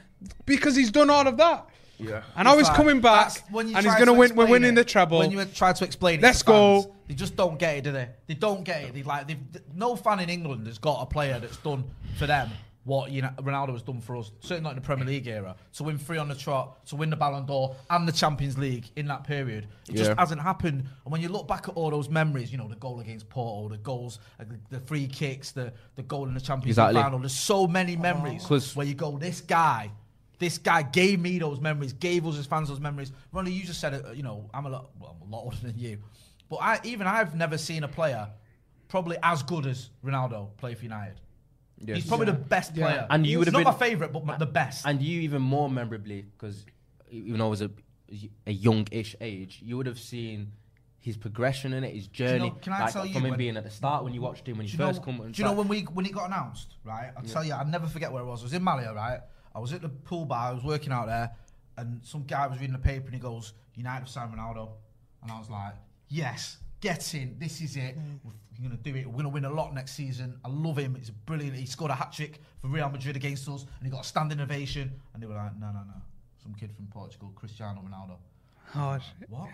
because 0.45 0.75
he's 0.75 0.91
done 0.91 1.09
all 1.09 1.27
of 1.29 1.37
that. 1.37 1.67
Yeah. 1.99 2.23
And 2.37 2.47
now 2.47 2.53
he's 2.53 2.61
It's 2.61 2.69
like, 2.69 2.77
coming 2.77 3.01
back, 3.01 3.45
when 3.51 3.69
you 3.69 3.77
and 3.77 3.85
he's 3.85 3.95
going 3.95 4.07
to 4.07 4.13
to 4.13 4.19
win. 4.19 4.35
We're 4.37 4.47
winning 4.47 4.73
it, 4.73 4.77
the 4.77 4.85
treble. 4.85 5.19
When 5.19 5.31
you 5.31 5.45
try 5.47 5.73
to 5.73 5.85
explain 5.85 6.21
it, 6.21 6.23
Let's 6.23 6.41
to 6.41 6.45
fans, 6.47 6.87
go. 6.87 6.95
They 7.09 7.15
just 7.15 7.37
don't 7.37 7.59
get 7.59 7.79
it, 7.79 7.85
do 7.85 7.93
they? 7.93 8.09
They 8.27 8.35
don't 8.35 8.65
get 8.65 8.85
it. 8.85 8.95
They 8.95 9.03
like 9.03 9.27
they've, 9.27 9.39
no 9.75 9.97
fan 9.97 10.21
in 10.21 10.29
England 10.31 10.67
has 10.67 10.79
got 10.79 11.03
a 11.03 11.07
player 11.07 11.39
that's 11.41 11.57
done 11.59 11.85
for 12.17 12.27
them 12.27 12.51
what 12.89 13.11
you 13.11 13.21
know, 13.21 13.29
Ronaldo 13.43 13.73
has 13.73 13.83
done 13.83 14.01
for 14.01 14.17
us. 14.17 14.33
Certainly 14.41 14.63
not 14.63 14.71
in 14.71 14.77
the 14.77 14.83
Premier 14.83 15.05
League 15.05 15.27
era. 15.27 15.55
To 15.75 15.85
win 15.85 15.99
three 15.99 16.17
on 16.17 16.27
the 16.29 16.35
trot, 16.35 16.87
to 16.87 16.97
win 16.97 17.11
the 17.11 17.17
Ballon 17.17 17.45
d'Or 17.45 17.77
and 17.91 18.09
the 18.09 18.13
Champions 18.13 18.57
League 18.57 18.87
in 18.97 19.07
that 19.09 19.25
period, 19.25 19.69
it 19.89 19.95
just 19.95 20.19
hasn't 20.19 20.41
happened. 20.41 20.85
And 21.05 21.13
when 21.13 21.21
you 21.21 21.29
look 21.29 21.47
back 21.47 21.69
at 21.69 21.75
all 21.75 21.91
those 21.91 22.09
memories, 22.09 22.51
you 22.51 22.57
know 22.57 22.67
the 22.67 22.77
goal 22.77 23.01
against 23.01 23.29
Porto, 23.29 23.69
the 23.69 23.79
goals, 23.79 24.21
uh, 24.41 24.45
the, 24.45 24.79
the 24.79 24.81
free 24.87 25.07
kicks, 25.07 25.51
the 25.53 25.73
the 25.97 26.03
goal 26.03 26.27
in 26.27 26.35
the 26.35 26.41
Champions 26.41 26.73
Exactly. 26.79 26.95
League 26.95 27.05
final. 27.05 27.19
There's 27.19 27.35
so 27.35 27.67
many 27.67 27.95
memories 27.95 28.45
'Cause- 28.47 28.75
where 28.75 28.87
you 28.87 28.95
go, 28.95 29.19
this 29.19 29.43
guy. 29.43 29.91
This 30.39 30.59
guy 30.59 30.83
gave 30.83 31.19
me 31.21 31.39
those 31.39 31.61
memories, 31.61 31.93
gave 31.93 32.27
us 32.27 32.39
as 32.39 32.47
fans 32.47 32.69
those 32.69 32.81
memories. 32.81 33.13
Ronnie, 33.33 33.51
you 33.51 33.65
just 33.65 33.81
said 33.81 33.95
it. 33.95 34.17
You 34.17 34.23
know, 34.23 34.49
I'm 34.55 34.67
a 34.67 34.69
lot, 34.71 34.91
well, 35.01 35.17
I'm 35.21 35.33
a 35.33 35.37
lot 35.37 35.45
older 35.45 35.57
than 35.63 35.77
you, 35.79 35.99
but 36.49 36.57
I 36.57 36.79
even 36.85 37.07
I've 37.07 37.35
never 37.35 37.59
seen 37.59 37.83
a 37.85 37.89
player 37.89 38.29
probably 38.89 39.17
as 39.23 39.43
good 39.43 39.67
as 39.67 39.91
Ronaldo 40.05 40.57
play 40.57 40.75
for 40.75 40.85
United. 40.85 41.21
Yes. 41.85 41.97
He's 41.99 42.07
probably 42.07 42.27
the 42.27 42.33
best 42.33 42.75
Yeah. 42.77 42.87
player. 42.87 43.07
And 43.11 43.27
you 43.27 43.31
He's 43.31 43.39
would 43.39 43.47
have 43.49 43.53
not 43.53 43.59
been- 43.65 43.73
my 43.73 43.79
favorite, 43.79 44.13
but 44.13 44.25
my- 44.25 44.37
the 44.39 44.47
best. 44.47 44.87
And 44.87 45.03
you 45.03 45.21
even 45.23 45.43
more 45.43 45.69
memorably 45.69 46.23
because 46.23 46.65
even 47.11 47.39
though 47.39 47.47
I 47.47 47.51
was 47.51 47.63
a 47.63 47.71
a 48.47 48.53
young-ish 48.53 49.17
age, 49.21 49.61
you 49.63 49.77
would 49.77 49.85
have 49.87 49.99
seen 49.99 50.53
his 50.99 51.19
progression 51.19 51.75
in 51.75 51.85
it, 51.85 51.95
his 51.95 52.07
journey. 52.07 52.51
can 52.63 52.73
I 52.73 52.85
like, 52.85 52.93
tell 52.95 53.05
you 53.05 53.13
from 53.13 53.25
him 53.25 53.31
when- 53.33 53.39
being 53.39 53.57
at 53.59 53.65
the 53.65 53.71
start 53.71 54.03
when 54.03 54.15
you 54.15 54.23
watched 54.23 54.49
him 54.49 54.57
when 54.57 54.67
he 54.67 54.71
do 54.73 54.79
you 54.79 54.79
know, 54.79 54.93
first 54.93 55.03
come? 55.03 55.19
do 55.19 55.31
you 55.35 55.45
know 55.45 55.53
when 55.53 55.69
we 55.69 55.83
when 55.83 56.07
it 56.07 56.13
got 56.13 56.27
announced, 56.27 56.77
right? 56.85 57.13
I'll 57.17 57.23
tell 57.25 57.45
you, 57.45 57.53
I'll 57.53 57.67
never 57.67 57.87
forget 57.87 58.11
where 58.11 58.23
it 58.23 58.27
was. 58.27 58.41
I 58.41 58.45
was 58.45 58.53
in 58.55 58.63
Malia, 58.65 58.95
right? 58.95 59.21
I 59.55 59.59
was 59.59 59.73
at 59.73 59.83
the 59.83 59.89
pool 59.89 60.25
bar, 60.25 60.51
I 60.51 60.53
was 60.53 60.65
working 60.65 60.93
out 60.93 61.07
there, 61.07 61.31
and 61.77 62.01
some 62.05 62.25
guy 62.25 62.47
was 62.47 62.59
reading 62.61 62.73
the 62.75 62.79
paper 62.79 63.07
and 63.07 63.15
he 63.15 63.21
goes, 63.21 63.53
United 63.75 64.01
have 64.01 64.09
signed 64.09 64.33
Ronaldo. 64.35 64.71
And 65.23 65.31
I 65.31 65.39
was 65.39 65.51
like, 65.51 65.75
Yes, 66.09 66.59
get 66.81 67.15
in, 67.15 67.37
this 67.39 67.61
is 67.61 67.77
it. 67.77 67.99
Mm. 67.99 68.19
We're 68.25 68.69
gonna 68.69 68.81
do 68.81 68.95
it, 68.97 69.07
we're 69.07 69.17
gonna 69.17 69.29
win 69.29 69.45
a 69.45 69.51
lot 69.51 69.75
next 69.75 69.93
season. 69.93 70.39
I 70.45 70.49
love 70.49 70.79
him, 70.79 70.95
he's 70.97 71.11
brilliant. 71.11 71.57
He 71.57 71.67
scored 71.67 71.91
a 71.91 71.95
hat 71.95 72.13
trick 72.13 72.41
for 72.61 72.69
Real 72.69 72.89
Madrid 72.89 73.15
against 73.17 73.49
us, 73.49 73.63
and 73.79 73.87
he 73.87 73.91
got 73.91 74.05
a 74.05 74.09
standing 74.09 74.41
ovation, 74.41 74.91
and 75.15 75.23
they 75.23 75.27
were 75.27 75.35
like, 75.35 75.57
No, 75.59 75.67
no, 75.67 75.81
no. 75.87 75.95
Some 76.43 76.55
kid 76.55 76.73
from 76.75 76.87
Portugal, 76.87 77.33
Cristiano 77.35 77.83
Ronaldo. 77.89 78.17
Oh, 78.75 78.99
What? 79.29 79.49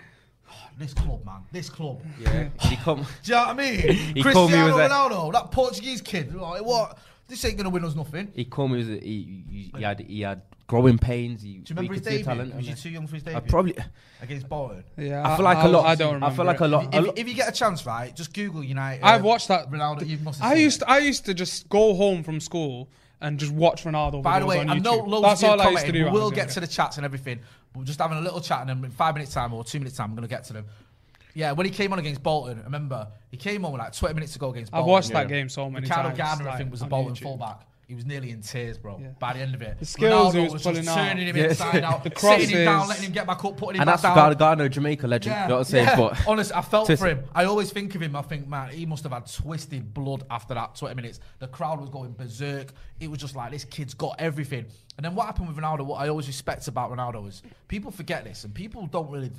This 0.79 0.93
club, 0.93 1.25
man. 1.25 1.41
This 1.53 1.71
club. 1.71 2.03
yeah, 2.21 2.49
he 2.61 2.77
come. 2.77 2.99
Do 3.23 3.33
you 3.33 3.35
know 3.35 3.47
what 3.47 3.49
I 3.49 3.55
mean? 3.55 3.81
He 4.15 4.23
Cristiano 4.23 4.71
called 4.71 4.81
a- 4.81 4.89
Ronaldo, 4.89 5.33
that 5.33 5.51
Portuguese 5.51 6.01
kid. 6.03 6.35
Like, 6.35 6.63
what? 6.65 6.99
This 7.27 7.45
ain't 7.45 7.57
gonna 7.57 7.71
win 7.71 7.85
us 7.85 7.95
nothing. 7.95 8.31
He 8.35 8.45
called 8.45 8.73
me. 8.73 8.79
With, 8.79 9.03
he, 9.03 9.45
he, 9.51 9.73
he 9.77 9.83
had 9.83 10.01
he 10.01 10.21
had 10.21 10.43
growing 10.67 10.99
pains. 10.99 11.43
He, 11.43 11.55
Do 11.55 11.57
you 11.59 11.65
remember 11.77 11.95
he 11.95 11.99
his 11.99 12.01
could 12.01 12.05
see 12.05 12.11
debut? 12.19 12.25
talent. 12.25 12.55
Was 12.55 12.57
and 12.57 12.77
you 12.77 12.83
too 12.83 12.91
young 12.91 13.07
for 13.07 13.15
his 13.15 13.23
debut? 13.23 13.37
I 13.39 13.41
probably. 13.41 13.77
against 14.21 14.49
Bolton. 14.49 14.85
yeah. 14.99 15.27
I 15.27 15.37
feel 15.37 15.45
like 15.45 15.65
a 15.65 15.69
lot. 15.69 15.87
I 15.87 15.95
don't 15.95 16.15
remember. 16.15 16.27
I 16.33 16.37
feel 16.37 16.45
like 16.45 16.61
it. 16.61 16.65
a 16.65 16.69
lot. 16.69 16.95
a 16.95 16.99
If, 16.99 17.19
if 17.21 17.29
you 17.29 17.35
get 17.35 17.49
a 17.49 17.53
chance, 17.53 17.87
right, 17.87 18.15
just 18.15 18.35
Google 18.35 18.63
United. 18.63 19.03
I've 19.03 19.23
watched 19.25 19.49
that. 19.49 19.71
Ronaldo. 19.71 20.07
You 20.07 20.19
must 20.19 20.41
have 20.41 20.53
I 20.53 20.55
used 20.57 20.83
it. 20.83 20.85
to, 20.85 20.91
I 20.91 20.99
used 20.99 21.25
to 21.27 21.35
just 21.35 21.69
go 21.69 21.95
home 21.95 22.23
from 22.23 22.41
school 22.41 22.91
and 23.21 23.39
just 23.39 23.53
watch 23.53 23.85
Ronaldo. 23.85 24.23
By 24.23 24.41
the 24.41 24.47
way, 24.47 24.59
on 24.59 24.69
I 24.69 24.79
know 24.79 24.97
loads 24.97 25.23
That's 25.23 25.43
of 25.43 25.47
you 25.47 25.53
all 25.53 25.61
I 25.63 25.71
used 25.71 25.87
to 25.87 25.93
do. 25.93 26.11
We'll 26.11 26.31
get 26.31 26.51
to 26.51 26.61
the 26.61 26.67
chats 26.67 26.99
and 26.99 27.07
everything. 27.07 27.41
We're 27.75 27.85
just 27.85 27.99
having 27.99 28.19
a 28.19 28.21
little 28.21 28.41
chat, 28.41 28.61
and 28.61 28.69
then 28.71 28.85
in 28.85 28.91
five 28.91 29.15
minutes 29.15 29.33
time 29.35 29.53
or 29.53 29.65
two 29.65 29.79
minutes 29.81 29.97
time, 29.97 30.11
I'm 30.11 30.15
gonna 30.15 30.29
get 30.29 30.45
to 30.45 30.53
them. 30.53 30.67
Yeah, 31.35 31.53
when 31.53 31.67
he 31.67 31.73
came 31.73 31.93
on 31.93 31.99
against 31.99 32.23
Bolton, 32.23 32.61
I 32.61 32.65
remember 32.65 33.09
he 33.31 33.37
came 33.37 33.65
on 33.65 33.73
with 33.73 33.81
like 33.81 33.93
20 33.93 34.15
minutes 34.15 34.33
to 34.35 34.39
go 34.39 34.51
against 34.51 34.71
Bolton. 34.73 34.85
I've 34.85 34.91
watched 34.91 35.11
that 35.11 35.29
game 35.29 35.49
so 35.49 35.69
many 35.69 35.87
Ricardo 35.89 36.11
times. 36.11 36.19
Gardner, 36.19 36.49
I 36.49 36.57
think, 36.59 36.71
was 36.71 36.81
the 36.81 36.85
on 36.85 36.91
Bolton 36.91 37.15
YouTube. 37.15 37.23
fullback. 37.23 37.61
He 37.87 37.95
was 37.95 38.07
nearly 38.07 38.31
in 38.31 38.41
tears, 38.41 38.79
bro. 38.79 38.99
Yeah. 38.99 39.09
By 39.19 39.35
the 39.35 39.41
end 39.41 39.55
of 39.55 39.61
it, 39.61 39.79
The 39.79 39.85
skills 39.85 40.33
he 40.33 40.39
Ronaldo 40.41 40.45
was 40.45 40.53
was 40.55 40.63
pulling 40.63 40.85
just 40.85 40.97
out. 40.97 41.07
turning 41.09 41.27
him 41.27 41.37
Yeah. 41.37 41.45
inside 41.49 41.85
out, 41.85 42.03
The 42.03 42.13
sitting 42.19 42.49
him 42.57 42.65
down, 42.65 42.75
crosses. 42.77 42.89
letting 42.89 43.05
him 43.05 43.13
get 43.13 43.27
back 43.27 43.45
up, 43.45 43.57
putting 43.59 43.75
him 43.77 43.81
and 43.83 43.87
back 43.89 44.01
that's 44.01 44.03
down. 44.03 44.15
Garner, 44.15 44.35
Garner, 44.37 44.69
Jamaica 44.71 45.07
legend. 45.07 45.37
You 45.37 45.49
know 45.49 45.55
what 45.57 45.59
I'm 45.59 45.65
saying? 45.65 45.87
yeah. 45.89 45.97
But 45.97 46.27
honestly, 46.27 46.55
I 46.55 46.63
felt 46.63 46.87
for 46.87 47.07
him. 47.07 47.25
I 47.35 47.45
always 47.45 47.71
think 47.73 47.95
of 47.95 48.01
him. 48.01 48.17
I 48.17 48.23
think, 48.23 48.49
man, 48.49 48.71
he 48.71 48.87
must 48.87 49.03
have 49.03 49.13
had 49.13 49.27
twisted 49.31 49.93
blood 49.93 50.25
after 50.31 50.55
that 50.55 50.77
20 50.77 50.95
minutes. 50.95 51.21
The 51.41 51.49
crowd 51.49 51.79
was 51.79 51.91
going 51.91 52.13
berserk. 52.13 52.73
It 53.01 53.11
was 53.11 53.19
just 53.19 53.37
like 53.37 53.51
this 53.53 53.65
kid's 53.65 53.93
got 53.93 54.17
everything. 54.19 54.65
And 54.97 55.05
then 55.05 55.15
what 55.15 55.27
happened 55.27 55.49
with 55.49 55.57
Ronaldo? 55.59 55.85
What 55.85 55.97
I 56.01 56.09
always 56.09 56.27
respect 56.27 56.67
about 56.69 56.91
Ronaldo 56.91 57.29
is 57.29 57.43
people 57.69 57.91
forget 57.91 58.25
this, 58.25 58.45
and 58.45 58.55
people 58.55 58.87
don't 58.87 59.11
really. 59.11 59.31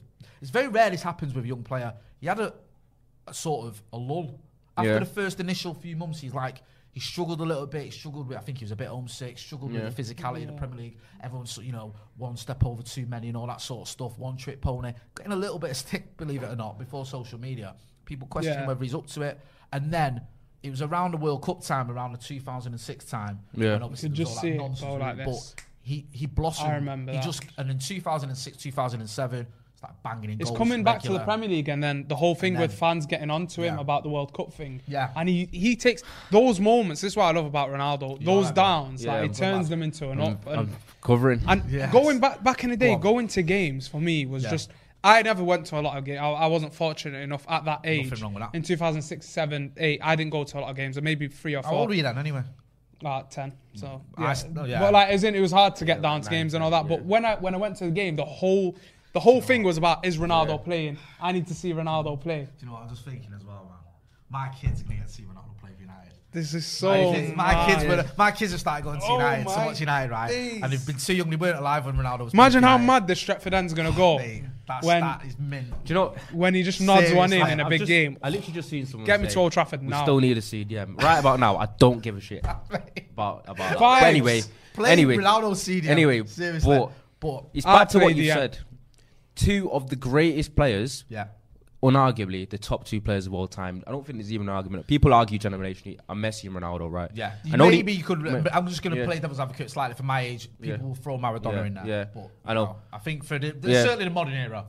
It's 0.41 0.51
very 0.51 0.67
rare 0.67 0.89
this 0.89 1.01
happens 1.03 1.33
with 1.33 1.45
a 1.45 1.47
young 1.47 1.63
player. 1.63 1.93
He 2.19 2.27
had 2.27 2.39
a, 2.39 2.53
a 3.27 3.33
sort 3.33 3.67
of 3.67 3.81
a 3.93 3.97
lull 3.97 4.39
after 4.77 4.91
Yeah. 4.93 4.99
the 4.99 5.05
first 5.05 5.39
initial 5.39 5.73
few 5.73 5.95
months. 5.95 6.19
He's 6.19 6.33
like. 6.33 6.61
He 6.91 7.01
struggled 7.01 7.41
a 7.41 7.43
little 7.43 7.67
bit. 7.67 7.83
He 7.83 7.91
struggled 7.91 8.29
with. 8.29 8.37
I 8.37 8.39
think 8.41 8.59
he 8.59 8.63
was 8.63 8.71
a 8.71 8.75
bit 8.77 8.87
homesick. 8.87 9.37
Struggled 9.37 9.73
Yeah. 9.73 9.83
with 9.83 9.97
the 9.97 10.01
physicality 10.01 10.43
of 10.43 10.47
the 10.47 10.53
Premier 10.53 10.77
League. 10.77 10.97
Everyone's, 11.21 11.57
you 11.57 11.73
know, 11.73 11.93
one 12.15 12.37
step 12.37 12.65
over 12.65 12.81
too 12.83 13.05
many 13.05 13.27
and 13.27 13.35
all 13.35 13.47
that 13.47 13.59
sort 13.59 13.81
of 13.81 13.91
stuff. 13.91 14.17
One 14.17 14.37
trick 14.37 14.61
pony. 14.61 14.93
Getting 15.13 15.33
a 15.33 15.35
little 15.35 15.59
bit 15.59 15.71
of 15.71 15.75
stick, 15.75 16.15
believe 16.15 16.41
it 16.43 16.45
or 16.49 16.55
not, 16.55 16.79
before 16.79 17.05
social 17.05 17.37
media. 17.37 17.75
People 18.05 18.29
questioning 18.29 18.61
Yeah. 18.61 18.67
whether 18.67 18.81
he's 18.81 18.95
up 18.95 19.07
to 19.07 19.23
it. 19.23 19.41
And 19.73 19.91
then 19.93 20.21
it 20.63 20.69
was 20.69 20.81
around 20.81 21.11
the 21.11 21.17
World 21.17 21.43
Cup 21.43 21.61
time, 21.65 21.91
around 21.91 22.13
the 22.13 22.17
2006 22.17 23.03
time. 23.03 23.41
Yeah. 23.53 23.73
when 23.73 23.83
obviously 23.83 24.07
You 24.07 24.11
could 24.13 24.17
just 24.17 24.31
all 24.37 24.41
see 24.41 24.49
that 24.51 24.55
it 24.55 24.59
nonsense 24.59 24.79
go 24.89 24.93
like 24.95 25.17
this. 25.17 25.53
But 25.53 25.65
he 25.81 26.07
he 26.13 26.25
blossomed. 26.27 26.69
I 26.71 26.75
remember 26.75 27.11
He 27.11 27.17
that. 27.17 27.25
just 27.25 27.43
and 27.57 27.69
in 27.71 27.77
2006, 27.77 28.55
2007, 28.55 29.47
it's 29.89 30.03
like 30.03 30.03
banging 30.03 30.31
in 30.35 30.41
It's 30.41 30.49
goals 30.49 30.57
coming 30.57 30.83
back 30.83 31.01
to 31.03 31.11
the. 31.13 31.19
Premier 31.19 31.49
League, 31.49 31.69
and 31.69 31.83
then 31.83 32.05
the 32.07 32.15
whole 32.15 32.35
thing 32.35 32.53
And 32.55 32.61
with 32.61 32.73
fans 32.73 33.05
getting 33.05 33.29
onto 33.29 33.61
him 33.61 33.75
Yeah. 33.75 33.81
about 33.81 34.03
the 34.03 34.09
World 34.09 34.33
Cup 34.33 34.53
thing. 34.53 34.81
Yeah. 34.87 35.09
and 35.15 35.27
he 35.29 35.45
he 35.51 35.75
takes 35.75 36.03
those 36.31 36.59
moments. 36.59 37.01
This 37.01 37.13
is 37.13 37.17
what 37.17 37.25
I 37.25 37.31
love 37.31 37.45
about 37.45 37.69
Ronaldo. 37.69 38.23
those 38.23 38.45
right, 38.45 38.55
downs, 38.55 39.03
Yeah, 39.03 39.13
like 39.21 39.31
he 39.31 39.35
turns 39.37 39.63
like- 39.65 39.69
them 39.69 39.83
into 39.83 40.09
an 40.09 40.21
I'm, 40.21 40.33
up. 40.33 40.45
And, 40.47 40.59
I'm 40.59 40.69
covering. 41.01 41.41
and 41.47 41.63
Yes. 41.69 41.91
going 41.91 42.19
back 42.19 42.43
back 42.43 42.63
in 42.63 42.69
the 42.69 42.77
day, 42.77 42.87
Go 42.89 42.93
on. 42.95 43.01
going 43.01 43.27
to 43.29 43.41
games 43.43 43.87
for 43.87 43.99
me 44.01 44.25
was 44.25 44.43
Yeah. 44.43 44.51
just. 44.51 44.71
I 45.03 45.21
never 45.21 45.43
went 45.43 45.67
to 45.67 45.79
a 45.79 45.81
lot 45.81 45.97
of 45.99 46.03
games. 46.03 46.19
I, 46.19 46.27
I 46.31 46.47
wasn't 46.47 46.73
fortunate 46.73 47.19
enough 47.19 47.45
at 47.47 47.63
that 47.65 47.81
age. 47.83 48.09
Nothing 48.09 48.23
wrong 48.23 48.33
with 48.33 48.41
that. 48.41 48.55
In 48.55 48.63
2006, 48.63 49.23
7, 49.29 49.71
8, 49.77 49.99
I 50.03 50.15
didn't 50.15 50.31
go 50.31 50.43
to 50.43 50.57
a 50.57 50.61
lot 50.61 50.69
of 50.71 50.75
games. 50.75 50.97
Or 50.97 51.01
maybe 51.01 51.27
three 51.27 51.53
or 51.55 51.61
four. 51.61 51.67
How 51.67 51.69
four. 51.73 51.79
old 51.81 51.89
were 51.89 51.95
you 51.95 52.01
then, 52.01 52.17
anyway? 52.17 52.41
Like 53.03 53.29
ten. 53.29 53.53
So 53.75 54.01
yeah. 54.17 54.31
s- 54.31 54.45
no, 54.51 54.63
yeah. 54.65 54.79
But 54.79 54.93
like 54.93 55.09
as 55.09 55.23
in 55.23 55.35
it 55.35 55.41
was 55.41 55.51
hard 55.51 55.75
to 55.75 55.85
get 55.85 56.01
down 56.01 56.21
to 56.21 56.25
nine, 56.31 56.39
games 56.39 56.53
and 56.55 56.63
all 56.63 56.71
that. 56.71 56.85
yeah. 56.85 56.95
But 56.95 57.05
when 57.05 57.23
I 57.23 57.35
when 57.35 57.53
I 57.53 57.57
went 57.57 57.75
to 57.77 57.85
the 57.85 57.91
game, 57.91 58.15
the 58.15 58.25
whole 58.25 58.77
the 59.15 59.19
whole 59.21 59.39
thing 59.41 59.63
was 59.63 59.77
about 59.77 60.05
is 60.05 60.17
Ronaldo 60.17 60.63
playing? 60.63 60.97
I 61.21 61.31
need 61.31 61.47
to 61.47 61.55
see 61.55 61.71
Ronaldo 61.73 62.19
play. 62.21 62.41
Do 62.43 62.49
you 62.59 62.67
know 62.67 62.73
what 62.73 62.83
I'm 62.83 62.89
just 62.89 63.03
thinking 63.05 63.31
as 63.35 63.43
well, 63.45 63.63
man? 63.69 63.79
My 64.29 64.49
kids 64.49 64.81
are 64.81 64.83
gonna 64.83 64.97
get 64.97 65.07
to 65.07 65.13
see 65.13 65.23
Ronaldo 65.23 65.57
play 65.59 65.69
for 65.73 65.81
United. 65.81 66.11
This 66.33 66.53
is 66.53 66.65
so 66.65 66.89
my 66.89 67.13
kids, 67.13 67.35
my 67.37 67.65
kids, 67.65 67.83
were, 67.85 68.05
my 68.17 68.31
kids 68.31 68.51
have 68.51 68.59
started 68.59 68.83
going 68.83 68.99
to 68.99 69.05
Oh 69.05 69.13
United, 69.13 69.49
so 69.49 69.55
my 69.55 69.65
much 69.67 69.79
United, 69.79 70.11
right? 70.11 70.27
days. 70.29 70.59
And 70.61 70.73
they've 70.73 70.85
been 70.85 70.97
too 70.97 71.13
young; 71.15 71.29
they 71.29 71.37
weren't 71.37 71.57
alive 71.57 71.85
when 71.85 71.95
Ronaldo 71.95 72.25
was. 72.25 72.33
Imagine 72.33 72.61
how 72.63 72.73
United. 72.77 72.87
mad 72.87 73.07
the 73.07 73.13
Stretford 73.13 73.53
end's 73.53 73.73
gonna 73.73 73.93
go 73.93 74.17
Mate, 74.17 74.43
that's, 74.67 74.85
when 74.85 74.99
that 74.99 75.23
is 75.25 75.39
mint. 75.39 75.69
Do 75.85 75.93
you 75.93 75.95
know? 75.95 76.15
when 76.33 76.53
he 76.53 76.63
just 76.63 76.81
nods 76.81 77.09
one 77.13 77.25
in 77.31 77.39
Seriously, 77.39 77.53
in 77.53 77.59
a 77.61 77.63
I've 77.63 77.69
big 77.69 77.79
just- 77.79 77.87
game. 77.87 78.17
I 78.21 78.29
literally 78.29 78.53
just 78.53 78.67
seen 78.69 78.85
someone 78.85 79.05
Get 79.05 79.21
me 79.21 79.27
say, 79.29 79.35
to 79.35 79.39
Old 79.39 79.53
Trafford 79.53 79.81
now. 79.81 79.99
we 79.99 80.03
still 80.03 80.19
need 80.19 80.37
a 80.37 80.41
CDM. 80.41 81.01
Right 81.01 81.19
about 81.19 81.39
now, 81.39 81.55
I 81.55 81.67
don't 81.77 82.01
give 82.01 82.17
a 82.17 82.21
shit 82.21 82.43
about 83.13 83.45
about. 83.47 83.57
that. 83.57 83.79
But 83.79 84.03
anyway, 84.03 84.41
Play 84.73 84.91
anyway, 84.91 85.15
Ronaldo 85.15 85.51
CDM. 85.53 85.87
anyway, 85.87 86.25
seriously. 86.25 86.77
but- 86.79 86.91
but 87.21 87.45
it's 87.53 87.65
I'll 87.65 87.77
back 87.77 87.89
to 87.89 87.99
what 87.99 88.13
you 88.13 88.23
DM. 88.29 88.33
said. 88.33 88.57
Two 89.35 89.71
of 89.71 89.89
the 89.89 89.95
greatest 89.95 90.55
players, 90.55 91.03
yeah, 91.09 91.27
unarguably 91.83 92.49
the 92.49 92.57
top 92.57 92.85
two 92.85 93.01
players 93.01 93.27
of 93.27 93.33
all 93.33 93.47
time. 93.47 93.83
I 93.85 93.91
don't 93.91 94.05
think 94.05 94.17
there's 94.17 94.31
even 94.31 94.47
an 94.49 94.55
argument. 94.55 94.87
People 94.87 95.13
argue 95.13 95.37
generationally. 95.37 95.99
are 96.07 96.15
Messi 96.15 96.45
and 96.47 96.55
Ronaldo, 96.55 96.89
right? 96.91 97.11
yeah. 97.13 97.33
And 97.43 97.57
Maybe 97.57 97.79
only- 97.79 97.91
you 97.93 98.03
could. 98.03 98.23
but 98.23 98.55
I'm 98.55 98.67
just 98.67 98.81
going 98.81 98.93
to 98.95 98.99
Yeah. 99.01 99.05
play 99.05 99.19
devil's 99.19 99.39
advocate 99.39 99.69
slightly 99.69 99.95
for 99.95 100.03
my 100.03 100.21
age. 100.21 100.49
People 100.61 100.79
Yeah. 100.79 100.83
will 100.83 100.95
throw 100.95 101.17
Maradona 101.17 101.53
Yeah, 101.53 101.65
in 101.65 101.73
there. 101.75 101.85
yeah. 101.85 102.05
but 102.13 102.29
I 102.45 102.53
know. 102.53 102.65
no, 102.65 102.75
I 102.93 102.97
think 102.99 103.23
for 103.25 103.37
the, 103.37 103.51
the 103.51 103.71
Yeah. 103.71 103.83
certainly 103.83 104.05
the 104.05 104.11
modern 104.11 104.33
era. 104.33 104.65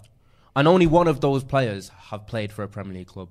And 0.57 0.67
only 0.67 0.87
one 0.87 1.07
of 1.07 1.21
those 1.21 1.45
players 1.45 1.91
have 2.11 2.27
played 2.27 2.51
for 2.53 2.63
a 2.65 2.69
Premier 2.69 2.95
League 2.95 3.07
club. 3.07 3.29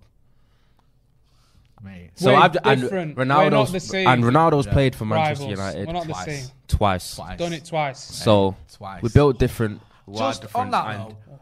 Mate, 1.84 2.12
So 2.16 2.32
We're 2.32 2.38
I've 2.40 2.58
and 2.64 2.82
different. 2.82 3.18
We're 3.18 3.26
not 3.26 3.52
Ronaldo's 3.52 3.72
the 3.74 3.80
same. 3.80 4.08
and 4.08 4.24
Ronaldo's 4.24 4.66
Yeah. 4.66 4.74
played 4.74 4.96
for 4.96 5.06
Manchester 5.06 5.44
Rivals. 5.44 5.60
United 5.60 5.88
We're 5.88 5.94
not 5.94 6.04
the 6.08 6.14
twice. 6.14 6.26
same. 6.26 6.52
twice. 6.68 7.16
twice. 7.16 7.38
Done 7.38 7.54
it 7.54 7.66
twice. 7.66 8.00
So 8.00 8.56
Twice. 8.72 9.02
we 9.04 9.10
built 9.10 9.38
different. 9.38 9.82
We 10.06 10.16
are 10.20 10.32
Just 10.34 10.56
on 10.56 10.72
that 10.72 10.96
and- 10.96 11.12
though, 11.12 11.40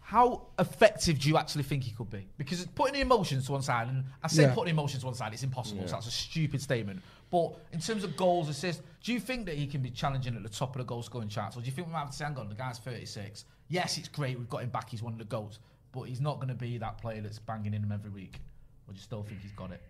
how 0.00 0.46
effective 0.58 1.18
do 1.18 1.28
you 1.28 1.36
actually 1.36 1.64
think 1.64 1.82
he 1.84 1.90
could 1.90 2.08
be? 2.08 2.26
Because 2.38 2.64
putting 2.74 2.94
the 2.94 3.00
emotions 3.00 3.44
to 3.46 3.52
one 3.52 3.60
side, 3.62 3.88
and 3.88 4.04
I 4.22 4.28
say 4.28 4.44
Yeah. 4.44 4.54
putting 4.54 4.70
emotions 4.72 5.00
to 5.02 5.06
one 5.06 5.14
side, 5.14 5.34
it's 5.34 5.42
impossible. 5.42 5.86
So 5.86 5.92
that's 5.96 6.06
a 6.06 6.10
stupid 6.10 6.62
statement. 6.62 7.02
But 7.30 7.58
in 7.72 7.80
terms 7.80 8.04
of 8.04 8.16
goals, 8.16 8.48
assists, 8.48 8.82
do 9.02 9.12
you 9.12 9.20
think 9.20 9.44
that 9.46 9.56
he 9.56 9.66
can 9.66 9.82
be 9.82 9.90
challenging 9.90 10.34
at 10.34 10.42
the 10.42 10.48
top 10.48 10.74
of 10.74 10.78
the 10.78 10.84
goal 10.84 11.02
scoring 11.02 11.28
charts, 11.28 11.58
or 11.58 11.60
do 11.60 11.66
you 11.66 11.72
think 11.72 11.88
we 11.88 11.92
might 11.92 11.98
have 12.00 12.10
to 12.10 12.16
say, 12.16 12.24
"Hang 12.24 12.38
on, 12.38 12.48
the 12.48 12.54
guy's 12.54 12.78
36. 12.78 13.44
Yes, 13.68 13.98
it's 13.98 14.08
great. 14.08 14.38
We've 14.38 14.48
got 14.48 14.62
him 14.62 14.70
back. 14.70 14.88
He's 14.88 15.02
one 15.02 15.12
of 15.12 15.18
the 15.18 15.26
goals, 15.26 15.58
but 15.92 16.04
he's 16.04 16.22
not 16.22 16.36
going 16.36 16.48
to 16.48 16.54
be 16.54 16.78
that 16.78 16.96
player 17.02 17.20
that's 17.20 17.38
banging 17.38 17.74
in 17.74 17.82
them 17.82 17.92
every 17.92 18.10
week." 18.10 18.40
Or 18.86 18.92
do 18.94 18.96
you 18.96 19.02
still 19.02 19.22
think 19.22 19.42
he's 19.42 19.52
got 19.52 19.72
it? 19.72 19.82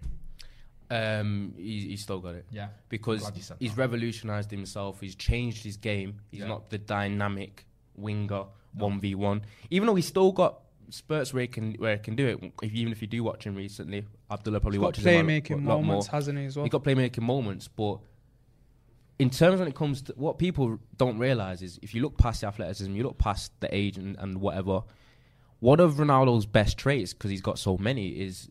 Um, 0.91 1.55
he, 1.57 1.91
he's 1.91 2.03
still 2.03 2.18
got 2.18 2.34
it. 2.34 2.47
Yeah. 2.51 2.68
because 2.89 3.20
Glad 3.20 3.36
you 3.36 3.43
said 3.43 3.57
he's 3.61 3.76
revolutionized 3.76 4.51
himself. 4.51 5.01
He's 5.01 5.14
changed 5.14 5.62
his 5.62 5.76
game. 5.76 6.18
He's 6.30 6.41
Yeah. 6.41 6.49
not 6.49 6.70
the 6.70 6.78
dynamic 6.78 7.66
winger 7.99 8.44
one 8.74 9.01
v 9.01 9.14
one. 9.14 9.42
Even 9.70 9.86
though 9.86 9.94
he's 9.94 10.07
still 10.07 10.32
got 10.32 10.61
spurts 10.90 11.34
where 11.34 11.42
he 11.42 11.49
can 11.49 11.74
where 11.74 11.96
he 11.96 12.03
can 12.03 12.16
do 12.16 12.26
it. 12.26 12.53
If, 12.62 12.72
even 12.72 12.92
if 12.92 13.03
you 13.03 13.09
do 13.09 13.22
watch 13.22 13.44
him 13.44 13.55
recently, 13.55 14.05
Abdullah 14.30 14.61
probably 14.61 14.78
watches 14.78 15.05
him 15.05 15.14
a 15.14 15.16
lot- 15.18 15.24
playmaking 15.26 15.66
lot 15.66 15.82
moments, 15.82 16.07
more. 16.07 16.12
hasn't 16.12 16.38
he, 16.38 16.44
as 16.46 16.57
well? 16.57 16.64
He 16.64 16.70
got 16.70 16.84
playmaking 16.84 17.22
moments, 17.22 17.68
but 17.68 17.99
in 19.18 19.30
terms 19.30 19.59
when 19.59 19.68
it 19.68 19.74
comes 19.74 20.03
to 20.03 20.14
what 20.16 20.38
people 20.38 20.78
don't 20.96 21.18
realize 21.18 21.61
is 21.62 21.78
if 21.82 21.94
you 21.94 22.03
look 22.03 22.16
past 22.16 22.40
the 22.42 22.46
athleticism, 22.46 22.94
you 22.94 23.03
look 23.03 23.18
past 23.18 23.53
the 23.61 23.74
age 23.74 23.99
and, 23.99 24.16
and 24.18 24.40
whatever. 24.40 24.82
One 25.61 25.80
of 25.80 25.94
Ronaldo's 25.94 26.46
best 26.46 26.78
traits, 26.78 27.12
because 27.12 27.30
he's 27.30 27.40
got 27.40 27.59
so 27.59 27.76
many, 27.78 28.11
is 28.11 28.49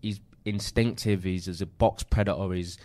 he's 0.00 0.20
instinctive. 0.44 1.24
He's 1.24 1.48
as 1.48 1.60
a 1.60 1.66
box 1.66 2.04
predator. 2.04 2.52
He's 2.52 2.78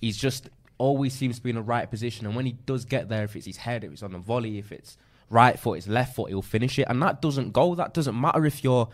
he's 0.00 0.16
just 0.16 0.48
always 0.78 1.12
seems 1.12 1.36
to 1.36 1.42
be 1.42 1.50
in 1.50 1.56
the 1.56 1.62
right 1.62 1.90
position. 1.90 2.26
And 2.26 2.34
when 2.34 2.46
he 2.46 2.52
does 2.52 2.86
get 2.86 3.10
there, 3.10 3.24
if 3.24 3.36
it's 3.36 3.44
his 3.44 3.58
head, 3.58 3.84
if 3.84 3.92
it's 3.92 4.02
on 4.02 4.12
the 4.12 4.18
volley, 4.18 4.56
if 4.56 4.72
it's 4.72 4.96
right 5.30 5.58
foot, 5.58 5.76
his 5.76 5.88
left 5.88 6.14
foot, 6.16 6.28
he'll 6.28 6.42
finish 6.42 6.78
it. 6.78 6.86
And 6.88 7.00
that 7.02 7.22
doesn't 7.22 7.52
go. 7.52 7.74
That 7.74 7.94
doesn't 7.94 8.20
matter 8.20 8.44
if 8.44 8.62
you're 8.62 8.88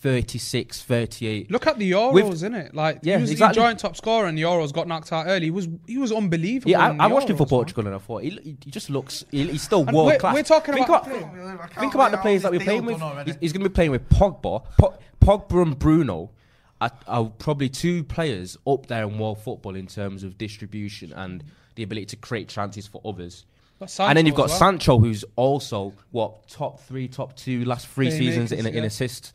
36, 0.00 0.82
38. 0.82 1.50
Look 1.50 1.66
at 1.68 1.78
the 1.78 1.92
Euros, 1.92 2.12
With- 2.12 2.32
isn't 2.32 2.54
it? 2.54 2.74
Like, 2.74 2.98
Yeah, 3.02 3.16
he 3.18 3.22
was 3.22 3.30
exactly. 3.30 3.60
the 3.62 3.66
joint 3.68 3.78
top 3.78 3.96
scorer 3.96 4.26
and 4.26 4.36
the 4.36 4.42
Euros, 4.42 4.72
got 4.72 4.88
knocked 4.88 5.12
out 5.12 5.26
early. 5.28 5.44
He 5.46 5.50
was 5.52 5.68
he 5.86 5.96
was 5.98 6.10
unbelievable. 6.10 6.70
Yeah, 6.72 6.80
I, 6.80 7.04
I 7.04 7.08
the 7.08 7.14
watched 7.14 7.30
him 7.30 7.36
for 7.36 7.44
Euros, 7.44 7.50
man. 7.50 7.58
Portugal 7.58 7.86
and 7.86 7.94
I 7.94 7.98
thought 7.98 8.22
he, 8.24 8.30
he, 8.30 8.56
he 8.64 8.70
just 8.72 8.90
looks. 8.90 9.24
He, 9.30 9.46
he's 9.48 9.62
still 9.62 9.84
And 9.86 9.92
world 9.94 10.06
we're- 10.08 10.18
class. 10.18 10.34
we're 10.34 10.42
talking 10.42 10.74
think 10.74 10.88
about- 10.88 11.06
about, 11.06 11.72
think 11.74 11.94
about 11.94 12.10
the 12.10 12.18
players 12.18 12.42
that 12.42 12.50
we're 12.50 12.60
playing 12.60 12.84
with. 12.84 13.00
He's, 13.26 13.36
he's 13.40 13.52
going 13.52 13.62
to 13.62 13.68
be 13.70 13.74
playing 13.74 13.92
with 13.92 14.08
Pogba, 14.08 14.64
po- 14.78 14.98
Pogba 15.20 15.62
and 15.62 15.78
Bruno. 15.78 16.30
Are, 16.80 16.90
are 17.06 17.26
probably 17.26 17.68
two 17.68 18.02
players 18.02 18.56
up 18.66 18.86
there 18.86 19.04
in 19.04 19.16
world 19.16 19.38
football 19.38 19.76
in 19.76 19.86
terms 19.86 20.24
of 20.24 20.36
distribution 20.36 21.12
and 21.12 21.44
the 21.76 21.84
ability 21.84 22.06
to 22.06 22.16
create 22.16 22.48
chances 22.48 22.88
for 22.88 23.00
others. 23.04 23.46
Got 23.86 24.08
and 24.10 24.16
then 24.18 24.26
you've 24.26 24.34
got 24.34 24.48
well. 24.48 24.58
Sancho, 24.58 24.98
who's 24.98 25.24
also 25.36 25.92
what 26.10 26.48
top 26.48 26.80
three, 26.80 27.08
top 27.08 27.36
two 27.36 27.64
last 27.64 27.86
three 27.88 28.08
Playmakers, 28.08 28.18
seasons 28.18 28.52
in, 28.52 28.66
in 28.66 28.74
yeah. 28.74 28.82
assists 28.84 29.32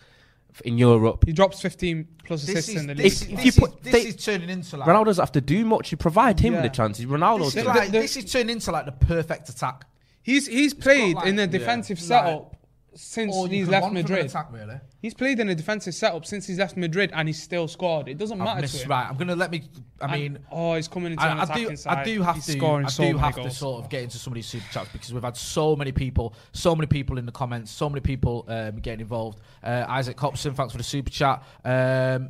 in 0.65 0.77
Europe. 0.77 1.23
He 1.25 1.33
drops 1.33 1.61
15 1.61 2.07
plus 2.23 2.41
This 2.45 2.49
assists 2.49 2.69
is, 2.71 2.81
in 2.81 2.87
the 2.87 2.95
league. 2.95 3.03
this, 3.03 3.21
If- 3.21 3.29
this 3.29 3.39
if 3.39 3.45
you 3.45 3.49
is- 3.49 3.59
put- 3.59 3.83
this 3.83 3.93
they- 3.93 4.09
is 4.09 4.15
turning 4.15 4.49
into 4.49 4.77
like 4.77 4.87
Ronaldo 4.89 5.05
doesn't 5.05 5.21
have 5.21 5.31
to 5.33 5.41
do 5.41 5.65
much. 5.65 5.91
You 5.91 5.97
provide 5.97 6.39
him 6.39 6.53
with 6.53 6.63
Yeah. 6.63 6.69
the 6.69 6.75
chances. 6.75 7.05
Ronaldo's 7.05 7.53
This 7.53 7.57
is, 7.57 7.63
gonna- 7.67 7.79
like, 7.79 7.91
the- 7.91 7.99
this 7.99 8.17
is 8.17 8.31
turning 8.31 8.49
into 8.51 8.71
like 8.71 8.85
the 8.85 8.91
perfect 8.93 9.49
attack. 9.49 9.85
He's 10.23 10.47
he's 10.47 10.73
played 10.73 11.15
like- 11.15 11.27
in 11.27 11.37
a 11.37 11.43
yeah, 11.43 11.45
defensive 11.47 11.99
like- 11.99 12.05
setup 12.07 12.55
since 12.97 13.35
Or 13.35 13.45
you 13.47 13.53
he's 13.53 13.65
could 13.65 13.71
left 13.71 13.81
want 13.83 13.91
from 13.91 13.97
an 13.97 14.03
Madrid. 14.03 14.25
Attack, 14.25 14.47
really. 14.51 14.79
He's 15.01 15.13
played 15.13 15.39
in 15.39 15.49
a 15.49 15.55
defensive 15.55 15.93
setup 15.95 16.25
since 16.25 16.45
he's 16.47 16.57
left 16.59 16.75
Madrid, 16.75 17.11
and 17.13 17.27
he's 17.29 17.41
still 17.41 17.67
scored. 17.67 18.07
It 18.07 18.17
doesn't 18.17 18.41
I've 18.41 18.45
matter 18.45 18.61
missed, 18.61 18.77
to 18.77 18.83
him. 18.83 18.89
right. 18.91 19.07
I'm 19.09 19.15
gonna 19.17 19.35
let 19.35 19.51
me. 19.51 19.63
I 20.01 20.05
And- 20.05 20.11
mean, 20.13 20.39
oh, 20.51 20.75
he's 20.75 20.87
coming 20.87 21.13
into 21.13 21.23
an 21.23 21.37
I, 21.37 21.41
I 21.41 21.43
attacking 21.43 21.67
do. 21.69 21.75
side. 21.75 21.97
I 21.99 22.03
do 22.03 22.21
have 22.23 22.35
he's 22.35 22.45
to. 22.47 22.51
Scoring 22.53 22.85
I 22.85 22.89
so 22.89 23.03
do 23.03 23.07
many 23.09 23.19
have 23.19 23.35
to 23.35 23.41
goals. 23.41 23.57
sort 23.57 23.83
of 23.83 23.89
get 23.89 24.03
into 24.03 24.17
some 24.17 24.33
of 24.33 24.35
these 24.35 24.45
super 24.47 24.65
chats 24.71 24.89
because 24.91 25.13
we've 25.13 25.23
had 25.23 25.37
so 25.37 25.75
many 25.75 25.91
people, 25.91 26.33
so 26.51 26.75
many 26.75 26.87
people 26.87 27.17
in 27.17 27.25
the 27.25 27.31
comments, 27.31 27.71
so 27.71 27.89
many 27.89 28.01
people 28.01 28.45
um, 28.47 28.77
getting 28.79 29.01
involved. 29.01 29.39
Uh, 29.63 29.85
Isaac 29.87 30.19
Hobson, 30.19 30.53
thanks 30.53 30.71
for 30.73 30.77
the 30.77 30.83
super 30.83 31.09
chat. 31.09 31.43
Um, 31.63 32.29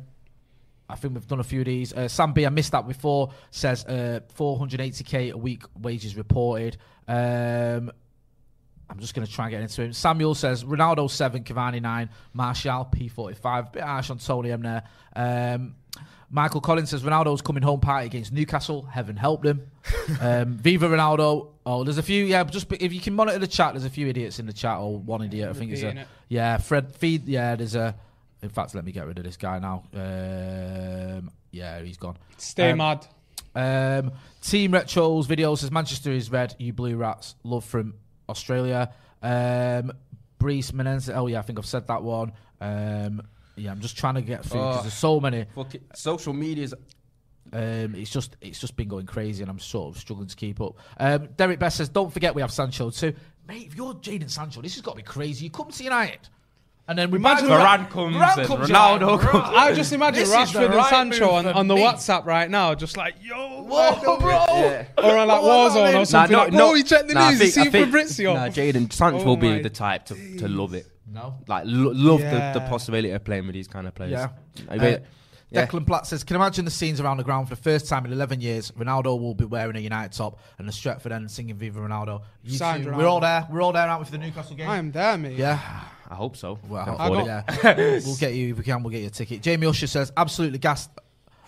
I 0.90 0.94
think 0.96 1.12
we've 1.14 1.26
done 1.26 1.40
a 1.40 1.44
few 1.44 1.60
of 1.60 1.66
these. 1.66 1.92
Uh, 1.92 2.08
Sam 2.08 2.32
B, 2.32 2.46
I 2.46 2.48
missed 2.48 2.72
that 2.72 2.88
before. 2.88 3.30
Says 3.50 3.84
uh, 3.84 4.20
480k 4.38 5.32
a 5.32 5.36
week 5.36 5.62
wages 5.78 6.16
reported. 6.16 6.78
Um, 7.06 7.90
I'm 8.90 8.98
just 9.00 9.14
going 9.14 9.26
to 9.26 9.32
try 9.32 9.46
and 9.46 9.50
get 9.52 9.60
into 9.60 9.82
him. 9.82 9.92
Samuel 9.92 10.34
says 10.34 10.64
Ronaldo 10.64 11.10
7, 11.10 11.44
Cavani 11.44 11.80
9, 11.82 12.08
Martial 12.32 12.88
P45. 12.90 13.72
Bit 13.72 13.82
harsh 13.82 14.10
on 14.10 14.18
Tony 14.18 14.50
M 14.50 14.62
there. 14.62 14.82
Um, 15.14 15.74
Michael 16.30 16.60
Collins 16.60 16.90
says 16.90 17.02
Ronaldo's 17.02 17.40
coming 17.42 17.62
home 17.62 17.80
party 17.80 18.06
against 18.06 18.32
Newcastle. 18.32 18.82
Heaven 18.82 19.16
help 19.16 19.42
them. 19.42 19.62
um, 20.20 20.56
Viva 20.58 20.86
Ronaldo. 20.88 21.50
Oh, 21.64 21.84
there's 21.84 21.98
a 21.98 22.02
few. 22.02 22.24
Yeah, 22.24 22.44
but 22.44 22.52
just 22.52 22.70
if 22.72 22.92
you 22.92 23.00
can 23.00 23.14
monitor 23.14 23.38
the 23.38 23.46
chat, 23.46 23.72
there's 23.72 23.84
a 23.84 23.90
few 23.90 24.06
idiots 24.08 24.38
in 24.38 24.46
the 24.46 24.52
chat. 24.52 24.78
Or 24.78 24.98
one 24.98 25.22
idiot, 25.22 25.48
I 25.48 25.52
think 25.54 25.72
it's 25.72 25.82
a 25.82 25.88
it. 26.00 26.06
yeah. 26.28 26.56
Fred 26.58 26.94
feed. 26.94 27.26
Yeah, 27.28 27.56
there's 27.56 27.74
a. 27.74 27.94
In 28.42 28.50
fact, 28.50 28.74
let 28.74 28.84
me 28.84 28.92
get 28.92 29.06
rid 29.06 29.18
of 29.18 29.24
this 29.24 29.36
guy 29.36 29.58
now. 29.58 29.84
Um, 29.94 31.30
yeah, 31.50 31.80
he's 31.82 31.96
gone. 31.96 32.16
Stay 32.36 32.72
Um, 32.72 32.78
mad. 32.78 33.06
Um, 33.54 34.12
Team 34.42 34.72
Retro's 34.72 35.26
video 35.26 35.54
says 35.56 35.70
Manchester 35.70 36.12
is 36.12 36.30
red, 36.30 36.54
you 36.58 36.72
blue 36.72 36.96
rats. 36.96 37.34
Love 37.42 37.64
from 37.64 37.94
Australia. 38.28 38.92
Um, 39.22 39.92
Brees 40.40 40.72
Menendez. 40.72 41.10
Oh 41.10 41.26
yeah, 41.26 41.38
I 41.38 41.42
think 41.42 41.58
I've 41.58 41.66
said 41.66 41.86
that 41.88 42.02
one. 42.02 42.32
Um, 42.60 43.22
yeah, 43.56 43.70
I'm 43.72 43.80
just 43.80 43.98
trying 43.98 44.14
to 44.14 44.22
get 44.22 44.44
through 44.44 44.60
because 44.60 44.78
Oh. 44.78 44.82
there's 44.82 44.94
so 44.94 45.20
many. 45.20 45.46
Social 45.94 46.32
media's 46.32 46.74
Um, 47.50 47.94
it's 47.94 48.10
just 48.10 48.36
it's 48.42 48.60
just 48.60 48.76
been 48.76 48.88
going 48.88 49.06
crazy, 49.06 49.42
and 49.42 49.50
I'm 49.50 49.58
sort 49.58 49.94
of 49.94 50.00
struggling 50.00 50.28
to 50.28 50.36
keep 50.36 50.60
up. 50.60 50.76
Um, 50.98 51.28
Derek 51.36 51.58
Best 51.58 51.78
says, 51.78 51.88
"Don't 51.88 52.12
forget 52.12 52.34
we 52.34 52.42
have 52.42 52.52
Sancho 52.52 52.90
too, 52.90 53.14
mate. 53.48 53.66
If 53.68 53.74
you're 53.74 53.94
Jadon 53.94 54.28
Sancho, 54.28 54.60
this 54.60 54.74
has 54.74 54.82
got 54.82 54.92
to 54.92 54.96
be 54.98 55.02
crazy. 55.02 55.46
You 55.46 55.50
come 55.50 55.70
to 55.70 55.82
United, 55.84 56.28
and 56.88 56.98
then 56.98 57.10
we 57.10 57.18
Imagine 57.18 57.48
might- 57.48 57.60
Varane 57.60 57.90
comes 57.90 58.16
Varane 58.16 58.38
and 58.38 58.46
comes 58.48 58.68
Ronaldo 58.70 59.00
United. 59.00 59.28
comes. 59.28 59.56
I 59.56 59.72
just 59.74 59.92
imagine 59.92 60.20
This 60.24 60.28
is 60.28 60.52
the 60.52 60.58
Rashford 60.60 60.72
and 60.78 60.86
Sancho 60.86 61.20
move 61.26 61.34
on, 61.34 61.44
for 61.44 61.50
on 61.52 61.68
the 61.68 61.74
me. 61.76 61.82
WhatsApp 61.82 62.24
right 62.24 62.50
now, 62.50 62.74
just 62.74 62.96
like, 62.96 63.14
yo, 63.20 63.62
Whoa, 63.62 64.18
bro! 64.18 65.04
or 65.04 65.18
on 65.18 65.28
like 65.28 65.42
What 65.42 65.44
was 65.44 65.74
that, 65.74 65.80
Warzone 65.80 65.90
or 65.90 65.92
man? 65.92 66.06
something. 66.06 66.36
like, 66.36 66.52
no, 66.52 66.74
he 66.74 66.82
checked 66.82 67.08
the 67.08 67.14
nah, 67.14 67.20
I 67.26 67.30
news, 67.30 67.40
you 67.40 67.44
think- 67.46 67.52
see 67.54 67.60
I 67.60 67.70
think- 67.70 67.86
Fabrizio. 67.86 68.34
Nah, 68.34 68.48
Jadon 68.48 68.92
Sancho 68.92 69.20
Oh 69.20 69.24
will 69.24 69.36
be 69.36 69.60
the 69.62 69.70
type 69.70 70.06
to, 70.06 70.14
to 70.38 70.48
love 70.48 70.74
it. 70.74 70.86
No. 71.10 71.36
Like 71.46 71.64
lo- 71.66 71.92
love 71.94 72.20
Yeah. 72.20 72.52
the, 72.52 72.60
the 72.60 72.66
possibility 72.68 73.10
of 73.10 73.24
playing 73.24 73.46
with 73.46 73.54
these 73.54 73.68
kind 73.68 73.86
of 73.86 73.94
players. 73.94 74.12
Yeah. 74.12 74.28
I 74.68 74.76
Uh, 74.76 74.82
mean, 74.82 74.98
yeah. 75.50 75.66
Declan 75.66 75.86
Platt 75.86 76.06
says, 76.06 76.24
"Can 76.24 76.34
you 76.36 76.42
imagine 76.42 76.64
the 76.64 76.70
scenes 76.70 77.00
around 77.00 77.16
the 77.18 77.24
ground 77.24 77.48
for 77.48 77.54
the 77.54 77.60
first 77.62 77.88
time 77.88 78.04
in 78.06 78.12
11 78.12 78.40
years? 78.40 78.70
Ronaldo 78.72 79.18
will 79.20 79.34
be 79.34 79.44
wearing 79.44 79.76
a 79.76 79.80
United 79.80 80.12
top 80.16 80.38
and 80.58 80.68
the 80.68 80.72
Stretford 80.72 81.12
end 81.12 81.30
singing 81.30 81.56
Viva 81.56 81.80
Ronaldo. 81.80 82.22
You 82.42 82.56
Signed 82.58 82.84
two, 82.84 82.90
Ronaldo. 82.90 82.96
we're 82.98 83.06
all 83.08 83.20
there. 83.20 83.46
We're 83.50 83.62
all 83.62 83.72
there, 83.72 83.86
aren't 83.88 84.00
we, 84.00 84.04
for 84.06 84.12
the 84.12 84.18
Newcastle 84.18 84.56
game? 84.56 84.68
I 84.68 84.76
am 84.76 84.90
there, 84.92 85.16
mate. 85.18 85.36
Yeah. 85.38 85.58
I 86.10 86.14
hope 86.14 86.36
so. 86.36 86.58
Well, 86.68 86.96
I 86.98 87.04
afford 87.06 87.26
got- 87.26 87.64
yeah. 87.64 87.74
we'll 88.06 88.16
get 88.16 88.34
you 88.34 88.50
if 88.52 88.58
we 88.58 88.64
can. 88.64 88.82
We'll 88.82 88.90
get 88.92 89.00
you 89.02 89.08
a 89.08 89.10
ticket. 89.10 89.42
Jamie 89.42 89.66
Usher 89.66 89.86
says, 89.86 90.12
"Absolutely 90.16 90.58
gassed." 90.58 90.90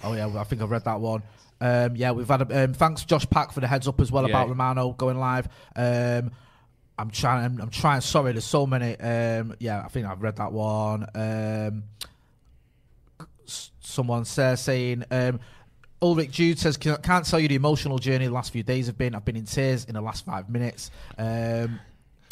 Oh 0.04 0.12
yeah, 0.14 0.28
I 0.38 0.44
think 0.44 0.60
I've 0.62 0.70
read 0.70 0.84
that 0.84 1.00
one. 1.00 1.22
Um, 1.62 1.94
yeah, 1.94 2.12
we've 2.12 2.26
had 2.28 2.40
a, 2.50 2.64
um, 2.64 2.72
thanks 2.72 3.04
Josh 3.04 3.28
Pack 3.28 3.52
for 3.52 3.60
the 3.60 3.66
heads 3.66 3.86
up 3.86 4.00
as 4.00 4.10
well 4.10 4.22
Yeah. 4.24 4.30
about 4.30 4.48
Romano 4.48 4.92
going 4.92 5.18
live. 5.18 5.46
Um, 5.76 6.30
I'm 6.98 7.10
trying. 7.10 7.44
I'm, 7.44 7.60
I'm 7.60 7.70
trying. 7.70 8.00
Sorry, 8.02 8.32
there's 8.32 8.44
so 8.46 8.66
many. 8.66 8.96
Um, 8.98 9.54
yeah, 9.60 9.82
I 9.84 9.88
think 9.88 10.06
I've 10.06 10.22
read 10.22 10.36
that 10.36 10.52
one. 10.52 11.04
Um, 11.14 11.84
s- 12.02 12.09
someone 13.90 14.24
says 14.24 14.60
saying. 14.60 15.04
Um, 15.10 15.40
Ulrich 16.02 16.30
Jude 16.30 16.58
says, 16.58 16.76
"Can- 16.76 16.96
"Can't 17.02 17.26
tell 17.26 17.38
you 17.38 17.48
the 17.48 17.56
emotional 17.56 17.98
journey 17.98 18.26
the 18.26 18.32
last 18.32 18.52
few 18.52 18.62
days 18.62 18.86
have 18.86 18.96
been. 18.96 19.14
I've 19.14 19.24
been 19.24 19.36
in 19.36 19.44
tears 19.44 19.84
in 19.84 19.94
the 19.94 20.00
last 20.00 20.24
five 20.24 20.48
minutes." 20.48 20.90
Um, 21.18 21.78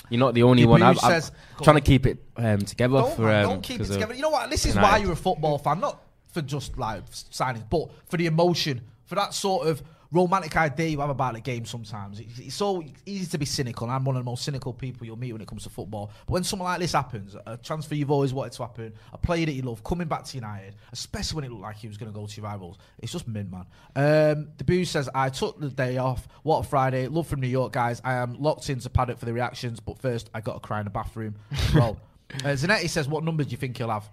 You're 0.08 0.20
not 0.20 0.32
the 0.32 0.42
only 0.42 0.64
one. 0.64 0.82
I'm, 0.82 0.90
I'm 0.90 0.96
says- 0.96 1.32
trying 1.62 1.76
to 1.76 1.82
keep 1.82 2.06
it 2.06 2.24
um, 2.36 2.60
together 2.60 2.98
don't, 3.00 3.16
for. 3.16 3.30
Um, 3.30 3.42
don't 3.42 3.62
keep 3.62 3.80
it 3.82 3.86
together. 3.86 4.14
You 4.14 4.22
know 4.22 4.30
what? 4.30 4.48
This 4.48 4.64
is 4.64 4.74
why 4.74 4.96
you're 4.98 5.12
a 5.12 5.16
football 5.16 5.58
fan, 5.58 5.80
not 5.80 6.02
for 6.32 6.40
just 6.40 6.78
like 6.78 7.08
signings, 7.10 7.68
but 7.68 7.90
for 8.06 8.16
the 8.16 8.26
emotion, 8.26 8.80
for 9.04 9.16
that 9.16 9.34
sort 9.34 9.66
of 9.66 9.82
romantic 10.10 10.56
idea 10.56 10.88
you 10.88 11.00
have 11.00 11.10
about 11.10 11.34
the 11.34 11.40
game. 11.40 11.64
Sometimes 11.66 12.18
it's, 12.20 12.38
it's 12.38 12.54
so 12.54 12.82
easy 13.04 13.26
to 13.26 13.38
be 13.38 13.44
cynical. 13.44 13.90
I'm 13.90 14.04
one 14.04 14.16
of 14.16 14.24
the 14.24 14.30
most 14.30 14.42
cynical 14.44 14.72
people 14.72 15.06
you'll 15.06 15.18
meet 15.18 15.32
when 15.32 15.42
it 15.42 15.48
comes 15.48 15.64
to 15.64 15.68
football. 15.70 16.10
But 16.26 16.32
when 16.32 16.44
something 16.44 16.64
like 16.64 16.80
this 16.80 16.92
happens, 16.92 17.36
a 17.46 17.56
transfer 17.58 17.94
you've 17.94 18.10
always 18.10 18.32
wanted 18.32 18.52
to 18.52 18.62
happen, 18.62 18.94
a 19.12 19.18
player 19.18 19.44
that 19.46 19.52
you 19.52 19.62
love 19.62 19.84
coming 19.84 20.08
back 20.08 20.24
to 20.24 20.34
United, 20.36 20.76
especially 20.92 21.36
when 21.36 21.44
it 21.44 21.50
looked 21.50 21.62
like 21.62 21.76
he 21.76 21.88
was 21.88 21.98
going 21.98 22.10
to 22.10 22.18
go 22.18 22.26
to 22.26 22.36
your 22.36 22.44
rivals, 22.46 22.78
it's 22.98 23.12
just 23.12 23.28
mint, 23.28 23.50
man. 23.50 23.66
Um, 23.96 24.48
the 24.56 24.64
Boo 24.64 24.84
says, 24.86 25.10
"I 25.14 25.28
took 25.28 25.60
the 25.60 25.68
day 25.68 25.98
off. 25.98 26.26
What 26.42 26.60
a 26.60 26.68
Friday! 26.68 27.06
Love 27.08 27.26
from 27.26 27.40
New 27.40 27.48
York, 27.48 27.72
guys. 27.72 28.00
I 28.04 28.14
am 28.14 28.40
locked 28.40 28.70
into 28.70 28.88
Paddock 28.88 29.18
for 29.18 29.26
the 29.26 29.32
reactions, 29.34 29.78
but 29.80 29.98
first 29.98 30.30
I 30.32 30.40
got 30.40 30.54
to 30.54 30.60
cry 30.60 30.78
in 30.80 30.84
the 30.84 30.90
bathroom, 30.90 31.34
Well, 31.74 31.98
Uh, 32.34 32.48
Zanetti 32.54 32.88
says, 32.88 33.08
"What 33.08 33.24
numbers 33.24 33.46
do 33.46 33.50
you 33.52 33.56
think 33.58 33.76
he'll 33.76 33.90
have?" 33.90 34.08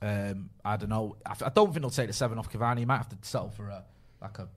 Um, 0.00 0.50
I 0.64 0.76
don't 0.76 0.88
know. 0.88 1.16
I, 1.24 1.34
I 1.46 1.48
don't 1.50 1.72
think 1.72 1.80
they'll 1.82 1.90
take 1.90 2.08
the 2.08 2.12
seven 2.12 2.38
off 2.38 2.50
Cavani. 2.50 2.78
He 2.80 2.84
might 2.84 2.96
have 2.98 3.08
to 3.08 3.16
settle 3.22 3.50
for 3.50 3.68
a 3.68 3.84
like 4.22 4.38
a 4.38 4.48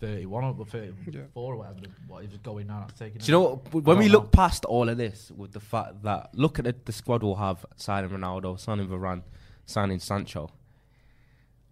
thirty-one 0.00 0.44
or 0.44 0.64
thirty-four 0.66 1.26
or 1.54 1.56
whatever. 1.56 1.80
the- 1.80 1.88
What 2.06 2.22
he 2.22 2.28
was 2.28 2.36
going 2.38 2.66
now, 2.66 2.80
that's 2.86 2.98
taking. 2.98 3.18
Do 3.18 3.26
you 3.26 3.32
know 3.32 3.62
what, 3.72 3.84
when 3.84 3.98
we 3.98 4.04
don't 4.04 4.12
look 4.12 4.24
know. 4.24 4.28
past 4.30 4.64
all 4.66 4.88
of 4.88 4.96
this 4.98 5.32
with 5.36 5.52
the 5.52 5.60
fact 5.60 6.02
that 6.02 6.30
look 6.34 6.58
at 6.58 6.64
the, 6.64 6.74
the 6.84 6.92
squad 6.92 7.22
we'll 7.22 7.34
have 7.36 7.64
signing 7.76 8.10
Ronaldo, 8.10 8.58
signing 8.60 8.86
Varane, 8.88 9.22
signing 9.66 9.98
Sancho. 9.98 10.50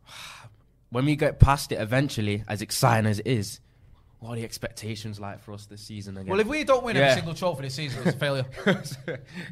When 0.91 1.07
we 1.07 1.17
get 1.17 1.41
past 1.41 1.73
it 1.73 1.77
eventually, 1.77 2.45
as 2.47 2.61
exciting 2.61 3.07
as 3.11 3.19
it 3.21 3.27
is, 3.27 3.61
what 4.21 4.33
are 4.33 4.37
the 4.37 4.45
expectations 4.45 5.19
like 5.19 5.41
for 5.41 5.55
us 5.55 5.65
this 5.65 5.81
season 5.81 6.19
again? 6.19 6.29
Well, 6.31 6.39
if 6.39 6.47
we 6.47 6.65
don't 6.65 6.85
win 6.85 6.97
Yeah. 6.97 7.05
every 7.05 7.15
single 7.23 7.35
trophy 7.35 7.63
this 7.63 7.75
season, 7.75 8.03
it's 8.07 8.15
a 8.15 8.19
failure. 8.19 8.45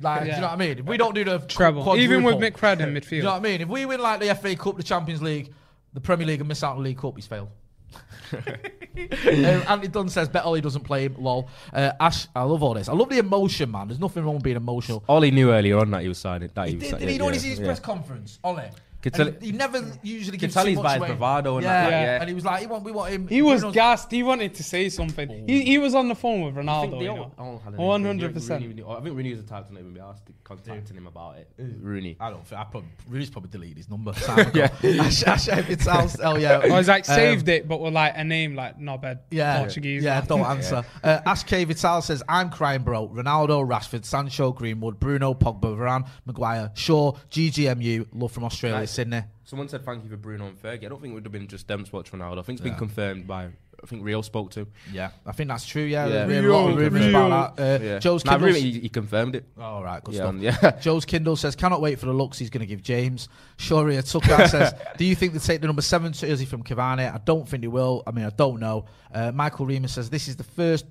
like, 0.02 0.24
do 0.24 0.26
you 0.26 0.32
know 0.36 0.42
what 0.42 0.50
I 0.52 0.56
mean? 0.56 0.78
If 0.80 0.84
we 0.84 0.98
don't 0.98 1.14
do 1.14 1.24
the 1.24 1.38
Treble. 1.48 1.96
Even 1.96 2.22
with 2.24 2.34
quadruple, 2.34 2.60
McFred 2.60 2.80
in 2.86 2.92
do 2.94 3.00
midfield. 3.00 3.10
you 3.12 3.22
know 3.22 3.30
what 3.30 3.36
I 3.38 3.40
mean? 3.40 3.62
If 3.62 3.68
we 3.68 3.86
win 3.86 4.00
like 4.00 4.20
the 4.20 4.34
FA 4.34 4.54
Cup, 4.54 4.76
the 4.76 4.82
Champions 4.82 5.22
League, 5.22 5.50
the 5.94 6.00
Premier 6.02 6.26
League, 6.26 6.40
and 6.40 6.48
miss 6.48 6.62
out 6.62 6.72
on 6.72 6.82
the 6.82 6.90
League 6.90 6.98
Cup, 6.98 7.16
he's 7.16 7.26
failed. 7.26 7.48
um, 8.32 9.62
Anthony 9.68 9.88
Dunn 9.88 10.08
says, 10.08 10.28
"Bet 10.28 10.44
Ole 10.44 10.60
doesn't 10.60 10.84
play 10.84 11.04
him." 11.04 11.16
Lol. 11.18 11.48
Uh, 11.72 11.92
Ash, 11.98 12.26
I 12.34 12.42
love 12.42 12.62
all 12.62 12.74
this. 12.74 12.88
I 12.88 12.92
love 12.92 13.08
the 13.08 13.18
emotion, 13.18 13.70
man. 13.70 13.88
There's 13.88 14.00
nothing 14.00 14.24
wrong 14.24 14.34
with 14.34 14.44
being 14.44 14.56
emotional. 14.56 15.02
Ole 15.08 15.30
knew 15.30 15.52
earlier 15.52 15.78
on 15.78 15.90
that 15.90 16.02
he 16.02 16.08
was 16.08 16.18
signing. 16.18 16.50
That 16.54 16.66
He 16.66 16.72
he, 16.72 16.76
was 16.76 16.84
did, 16.84 16.90
signing, 16.90 17.06
did 17.06 17.12
he 17.12 17.18
know 17.18 17.26
yeah, 17.28 17.32
his 17.32 17.58
yeah. 17.58 17.64
press 17.64 17.80
conference? 17.80 18.38
Ole. 18.44 18.70
Could 19.02 19.16
he, 19.40 19.46
he 19.46 19.52
never 19.52 19.82
usually 20.02 20.32
Could 20.36 20.40
gives 20.40 20.54
tell 20.54 20.64
too 20.66 20.74
much 20.74 20.82
by 20.84 20.92
his 20.94 20.98
away. 20.98 21.08
bravado 21.08 21.56
and 21.56 21.64
yeah. 21.64 21.72
that, 21.72 21.84
like, 21.84 21.92
yeah. 21.92 22.20
and 22.20 22.28
he 22.28 22.34
was 22.34 22.44
like, 22.44 22.60
he 22.60 22.66
want, 22.66 22.84
we 22.84 22.92
want 22.92 23.12
him. 23.12 23.28
He 23.28 23.40
was 23.42 23.60
Bruno's- 23.60 23.74
gassed. 23.74 24.10
He 24.10 24.22
wanted 24.22 24.54
to 24.56 24.62
say 24.62 24.88
something. 24.88 25.48
He, 25.48 25.62
he 25.64 25.78
was 25.78 25.94
on 25.94 26.08
the 26.08 26.14
phone 26.14 26.42
with 26.42 26.54
Ronaldo. 26.54 27.00
You 27.00 27.06
know? 27.08 27.32
oh, 27.38 27.44
hold 27.44 27.62
on, 27.66 27.76
One 27.76 28.02
Rooney- 28.02 28.20
hundred 28.20 28.34
percent. 28.34 28.62
I 28.64 29.00
think 29.00 29.16
Rooney 29.16 29.30
was 29.30 29.42
the 29.42 29.48
type 29.48 29.66
to 29.68 29.72
not 29.72 29.80
even 29.80 29.94
be 29.94 30.00
asked 30.00 30.26
to 30.26 30.32
contacting 30.44 30.96
him 30.96 31.06
about 31.06 31.38
it. 31.38 31.48
Rooney. 31.58 32.16
I 32.20 32.30
don't 32.30 32.46
think 32.46 32.60
I 32.60 32.64
probably 32.64 32.90
Rooney's 33.08 33.30
probably 33.30 33.50
deleted 33.50 33.76
his 33.78 33.88
number. 33.88 34.12
yeah, 34.54 34.68
Ash, 35.00 35.22
Ash, 35.26 35.48
it 35.48 35.80
sounds. 35.80 36.16
Oh 36.22 36.36
yeah, 36.36 36.58
I 36.58 36.76
was 36.76 36.88
like 36.88 37.08
Um, 37.08 37.14
saved 37.14 37.48
it, 37.48 37.66
but 37.68 37.80
with 37.80 37.94
like 37.94 38.12
a 38.16 38.24
name 38.24 38.54
like 38.54 38.78
Nobed 38.78 39.18
Yeah, 39.30 39.58
Portuguese. 39.60 40.02
Yeah, 40.02 40.18
man. 40.18 40.26
don't 40.26 40.40
answer. 40.44 40.84
Uh, 41.02 41.20
Ash 41.24 41.44
K. 41.44 41.64
Vital 41.64 42.02
says, 42.02 42.22
"I'm 42.28 42.50
crying, 42.50 42.82
bro. 42.82 43.08
Ronaldo, 43.08 43.66
Rashford, 43.66 44.04
Sancho, 44.04 44.52
Greenwood, 44.52 45.00
Bruno, 45.00 45.34
Pogba, 45.34 45.76
Varane, 45.76 46.06
Maguire, 46.26 46.70
Shaw, 46.74 47.12
GGMU. 47.30 48.06
Love 48.12 48.32
from 48.32 48.44
Australia, 48.44 48.80
Nice. 48.80 48.89
Sydney. 48.90 49.22
Someone 49.44 49.68
said 49.68 49.84
thank 49.84 50.04
you 50.04 50.10
for 50.10 50.16
Bruno 50.16 50.46
and 50.46 50.60
Fergie. 50.60 50.84
I 50.84 50.88
don't 50.88 51.00
think 51.00 51.12
it 51.12 51.14
would 51.14 51.24
have 51.24 51.32
been 51.32 51.48
just 51.48 51.66
them 51.68 51.84
to 51.84 51.92
watch 51.96 52.12
Ronaldo. 52.12 52.38
I 52.38 52.42
think 52.42 52.58
it's 52.60 52.68
been 52.68 52.76
confirmed 52.76 53.26
by. 53.26 53.48
I 53.82 53.86
think 53.86 54.04
Rio 54.04 54.20
spoke 54.20 54.50
to. 54.52 54.66
Yeah, 54.92 55.08
I 55.24 55.32
think 55.32 55.48
that's 55.48 55.64
true. 55.64 55.82
Yeah, 55.84 56.04
Yeah. 56.04 56.12
there's 56.26 56.28
been 56.28 56.44
a 56.44 56.48
lot 56.52 56.68
of 56.70 56.76
Rio, 56.76 56.90
rumours 56.90 57.06
Rio. 57.06 57.26
about 57.26 57.56
that. 57.56 57.80
Uh, 57.80 57.84
Yeah. 57.84 57.98
Joe's 57.98 58.24
Nah, 58.26 58.32
Kindle. 58.32 58.48
Rooney, 58.48 58.60
he, 58.60 58.80
he 58.80 58.88
confirmed 58.90 59.34
it. 59.36 59.46
All 59.58 59.82
right, 59.82 60.04
good 60.04 60.14
Yeah, 60.14 60.18
stuff. 60.20 60.28
um, 60.28 60.38
yeah. 60.42 60.70
Joe's 60.82 61.06
Kindle 61.06 61.34
says, 61.34 61.56
cannot 61.56 61.80
wait 61.80 61.98
for 61.98 62.04
the 62.04 62.12
looks 62.12 62.38
he's 62.38 62.50
going 62.50 62.60
to 62.60 62.66
give 62.66 62.82
James. 62.82 63.30
Shoria 63.56 64.02
Tucker 64.02 64.46
says, 64.48 64.74
do 64.98 65.06
you 65.06 65.14
think 65.14 65.32
they 65.32 65.38
take 65.38 65.62
the 65.62 65.66
number 65.66 65.80
seven 65.80 66.12
jersey 66.12 66.44
from 66.44 66.62
Cavani? 66.62 67.10
I 67.10 67.18
don't 67.24 67.48
think 67.48 67.62
they 67.62 67.68
will. 67.68 68.02
I 68.06 68.10
mean, 68.10 68.26
I 68.26 68.30
don't 68.30 68.60
know. 68.60 68.84
Uh, 69.14 69.32
Michael 69.32 69.64
Remus 69.64 69.94
says, 69.94 70.10
this 70.10 70.28
is 70.28 70.36
the 70.36 70.44
first. 70.44 70.84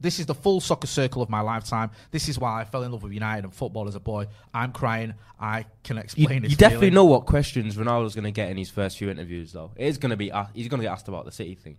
This 0.00 0.18
is 0.18 0.26
the 0.26 0.34
full 0.34 0.60
soccer 0.60 0.86
circle 0.86 1.20
of 1.22 1.28
my 1.28 1.40
lifetime. 1.42 1.90
This 2.10 2.28
is 2.28 2.38
why 2.38 2.60
I 2.60 2.64
fell 2.64 2.82
in 2.84 2.90
love 2.92 3.02
with 3.02 3.12
United 3.12 3.44
and 3.44 3.54
football 3.54 3.86
as 3.86 3.94
a 3.94 4.00
boy. 4.00 4.26
I'm 4.54 4.72
crying. 4.72 5.14
I 5.38 5.66
can 5.84 5.96
You, 5.96 6.02
explain 6.02 6.42
this 6.42 6.50
you 6.52 6.56
definitely 6.56 6.86
feeling. 6.86 6.94
know 6.94 7.04
what 7.04 7.26
questions 7.26 7.76
Ronaldo's 7.76 8.14
going 8.14 8.24
to 8.24 8.30
get 8.30 8.50
in 8.50 8.56
his 8.56 8.70
first 8.70 8.96
few 8.98 9.10
interviews, 9.10 9.52
though. 9.52 9.72
It 9.76 9.86
is 9.86 9.98
going 9.98 10.10
to 10.10 10.16
be. 10.16 10.30
a- 10.30 10.48
He's 10.54 10.68
going 10.68 10.80
to 10.80 10.84
get 10.86 10.92
asked 10.92 11.08
about 11.08 11.24
the 11.26 11.32
City 11.32 11.54
thing. 11.54 11.76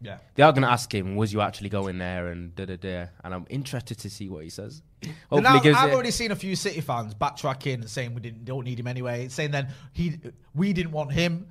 Yeah. 0.00 0.18
They 0.36 0.44
are 0.44 0.52
going 0.52 0.62
to 0.62 0.70
ask 0.70 0.94
him, 0.94 1.16
"Was 1.16 1.32
you 1.32 1.40
actually 1.40 1.70
going 1.70 1.98
there?" 1.98 2.28
and 2.28 2.54
da 2.54 2.66
da 2.66 2.76
da. 2.76 3.06
And 3.24 3.34
I'm 3.34 3.46
interested 3.50 3.98
to 3.98 4.08
see 4.10 4.28
what 4.28 4.44
he 4.44 4.48
says. 4.50 4.80
Hopefully, 5.28 5.40
now, 5.42 5.56
I've 5.80 5.90
it- 5.90 5.94
already 5.94 6.12
seen 6.12 6.30
a 6.30 6.36
few 6.36 6.54
City 6.54 6.80
fans 6.80 7.14
backtracking 7.14 7.74
and 7.74 7.90
saying 7.90 8.14
we 8.14 8.20
didn't 8.20 8.44
don't 8.44 8.64
need 8.64 8.78
him 8.78 8.86
anyway. 8.86 9.26
Saying 9.28 9.50
then 9.50 9.68
he 9.92 10.20
we 10.54 10.72
didn't 10.72 10.92
want 10.92 11.12
him. 11.12 11.48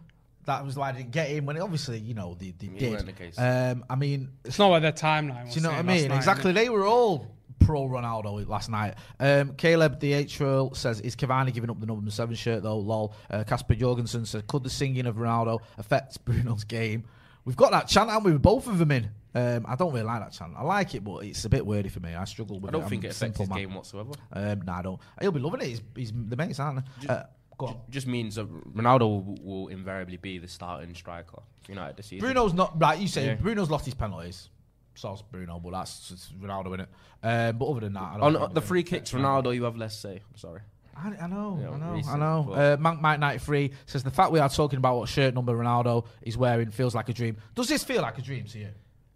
That 0.48 0.66
was 0.66 0.76
why 0.76 0.90
I 0.90 0.92
didn't 0.94 1.12
get 1.12 1.28
him. 1.30 1.46
When 1.46 1.62
obviously 1.62 2.00
you 2.00 2.14
know 2.16 2.36
they, 2.40 2.52
they 2.58 2.68
did. 2.68 2.92
weren't 2.92 3.06
the 3.06 3.12
case. 3.14 3.38
Um, 3.38 3.86
I 3.90 3.96
mean, 3.96 4.30
It's 4.44 4.58
not 4.58 4.70
what 4.72 4.82
their 4.82 4.92
timeline 4.92 5.46
was. 5.46 5.54
Do 5.54 5.60
you 5.60 5.64
know 5.64 5.70
what 5.70 5.78
I 5.78 5.82
saying 5.82 5.88
last 5.88 6.02
mean? 6.02 6.08
night, 6.10 6.18
exactly. 6.18 6.52
They 6.54 6.70
were 6.70 6.86
all 6.86 7.28
pro 7.60 7.88
Ronaldo 7.88 8.48
last 8.48 8.70
night. 8.70 8.96
Um, 9.20 9.54
Caleb 9.56 10.00
the 10.00 10.14
H 10.14 10.38
says, 10.38 11.02
"Is 11.02 11.16
Cavani 11.16 11.54
giving 11.54 11.70
up 11.70 11.80
the 11.80 11.86
number 11.86 12.10
seven 12.10 12.34
shirt 12.36 12.64
though?" 12.64 12.80
Lol. 12.80 13.14
Uh, 13.30 13.44
Casper 13.44 13.76
Jorgensen 13.76 14.26
says, 14.26 14.42
"Could 14.48 14.64
the 14.64 14.70
singing 14.70 15.06
of 15.06 15.18
Ronaldo 15.18 15.60
affect 15.78 16.24
Bruno's 16.26 16.64
game?" 16.64 17.04
We've 17.46 17.56
got 17.56 17.72
that 17.72 17.88
chant, 17.88 18.10
haven't 18.10 18.26
we? 18.26 18.34
With 18.34 18.42
both 18.42 18.68
of 18.68 18.78
them 18.78 18.92
in. 18.92 19.10
Um, 19.34 19.66
I 19.70 19.76
don't 19.76 19.94
really 19.94 20.06
like 20.06 20.20
that 20.22 20.32
chant. 20.34 20.54
I 20.58 20.64
like 20.64 20.96
it, 20.96 21.04
but 21.04 21.20
it's 21.26 21.46
a 21.46 21.50
bit 21.50 21.66
wordy 21.66 21.88
for 21.90 22.00
me. 22.02 22.14
I 22.14 22.26
struggle 22.26 22.60
with 22.60 22.70
I 22.70 22.78
don't 22.78 22.86
it. 22.86 22.90
think 22.90 23.04
I'm 23.04 23.06
it 23.06 23.08
a 23.08 23.12
affects 23.12 23.38
simple 23.38 23.44
his 23.46 23.50
man. 23.50 23.60
game 23.60 23.74
whatsoever. 23.76 24.12
Um, 24.34 24.62
no, 24.66 24.74
I 24.74 24.82
don't. 24.82 25.00
He'll 25.22 25.32
be 25.32 25.40
loving 25.40 25.62
it. 25.62 25.68
He's, 25.68 25.82
he's 25.96 26.12
the 26.14 26.36
mates, 26.36 26.60
aren't 26.60 26.84
they? 27.02 27.08
Uh, 27.08 27.24
go 27.58 27.68
on. 27.68 27.78
Just 27.90 28.08
means 28.08 28.36
that 28.36 28.48
Ronaldo 28.76 29.02
will, 29.02 29.38
will 29.42 29.68
invariably 29.70 30.18
be 30.18 30.38
the 30.38 30.48
starting 30.48 30.94
striker 30.96 31.42
for 31.64 31.72
United 31.72 31.98
this 31.98 32.08
season. 32.08 32.20
Bruno's 32.26 32.54
not 32.54 32.80
right. 32.82 33.00
You 33.00 33.08
say 33.08 33.26
Yeah. 33.28 33.36
Bruno's 33.36 33.70
lost 33.70 33.86
his 33.86 33.94
penalties. 33.94 34.50
So's 34.96 35.22
Bruno, 35.22 35.60
but 35.60 35.72
that's 35.72 36.32
Ronaldo 36.42 36.74
in 36.74 36.80
it. 36.82 36.90
Um, 37.22 37.58
but 37.58 37.66
other 37.68 37.82
than 37.82 37.94
that, 37.94 38.02
I 38.02 38.14
don't 38.18 38.24
on 38.24 38.34
think 38.34 38.44
uh, 38.44 38.48
the 38.54 38.62
free 38.62 38.82
kicks, 38.84 39.12
Ronaldo, 39.12 39.54
you 39.54 39.64
have 39.66 39.78
less 39.78 39.98
say. 40.00 40.14
I'm 40.32 40.38
sorry. 40.38 40.62
I, 40.96 41.10
I 41.22 41.28
know, 41.28 41.60
Yeah, 41.62 41.70
I 41.70 41.78
know, 41.78 41.86
I 41.86 41.94
recent, 41.94 42.20
know. 42.20 42.46
but- 42.50 42.54
Uh, 42.60 42.78
Mank 42.78 43.00
Mike 43.02 43.20
93 43.20 43.72
says 43.86 44.04
the 44.04 44.10
fact 44.10 44.32
we 44.32 44.40
are 44.40 44.50
talking 44.50 44.78
about 44.78 44.98
what 44.98 45.08
shirt 45.08 45.36
number 45.36 45.54
Ronaldo 45.54 46.08
is 46.24 46.36
wearing 46.38 46.72
feels 46.72 46.96
like 46.96 47.08
a 47.10 47.14
dream. 47.14 47.38
Does 47.54 47.68
this 47.68 47.84
feel 47.84 48.02
like 48.02 48.18
a 48.18 48.22
dream 48.24 48.46
to 48.46 48.58
you? 48.58 48.70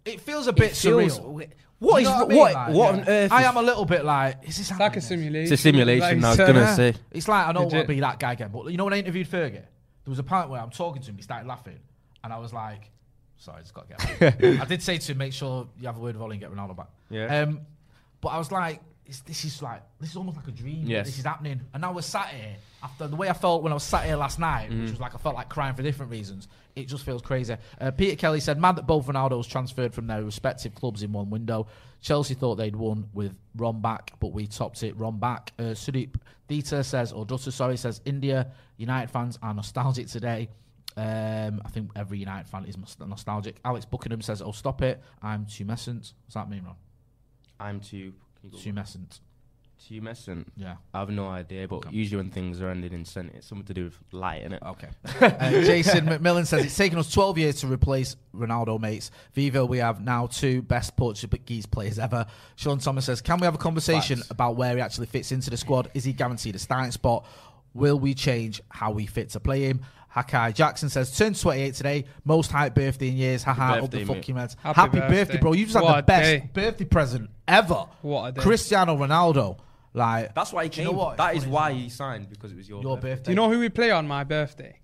It 0.04 0.20
feels 0.20 0.46
a 0.46 0.52
bit 0.52 0.76
feels- 0.76 1.18
surreal. 1.18 1.48
What 1.78 1.96
Do 1.96 2.02
you 2.02 2.08
is 2.08 2.14
know 2.16 2.24
I 2.24 2.28
mean? 2.28 2.38
what? 2.38 2.54
Like, 2.54 2.68
what 2.68 2.94
yeah. 2.94 3.00
on 3.02 3.08
earth? 3.08 3.32
I 3.32 3.40
is- 3.40 3.46
am 3.48 3.56
a 3.56 3.62
little 3.62 3.84
bit 3.84 4.04
like, 4.04 4.36
is 4.48 4.56
this 4.58 4.70
It's 4.70 4.78
like 4.78 4.96
a 4.96 5.00
simulation. 5.00 5.52
It's 5.52 5.60
a 5.60 5.62
simulation. 5.62 6.24
I 6.24 6.28
was 6.30 6.38
Like, 6.38 6.46
gonna 6.46 6.76
say. 6.76 6.94
It's 7.10 7.26
like 7.26 7.46
I 7.48 7.52
don't 7.52 7.62
want 7.72 7.88
to 7.88 7.94
be 7.94 7.98
that 8.00 8.20
guy 8.20 8.32
again. 8.34 8.50
But 8.52 8.66
you 8.70 8.76
know 8.76 8.84
when 8.84 8.92
I 8.92 8.98
interviewed 8.98 9.28
Fergie, 9.28 9.52
there 9.54 9.64
was 10.06 10.20
a 10.20 10.22
point 10.22 10.48
where 10.48 10.60
I'm 10.60 10.70
talking 10.70 11.02
to 11.02 11.10
him, 11.10 11.16
he 11.16 11.22
started 11.22 11.48
laughing, 11.48 11.80
and 12.22 12.32
I 12.32 12.38
was 12.38 12.52
like, 12.52 12.88
"Sorry, 13.36 13.60
it's 13.62 13.72
got 13.72 13.88
to 13.90 13.96
get." 13.96 14.44
out." 14.44 14.60
I 14.62 14.64
did 14.66 14.80
say 14.80 14.98
to 14.98 15.12
him, 15.12 15.18
"Make 15.18 15.32
sure 15.32 15.66
you 15.80 15.86
have 15.88 15.96
a 15.96 16.00
word 16.00 16.14
of 16.14 16.22
Ole 16.22 16.30
and 16.30 16.40
get 16.40 16.52
Ronaldo 16.52 16.76
back." 16.76 16.88
Yeah. 17.10 17.40
Um, 17.42 17.62
but 18.20 18.28
I 18.28 18.38
was 18.38 18.52
like, 18.52 18.80
it's, 19.12 19.20
"This 19.20 19.44
is 19.44 19.62
like 19.62 19.82
this 20.00 20.10
is 20.10 20.16
almost 20.16 20.36
like 20.38 20.48
a 20.48 20.52
dream. 20.52 20.84
Yes. 20.86 21.06
This 21.06 21.18
is 21.18 21.24
happening." 21.24 21.60
And 21.72 21.80
now 21.80 21.92
we're 21.92 22.02
sat 22.02 22.28
here 22.28 22.56
after 22.82 23.06
the 23.06 23.16
way 23.16 23.28
I 23.28 23.32
felt 23.34 23.62
when 23.62 23.72
I 23.72 23.74
was 23.74 23.82
sat 23.84 24.04
here 24.06 24.16
last 24.16 24.38
night, 24.38 24.70
Mm-hmm. 24.70 24.82
which 24.82 24.90
was 24.92 25.00
like 25.00 25.14
I 25.14 25.18
felt 25.18 25.34
like 25.34 25.48
crying 25.48 25.74
for 25.74 25.82
different 25.82 26.10
reasons. 26.10 26.48
It 26.74 26.88
just 26.88 27.04
feels 27.04 27.20
crazy. 27.22 27.56
Uh, 27.80 27.90
Peter 27.90 28.16
Kelly 28.16 28.40
said, 28.40 28.58
"Mad 28.60 28.76
that 28.76 28.86
both 28.86 29.06
Ronaldos 29.06 29.48
transferred 29.48 29.92
from 29.94 30.06
their 30.06 30.22
respective 30.24 30.74
clubs 30.74 31.02
in 31.02 31.12
one 31.12 31.30
window." 31.30 31.66
Chelsea 32.00 32.34
thought 32.34 32.56
they'd 32.56 32.74
won 32.74 33.08
with 33.14 33.34
Ron 33.56 33.80
back, 33.80 34.12
but 34.18 34.32
we 34.32 34.46
topped 34.48 34.82
it. 34.82 34.96
Ron 34.96 35.18
back. 35.20 35.52
Uh, 35.58 35.62
Sudeep 35.74 36.16
Dieter 36.48 36.84
says, 36.84 37.12
or 37.12 37.24
Dutta, 37.24 37.52
sorry, 37.52 37.76
says 37.76 38.00
India 38.04 38.50
United 38.76 39.08
fans 39.10 39.38
are 39.40 39.54
nostalgic 39.54 40.08
today. 40.08 40.48
Um, 40.96 41.62
I 41.64 41.68
think 41.70 41.90
every 41.96 42.18
United 42.18 42.48
fan 42.48 42.64
is 42.66 42.76
nostalgic. 42.98 43.56
Alex 43.64 43.84
Buckingham 43.84 44.20
says, 44.20 44.42
"Oh, 44.42 44.52
stop 44.52 44.82
it! 44.82 45.00
I'm 45.22 45.46
tumescent." 45.46 46.12
What's 46.24 46.34
that 46.34 46.50
mean, 46.50 46.64
Ron? 46.64 46.74
I'm 47.60 47.80
too. 47.80 48.12
Can 48.42 48.50
you 48.52 48.72
go 48.72 48.80
Tumescent. 48.80 49.20
Tumescent. 49.90 50.46
Yeah. 50.56 50.76
I 50.94 51.00
have 51.00 51.10
no 51.10 51.28
idea, 51.28 51.66
but 51.66 51.92
usually 51.92 52.22
when 52.22 52.30
things 52.30 52.60
are 52.60 52.68
ended 52.68 52.92
in 52.92 53.04
cent, 53.04 53.32
it's 53.34 53.46
something 53.48 53.66
to 53.66 53.74
do 53.74 53.84
with 53.84 53.98
light, 54.12 54.44
innit? 54.44 54.62
Okay. 54.62 54.88
uh, 55.20 55.50
Jason 55.50 56.06
McMillan 56.06 56.46
says 56.46 56.64
it's 56.64 56.76
taken 56.76 56.98
us 56.98 57.10
12 57.10 57.38
years 57.38 57.56
to 57.60 57.66
replace 57.66 58.16
Ronaldo, 58.34 58.80
mates. 58.80 59.10
Vivo, 59.32 59.64
we 59.64 59.78
have 59.78 60.00
now 60.00 60.26
two 60.26 60.62
best 60.62 60.96
Portuguese 60.96 61.66
players 61.66 61.98
ever. 61.98 62.26
Sean 62.56 62.78
Thomas 62.78 63.06
says, 63.06 63.20
can 63.20 63.38
we 63.38 63.44
have 63.44 63.54
a 63.54 63.58
conversation 63.58 64.18
Facts. 64.18 64.30
about 64.30 64.56
where 64.56 64.76
he 64.76 64.80
actually 64.80 65.06
fits 65.06 65.32
into 65.32 65.50
the 65.50 65.56
squad? 65.56 65.90
Is 65.94 66.04
he 66.04 66.12
guaranteed 66.12 66.54
a 66.54 66.60
starting 66.60 66.92
spot? 66.92 67.26
Will 67.74 67.98
we 67.98 68.14
change 68.14 68.60
how 68.68 68.92
we 68.92 69.06
fit 69.06 69.30
to 69.30 69.40
play 69.40 69.62
him? 69.62 69.80
Hakai 70.14 70.52
Jackson 70.54 70.88
says, 70.90 71.16
turned 71.16 71.40
28 71.40 71.74
today, 71.74 72.04
most 72.24 72.50
hype 72.52 72.74
birthday 72.74 73.08
in 73.08 73.16
years. 73.16 73.42
Haha, 73.42 73.82
up 73.84 73.90
the 73.90 74.04
fucking 74.04 74.34
meds. 74.34 74.56
Happy 74.62 74.80
Happy, 74.80 74.98
birthday. 75.00 75.14
birthday. 75.24 75.38
bro. 75.38 75.52
You 75.52 75.64
just 75.66 75.76
had 75.76 75.98
the 75.98 76.02
best 76.02 76.22
day. 76.30 76.50
birthday 76.52 76.84
present 76.84 77.30
ever. 77.48 77.86
What 78.02 78.24
a 78.28 78.32
day. 78.32 78.42
Cristiano 78.42 78.96
Ronaldo. 78.96 79.58
Like, 79.94 80.34
That's 80.34 80.52
why 80.52 80.64
he 80.64 80.70
came. 80.70 80.86
you 80.86 80.92
know 80.92 80.98
what? 80.98 81.16
That 81.18 81.36
It's 81.36 81.46
why 81.46 81.70
isn't 81.70 81.82
he 81.82 81.88
signed 81.90 82.28
because 82.30 82.52
it 82.52 82.56
was 82.56 82.68
your, 82.68 82.82
your 82.82 82.96
birthday. 82.96 83.10
birthday. 83.10 83.24
Do 83.24 83.30
you 83.32 83.36
know 83.36 83.50
who 83.50 83.58
we 83.58 83.68
play 83.68 83.90
on 83.90 84.06
my 84.06 84.24
birthday? 84.24 84.78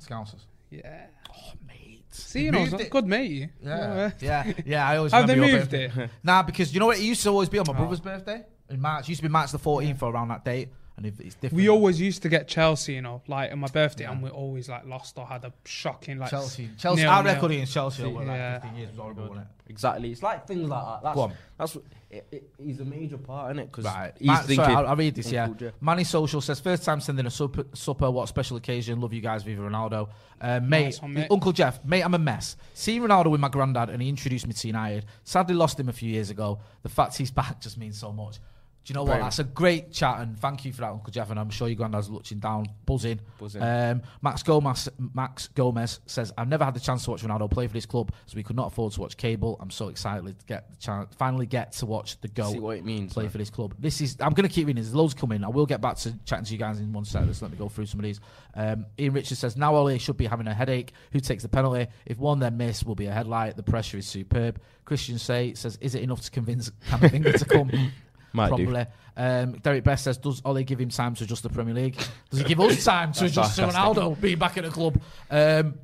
Scousers. 0.00 0.42
Yeah. 0.70 1.06
Oh, 1.36 1.52
mate. 1.66 2.02
See, 2.10 2.44
you 2.44 2.52
know, 2.52 2.60
Moved 2.60 2.74
it's 2.74 2.82
a 2.82 2.86
it. 2.86 2.90
good 2.90 3.06
mate. 3.06 3.30
You. 3.30 3.48
Yeah, 3.62 4.10
yeah, 4.20 4.52
yeah. 4.66 4.88
I 4.88 4.96
always 4.98 5.12
Have 5.12 5.26
they 5.26 5.34
remember 5.34 5.50
your 5.52 5.58
moved 5.60 5.70
birthday. 5.72 6.04
it? 6.04 6.10
Nah, 6.22 6.42
because 6.42 6.72
you 6.74 6.80
know 6.80 6.86
what? 6.86 6.98
It 6.98 7.02
used 7.04 7.22
to 7.24 7.30
always 7.30 7.48
be 7.48 7.58
on 7.58 7.64
my 7.66 7.72
Oh. 7.72 7.76
brother's 7.76 8.00
birthday 8.00 8.44
in 8.70 8.80
March. 8.80 9.04
It 9.04 9.08
used 9.10 9.20
to 9.22 9.28
be 9.28 9.32
March 9.32 9.50
the 9.50 9.58
14th 9.58 9.98
for 9.98 10.10
around 10.12 10.28
that 10.28 10.44
date, 10.44 10.68
and 10.96 11.06
if 11.06 11.18
it's 11.20 11.34
different. 11.34 11.54
We 11.54 11.68
always 11.68 12.00
used 12.00 12.22
to 12.22 12.28
get 12.28 12.46
Chelsea, 12.48 12.94
you 12.94 13.02
know, 13.02 13.22
like 13.26 13.50
on 13.52 13.58
my 13.58 13.66
birthday, 13.68 14.04
and 14.04 14.22
we 14.22 14.30
always 14.30 14.68
like 14.68 14.86
lost 14.86 15.18
or 15.18 15.26
had 15.26 15.44
a 15.44 15.52
shocking 15.64 16.18
like 16.18 16.30
Chelsea. 16.30 16.70
Chelsea. 16.78 17.02
nil, 17.02 17.10
Our 17.10 17.22
nil. 17.24 17.34
record 17.34 17.50
against 17.52 17.72
Chelsea 17.74 18.02
over 18.04 18.24
Yeah. 18.24 18.52
like 18.54 18.62
15 18.62 18.78
years 18.78 18.90
was 18.90 18.98
horrible, 18.98 19.22
wasn't 19.28 19.40
it? 19.40 19.46
Exactly. 19.70 20.12
It's 20.12 20.22
like 20.22 20.46
things 20.46 20.68
like 20.68 20.84
that. 20.84 21.02
That's, 21.02 21.14
Go 21.14 21.20
on. 21.22 21.32
That's 21.58 21.74
what, 21.74 21.84
it, 22.10 22.26
it, 22.30 22.50
he's 22.62 22.78
a 22.78 22.84
major 22.84 23.16
part 23.18 23.50
in 23.50 23.58
it 23.58 23.72
because 23.72 23.86
Right. 23.86 24.12
he's 24.18 24.26
Ma- 24.28 24.36
thinking. 24.36 24.56
sorry, 24.56 24.74
I'll, 24.76 24.86
I'll 24.88 24.96
read 24.96 25.14
this. 25.16 25.32
Yeah. 25.32 25.44
Uncle 25.44 25.66
Jeff. 25.66 25.74
Manny 25.80 26.04
Social 26.04 26.40
says 26.40 26.60
first 26.60 26.84
time 26.84 27.00
sending 27.00 27.26
a 27.26 27.30
supper. 27.30 27.64
supper 27.72 28.08
what 28.10 28.28
special 28.28 28.56
occasion? 28.56 29.00
Love 29.00 29.12
you 29.14 29.20
guys, 29.20 29.42
Viva 29.42 29.62
Ronaldo. 29.62 30.08
Uh, 30.40 30.60
mate, 30.60 30.84
Nice 30.84 31.02
one, 31.02 31.14
mate. 31.14 31.26
Uncle 31.30 31.50
Jeff, 31.52 31.82
mate, 31.84 32.02
I'm 32.02 32.14
a 32.14 32.18
mess. 32.18 32.56
Seeing 32.74 33.02
Ronaldo 33.02 33.30
with 33.30 33.40
my 33.40 33.48
granddad, 33.48 33.88
and 33.90 34.00
he 34.02 34.08
introduced 34.08 34.46
me 34.46 34.52
to 34.52 34.66
United. 34.68 35.06
Sadly, 35.24 35.54
lost 35.56 35.80
him 35.80 35.88
a 35.88 35.92
few 35.92 36.10
years 36.10 36.30
ago. 36.30 36.60
The 36.82 36.88
fact 36.88 37.16
he's 37.16 37.30
back 37.32 37.60
just 37.60 37.78
means 37.78 37.98
so 37.98 38.12
much. 38.12 38.38
Do 38.84 38.92
you 38.92 38.94
know 38.96 39.04
what? 39.04 39.18
That's 39.18 39.38
a 39.38 39.44
great 39.44 39.92
chat, 39.92 40.20
and 40.20 40.38
thank 40.38 40.66
you 40.66 40.72
for 40.72 40.82
that, 40.82 40.90
Uncle 40.90 41.10
Jeff. 41.10 41.30
And 41.30 41.40
I'm 41.40 41.48
sure 41.48 41.68
your 41.68 41.76
granddad's 41.76 42.10
looking 42.10 42.38
down, 42.38 42.66
buzzing. 42.84 43.18
Buzzing. 43.38 43.62
Um, 43.62 44.02
Max 44.20 44.42
Gomez, 44.42 44.90
Max 45.14 45.48
Gomez 45.48 46.00
says, 46.04 46.34
"I've 46.36 46.48
never 46.48 46.66
had 46.66 46.74
the 46.74 46.80
chance 46.80 47.04
to 47.04 47.10
watch 47.10 47.22
Ronaldo 47.22 47.50
play 47.50 47.66
for 47.66 47.72
this 47.72 47.86
club, 47.86 48.12
so 48.26 48.36
we 48.36 48.42
could 48.42 48.56
not 48.56 48.66
afford 48.66 48.92
to 48.92 49.00
watch 49.00 49.16
cable. 49.16 49.56
I'm 49.58 49.70
so 49.70 49.88
excited 49.88 50.38
to 50.38 50.46
get 50.46 50.68
the 50.70 50.76
chance, 50.76 51.14
finally 51.16 51.46
get 51.46 51.72
to 51.72 51.86
watch 51.86 52.20
the 52.20 52.28
go 52.28 52.52
See 52.52 52.58
what 52.58 52.76
it 52.76 52.84
means. 52.84 53.14
play 53.14 53.24
man. 53.24 53.32
for 53.32 53.38
this 53.38 53.48
club. 53.48 53.74
This 53.78 54.02
is 54.02 54.18
I'm 54.20 54.34
going 54.34 54.46
to 54.46 54.54
keep 54.54 54.66
reading. 54.66 54.82
There's 54.82 54.94
loads 54.94 55.14
coming. 55.14 55.44
I 55.44 55.48
will 55.48 55.64
get 55.64 55.80
back 55.80 55.96
to 55.98 56.14
chatting 56.26 56.44
to 56.44 56.52
you 56.52 56.58
guys 56.58 56.78
in 56.78 56.92
one 56.92 57.06
second. 57.06 57.28
Just 57.28 57.40
let 57.40 57.52
me 57.52 57.56
go 57.56 57.70
through 57.70 57.86
some 57.86 58.00
of 58.00 58.04
these. 58.04 58.20
Um, 58.54 58.84
Ian 58.98 59.14
Richards 59.14 59.40
says 59.40 59.56
now 59.56 59.74
Ole 59.74 59.96
should 59.96 60.18
be 60.18 60.26
having 60.26 60.46
a 60.46 60.52
headache. 60.54 60.92
Who 61.12 61.20
takes 61.20 61.42
the 61.42 61.48
penalty? 61.48 61.86
If 62.04 62.18
one 62.18 62.38
then 62.38 62.58
miss, 62.58 62.84
will 62.84 62.94
be 62.94 63.06
a 63.06 63.12
headlight. 63.12 63.56
The 63.56 63.62
pressure 63.62 63.96
is 63.96 64.06
superb. 64.06 64.60
Christian 64.84 65.18
say 65.18 65.54
says 65.54 65.78
is 65.80 65.94
it 65.94 66.02
enough 66.02 66.20
to 66.20 66.30
convince 66.30 66.70
Camavinga 66.90 67.38
to 67.38 67.44
come? 67.46 67.70
Might 68.34 68.48
do. 68.56 68.64
Probably. 68.64 68.86
Um, 69.16 69.52
Derek 69.52 69.84
Best 69.84 70.04
says, 70.04 70.18
does 70.18 70.42
Ole 70.44 70.64
give 70.64 70.80
him 70.80 70.88
time 70.88 71.14
to 71.14 71.24
adjust 71.24 71.44
the 71.44 71.48
Premier 71.48 71.72
League? 71.72 71.96
Does 72.30 72.40
he 72.40 72.44
give 72.44 72.60
us 72.60 72.84
time 72.84 73.12
to 73.12 73.26
adjust 73.26 73.56
to. 73.56 73.62
Ronaldo 73.68 74.20
being 74.20 74.38
back 74.38 74.58
at 74.58 74.64
the 74.64 74.70
club? 74.70 75.00
Um, 75.30 75.70
do 75.72 75.78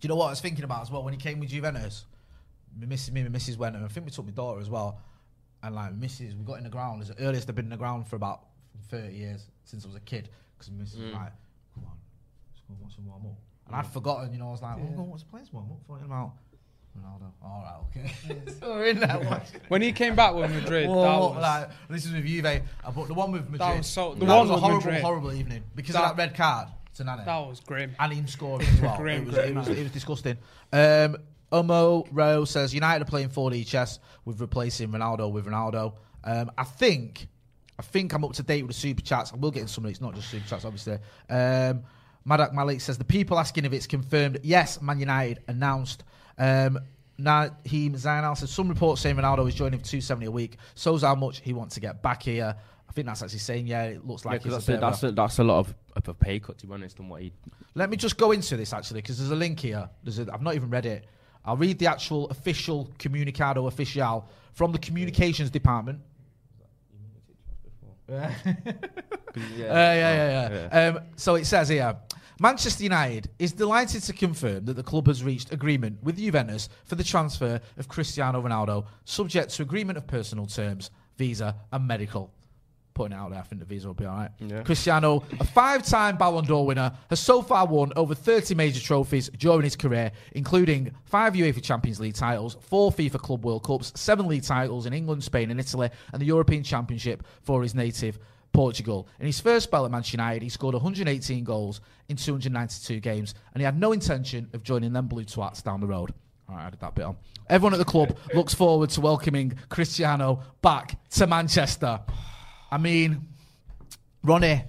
you 0.00 0.08
know 0.08 0.16
what 0.16 0.26
I 0.26 0.30
was 0.30 0.40
thinking 0.40 0.64
about 0.64 0.82
as 0.82 0.90
well 0.90 1.02
when 1.02 1.12
he 1.12 1.18
came 1.18 1.40
with 1.40 1.48
Juventus? 1.48 2.04
My 2.78 2.86
missus, 2.86 3.12
me 3.12 3.20
and 3.20 3.30
my 3.30 3.32
missus 3.32 3.58
went, 3.58 3.74
and 3.74 3.84
I 3.84 3.88
think 3.88 4.06
we 4.06 4.12
took 4.12 4.24
my 4.24 4.30
daughter 4.30 4.60
as 4.60 4.70
well. 4.70 5.00
And 5.62 5.74
like 5.74 5.94
missus, 5.94 6.34
we 6.36 6.44
got 6.44 6.58
in 6.58 6.64
the 6.64 6.70
ground. 6.70 7.02
It's 7.02 7.10
the 7.10 7.20
earliest 7.24 7.48
I've 7.48 7.56
been 7.56 7.66
in 7.66 7.70
the 7.70 7.76
ground 7.76 8.06
for 8.06 8.16
about 8.16 8.44
30 8.90 9.12
years 9.14 9.46
since 9.64 9.84
I 9.84 9.88
was 9.88 9.96
a 9.96 10.00
kid. 10.00 10.28
Because 10.56 10.70
my 10.70 10.78
missus 10.78 11.00
was 11.00 11.12
like, 11.12 11.32
come 11.74 11.84
on, 11.86 11.96
let's 12.52 12.62
go 12.68 12.76
watch 12.80 12.94
some 12.94 13.06
warm 13.06 13.26
up. 13.26 13.38
And 13.66 13.74
I'd 13.74 13.86
forgotten, 13.86 14.32
you 14.32 14.38
know, 14.38 14.48
I 14.48 14.52
was 14.52 14.62
like, 14.62 14.76
oh, 14.76 14.96
go 14.96 15.02
watch 15.02 15.20
the 15.20 15.26
players 15.26 15.52
warm 15.52 15.72
up. 15.72 15.78
Forgetting 15.86 16.06
about 16.06 16.32
Ronaldo. 16.98 17.30
All 17.42 17.84
right, 17.94 18.04
okay. 18.04 18.42
we're 18.62 18.84
in 18.86 19.00
there 19.00 19.18
watching. 19.28 19.60
When 19.68 19.82
he 19.82 19.92
came 19.92 20.14
back 20.14 20.34
with 20.34 20.50
Madrid, 20.52 20.88
Whoa, 20.88 21.02
that 21.02 21.18
was, 21.18 21.42
like, 21.42 21.70
this 21.88 22.06
is 22.06 22.12
with 22.12 22.24
Juve, 22.26 22.44
uh, 22.46 22.90
but 22.90 23.08
the 23.08 23.14
one 23.14 23.32
with 23.32 23.48
Madrid. 23.50 23.78
was 23.78 23.86
so- 23.86 24.14
the 24.14 24.26
that 24.26 24.34
one 24.36 24.48
was 24.48 24.50
a 24.50 24.52
with 24.54 24.62
horrible, 24.62 24.84
Madrid. 24.86 25.02
horrible 25.02 25.32
evening 25.32 25.64
because 25.74 25.94
That- 25.94 26.04
of 26.10 26.16
that 26.16 26.22
red 26.22 26.34
card 26.36 26.68
to 26.94 27.04
Nani. 27.04 27.24
that 27.24 27.36
was 27.38 27.60
grim. 27.60 27.94
and 27.98 28.12
him 28.12 28.26
scoring 28.26 28.66
as 28.72 28.80
well. 28.80 28.96
Grim, 28.96 29.22
it, 29.22 29.26
was, 29.26 29.34
grim, 29.34 29.48
it, 29.48 29.54
was, 29.58 29.68
it 29.68 29.82
was 29.82 29.92
disgusting. 29.92 30.38
Um, 30.72 31.16
Omo 31.52 32.06
Rowe 32.10 32.44
says 32.44 32.72
United 32.74 33.02
are 33.02 33.08
playing 33.10 33.28
4D 33.28 33.66
chess 33.66 33.98
with 34.24 34.40
replacing 34.40 34.88
Ronaldo 34.90 35.30
with 35.30 35.46
Ronaldo. 35.46 35.94
Um, 36.24 36.50
I 36.56 36.64
think, 36.64 37.28
I 37.78 37.82
think 37.82 38.12
I'm 38.12 38.24
up 38.24 38.32
to 38.34 38.42
date 38.42 38.62
with 38.62 38.74
the 38.74 38.80
super 38.80 39.02
chats. 39.02 39.32
I 39.32 39.36
will 39.36 39.50
get 39.50 39.62
in 39.62 39.68
some 39.68 39.84
of 39.84 39.88
these, 39.88 40.00
not 40.00 40.14
just 40.14 40.30
super 40.30 40.48
chats, 40.48 40.64
obviously. 40.64 40.94
Um, 41.28 41.82
Madak 42.26 42.54
Malik 42.54 42.80
says 42.80 42.96
the 42.96 43.04
people 43.04 43.38
asking 43.38 43.64
if 43.66 43.72
it's 43.72 43.86
confirmed. 43.86 44.38
Yes, 44.42 44.80
Man 44.80 44.98
United 44.98 45.42
announced. 45.48 46.02
Um, 46.38 46.78
Naheem 47.18 47.92
Zainal 47.92 48.36
says 48.36 48.50
some 48.50 48.68
reports 48.68 49.00
saying 49.00 49.16
Ronaldo 49.16 49.46
is 49.48 49.54
joining 49.54 49.78
for 49.78 49.86
270 49.86 50.26
a 50.26 50.30
week. 50.30 50.56
Shows 50.74 51.02
how 51.02 51.14
much 51.14 51.40
he 51.40 51.52
wants 51.52 51.74
to 51.74 51.80
get 51.80 52.02
back 52.02 52.22
here. 52.24 52.54
I 52.88 52.92
think 52.92 53.06
that's 53.06 53.22
actually 53.22 53.38
saying 53.38 53.66
yeah. 53.66 53.84
It 53.84 54.06
looks 54.06 54.24
Yeah, 54.24 54.30
like 54.32 54.42
'cause 54.42 54.52
that's, 54.52 54.68
a 54.68 54.72
a, 54.72 54.74
bit 54.76 54.82
of 54.82 54.88
a- 54.88 54.90
that's, 54.90 55.02
a, 55.04 55.12
that's 55.12 55.38
a 55.38 55.44
lot 55.44 55.58
of, 55.60 55.74
of 55.96 56.08
a 56.08 56.14
pay 56.14 56.40
cut, 56.40 56.58
to 56.58 56.66
be 56.66 56.72
honest, 56.74 56.96
than 56.96 57.08
what 57.08 57.22
he. 57.22 57.32
let 57.74 57.88
me 57.90 57.96
just 57.96 58.16
go 58.16 58.32
into 58.32 58.56
this 58.56 58.72
actually 58.72 59.00
because 59.02 59.18
there's 59.18 59.30
a 59.30 59.36
link 59.36 59.60
here. 59.60 59.88
There's 60.02 60.18
a, 60.18 60.26
I've 60.32 60.42
not 60.42 60.54
even 60.54 60.70
read 60.70 60.86
it. 60.86 61.06
I'll 61.44 61.56
read 61.56 61.78
the 61.78 61.86
actual 61.86 62.28
official 62.30 62.90
comunicado 62.98 63.66
official 63.68 64.28
from 64.52 64.72
the 64.72 64.78
communications 64.78 65.50
department. 65.50 66.00
yeah, 68.08 68.30
yeah, 69.56 69.94
yeah, 69.94 70.68
yeah. 70.72 70.88
Um, 70.88 70.98
so 71.16 71.34
it 71.36 71.44
says 71.46 71.68
here. 71.68 71.96
Manchester 72.40 72.82
United 72.82 73.30
is 73.38 73.52
delighted 73.52 74.02
to 74.02 74.12
confirm 74.12 74.64
that 74.64 74.74
the 74.74 74.82
club 74.82 75.06
has 75.06 75.22
reached 75.22 75.52
agreement 75.52 76.02
with 76.02 76.18
Juventus 76.18 76.68
for 76.84 76.96
the 76.96 77.04
transfer 77.04 77.60
of 77.76 77.88
Cristiano 77.88 78.42
Ronaldo, 78.42 78.86
subject 79.04 79.50
to 79.54 79.62
agreement 79.62 79.98
of 79.98 80.06
personal 80.06 80.46
terms, 80.46 80.90
visa, 81.16 81.54
and 81.72 81.86
medical. 81.86 82.32
Putting 82.92 83.16
it 83.16 83.20
out 83.20 83.30
there, 83.30 83.40
I 83.40 83.42
think 83.42 83.60
the 83.60 83.66
visa 83.66 83.88
will 83.88 83.94
be 83.94 84.04
all 84.04 84.16
right. 84.16 84.30
Yeah. 84.38 84.62
Cristiano, 84.62 85.24
a 85.40 85.44
five-time 85.44 86.16
Ballon 86.16 86.44
d'Or 86.44 86.64
winner, 86.64 86.92
has 87.10 87.18
so 87.18 87.42
far 87.42 87.66
won 87.66 87.92
over 87.96 88.14
30 88.14 88.54
major 88.54 88.80
trophies 88.80 89.28
during 89.36 89.62
his 89.62 89.74
career, 89.74 90.12
including 90.32 90.92
five 91.04 91.34
UEFA 91.34 91.60
Champions 91.60 91.98
League 91.98 92.14
titles, 92.14 92.56
four 92.60 92.92
FIFA 92.92 93.18
Club 93.20 93.44
World 93.44 93.64
Cups, 93.64 93.92
seven 93.96 94.26
league 94.26 94.44
titles 94.44 94.86
in 94.86 94.92
England, 94.92 95.24
Spain, 95.24 95.50
and 95.50 95.58
Italy, 95.58 95.90
and 96.12 96.22
the 96.22 96.26
European 96.26 96.62
Championship 96.62 97.24
for 97.42 97.62
his 97.62 97.74
native 97.74 98.18
Portugal. 98.54 99.06
In 99.20 99.26
his 99.26 99.40
first 99.40 99.64
spell 99.64 99.84
at 99.84 99.90
Manchester 99.90 100.16
United, 100.16 100.42
he 100.42 100.48
scored 100.48 100.74
118 100.74 101.44
goals 101.44 101.82
in 102.08 102.16
292 102.16 103.00
games, 103.00 103.34
and 103.52 103.60
he 103.60 103.64
had 103.64 103.78
no 103.78 103.92
intention 103.92 104.48
of 104.54 104.62
joining 104.62 104.94
them 104.94 105.06
blue 105.06 105.24
twats 105.24 105.62
down 105.62 105.80
the 105.80 105.86
road. 105.86 106.14
All 106.48 106.54
right, 106.54 106.62
I 106.62 106.66
added 106.68 106.80
that 106.80 106.94
bit 106.94 107.04
on. 107.04 107.16
Everyone 107.50 107.74
at 107.74 107.78
the 107.78 107.84
club 107.84 108.16
looks 108.34 108.54
forward 108.54 108.88
to 108.90 109.00
welcoming 109.02 109.58
Cristiano 109.68 110.42
back 110.62 110.98
to 111.10 111.26
Manchester. 111.26 112.00
I 112.70 112.78
mean, 112.78 113.28
Ronnie, 114.22 114.64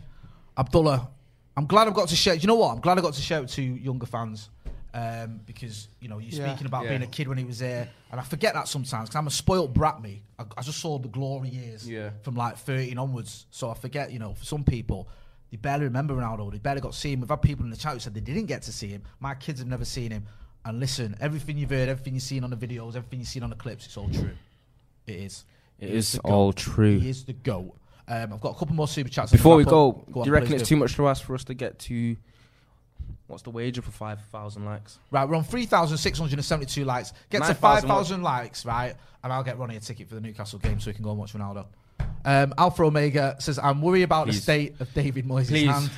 Abdullah, 0.57 1.10
I'm 1.56 1.68
glad 1.68 1.88
I've 1.88 1.94
got 1.94 2.10
to 2.10 2.16
share. 2.16 2.34
You 2.34 2.48
know 2.48 2.56
what? 2.56 2.74
I'm 2.74 2.82
glad 2.82 2.98
I 2.98 3.02
got 3.02 3.14
to 3.14 3.22
share 3.22 3.44
it 3.44 3.49
to 3.49 3.62
younger 3.62 4.06
fans 4.06 4.49
um, 4.95 5.41
because 5.45 5.89
you 5.99 6.07
know 6.07 6.17
you're 6.19 6.39
Yeah. 6.41 6.47
speaking 6.49 6.67
about 6.67 6.84
Yeah. 6.85 6.89
being 6.91 7.01
a 7.03 7.07
kid 7.07 7.27
when 7.27 7.38
he 7.38 7.43
was 7.43 7.59
there, 7.59 7.89
and 8.11 8.19
I 8.19 8.23
forget 8.23 8.53
that 8.53 8.67
sometimes 8.67 9.09
because 9.09 9.17
I'm 9.19 9.27
a 9.27 9.31
spoilt 9.31 9.73
brat. 9.73 10.01
Me, 10.01 10.23
I, 10.39 10.45
I 10.57 10.61
just 10.61 10.80
saw 10.80 10.97
the 10.97 11.09
glory 11.09 11.49
years 11.49 11.88
Yeah. 11.88 12.11
from 12.23 12.35
like 12.35 12.57
13 12.57 12.97
onwards, 12.97 13.45
so 13.51 13.69
I 13.69 13.73
forget. 13.73 14.11
You 14.11 14.19
know, 14.19 14.34
for 14.34 14.45
some 14.45 14.63
people. 14.63 15.07
They 15.51 15.57
barely 15.57 15.84
remember 15.85 16.15
Ronaldo. 16.15 16.51
They 16.51 16.57
barely 16.57 16.81
got 16.81 16.93
to 16.93 16.97
see 16.97 17.13
him. 17.13 17.22
We've 17.22 17.30
had 17.30 17.41
people 17.41 17.63
in 17.65 17.69
the 17.72 17.77
chat 17.77 17.93
who 17.93 17.99
said 17.99 18.15
they 18.15 18.19
didn't 18.19 18.47
get 18.47 18.63
to 18.63 18.73
see 18.73 18.88
him. 18.88 19.03
My 19.19 19.35
kids 19.35 19.59
have 19.59 19.67
never 19.69 19.85
seen 19.85 20.09
him. 20.11 20.26
And 20.65 20.80
listen, 20.80 21.15
everything 21.22 21.57
you've 21.57 21.69
heard, 21.69 21.88
everything 21.88 22.15
you've 22.15 22.23
seen 22.23 22.43
on 22.43 22.49
the 22.49 22.57
videos, 22.57 22.95
everything 22.95 23.19
you've 23.19 23.27
seen 23.30 23.43
on 23.43 23.51
the 23.51 23.55
clips, 23.55 23.85
it's 23.85 23.95
all 23.95 24.09
true. 24.09 24.31
It 25.05 25.15
is. 25.15 25.45
It 25.80 25.89
He 25.89 25.95
is 25.95 26.13
the 26.13 26.19
all 26.22 26.47
GOAT. 26.51 26.57
true. 26.57 26.99
He 26.99 27.09
is 27.09 27.23
the 27.26 27.34
GOAT. 27.34 27.73
Um, 28.07 28.34
I've 28.34 28.41
got 28.41 28.55
a 28.55 28.59
couple 28.59 28.76
more 28.76 28.88
super 28.88 29.09
chats. 29.09 29.31
Before 29.31 29.55
we 29.55 29.63
wrap 29.63 29.69
go, 29.69 29.89
up. 29.91 30.13
do 30.13 30.22
you 30.26 30.31
reckon 30.31 30.53
it's 30.53 30.63
do. 30.63 30.69
too 30.76 30.77
much 30.77 30.95
to 30.95 31.07
ask 31.07 31.23
for 31.23 31.35
us 31.35 31.43
to 31.45 31.53
get 31.53 31.77
to. 31.80 32.17
What's 33.27 33.44
the 33.44 33.49
wager 33.49 33.82
for 33.82 33.91
5,000 33.91 34.65
likes? 34.65 34.99
Right, 35.10 35.27
we're 35.27 35.36
on 35.36 35.44
3,672 35.44 36.86
likes. 36.86 37.11
Get 37.30 37.40
to 37.40 37.48
9,000 37.48 37.88
5,000 37.88 38.22
likes, 38.22 38.65
right? 38.65 38.95
And 39.23 39.34
I'll 39.34 39.44
get 39.44 39.57
Ronnie 39.57 39.77
a 39.77 39.80
ticket 39.80 40.07
for 40.07 40.15
the 40.15 40.22
Newcastle 40.22 40.60
game 40.60 40.80
so 40.80 40.91
he 40.91 40.94
can 40.94 41.03
go 41.03 41.10
and 41.10 41.19
watch 41.19 41.34
Ronaldo. 41.34 41.65
Um, 42.23 42.53
Alpha 42.57 42.84
Omega 42.84 43.36
says, 43.40 43.57
I'm 43.57 43.82
worried 43.82 44.03
about 44.03 44.27
the 44.27 44.34
state 44.34 44.80
of 44.80 44.94
David 44.94 45.26
Moyes' 45.26 45.48
Please. 45.48 45.69
hand. 45.69 45.90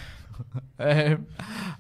um, 0.80 1.28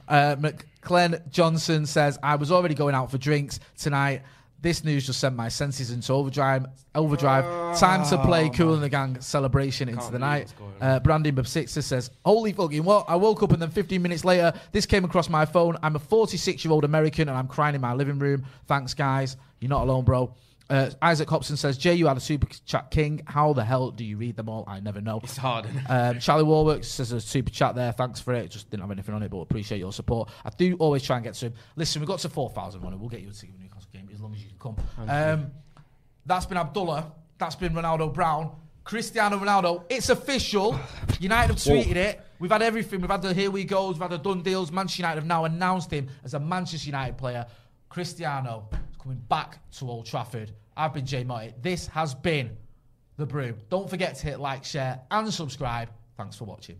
uh, 0.07 0.35
McClen 0.35 1.29
Johnson 1.29 1.85
says, 1.85 2.19
I 2.21 2.35
was 2.35 2.51
already 2.51 2.75
going 2.75 2.95
out 2.95 3.11
for 3.11 3.17
drinks 3.17 3.59
tonight. 3.77 4.23
This 4.59 4.83
news 4.83 5.05
just 5.05 5.19
sent 5.19 5.35
my 5.35 5.49
senses 5.49 5.91
into 5.91 6.11
overdrive. 6.13 6.65
Overdrive. 6.95 7.77
Time 7.77 8.03
to 8.09 8.17
play 8.25 8.49
Kool 8.49 8.75
& 8.77 8.77
the 8.77 8.89
Gang 8.89 9.21
celebration 9.21 9.87
into 9.87 10.11
the 10.11 10.17
night. 10.19 10.51
Uh, 10.81 10.99
Brandon 10.99 11.35
Babsixer 11.35 11.83
says, 11.83 12.09
Holy 12.25 12.53
fucking 12.53 12.83
what? 12.83 13.05
I 13.07 13.15
woke 13.15 13.43
up 13.43 13.51
and 13.51 13.61
then 13.61 13.69
15 13.69 14.01
minutes 14.01 14.25
later, 14.25 14.53
this 14.71 14.85
came 14.85 15.05
across 15.05 15.29
my 15.29 15.45
phone. 15.45 15.77
I'm 15.83 15.95
a 15.95 15.99
46 15.99 16.65
year 16.65 16.71
old 16.71 16.85
American 16.85 17.29
and 17.29 17.37
I'm 17.37 17.47
crying 17.47 17.75
in 17.75 17.81
my 17.81 17.93
living 17.93 18.17
room. 18.17 18.45
Thanks, 18.65 18.93
guys. 18.93 19.37
You're 19.59 19.69
not 19.69 19.83
alone, 19.83 20.05
bro. 20.05 20.33
Uh, 20.69 20.89
Isaac 21.01 21.29
Hobson 21.29 21.55
says, 21.55 21.77
Jay, 21.77 21.93
you 21.93 22.07
are 22.09 22.15
the 22.15 22.19
super 22.19 22.47
chat 22.65 22.91
king. 22.91 23.21
How 23.25 23.53
the 23.53 23.63
hell 23.63 23.91
do 23.91 24.03
you 24.03 24.17
read 24.17 24.35
them 24.35 24.49
all? 24.49 24.65
I 24.67 24.79
never 24.81 24.99
know. 24.99 25.21
It's 25.23 25.37
hard. 25.37 25.65
Um, 25.87 26.19
Charlie 26.19 26.43
Warwick 26.43 26.83
says 26.83 27.13
a 27.13 27.21
super 27.21 27.49
chat 27.49 27.75
there. 27.75 27.93
Thanks 27.93 28.19
for 28.19 28.33
it. 28.33 28.49
Just 28.51 28.69
didn't 28.69 28.81
have 28.81 28.91
anything 28.91 29.15
on 29.15 29.23
it, 29.23 29.31
but 29.31 29.37
appreciate 29.37 29.77
your 29.77 29.93
support. 29.93 30.29
I 30.43 30.49
do 30.49 30.75
always 30.79 31.03
try 31.03 31.15
and 31.15 31.23
get 31.23 31.35
to 31.35 31.47
him. 31.47 31.53
Listen, 31.77 32.01
we 32.01 32.07
got 32.07 32.19
to 32.19 32.29
4,000 32.29 32.83
on 32.83 32.93
it. 32.93 32.99
We'll 32.99 33.07
get 33.07 33.21
you 33.21 33.29
a 33.29 33.31
ticket 33.31 33.55
as 34.17 34.21
long 34.21 34.33
as 34.33 34.41
you 34.41 34.49
can 34.49 34.57
come. 34.57 34.75
Um, 35.07 35.51
that's 36.25 36.47
been 36.47 36.57
Abdullah. 36.57 37.11
That's 37.37 37.55
been 37.55 37.73
Ronaldo 37.73 38.11
Brown. 38.11 38.55
Cristiano 38.83 39.37
Ronaldo. 39.37 39.83
It's 39.89 40.09
official. 40.09 40.79
United 41.19 41.49
have 41.49 41.57
tweeted 41.57 41.95
it. 41.95 42.21
We've 42.39 42.51
had 42.51 42.61
everything. 42.63 43.01
We've 43.01 43.09
had 43.09 43.21
the 43.21 43.33
here 43.33 43.51
we 43.51 43.63
goes. 43.63 43.95
We've 43.95 44.01
had 44.01 44.11
the 44.11 44.17
done 44.17 44.41
deals. 44.41 44.71
Manchester 44.71 45.01
United 45.01 45.19
have 45.19 45.27
now 45.27 45.45
announced 45.45 45.91
him 45.91 46.09
as 46.23 46.33
a 46.33 46.39
Manchester 46.39 46.87
United 46.87 47.17
player. 47.17 47.45
Cristiano 47.89 48.67
is 48.71 48.97
coming 49.01 49.21
back 49.29 49.59
to 49.73 49.89
Old 49.89 50.05
Trafford. 50.05 50.51
I've 50.75 50.93
been 50.93 51.05
Jay 51.05 51.23
Motti. 51.23 51.53
This 51.61 51.87
has 51.87 52.15
been 52.15 52.57
The 53.17 53.25
Brew. 53.25 53.55
Don't 53.69 53.89
forget 53.89 54.15
to 54.15 54.23
hit 54.25 54.39
like, 54.39 54.63
share, 54.63 54.99
and 55.11 55.31
subscribe. 55.31 55.89
Thanks 56.15 56.35
for 56.35 56.45
watching. 56.45 56.79